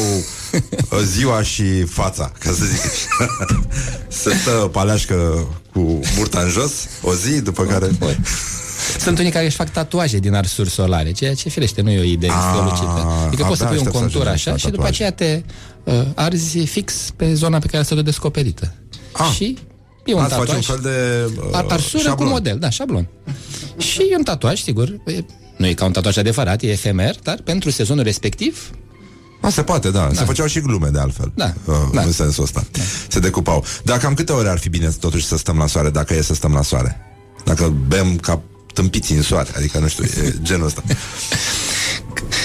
uh, 0.90 0.98
ziua 1.04 1.42
și 1.42 1.82
fața, 1.82 2.32
ca 2.38 2.50
să 2.50 2.64
zic. 2.64 2.80
se 4.22 4.34
stă 4.40 4.50
paleașcă 4.72 5.46
cu 5.72 6.00
burta 6.16 6.40
în 6.40 6.48
jos 6.48 6.72
o 7.02 7.14
zi, 7.14 7.40
după 7.40 7.62
care... 7.64 7.86
Băi. 7.98 8.18
Sunt 8.98 9.18
unii 9.18 9.30
care 9.30 9.44
își 9.44 9.56
fac 9.56 9.70
tatuaje 9.70 10.18
din 10.18 10.34
arsuri 10.34 10.70
solare, 10.70 11.12
ceea 11.12 11.34
ce 11.34 11.48
firește 11.48 11.80
nu 11.82 11.90
e 11.90 11.98
o 12.00 12.02
idee 12.02 12.30
Ah, 12.30 12.36
strălucită. 12.52 13.06
Adică 13.26 13.44
poți 13.44 13.58
să 13.58 13.64
abia 13.64 13.76
pui 13.76 13.86
un 13.86 13.86
aștept 13.86 13.94
să 13.94 13.98
contur 14.00 14.20
ajungem 14.20 14.32
așa 14.32 14.50
la 14.50 14.56
și 14.56 14.64
după 14.64 14.76
tatuaje. 14.76 15.04
aceea 15.04 15.40
te 15.40 15.42
uh, 15.84 16.02
arzi 16.14 16.58
fix 16.58 16.94
pe 17.16 17.34
zona 17.34 17.58
pe 17.58 17.66
care 17.66 17.82
să 17.82 17.94
o 17.94 18.02
descoperită. 18.02 18.74
Ah. 19.12 19.30
Și 19.34 19.58
e 20.04 20.14
un 20.14 20.20
Ați 20.22 20.34
face 20.34 20.44
tatuaj. 20.52 20.68
un 20.68 20.74
fel 20.74 20.82
de 20.82 21.24
uh, 21.42 21.48
Ar- 21.52 21.66
arsură 21.68 22.02
șablon. 22.02 22.26
cu 22.26 22.32
model, 22.32 22.58
da, 22.58 22.70
șablon. 22.70 23.08
Și 23.76 24.00
e 24.10 24.16
un 24.16 24.22
tatuaj, 24.22 24.62
sigur, 24.62 24.88
e, 25.06 25.24
nu 25.56 25.66
e 25.66 25.72
ca 25.74 25.84
un 25.84 25.92
tatuaj 25.92 26.16
adevărat, 26.16 26.62
e 26.62 26.66
efemer, 26.70 27.14
dar 27.22 27.40
pentru 27.44 27.70
sezonul 27.70 28.04
respectiv 28.04 28.70
A, 29.40 29.48
se 29.48 29.62
poate, 29.62 29.90
da. 29.90 30.00
da. 30.06 30.14
Se 30.14 30.24
făceau 30.24 30.46
și 30.46 30.60
glume 30.60 30.88
de 30.88 30.98
altfel. 30.98 31.32
Da. 31.34 31.54
Uh, 31.64 31.74
Da. 31.92 32.02
În 32.02 32.12
sensul 32.12 32.42
ăsta. 32.44 32.64
Da. 32.72 32.80
Se 33.08 33.18
decupau. 33.18 33.64
Dar 33.84 33.98
cam 33.98 34.14
câte 34.14 34.32
ore 34.32 34.48
ar 34.48 34.58
fi 34.58 34.68
bine 34.68 34.88
totuși 35.00 35.24
să 35.26 35.36
stăm 35.36 35.56
la 35.56 35.66
soare, 35.66 35.90
dacă 35.90 36.14
e 36.14 36.22
să 36.22 36.34
stăm 36.34 36.52
la 36.52 36.62
soare? 36.62 36.96
Dacă 37.44 37.74
bem 37.88 38.16
ca 38.16 38.42
tâmpiți 38.74 39.12
în 39.12 39.22
soare, 39.22 39.50
adică 39.56 39.78
nu 39.78 39.88
știu, 39.88 40.04
e 40.04 40.34
genul 40.42 40.66
ăsta. 40.66 40.82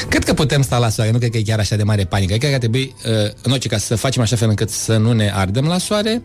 Cred 0.10 0.24
că 0.24 0.34
putem 0.34 0.62
sta 0.62 0.78
la 0.78 0.90
soare, 0.90 1.12
nu 1.12 1.18
cred 1.18 1.32
că 1.32 1.38
e 1.38 1.42
chiar 1.42 1.60
așa 1.60 1.76
de 1.76 1.84
mare 1.84 2.04
panică. 2.04 2.36
Cred 2.36 2.50
că 2.50 2.54
ar 2.54 2.60
trebui, 2.60 2.96
uh, 3.06 3.32
în 3.42 3.52
orice 3.52 3.68
caz, 3.68 3.84
să 3.84 3.96
facem 3.96 4.22
așa 4.22 4.36
fel 4.36 4.50
încât 4.50 4.70
să 4.70 4.98
nu 4.98 5.12
ne 5.12 5.32
ardem 5.34 5.66
la 5.66 5.78
soare 5.78 6.22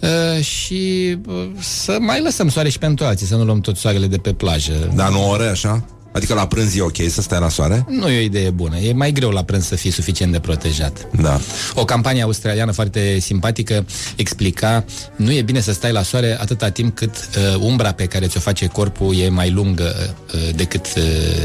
uh, 0.00 0.44
și 0.44 1.16
uh, 1.26 1.50
să 1.60 1.96
mai 2.00 2.22
lăsăm 2.22 2.48
soare 2.48 2.68
și 2.68 2.78
pentru 2.78 3.04
alții, 3.04 3.26
să 3.26 3.34
nu 3.34 3.44
luăm 3.44 3.60
tot 3.60 3.76
soarele 3.76 4.06
de 4.06 4.16
pe 4.16 4.32
plajă. 4.32 4.92
Dar 4.94 5.10
nu 5.10 5.30
ore 5.30 5.46
așa? 5.46 5.84
Adică 6.14 6.34
la 6.34 6.46
prânz 6.46 6.76
e 6.76 6.80
ok 6.80 6.96
să 7.08 7.20
stai 7.20 7.40
la 7.40 7.48
soare? 7.48 7.86
Nu 7.88 8.08
e 8.08 8.18
o 8.18 8.22
idee 8.22 8.50
bună. 8.50 8.78
E 8.78 8.92
mai 8.92 9.12
greu 9.12 9.30
la 9.30 9.42
prânz 9.44 9.66
să 9.66 9.76
fii 9.76 9.90
suficient 9.90 10.32
de 10.32 10.38
protejat. 10.38 11.06
Da. 11.20 11.40
O 11.74 11.84
campanie 11.84 12.22
australiană 12.22 12.72
foarte 12.72 13.18
simpatică 13.18 13.86
explica 14.16 14.84
nu 15.16 15.32
e 15.32 15.42
bine 15.42 15.60
să 15.60 15.72
stai 15.72 15.92
la 15.92 16.02
soare 16.02 16.40
atâta 16.40 16.68
timp 16.68 16.96
cât 16.96 17.10
uh, 17.14 17.60
umbra 17.60 17.92
pe 17.92 18.04
care 18.04 18.26
ți-o 18.26 18.40
face 18.40 18.66
corpul 18.66 19.16
e 19.16 19.28
mai 19.28 19.50
lungă 19.50 20.14
uh, 20.34 20.54
decât 20.54 20.86
uh, 20.96 21.02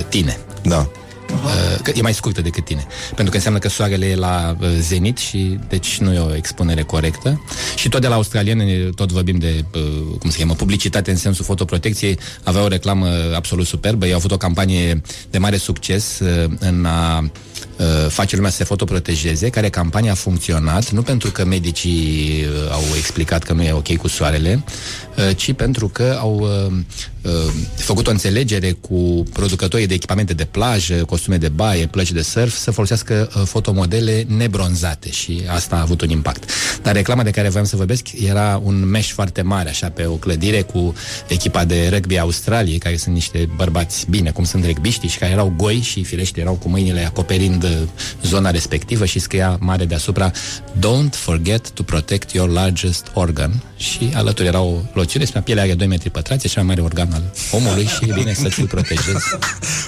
tine. 0.10 0.40
Da. 0.64 0.90
Uh, 1.34 1.80
că 1.84 1.92
e 1.96 2.02
mai 2.02 2.14
scurtă 2.14 2.42
decât 2.42 2.66
tine. 2.66 2.88
Pentru 3.08 3.30
că 3.30 3.36
înseamnă 3.36 3.60
că 3.60 3.70
soarele 3.70 4.06
e 4.06 4.16
la 4.16 4.58
uh, 4.60 4.68
zenit 4.80 5.18
și 5.18 5.60
deci 5.68 5.98
nu 5.98 6.14
e 6.14 6.20
o 6.20 6.36
expunere 6.36 6.82
corectă. 6.82 7.42
Și 7.76 7.90
tot 7.90 8.02
de 8.02 8.08
la 8.08 8.16
australieni, 8.16 8.94
tot 8.94 9.12
vorbim 9.12 9.38
de, 9.38 9.66
uh, 9.76 9.82
cum 10.20 10.30
se 10.30 10.38
cheamă, 10.38 10.54
publicitate 10.54 11.12
în 11.12 11.18
sensul 11.18 11.46
fotoprotecției, 11.46 12.20
avea 12.44 12.64
o 12.64 12.68
reclamă 12.68 13.08
absolut 13.36 13.66
superbă. 13.66 14.06
Ei 14.06 14.12
au 14.12 14.18
avut 14.18 14.32
o 14.32 14.38
campanie 14.38 15.02
de 15.30 15.38
mare 15.38 15.58
succes 15.58 16.20
uh, 16.20 16.52
în 16.60 16.86
a 16.86 17.30
uh, 17.78 17.86
face 18.10 18.36
lumea 18.36 18.52
să 18.52 18.58
se 18.58 18.64
fotoprotejeze, 18.64 19.50
care 19.50 19.70
campania 19.70 20.12
a 20.12 20.16
funcționat, 20.16 20.92
nu 20.92 21.02
pentru 21.02 21.32
că 21.32 21.46
medicii 21.46 22.46
uh, 22.46 22.72
au 22.72 22.84
explicat 22.98 23.44
că 23.44 23.54
nu 23.54 23.64
e 23.64 23.72
ok 23.72 23.96
cu 23.96 24.08
soarele, 24.08 24.64
uh, 25.18 25.36
ci 25.36 25.54
pentru 25.54 25.88
că 25.88 26.18
au 26.20 26.40
uh, 26.40 26.74
uh, 27.22 27.54
făcut 27.76 28.08
o 28.08 28.12
înțelegere 28.12 28.72
cu 28.72 29.24
producătorii 29.34 29.88
de 29.88 29.94
echipamente 29.94 30.34
de 30.34 30.46
plajă, 30.46 30.94
costume 30.94 31.38
de 31.38 31.50
baie, 31.50 31.86
plăci 31.86 32.12
de 32.12 32.22
surf, 32.22 32.58
să 32.58 32.72
folosească 32.72 33.30
uh, 33.36 33.42
fotomodele 33.46 34.26
nebronzate 34.28 35.12
și 35.12 35.42
asta 35.48 35.76
a 35.76 35.82
avut 35.82 36.02
un 36.02 36.10
impact. 36.10 36.52
Dar 36.82 36.94
reclama 36.94 37.24
de 37.24 37.32
care 37.32 37.50
voiam 37.50 37.66
să 37.66 37.76
vorbesc 37.76 38.08
era 38.26 38.62
un 38.64 38.86
mesh 38.86 39.10
foarte 39.10 39.42
mare, 39.42 39.70
așa, 39.70 39.90
pe 39.90 40.06
o 40.06 40.14
clădire 40.14 40.62
cu 40.62 40.94
echipa 41.28 41.66
de 41.66 41.90
rugby 41.92 42.18
a 42.18 42.22
Australiei, 42.22 42.78
care 42.78 42.98
sunt 42.98 43.14
niște 43.14 43.50
bărbați 43.56 44.06
bine, 44.10 44.32
cum 44.32 44.44
sunt 44.44 44.66
rugbiștii 44.66 45.10
și 45.10 45.18
care 45.18 45.32
erau 45.32 45.54
goi 45.58 45.80
și 45.82 46.04
firește 46.04 46.40
erau 46.40 46.54
cu 46.54 46.70
mâinile 46.70 47.06
acoperind 47.06 47.49
uh, 47.64 47.70
zona 48.24 48.52
respectivă 48.52 49.06
și 49.06 49.20
scria 49.20 49.58
mare 49.60 49.86
deasupra 49.86 50.32
Don't 50.80 51.14
forget 51.14 51.70
to 51.70 51.84
protect 51.84 52.32
your 52.32 52.50
largest 52.50 53.12
organ 53.14 53.64
și 53.80 54.12
alături 54.16 54.48
era 54.48 54.60
o 54.60 54.78
loțiune, 54.94 55.26
spunea 55.26 55.44
pielea 55.44 55.64
are 55.64 55.74
2 55.74 55.88
metri 55.88 56.10
pătrați, 56.10 56.46
e 56.46 56.50
cel 56.50 56.64
mai 56.64 56.76
mare 56.76 56.86
organ 56.86 57.14
al 57.14 57.24
omului 57.52 57.86
și 57.86 58.10
e 58.10 58.14
bine 58.20 58.34
să 58.34 58.48
ți-l 58.48 58.68
protejezi. 58.68 59.38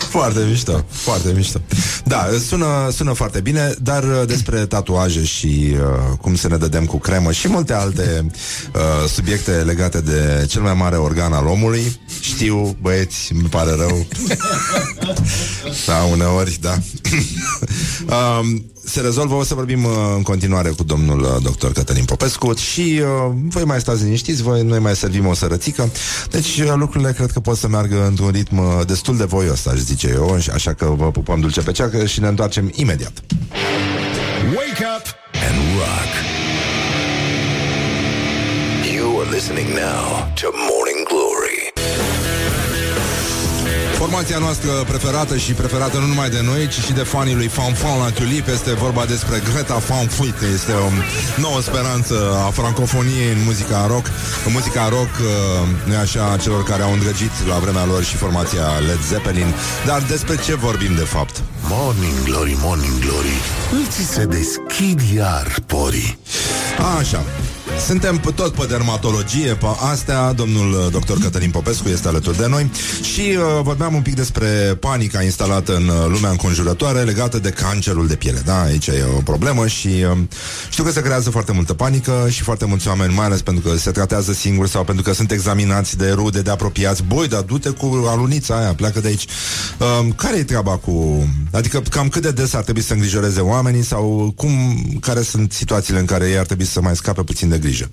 Foarte 0.10 0.46
mișto, 0.50 0.86
foarte 0.90 1.32
mișto. 1.36 1.62
Da, 2.06 2.28
sună, 2.48 2.90
sună 2.92 3.14
foarte 3.14 3.40
bine, 3.40 3.74
dar 3.82 4.04
uh, 4.04 4.22
despre 4.28 4.66
tatuaje 4.66 5.24
și 5.24 5.74
uh, 5.74 6.18
cum 6.22 6.36
să 6.36 6.48
ne 6.48 6.58
dădem 6.58 6.86
cu 6.86 6.98
cremă 6.98 7.32
și 7.32 7.48
multe 7.48 7.74
alte 7.74 8.26
uh, 8.76 9.10
subiecte 9.10 9.52
legate 9.52 10.02
de 10.02 10.46
cel 10.50 10.62
mai 10.62 10.74
mare 10.74 10.96
organ 10.96 11.34
al 11.34 11.46
omului. 11.46 12.00
Știu, 12.22 12.78
băieți, 12.82 13.34
îmi 13.34 13.50
pare 13.50 13.72
rău. 13.72 14.06
da, 15.88 15.96
uneori, 16.12 16.58
da. 16.62 16.78
um, 18.42 18.72
se 18.86 19.02
rezolvă, 19.02 19.36
o 19.36 19.44
să 19.44 19.54
vorbim 19.54 19.84
uh, 19.84 19.92
în 20.16 20.22
continuare 20.22 20.70
cu 20.70 20.84
domnul 20.84 21.20
uh, 21.20 21.28
doctor 21.42 21.72
Cătălin 21.72 22.06
Popescu 22.06 22.54
și 22.54 23.02
uh, 23.02 23.34
voi 23.48 23.64
mai 23.64 23.80
stați 23.80 24.04
liniștiți, 24.04 24.42
voi, 24.42 24.62
noi 24.62 24.80
mai 24.80 24.96
servim 24.96 25.28
o 25.28 25.34
sărățică, 25.34 25.90
deci 26.30 26.60
uh, 26.60 26.74
lucrurile 26.76 27.12
cred 27.12 27.32
că 27.32 27.40
pot 27.40 27.58
să 27.58 27.68
meargă 27.68 28.06
într-un 28.06 28.30
ritm 28.30 28.58
uh, 28.58 28.86
destul 28.88 29.18
de 29.18 29.24
voios, 29.24 29.66
aș 29.66 29.78
zice 29.78 30.08
eu, 30.08 30.38
și 30.40 30.50
așa 30.50 30.74
că 30.74 30.86
vă 30.98 31.12
pupăm 31.12 31.40
dulce 31.40 31.62
pe 31.62 31.72
ceacă 31.72 32.06
și 32.06 32.20
ne 32.20 32.28
întoarcem 32.28 32.72
imediat. 32.76 33.14
Wake 34.56 34.86
up 34.98 35.06
and 35.48 35.58
rock. 35.78 36.12
You 38.96 39.20
are 39.20 39.30
listening 39.30 39.68
now 39.68 40.32
to 40.42 40.48
Morning 40.54 40.81
Formația 44.12 44.40
noastră 44.40 44.72
preferată 44.88 45.38
și 45.38 45.54
preferată 45.54 45.98
nu 45.98 46.06
numai 46.06 46.30
de 46.30 46.42
noi, 46.42 46.68
ci 46.68 46.80
și 46.86 46.94
de 46.94 47.02
fanii 47.02 47.36
lui 47.36 47.48
Fanfan 47.48 48.00
la 48.00 48.10
Tulip 48.10 48.48
este 48.48 48.74
vorba 48.74 49.06
despre 49.06 49.42
Greta 49.52 49.78
Van 49.88 50.08
Fleet. 50.08 50.42
Este 50.54 50.72
o 50.72 50.88
nouă 51.42 51.62
speranță 51.62 52.16
a 52.48 52.50
francofoniei 52.50 53.32
în 53.32 53.44
muzica 53.44 53.88
rock. 53.88 54.06
În 54.46 54.52
muzica 54.52 54.90
rock, 54.90 55.12
uh, 55.20 55.28
nu 55.86 55.96
așa, 55.96 56.38
celor 56.42 56.64
care 56.64 56.84
au 56.84 56.92
îndrăgit 56.94 57.32
la 57.48 57.58
vremea 57.58 57.86
lor 57.86 58.04
și 58.04 58.16
formația 58.16 58.66
Led 58.88 59.02
Zeppelin. 59.10 59.54
Dar 59.86 60.02
despre 60.02 60.36
ce 60.46 60.56
vorbim 60.56 60.96
de 60.96 61.08
fapt? 61.16 61.42
Morning 61.70 62.24
Glory, 62.24 62.58
Morning 62.62 63.00
Glory 63.00 63.36
Îți 63.84 64.02
se 64.14 64.26
deschid 64.26 65.00
iar 65.16 65.48
porii 65.66 66.18
Așa. 67.00 67.26
Suntem 67.80 68.18
pe- 68.18 68.32
tot 68.32 68.54
pe 68.54 68.66
dermatologie, 68.70 69.54
pe 69.54 69.66
astea. 69.92 70.34
Domnul 70.34 70.72
uh, 70.74 71.02
dr. 71.02 71.14
Cătălin 71.22 71.50
Popescu 71.50 71.90
este 71.90 72.08
alături 72.08 72.38
de 72.38 72.48
noi 72.48 72.72
și 73.02 73.22
uh, 73.22 73.62
vorbeam 73.64 73.94
un 73.94 74.02
pic 74.02 74.16
despre 74.16 74.46
panica 74.80 75.22
instalată 75.24 75.76
în 75.76 75.88
uh, 75.88 76.06
lumea 76.08 76.30
înconjurătoare 76.30 77.02
legată 77.02 77.40
de 77.40 77.50
cancerul 77.50 78.08
de 78.08 78.16
piele. 78.16 78.42
Da, 78.46 78.62
aici 78.62 78.88
e 78.88 79.04
o 79.18 79.22
problemă 79.22 79.68
și 79.68 79.88
uh, 79.88 80.18
știu 80.70 80.84
că 80.84 80.92
se 80.92 81.02
creează 81.02 81.30
foarte 81.30 81.52
multă 81.52 81.74
panică 81.74 82.28
și 82.30 82.42
foarte 82.44 82.66
mulți 82.66 82.88
oameni, 82.88 83.14
mai 83.14 83.26
ales 83.26 83.42
pentru 83.42 83.70
că 83.70 83.78
se 83.78 83.92
tratează 83.92 84.34
singuri 84.34 84.70
sau 84.70 84.84
pentru 84.84 85.04
că 85.04 85.14
sunt 85.14 85.32
examinați 85.32 85.98
de 85.98 86.12
rude, 86.12 86.42
de 86.42 86.50
apropiați. 86.50 87.04
Boi, 87.08 87.28
dar 87.28 87.42
du-te 87.42 87.70
cu 87.70 88.06
alunița 88.08 88.58
aia, 88.60 88.74
pleacă 88.74 89.00
de 89.00 89.08
aici. 89.08 89.26
Uh, 89.78 90.08
care 90.16 90.38
e 90.38 90.44
treaba 90.44 90.72
cu... 90.78 91.26
Adică 91.52 91.82
cam 91.90 92.08
cât 92.10 92.22
de 92.22 92.32
des 92.32 92.54
ar 92.54 92.64
trebui 92.64 92.82
să 92.82 92.94
îngrijoreze 92.94 93.40
oamenii 93.40 93.84
sau 93.84 94.34
cum, 94.36 94.52
care 95.02 95.22
sunt 95.22 95.52
situațiile 95.52 96.00
în 96.00 96.06
care 96.06 96.30
ei 96.30 96.38
ar 96.38 96.46
trebui 96.46 96.66
să 96.66 96.82
mai 96.82 96.96
scape 96.96 97.22
puțin 97.22 97.50
de 97.50 97.58
grijă? 97.62 97.90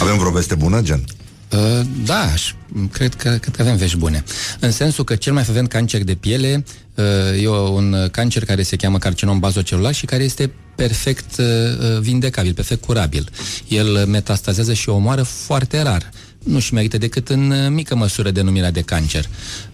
Avem 0.00 0.18
vreo 0.18 0.30
veste 0.30 0.54
bună, 0.54 0.80
gen? 0.82 1.04
Uh, 1.52 1.80
da, 2.04 2.20
aș- 2.32 2.52
cred 2.92 3.14
că, 3.14 3.28
cred 3.40 3.54
că 3.56 3.62
avem 3.62 3.76
vești 3.76 3.96
bune. 3.96 4.24
În 4.60 4.70
sensul 4.70 5.04
că 5.04 5.14
cel 5.14 5.32
mai 5.32 5.42
frecvent 5.42 5.68
cancer 5.68 6.04
de 6.04 6.14
piele 6.14 6.64
uh, 6.94 7.42
e 7.42 7.46
o- 7.46 7.70
un 7.70 8.08
cancer 8.10 8.44
care 8.44 8.62
se 8.62 8.76
cheamă 8.76 8.98
carcinom 8.98 9.38
bazocelular 9.38 9.94
și 9.94 10.04
care 10.06 10.24
este 10.24 10.52
perfect 10.76 11.36
uh, 11.38 11.44
uh, 11.46 11.98
vindecabil, 12.00 12.52
perfect 12.54 12.84
curabil. 12.84 13.28
El 13.68 14.06
metastazează 14.06 14.72
și 14.72 14.88
omoară 14.88 15.22
foarte 15.22 15.82
rar. 15.82 16.10
Nu-și 16.44 16.74
merită 16.74 16.98
decât 16.98 17.28
în 17.28 17.50
uh, 17.50 17.56
mică 17.70 17.94
măsură 17.96 18.30
denumirea 18.30 18.70
de 18.70 18.80
cancer. 18.80 19.24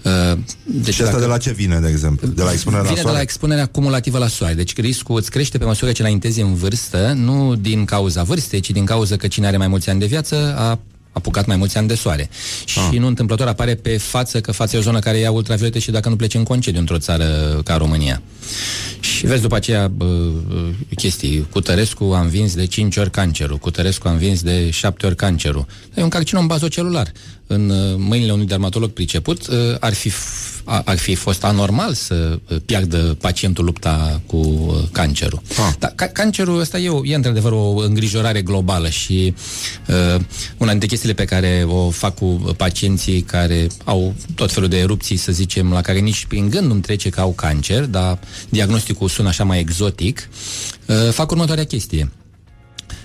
Uh, 0.02 0.38
Deci 0.64 0.94
Și 0.94 1.02
asta 1.02 1.18
de 1.18 1.24
la 1.26 1.38
ce 1.38 1.52
vine, 1.52 1.78
de 1.78 1.88
exemplu? 1.88 2.28
De 2.28 2.42
la 2.42 2.52
expunerea 2.52 2.82
la 2.82 2.88
Vine 2.88 2.94
de 3.00 3.02
soare? 3.02 3.16
la 3.16 3.22
expunerea 3.22 3.66
cumulativă 3.66 4.18
la 4.18 4.28
soare. 4.28 4.54
Deci 4.54 4.76
riscul 4.76 5.16
îți 5.16 5.30
crește 5.30 5.58
pe 5.58 5.64
măsură 5.64 5.92
ce 5.92 6.02
înaintezi 6.02 6.40
în 6.40 6.54
vârstă, 6.54 7.12
nu 7.16 7.54
din 7.54 7.84
cauza 7.84 8.22
vârstei, 8.22 8.60
ci 8.60 8.70
din 8.70 8.84
cauza 8.84 9.16
că 9.16 9.28
cine 9.28 9.46
are 9.46 9.56
mai 9.56 9.68
mulți 9.68 9.90
ani 9.90 10.00
de 10.00 10.06
viață 10.06 10.54
a 10.58 10.78
apucat 11.12 11.46
mai 11.46 11.56
mulți 11.56 11.76
ani 11.78 11.88
de 11.88 11.94
soare. 11.94 12.30
Și 12.64 12.78
Ah. 12.92 12.98
nu 12.98 13.06
întâmplător 13.06 13.46
apare 13.46 13.74
pe 13.74 13.96
față 13.96 14.40
că 14.40 14.52
fața 14.52 14.76
e 14.76 14.78
o 14.78 14.82
zonă 14.82 14.98
care 14.98 15.18
ia 15.18 15.30
ultraviolete 15.30 15.78
și 15.78 15.90
dacă 15.90 16.08
nu 16.08 16.16
pleci 16.16 16.34
în 16.34 16.42
concediu 16.42 16.80
într-o 16.80 16.98
țară 16.98 17.60
ca 17.64 17.76
România. 17.76 18.22
Și 19.00 19.26
vezi 19.26 19.42
după 19.42 19.54
aceea 19.56 19.88
bă, 19.88 20.04
bă, 20.48 20.68
chestii. 20.96 21.46
Cu 21.50 21.60
Tărescu 21.60 22.04
am 22.04 22.28
vins 22.28 22.54
de 22.54 22.66
5 22.66 22.96
ori 22.96 23.10
cancerul, 23.10 23.56
cu 23.56 23.70
Tărescu 23.70 24.08
am 24.08 24.16
vins 24.16 24.42
de 24.42 24.70
7 24.70 25.06
ori 25.06 25.16
cancerul. 25.16 25.66
E 25.94 26.02
un 26.02 26.08
carcinom 26.08 26.46
bazocelular. 26.46 27.12
În 27.46 27.68
uh, 27.70 27.94
mâinile 27.96 28.32
unui 28.32 28.46
dermatolog 28.46 28.90
priceput 28.90 29.46
uh, 29.46 29.56
ar 29.80 29.92
fi, 29.94 30.08
f- 30.10 30.62
a- 30.64 30.82
ar 30.84 30.98
fi 30.98 31.14
fost 31.14 31.44
anormal 31.44 31.94
să 31.94 32.38
uh, 32.48 32.56
piardă 32.64 33.16
pacientul 33.20 33.64
lupta 33.64 34.20
cu 34.26 34.36
uh, 34.36 34.74
cancerul. 34.92 35.42
Ah. 35.48 35.72
Dar 35.78 35.92
ca- 35.94 36.06
cancerul 36.06 36.60
ăsta 36.60 36.78
e, 36.78 36.88
o, 36.88 37.00
e 37.04 37.14
într-adevăr 37.14 37.52
o 37.52 37.74
îngrijorare 37.76 38.42
globală 38.42 38.88
și 38.88 39.34
uh, 39.88 40.20
una 40.56 40.70
dintre 40.70 40.88
chestiile 40.88 41.14
pe 41.14 41.24
care 41.24 41.64
o 41.66 41.90
fac 41.90 42.14
cu 42.14 42.54
pacienții 42.56 43.20
care 43.20 43.66
au 43.84 44.14
tot 44.34 44.52
felul 44.52 44.68
de 44.68 44.78
erupții, 44.78 45.16
să 45.16 45.32
zicem, 45.32 45.72
la 45.72 45.80
care 45.80 45.98
nici 45.98 46.24
prin 46.24 46.48
gând 46.48 46.66
nu-mi 46.66 46.80
trece 46.80 47.08
că 47.08 47.20
au 47.20 47.30
cancer, 47.32 47.84
dar 47.84 48.18
diagnosticul 48.48 49.08
sună 49.08 49.28
așa 49.28 49.44
mai 49.44 49.58
exotic, 49.58 50.28
uh, 50.86 50.96
fac 51.12 51.30
următoarea 51.30 51.64
chestie. 51.64 52.10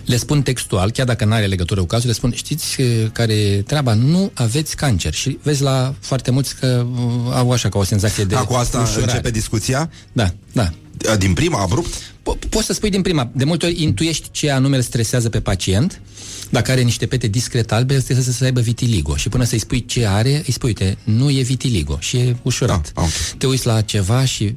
Le 0.06 0.18
spun 0.18 0.41
textual, 0.41 0.91
chiar 0.91 1.06
dacă 1.06 1.26
nu 1.26 1.34
are 1.34 1.45
legătură 1.45 1.80
cu 1.80 1.86
cazul, 1.86 2.07
le 2.07 2.14
spun, 2.14 2.32
știți 2.36 2.82
uh, 2.82 2.88
care 3.12 3.34
e 3.34 3.62
treaba? 3.62 3.94
Nu 3.94 4.32
aveți 4.34 4.76
cancer. 4.76 5.14
Și 5.14 5.38
vezi 5.44 5.62
la 5.62 5.94
foarte 5.99 6.32
mulți 6.32 6.56
că 6.56 6.86
uh, 6.95 7.34
au 7.34 7.52
așa 7.52 7.70
ca 7.70 7.78
o 7.80 7.84
senzație 7.84 8.24
de 8.24 8.36
Da, 8.36 8.41
cu 8.44 8.53
asta 8.53 8.80
ușurare. 8.80 9.03
începe 9.12 9.32
discuția? 9.32 9.90
Da, 10.12 10.34
da. 10.52 10.70
Din 11.18 11.34
prima, 11.34 11.60
abrupt? 11.61 11.94
Po- 12.22 12.49
poți 12.49 12.65
să 12.65 12.73
spui 12.73 12.90
din 12.90 13.02
prima. 13.02 13.30
De 13.34 13.44
multe 13.44 13.65
ori 13.65 13.82
intuiești 13.84 14.27
ce 14.32 14.52
anume 14.52 14.76
îl 14.76 14.82
stresează 14.82 15.30
pe 15.30 15.40
pacient. 15.40 16.02
Dacă 16.49 16.72
are 16.72 16.82
niște 16.82 17.06
pete 17.06 17.27
discret 17.27 17.72
albe, 17.72 17.94
îl 17.95 17.99
stresează 18.02 18.32
să 18.32 18.44
aibă 18.44 18.60
vitiligo. 18.61 19.15
Și 19.15 19.30
până 19.30 19.44
să-i 19.44 19.60
spui 19.60 19.86
ce 19.86 20.06
are, 20.07 20.44
îi 20.45 20.53
spui, 20.53 20.68
uite, 20.69 20.98
nu 21.03 21.30
e 21.30 21.41
vitiligo. 21.41 21.98
Și 21.99 22.18
e 22.18 22.36
ușurat. 22.41 22.91
Ah, 22.95 23.03
ok. 23.03 23.38
Te 23.38 23.48
uiți 23.48 23.65
la 23.65 23.82
ceva 23.82 24.26
și 24.26 24.56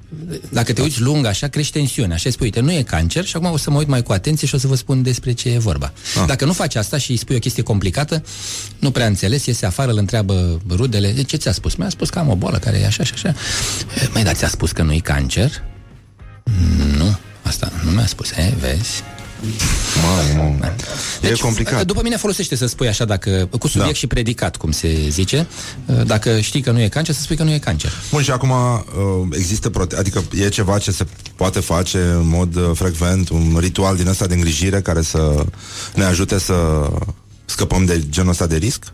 dacă 0.49 0.73
te 0.73 0.83
uiți 0.83 1.01
lung 1.01 1.27
așa, 1.27 1.49
crește 1.49 1.79
tensiunea. 1.79 2.15
Așa 2.15 2.23
îi 2.27 2.33
spui, 2.33 2.47
uite, 2.47 2.61
nu 2.61 2.73
e 2.73 2.83
cancer 2.83 3.25
și 3.25 3.37
acum 3.37 3.51
o 3.53 3.57
să 3.57 3.70
mă 3.70 3.79
uit 3.79 3.89
mai 3.89 4.03
cu 4.03 4.12
atenție 4.12 4.47
și 4.47 4.55
o 4.55 4.59
să 4.59 4.66
vă 4.66 4.75
spun 4.75 5.03
despre 5.03 5.33
ce 5.33 5.49
e 5.49 5.59
vorba. 5.59 5.93
Ah. 6.20 6.25
Dacă 6.27 6.45
nu 6.45 6.53
faci 6.53 6.75
asta 6.75 6.99
și 6.99 7.11
îi 7.11 7.16
spui 7.16 7.37
o 7.37 7.39
chestie 7.39 7.62
complicată, 7.62 8.23
nu 8.79 8.91
prea 8.91 9.07
înțeles, 9.07 9.47
iese 9.47 9.66
afară, 9.66 9.91
îl 9.91 9.99
întreabă 9.99 10.61
rudele, 10.70 11.12
"De 11.12 11.23
ce 11.23 11.37
ți-a 11.37 11.53
spus? 11.53 11.75
Mi-a 11.75 11.89
spus 11.89 12.11
că 12.11 12.19
am 12.19 12.29
o 12.29 12.35
boală 12.37 12.59
care 12.59 12.79
e 12.79 12.87
așa 12.87 13.05
și 13.05 13.12
așa. 13.15 13.29
"E, 13.29 14.09
Mai 14.12 14.25
da, 14.25 14.33
ți-a 14.33 14.49
spus 14.49 14.73
că 14.73 14.83
nu 14.83 14.93
e 14.93 14.99
cancer? 14.99 15.51
Nu, 16.97 17.19
asta 17.43 17.73
nu 17.85 17.91
mi-a 17.91 18.07
spus, 18.07 18.31
e, 18.31 18.55
vezi? 18.61 19.03
Mamă, 20.03 20.43
mamă. 20.43 20.75
E 21.23 21.33
complicat. 21.33 21.85
După 21.87 22.01
mine 22.03 22.16
folosește 22.16 22.57
să 22.57 22.66
spui 22.66 22.89
așa, 22.89 23.05
dacă 23.05 23.49
cu 23.59 23.66
subiect 23.69 23.93
Da. 23.93 23.99
și 23.99 24.07
predicat, 24.07 24.57
cum 24.57 24.70
se 24.70 25.09
zice. 25.09 25.47
Dacă 26.07 26.41
știi 26.41 26.61
că 26.61 26.70
nu 26.70 26.81
e 26.81 26.89
cancer, 26.89 27.15
să 27.15 27.20
spui 27.20 27.37
că 27.37 27.43
nu 27.43 27.53
e 27.53 27.59
cancer. 27.59 27.93
Bun, 28.11 28.23
și 28.23 28.31
acum 28.31 28.51
uh, 28.51 29.29
există, 29.31 29.70
prote- 29.70 29.97
adică 29.97 30.25
e 30.35 30.49
ceva 30.49 30.79
ce 30.79 30.91
se 30.91 31.07
poate 31.37 31.61
face 31.61 31.99
în 31.99 32.29
mod 32.29 32.57
uh, 32.57 32.70
frecvent, 32.75 33.29
un 33.29 33.57
ritual 33.61 33.97
din 33.97 34.07
ăsta 34.07 34.27
de 34.27 34.35
îngrijire 34.35 34.81
care 34.81 35.03
să 35.03 35.45
ne 35.95 36.05
ajute 36.05 36.39
să 36.39 36.89
scăpăm 37.45 37.85
de 37.85 38.03
genul 38.09 38.31
ăsta 38.31 38.47
de 38.47 38.57
risc? 38.57 38.85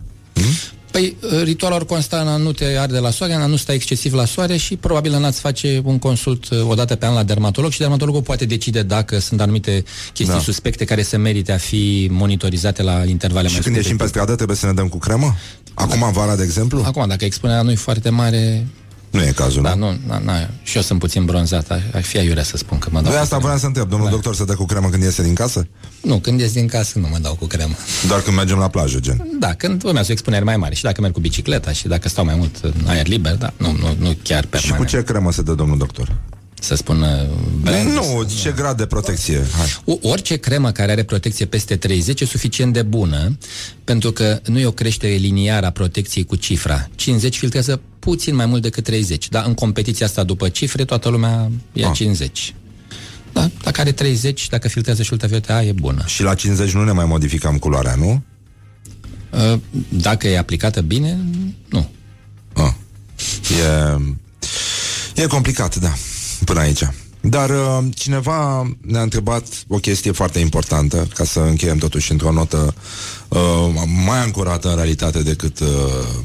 Păi, 0.95 1.17
ritualul 1.43 1.79
ar 1.79 1.85
consta 1.85 2.21
în 2.21 2.27
a 2.29 2.37
nu 2.37 2.53
te 2.53 2.65
arde 2.79 2.99
la 2.99 3.11
soare, 3.11 3.35
în 3.35 3.41
a 3.41 3.47
nu 3.47 3.57
sta 3.57 3.73
excesiv 3.73 4.13
la 4.13 4.25
soare 4.25 4.57
și 4.57 4.77
probabil 4.77 5.13
în 5.13 5.25
a-ți 5.25 5.41
face 5.41 5.81
un 5.85 5.99
consult 5.99 6.49
uh, 6.51 6.69
o 6.69 6.75
dată 6.75 6.95
pe 6.95 7.07
an 7.07 7.15
la 7.15 7.23
dermatolog 7.23 7.71
și 7.71 7.79
dermatologul 7.79 8.23
poate 8.23 8.45
decide 8.45 8.83
dacă 8.83 9.19
sunt 9.19 9.41
anumite 9.41 9.85
chestii 10.13 10.35
Da. 10.35 10.41
suspecte 10.41 10.85
care 10.85 11.03
se 11.03 11.17
merite 11.17 11.53
a 11.53 11.57
fi 11.57 12.09
monitorizate 12.11 12.83
la 12.83 13.05
intervale 13.05 13.47
Și 13.49 13.53
mai 13.53 13.63
când 13.63 13.75
scurte. 13.75 13.79
ieșim 13.81 13.97
pe 13.97 14.07
stradă 14.07 14.35
trebuie 14.35 14.57
să 14.57 14.67
ne 14.67 14.73
dăm 14.73 14.89
cu 14.89 14.99
cremă? 14.99 15.35
Acum 15.75 16.13
vara, 16.13 16.37
de 16.37 16.43
exemplu? 16.43 16.83
Acum, 16.85 17.05
dacă 17.09 17.25
expunerea 17.25 17.63
nu 17.63 17.71
e 17.71 17.75
foarte 17.75 18.09
mare, 18.09 18.67
Nu 19.15 19.23
e 19.23 19.33
cazul, 19.37 19.63
da, 19.63 19.75
nu? 19.75 19.91
nu, 19.91 19.99
na, 20.07 20.19
na, 20.19 20.49
și 20.63 20.77
eu 20.77 20.83
sunt 20.83 20.99
puțin 20.99 21.25
bronzat, 21.25 21.71
ar, 21.71 21.83
ar 21.95 22.03
fi 22.03 22.19
aiurea 22.19 22.43
să 22.43 22.57
spun 22.57 22.79
că 22.79 22.89
mă 22.93 23.01
dau 23.01 23.11
De 23.11 23.17
cu 23.17 23.23
asta 23.23 23.27
cremă. 23.37 23.43
vreau 23.43 23.59
să 23.59 23.67
întreb, 23.67 23.89
domnul 23.89 24.09
Da. 24.09 24.15
doctor 24.15 24.35
să 24.35 24.45
dă 24.45 24.55
cu 24.55 24.65
cremă 24.65 24.89
când 24.89 25.03
iese 25.03 25.23
din 25.23 25.35
casă? 25.35 25.67
Nu, 26.03 26.19
când 26.19 26.41
ies 26.41 26.53
din 26.53 26.67
casă 26.67 26.99
nu 26.99 27.09
mă 27.11 27.19
dau 27.19 27.35
cu 27.35 27.47
cremă. 27.47 27.75
Doar 28.09 28.21
când 28.21 28.37
mergem 28.37 28.59
la 28.59 28.69
plajă, 28.69 28.99
gen. 29.01 29.27
Da, 29.39 29.55
când 29.55 29.85
urmează 29.85 30.07
o 30.11 30.13
expunere 30.13 30.45
mai 30.45 30.57
mare 30.57 30.75
și 30.75 30.83
dacă 30.83 31.01
merg 31.01 31.13
cu 31.13 31.21
bicicleta 31.21 31.73
și 31.73 31.89
dacă 31.89 32.09
stau 32.09 32.25
mai 32.25 32.35
mult 32.35 32.57
în 32.63 32.73
aer 32.87 33.07
liber, 33.07 33.35
da, 33.37 33.53
nu, 33.57 33.73
nu, 33.81 33.97
nu 33.99 34.17
chiar 34.23 34.43
Și 34.43 34.49
permanent. 34.49 34.79
cu 34.91 34.97
ce 34.97 35.03
cremă 35.03 35.33
se 35.33 35.43
dă, 35.43 35.55
domnul 35.55 35.79
doctor? 35.79 36.13
Să 36.65 36.75
spun 36.75 37.01
uh, 37.01 37.09
brand? 37.63 37.89
Nu, 37.91 38.27
ce 38.41 38.53
grad 38.57 38.77
de 38.77 38.87
protecție? 38.87 39.43
Hai. 39.57 39.67
O- 39.85 40.09
Orice 40.09 40.37
cremă 40.37 40.71
care 40.73 40.93
are 40.93 41.03
protecție 41.03 41.47
peste 41.47 41.77
30 41.77 42.21
e 42.21 42.25
suficient 42.25 42.73
de 42.73 42.83
bună, 42.83 43.39
pentru 43.85 44.13
că 44.13 44.41
nu 44.47 44.59
e 44.59 44.67
o 44.67 44.71
creștere 44.71 45.13
liniară 45.15 45.67
a 45.67 45.71
protecției 45.71 46.25
cu 46.25 46.37
cifra. 46.37 46.89
50 46.95 47.37
filtrează 47.39 47.81
puțin 47.99 48.35
mai 48.35 48.47
mult 48.47 48.63
decât 48.63 48.85
30, 48.85 49.29
dar 49.29 49.45
în 49.47 49.55
competiția 49.55 50.07
asta 50.07 50.25
după 50.25 50.49
cifre 50.49 50.85
toată 50.85 51.09
lumea 51.09 51.51
ia 51.73 51.89
Ah. 51.89 51.95
50. 51.97 52.55
Da, 53.33 53.51
dacă 53.63 53.81
are 53.81 53.93
30, 53.93 54.49
dacă 54.49 54.69
filtrează 54.69 55.03
și 55.03 55.09
ultraviolete 55.13 55.53
A, 55.53 55.63
e 55.65 55.73
bună. 55.73 56.03
Și 56.07 56.23
la 56.23 56.35
50 56.35 56.71
nu 56.73 56.85
ne 56.85 56.93
mai 56.93 57.05
modificăm 57.05 57.59
culoarea, 57.59 57.95
nu? 57.95 58.23
Uh, 59.31 59.59
Dacă 59.89 60.29
e 60.29 60.39
aplicată 60.39 60.81
bine, 60.81 61.19
nu. 61.69 61.91
Ah. 62.53 62.73
E, 65.17 65.23
e 65.23 65.27
complicat, 65.27 65.77
da, 65.77 65.93
până 66.45 66.61
aici. 66.61 66.83
Dar 67.21 67.51
uh, 67.51 67.79
cineva 67.95 68.71
ne-a 68.81 69.03
întrebat 69.03 69.45
o 69.69 69.77
chestie 69.77 70.13
foarte 70.13 70.39
importantă, 70.39 71.09
ca 71.15 71.25
să 71.25 71.41
încheiem 71.41 71.79
totuși 71.79 72.13
într-o 72.13 72.33
notă 72.33 72.75
uh, 73.29 73.39
mai 74.07 74.19
ancorată 74.19 74.69
în 74.69 74.75
realitate 74.75 75.23
decât 75.23 75.61
uh, 75.61 75.69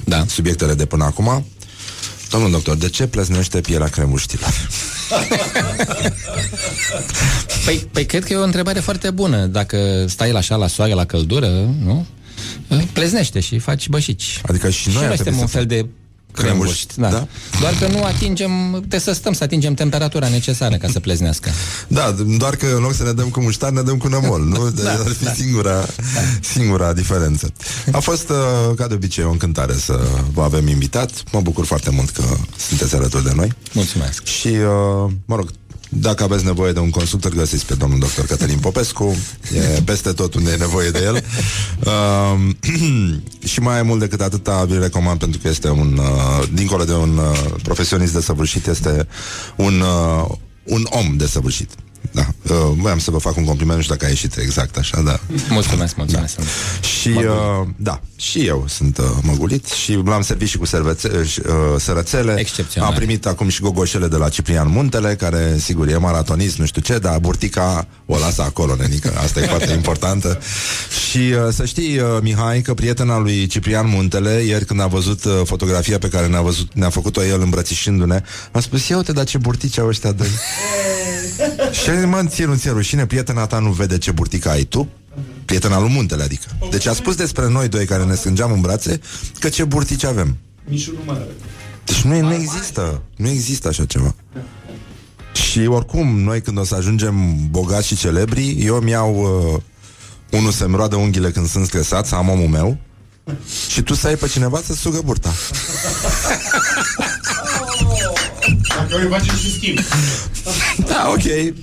Da. 0.06 0.26
subiectele 0.28 0.74
de 0.74 0.86
până 0.86 1.04
acum. 1.04 1.46
Domnul 2.30 2.52
doctor, 2.52 2.76
de 2.76 2.90
ce 2.90 3.08
plăznește 3.08 3.62
pielea 3.62 3.88
cremuștilor? 3.88 4.54
Păi, 7.66 7.88
păi 7.92 8.06
cred 8.06 8.24
că 8.26 8.34
e 8.34 8.36
o 8.36 8.44
întrebare 8.44 8.80
foarte 8.80 9.12
bună. 9.12 9.46
Dacă 9.46 10.06
stai 10.08 10.32
la 10.32 10.38
așa 10.38 10.56
la 10.56 10.68
soare, 10.68 10.94
la 10.94 11.06
căldură, 11.06 11.48
nu? 11.84 12.06
Pleznește 12.94 13.40
și 13.40 13.60
faci 13.60 13.90
bășici. 13.90 14.42
Adică 14.48 14.70
și 14.70 14.88
noi 14.88 14.96
și 14.98 15.02
ar 15.04 15.08
noi 15.08 15.16
trebui 15.16 15.40
suntem 15.40 15.42
un 15.42 15.48
să 15.48 15.58
fel 15.58 15.66
de 15.66 15.86
cremuși, 16.32 16.60
cremuști, 16.60 17.00
da. 17.00 17.10
da? 17.10 17.28
Doar 17.60 17.74
că 17.80 17.88
nu 17.88 18.04
atingem, 18.04 18.52
trebuie 18.72 19.00
să 19.00 19.14
stăm 19.14 19.34
să 19.34 19.44
atingem 19.44 19.74
temperatura 19.74 20.28
necesară 20.28 20.76
ca 20.78 20.88
să 20.88 21.00
pleznească. 21.00 21.50
Da, 21.88 22.16
doar 22.38 22.56
că 22.56 22.66
în 22.76 22.82
loc 22.82 22.94
să 22.94 23.04
ne 23.04 23.12
dăm 23.12 23.30
cu 23.30 23.42
muștar, 23.42 23.72
ne 23.72 23.82
dăm 23.82 23.98
cu 23.98 24.08
nămol, 24.08 24.42
nu? 24.42 24.70
Da, 24.84 24.92
ar 24.92 25.08
fi 25.18 25.24
da. 25.24 25.34
singura, 25.34 25.86
singura 26.42 26.94
diferență. 26.94 27.54
A 27.92 28.00
fost, 28.00 28.30
uh, 28.30 28.76
ca 28.76 28.88
de 28.88 28.94
obicei, 28.94 29.24
o 29.24 29.30
încântare 29.30 29.74
să 29.74 30.08
vă 30.34 30.44
avem 30.44 30.68
invitat. 30.68 31.24
Mă 31.32 31.42
bucur 31.42 31.66
foarte 31.66 31.90
mult 31.90 32.10
că 32.10 32.24
sunteți 32.68 32.96
alături 32.96 33.24
de 33.24 33.32
noi. 33.36 33.54
Mulțumesc. 33.74 34.26
Și, 34.26 34.48
uh, 34.48 35.12
mă 35.26 35.36
rog, 35.36 35.50
dacă 35.90 36.24
aveți 36.24 36.46
nevoie 36.46 36.72
de 36.72 36.80
un 36.80 36.90
consult, 36.90 37.26
îl 37.26 37.32
găsiți 37.32 37.66
pe 37.66 37.76
domnul 37.76 38.00
doctor 38.00 38.26
Cătălin 38.26 38.58
Popescu. 38.60 39.16
E 39.56 39.82
peste 39.82 40.12
tot 40.12 40.34
unde 40.34 40.52
e 40.52 40.56
nevoie 40.56 40.90
de 40.90 41.00
el. 41.04 41.24
Uh, 41.86 42.56
și 43.52 43.60
mai 43.60 43.84
mult 43.84 44.00
decât 44.00 44.22
atâta, 44.22 44.64
vi 44.64 44.78
recomand 44.78 45.20
pentru 45.20 45.40
că 45.40 45.48
este 45.48 45.70
un, 45.70 45.98
uh, 45.98 46.48
dincolo 46.54 46.84
de 46.84 46.94
un 46.94 47.18
uh, 47.18 47.54
profesionist 47.64 48.14
desăvârșit, 48.14 48.68
este 48.68 49.08
un, 49.56 49.82
uh, 49.82 50.30
un 50.64 50.88
om 50.90 51.18
desăvârșit. 51.18 51.70
Da. 52.12 52.26
Uh, 52.44 52.56
voiam 52.76 53.00
să 53.00 53.12
vă 53.12 53.18
fac 53.18 53.38
un 53.38 53.44
compliment, 53.46 53.76
nu 53.76 53.84
știu 53.84 53.96
dacă 53.96 54.06
a 54.06 54.10
ieșit 54.10 54.38
exact 54.38 54.78
așa, 54.78 55.02
da. 55.02 55.20
Mulțumesc, 55.50 55.96
mulțumesc. 55.96 56.36
Da. 56.36 56.44
Și, 56.82 57.10
uh, 57.10 57.68
da, 57.76 58.02
și 58.16 58.46
eu 58.46 58.66
sunt 58.68 58.98
uh, 58.98 59.06
măgulit 59.22 59.66
și 59.66 60.02
l-am 60.06 60.22
servit 60.22 60.48
și 60.48 60.58
cu 60.58 60.66
servețe, 60.66 61.10
uh, 61.18 61.54
sărățele. 61.80 62.36
Excepțional. 62.40 62.90
Am 62.90 62.96
primit 62.96 63.26
acum 63.26 63.50
și 63.50 63.62
gogoșele 63.62 64.08
de 64.08 64.16
la 64.16 64.30
Ciprian 64.30 64.68
Muntele, 64.70 65.16
care, 65.16 65.58
sigur, 65.58 65.88
e 65.88 65.98
maratonist, 65.98 66.58
nu 66.58 66.66
știu 66.66 66.82
ce, 66.82 66.98
dar 66.98 67.20
burtica 67.20 67.88
o 68.06 68.18
lasă 68.18 68.42
acolo, 68.42 68.76
nenică. 68.76 69.14
Asta 69.24 69.40
e 69.40 69.46
foarte 69.46 69.74
importantă. 69.82 70.40
Și 71.10 71.18
uh, 71.18 71.54
să 71.54 71.66
știi, 71.66 71.98
uh, 72.00 72.06
Mihai, 72.22 72.62
că 72.62 72.74
prietena 72.74 73.18
lui 73.18 73.48
Ciprian 73.48 73.88
Muntele, 73.90 74.32
ieri 74.32 74.66
când 74.66 74.82
a 74.82 74.88
văzut 74.88 75.24
uh, 75.24 75.42
fotografia 75.44 75.98
pe 75.98 76.08
care 76.08 76.28
ne-a, 76.28 76.42
văzut, 76.42 76.74
ne-a 76.74 76.90
făcut-o 76.90 77.24
el 77.26 77.42
îmbrățișându-ne, 77.42 78.22
a 78.52 78.60
spus, 78.60 78.88
ia 78.88 78.98
uite, 78.98 79.12
dar 79.12 79.26
ce 79.26 79.38
burtici 79.38 79.80
au 79.80 79.88
ăștia 79.88 80.12
doi. 80.12 80.28
și 81.72 81.89
a 81.90 81.96
zis, 81.96 82.06
mă, 82.06 82.26
ție 82.28 82.46
nu 82.46 82.56
ți 82.56 82.70
rușine, 82.70 83.06
prietena 83.06 83.46
ta 83.46 83.60
nu 83.60 83.72
vede 83.72 83.98
ce 83.98 84.12
burtică 84.12 84.50
ai 84.50 84.64
tu? 84.64 84.88
Prietena 85.46 85.80
lui 85.80 85.90
Muntele, 85.90 86.24
adică. 86.24 86.48
Deci 86.70 86.86
a 86.86 86.94
spus 86.94 87.16
despre 87.16 87.50
noi 87.50 87.68
doi 87.68 87.86
care 87.86 88.04
ne 88.04 88.16
strângeam 88.16 88.52
în 88.52 88.62
brațe 88.62 89.00
că 89.40 89.50
ce 89.50 89.64
burtici 89.64 90.04
avem. 90.04 90.38
Niciun 90.64 90.94
nu 90.94 91.02
mai 91.06 91.16
are. 91.16 91.28
Deci 91.86 92.02
nu, 92.02 92.20
nu 92.20 92.34
există, 92.34 93.02
nu 93.16 93.28
există 93.28 93.68
așa 93.68 93.86
ceva. 93.86 94.16
Și 95.34 95.60
oricum, 95.60 96.20
noi 96.20 96.42
când 96.42 96.58
o 96.58 96.64
să 96.64 96.76
ajungem 96.76 97.48
bogați 97.50 97.88
și 97.88 97.96
celebri, 97.96 98.56
eu 98.60 98.76
mi 98.76 98.90
iau 98.90 99.16
uh, 99.16 99.62
unul 100.40 100.52
să-mi 100.52 100.76
roadă 100.76 100.96
unghiile 100.96 101.32
când 101.32 101.48
sunt 101.48 101.66
stresat, 101.66 102.08
să 102.08 102.16
am 102.16 102.30
omul 102.30 102.48
meu, 102.48 102.78
Și 103.70 103.82
tu 103.82 103.94
să 103.94 104.08
ai 104.08 104.16
pe 104.16 104.28
cineva 104.28 104.62
să 104.66 104.74
sugă 104.74 105.02
burta. 105.06 105.34
Dacă 108.88 109.02
îi 109.04 109.08
facem 109.10 109.36
și 109.36 109.54
schimb. 109.54 109.78
Da, 110.88 111.08
ok. 111.10 111.54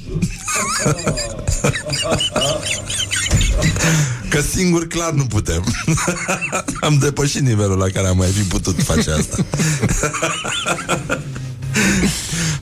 Că 4.28 4.40
singur 4.40 4.86
clar 4.86 5.10
nu 5.12 5.24
putem. 5.24 5.64
am 6.80 6.98
depășit 6.98 7.40
nivelul 7.40 7.78
la 7.78 7.86
care 7.88 8.06
am 8.09 8.16
mai 8.16 8.28
fi 8.28 8.40
putut 8.43 8.82
face 8.82 9.10
asta. 9.10 9.36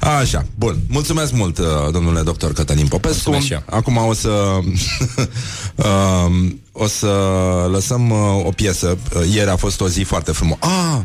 Așa, 0.01 0.47
bun. 0.55 0.77
Mulțumesc 0.89 1.33
mult, 1.33 1.59
uh, 1.59 1.65
domnule 1.93 2.21
doctor 2.23 2.53
Cătălin 2.53 2.87
Popescu. 2.87 3.31
Mulțumesc 3.31 3.47
și 3.47 3.53
eu. 3.53 3.63
Acum 3.79 3.97
o 3.97 4.13
să 4.13 4.29
um, 6.27 6.61
o 6.73 6.87
să 6.87 7.07
lăsăm 7.71 8.11
uh, 8.11 8.45
o 8.47 8.51
piesă. 8.51 8.99
Uh, 9.17 9.23
Ieri 9.35 9.51
a 9.51 9.57
fost 9.57 9.81
o 9.81 9.89
zi 9.89 10.03
foarte 10.03 10.33
frumoasă. 10.33 10.67
Ah, 10.67 11.01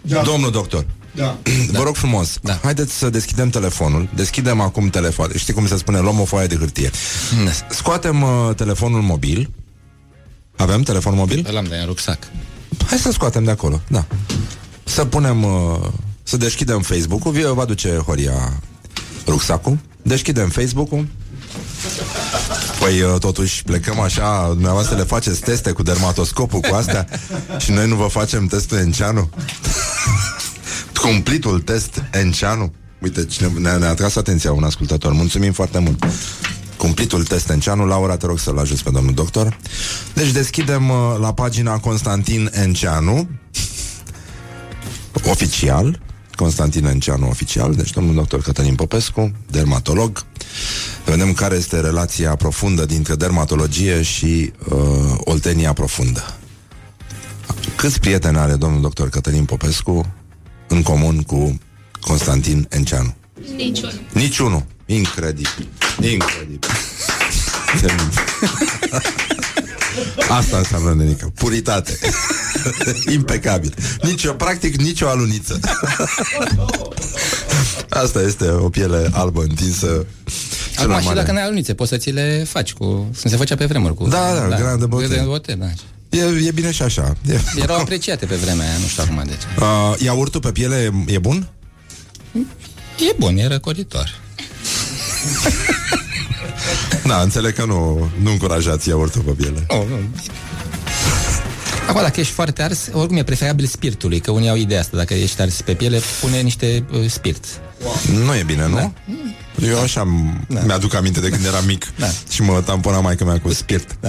Da. 0.00 0.22
domnul 0.22 0.50
doctor. 0.50 0.86
Da. 1.14 1.38
Vă 1.70 1.82
rog 1.82 1.96
frumos, 1.96 2.38
Da. 2.42 2.58
haideți 2.62 2.92
să 2.98 3.10
deschidem 3.10 3.50
telefonul. 3.50 4.08
Deschidem 4.14 4.60
acum 4.60 4.88
telefonul. 4.88 5.36
Știi 5.36 5.54
cum 5.54 5.66
se 5.66 5.76
spune? 5.76 5.98
Luăm 5.98 6.20
o 6.20 6.24
foaie 6.24 6.46
de 6.46 6.56
hârtie. 6.56 6.90
Scoatem 7.70 8.22
uh, 8.22 8.54
telefonul 8.56 9.00
mobil. 9.00 9.50
Avem 10.56 10.82
telefon 10.82 11.14
mobil? 11.14 11.46
Îl 11.48 11.56
am 11.56 11.64
de 11.64 11.76
în 11.76 11.86
rucsac. 11.86 12.18
Hai 12.86 12.98
să 12.98 13.10
scoatem 13.10 13.44
de 13.44 13.50
acolo, 13.50 13.80
da. 13.88 14.06
Să 14.84 15.04
punem, 15.04 15.44
uh, 15.44 15.78
să 16.22 16.36
deschidem 16.36 16.80
Facebook-ul. 16.80 17.32
Vi 17.32 17.42
va 17.42 17.64
duce 17.64 17.96
Horia 18.06 18.60
rucsacul. 19.26 19.78
Deschidem 20.02 20.48
Facebook-ul. 20.48 21.06
Păi, 22.80 23.00
uh, 23.00 23.18
totuși, 23.18 23.62
plecăm 23.62 24.00
așa, 24.00 24.46
dumneavoastră 24.48 24.96
le 24.96 25.02
faceți 25.02 25.40
teste 25.40 25.70
cu 25.72 25.82
dermatoscopul, 25.82 26.60
cu 26.60 26.74
astea 26.74 27.06
și 27.58 27.70
noi 27.70 27.88
nu 27.88 27.94
vă 27.94 28.06
facem 28.06 28.46
testul 28.46 28.78
Enceanu? 28.78 29.30
Cumplitul 31.02 31.60
test 31.60 32.02
Enceanu? 32.12 32.72
Uite, 32.98 33.24
cine 33.24 33.48
ne-a, 33.58 33.76
ne-a 33.76 33.88
atras 33.88 34.16
atenția 34.16 34.52
un 34.52 34.64
ascultător. 34.64 35.12
Mulțumim 35.12 35.52
foarte 35.52 35.78
mult. 35.78 36.04
Cumplitul 36.76 37.24
test 37.24 37.50
Enceanu. 37.50 37.86
Laura, 37.86 38.16
te 38.16 38.26
rog 38.26 38.38
să-l 38.38 38.58
ajuți 38.58 38.82
pe 38.82 38.90
domnul 38.90 39.14
doctor. 39.14 39.58
Deci 40.14 40.30
deschidem 40.30 40.88
uh, 40.88 40.96
la 41.20 41.32
pagina 41.32 41.78
Constantin 41.78 42.50
Enceanu 42.52 43.28
oficial, 45.24 46.00
Constantin 46.34 46.84
Enceanu 46.84 47.28
oficial, 47.28 47.74
deci 47.74 47.90
domnul 47.90 48.14
doctor 48.14 48.42
Cătălin 48.42 48.74
Popescu, 48.74 49.32
dermatolog. 49.50 50.24
Vedem 51.04 51.32
care 51.32 51.54
este 51.54 51.80
relația 51.80 52.34
profundă 52.36 52.84
dintre 52.86 53.14
dermatologie 53.14 54.02
și 54.02 54.52
uh, 54.68 54.78
oltenia 55.18 55.72
profundă. 55.72 56.36
Câți 57.76 58.00
prieteni 58.00 58.38
are 58.38 58.54
domnul 58.54 58.80
doctor 58.80 59.08
Cătălin 59.08 59.44
Popescu 59.44 60.12
în 60.72 60.82
comun 60.82 61.22
cu 61.22 61.58
Constantin 62.00 62.66
Enceanu? 62.70 63.14
Niciun. 63.56 63.92
Niciunul. 64.12 64.64
Incredibil. 64.86 65.68
Incredibil. 66.00 66.68
Asta 70.28 70.56
înseamnă, 70.56 70.94
nenică. 70.94 71.32
Puritate. 71.34 71.98
Impecabil. 73.14 73.74
Nici 74.02 74.24
o, 74.24 74.32
practic, 74.32 74.76
nicio 74.76 75.08
aluniță. 75.08 75.60
Asta 77.88 78.20
este 78.20 78.48
o 78.48 78.68
piele 78.68 79.08
albă 79.12 79.42
întinsă. 79.42 79.86
Cel 79.86 80.06
Acum 80.76 80.90
mai 80.90 81.00
și 81.00 81.06
mare. 81.06 81.18
dacă 81.18 81.32
n-ai 81.32 81.42
alunițe, 81.42 81.74
poți 81.74 81.90
să 81.90 81.96
ți 81.96 82.10
le 82.10 82.44
faci 82.48 82.72
cu... 82.72 82.84
Cum 82.84 83.12
se 83.30 83.36
făcea 83.36 83.54
pe 83.54 83.66
vremuri 83.66 83.94
cu... 83.94 84.08
Da, 84.08 84.34
da, 84.34 84.56
grana 84.56 84.76
de 84.76 84.86
bote. 84.86 85.06
grana 85.06 85.22
de 85.22 85.28
bote, 85.28 85.54
da. 85.54 85.66
E, 86.12 86.46
e 86.46 86.50
bine 86.50 86.70
și 86.70 86.82
așa. 86.82 87.16
E, 87.28 87.40
Erau 87.56 87.76
apreciate 87.84 88.26
pe 88.26 88.34
vremea 88.34 88.68
aia, 88.68 88.78
nu 88.80 88.86
știu 88.86 89.02
acum 89.02 89.22
de 89.26 89.32
ce. 89.40 89.64
uh, 89.64 89.94
iaurtul 89.98 90.40
pe 90.40 90.52
piele 90.52 90.92
e 91.06 91.18
bun? 91.18 91.48
E 92.98 93.14
bun, 93.18 93.36
e 93.36 93.46
răcoritor. 93.46 94.10
Da, 97.04 97.20
înțeleg 97.20 97.54
că 97.54 97.64
nu, 97.64 98.10
nu 98.22 98.30
încurajați 98.30 98.88
iaurtul 98.88 99.22
pe 99.22 99.30
piele. 99.30 99.64
Oh, 99.68 99.82
nu. 99.88 99.96
Acum, 101.88 102.00
dacă 102.00 102.20
ești 102.20 102.32
foarte 102.32 102.62
ars, 102.62 102.88
oricum 102.92 103.16
e 103.16 103.22
preferabil 103.24 103.66
spirtului, 103.66 104.20
că 104.20 104.30
unii 104.30 104.48
au 104.48 104.56
ideea 104.56 104.80
asta, 104.80 104.96
dacă 104.96 105.14
ești 105.14 105.40
ars 105.40 105.60
pe 105.60 105.74
piele, 105.74 106.00
pune 106.20 106.40
niște 106.40 106.84
uh, 106.92 107.10
spirit. 107.10 107.44
Nu 108.24 108.34
e 108.34 108.42
bine, 108.42 108.66
nu? 108.68 108.74
Da. 108.74 108.92
Eu 109.60 109.80
așa 109.80 110.06
da. 110.48 110.60
mi-aduc 110.60 110.94
aminte 110.94 111.20
de 111.20 111.28
când 111.28 111.44
eram 111.44 111.64
mic 111.64 111.92
Da. 111.96 112.06
și 112.30 112.42
mă 112.42 112.62
tampona 112.64 113.00
mai 113.00 113.16
mea 113.24 113.40
cu 113.40 113.52
spirit. 113.52 113.96
Da, 114.00 114.08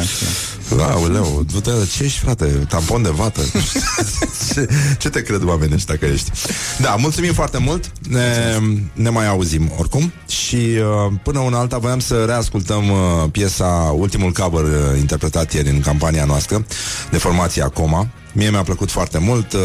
da. 0.75 0.85
Aoleu, 0.85 1.43
du-te, 1.51 1.71
ce 1.95 2.03
ești, 2.03 2.19
frate? 2.19 2.45
Tampon 2.45 3.01
de 3.01 3.09
vată? 3.09 3.41
ce, 4.53 4.67
ce 4.97 5.09
te 5.09 5.21
cred 5.21 5.43
oamenii 5.43 5.75
ăștia 5.75 5.97
că 5.97 6.05
ești? 6.05 6.31
Da, 6.79 6.95
mulțumim 6.95 7.33
foarte 7.33 7.57
mult. 7.57 7.91
Ne, 8.09 8.57
ne 8.93 9.09
mai 9.09 9.27
auzim 9.27 9.71
oricum 9.77 10.13
și 10.27 10.55
uh, 10.55 11.13
până 11.23 11.39
una 11.39 11.59
alta 11.59 11.77
voiam 11.77 11.99
să 11.99 12.23
reascultăm 12.25 12.89
uh, 12.89 12.97
piesa, 13.31 13.93
ultimul 13.97 14.31
cover 14.31 14.63
uh, 14.63 14.99
interpretat 14.99 15.53
ieri 15.53 15.69
în 15.69 15.81
campania 15.81 16.25
noastră 16.25 16.65
de 17.11 17.17
formația 17.17 17.67
Coma. 17.67 18.07
Mie 18.35 18.49
mi-a 18.49 18.63
plăcut 18.63 18.91
foarte 18.91 19.17
mult, 19.17 19.53
uh, 19.53 19.59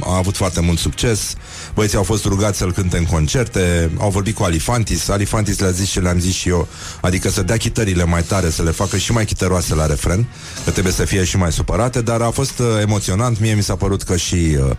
a 0.00 0.16
avut 0.16 0.36
foarte 0.36 0.60
mult 0.60 0.78
succes. 0.78 1.34
Băieții 1.74 1.96
au 1.96 2.02
fost 2.02 2.24
rugați 2.24 2.58
să-l 2.58 2.72
cânte 2.72 2.96
în 2.96 3.04
concerte, 3.04 3.90
au 3.98 4.10
vorbit 4.10 4.34
cu 4.34 4.42
Alifantis. 4.42 5.08
Alifantis 5.08 5.58
le-a 5.58 5.70
zis 5.70 5.88
și 5.88 6.00
le-am 6.00 6.18
zis 6.18 6.34
și 6.34 6.48
eu, 6.48 6.68
adică 7.00 7.28
să 7.28 7.42
dea 7.42 7.56
chitările 7.56 8.04
mai 8.04 8.22
tare, 8.22 8.50
să 8.50 8.62
le 8.62 8.70
facă 8.70 8.96
și 8.96 9.12
mai 9.12 9.24
chităroase 9.24 9.74
la 9.74 9.86
refren, 9.86 10.26
că 10.64 10.70
trebuie 10.70 10.92
să 10.92 11.04
fie 11.04 11.24
și 11.24 11.36
mai 11.36 11.52
supărate, 11.52 12.00
dar 12.00 12.20
a 12.20 12.30
fost 12.30 12.58
uh, 12.58 12.66
emoționant. 12.80 13.40
Mie 13.40 13.54
mi 13.54 13.62
s-a 13.62 13.76
părut 13.76 14.02
că 14.02 14.16
și 14.16 14.34
uh, 14.34 14.70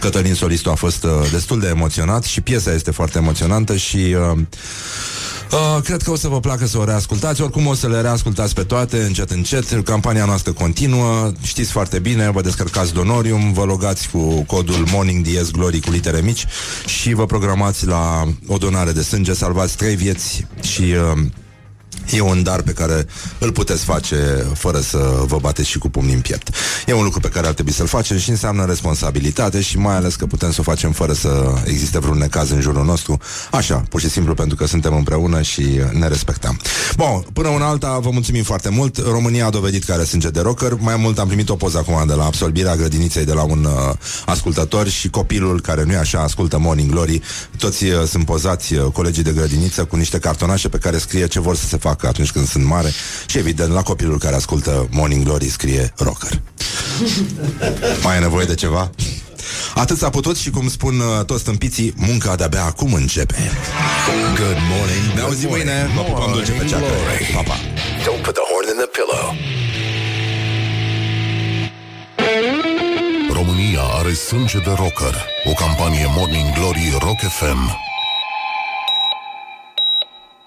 Cătălin 0.00 0.34
Solistu 0.34 0.70
a 0.70 0.74
fost 0.74 1.04
uh, 1.04 1.10
destul 1.30 1.60
de 1.60 1.68
emoționat 1.68 2.24
și 2.24 2.40
piesa 2.40 2.72
este 2.72 2.90
foarte 2.90 3.18
emoționantă 3.18 3.76
și 3.76 3.96
uh, 3.96 4.38
Uh, 5.54 5.82
cred 5.82 6.02
că 6.02 6.10
o 6.10 6.16
să 6.16 6.28
vă 6.28 6.40
placă 6.40 6.66
să 6.66 6.78
o 6.78 6.84
reascultați. 6.84 7.42
Oricum 7.42 7.66
o 7.66 7.74
să 7.74 7.88
le 7.88 8.00
reascultați 8.00 8.54
pe 8.54 8.62
toate 8.62 9.02
Încet, 9.02 9.30
încet, 9.30 9.84
campania 9.84 10.24
noastră 10.24 10.52
continuă. 10.52 11.32
Știți 11.42 11.70
foarte 11.70 11.98
bine, 11.98 12.30
vă 12.30 12.40
descărcați 12.40 12.92
Donorium 12.92 13.52
Vă 13.52 13.64
logați 13.64 14.08
cu 14.10 14.42
codul 14.42 14.86
Morning 14.92 15.26
DS 15.26 15.50
Glory 15.50 15.80
Cu 15.80 15.90
litere 15.90 16.20
mici 16.20 16.46
Și 16.86 17.12
vă 17.12 17.26
programați 17.26 17.86
la 17.86 18.28
o 18.46 18.56
donare 18.56 18.92
de 18.92 19.02
sânge. 19.02 19.32
Salvați 19.32 19.76
trei 19.76 19.96
vieți 19.96 20.46
și... 20.62 20.82
Uh, 20.82 21.22
E 22.10 22.20
un 22.20 22.42
dar 22.42 22.62
pe 22.62 22.72
care 22.72 23.06
îl 23.38 23.52
puteți 23.52 23.84
face 23.84 24.46
fără 24.54 24.80
să 24.80 25.22
vă 25.26 25.38
bateți 25.40 25.68
și 25.68 25.78
cu 25.78 25.88
pumnii 25.88 26.14
în 26.14 26.20
piept. 26.20 26.48
E 26.86 26.92
un 26.92 27.04
lucru 27.04 27.20
pe 27.20 27.28
care 27.28 27.46
ar 27.46 27.52
trebui 27.52 27.72
să-l 27.72 27.86
facem 27.86 28.18
și 28.18 28.30
înseamnă 28.30 28.64
responsabilitate 28.64 29.60
și 29.60 29.78
mai 29.78 29.94
ales 29.94 30.14
că 30.14 30.26
putem 30.26 30.52
să 30.52 30.60
o 30.60 30.62
facem 30.62 30.92
fără 30.92 31.12
să 31.12 31.54
existe 31.64 31.98
vreun 31.98 32.18
necaz 32.18 32.50
în 32.50 32.60
jurul 32.60 32.84
nostru. 32.84 33.18
Așa, 33.50 33.84
pur 33.88 34.00
și 34.00 34.10
simplu 34.10 34.34
pentru 34.34 34.56
că 34.56 34.66
suntem 34.66 34.94
împreună 34.94 35.42
și 35.42 35.80
ne 35.92 36.08
respectăm. 36.08 36.60
Bun, 36.96 37.24
până 37.32 37.48
una 37.48 37.66
alta 37.66 37.98
vă 37.98 38.10
mulțumim 38.10 38.42
foarte 38.42 38.68
mult. 38.68 38.96
România 38.96 39.46
a 39.46 39.50
dovedit 39.50 39.84
că 39.84 39.92
are 39.92 40.04
sânge 40.04 40.28
de 40.28 40.40
rocker. 40.40 40.72
Mai 40.78 40.96
mult 40.96 41.18
am 41.18 41.26
primit 41.26 41.48
o 41.48 41.54
poză 41.56 41.78
acum 41.78 42.06
de 42.06 42.14
la 42.14 42.24
absolvirea 42.24 42.76
grădiniței 42.76 43.24
de 43.24 43.32
la 43.32 43.42
un 43.42 43.64
uh, 43.64 43.94
ascultător 44.26 44.88
și 44.88 45.08
copilul 45.08 45.60
care 45.60 45.84
nu 45.84 45.92
e 45.92 45.96
așa 45.96 46.20
ascultă 46.20 46.58
Morning 46.58 46.90
Glory. 46.90 47.20
Toți 47.58 47.84
uh, 47.84 48.02
sunt 48.06 48.24
pozați 48.24 48.74
uh, 48.74 48.92
colegii 48.92 49.22
de 49.22 49.32
grădiniță 49.32 49.84
cu 49.84 49.96
niște 49.96 50.18
cartonașe 50.18 50.68
pe 50.68 50.78
care 50.78 50.98
scrie 50.98 51.26
ce 51.26 51.40
vor 51.40 51.56
să 51.56 51.66
se 51.66 51.76
facă 51.88 52.06
atunci 52.06 52.30
când 52.30 52.48
sunt 52.48 52.64
mare 52.64 52.90
și 53.26 53.38
evident 53.38 53.72
la 53.72 53.82
copilul 53.82 54.18
care 54.18 54.34
ascultă 54.34 54.88
Morning 54.90 55.24
Glory 55.24 55.48
scrie 55.48 55.92
rocker. 55.96 56.40
Mai 58.02 58.16
e 58.16 58.20
nevoie 58.20 58.46
de 58.46 58.54
ceva? 58.54 58.90
Atât 59.74 59.98
s-a 59.98 60.10
putut 60.10 60.36
și 60.36 60.50
cum 60.50 60.68
spun 60.68 60.94
uh, 61.00 61.24
toți 61.24 61.44
tâmpiții, 61.44 61.94
munca 61.96 62.36
de-abia 62.36 62.64
acum 62.64 62.92
începe. 62.92 63.50
Good 64.40 64.60
morning. 64.72 65.04
Ne 65.14 65.20
auzim 65.20 65.48
mâine, 65.48 65.90
mă 65.94 66.02
pupăm 66.02 66.32
dulce 66.32 66.52
pe 66.52 66.64
ceacă. 66.64 66.84
Pa, 67.34 67.42
pa. 67.42 67.56
Don't 68.06 68.22
put 68.26 68.34
the 68.38 68.44
horn 68.50 68.66
in 68.72 68.78
the 68.82 68.88
pillow. 68.96 69.26
România 73.38 73.84
are 73.98 74.12
sânge 74.12 74.58
de 74.58 74.72
rocker. 74.82 75.14
O 75.44 75.52
campanie 75.52 76.06
Morning 76.16 76.48
Glory 76.58 76.96
Rock 77.00 77.20
FM 77.38 77.92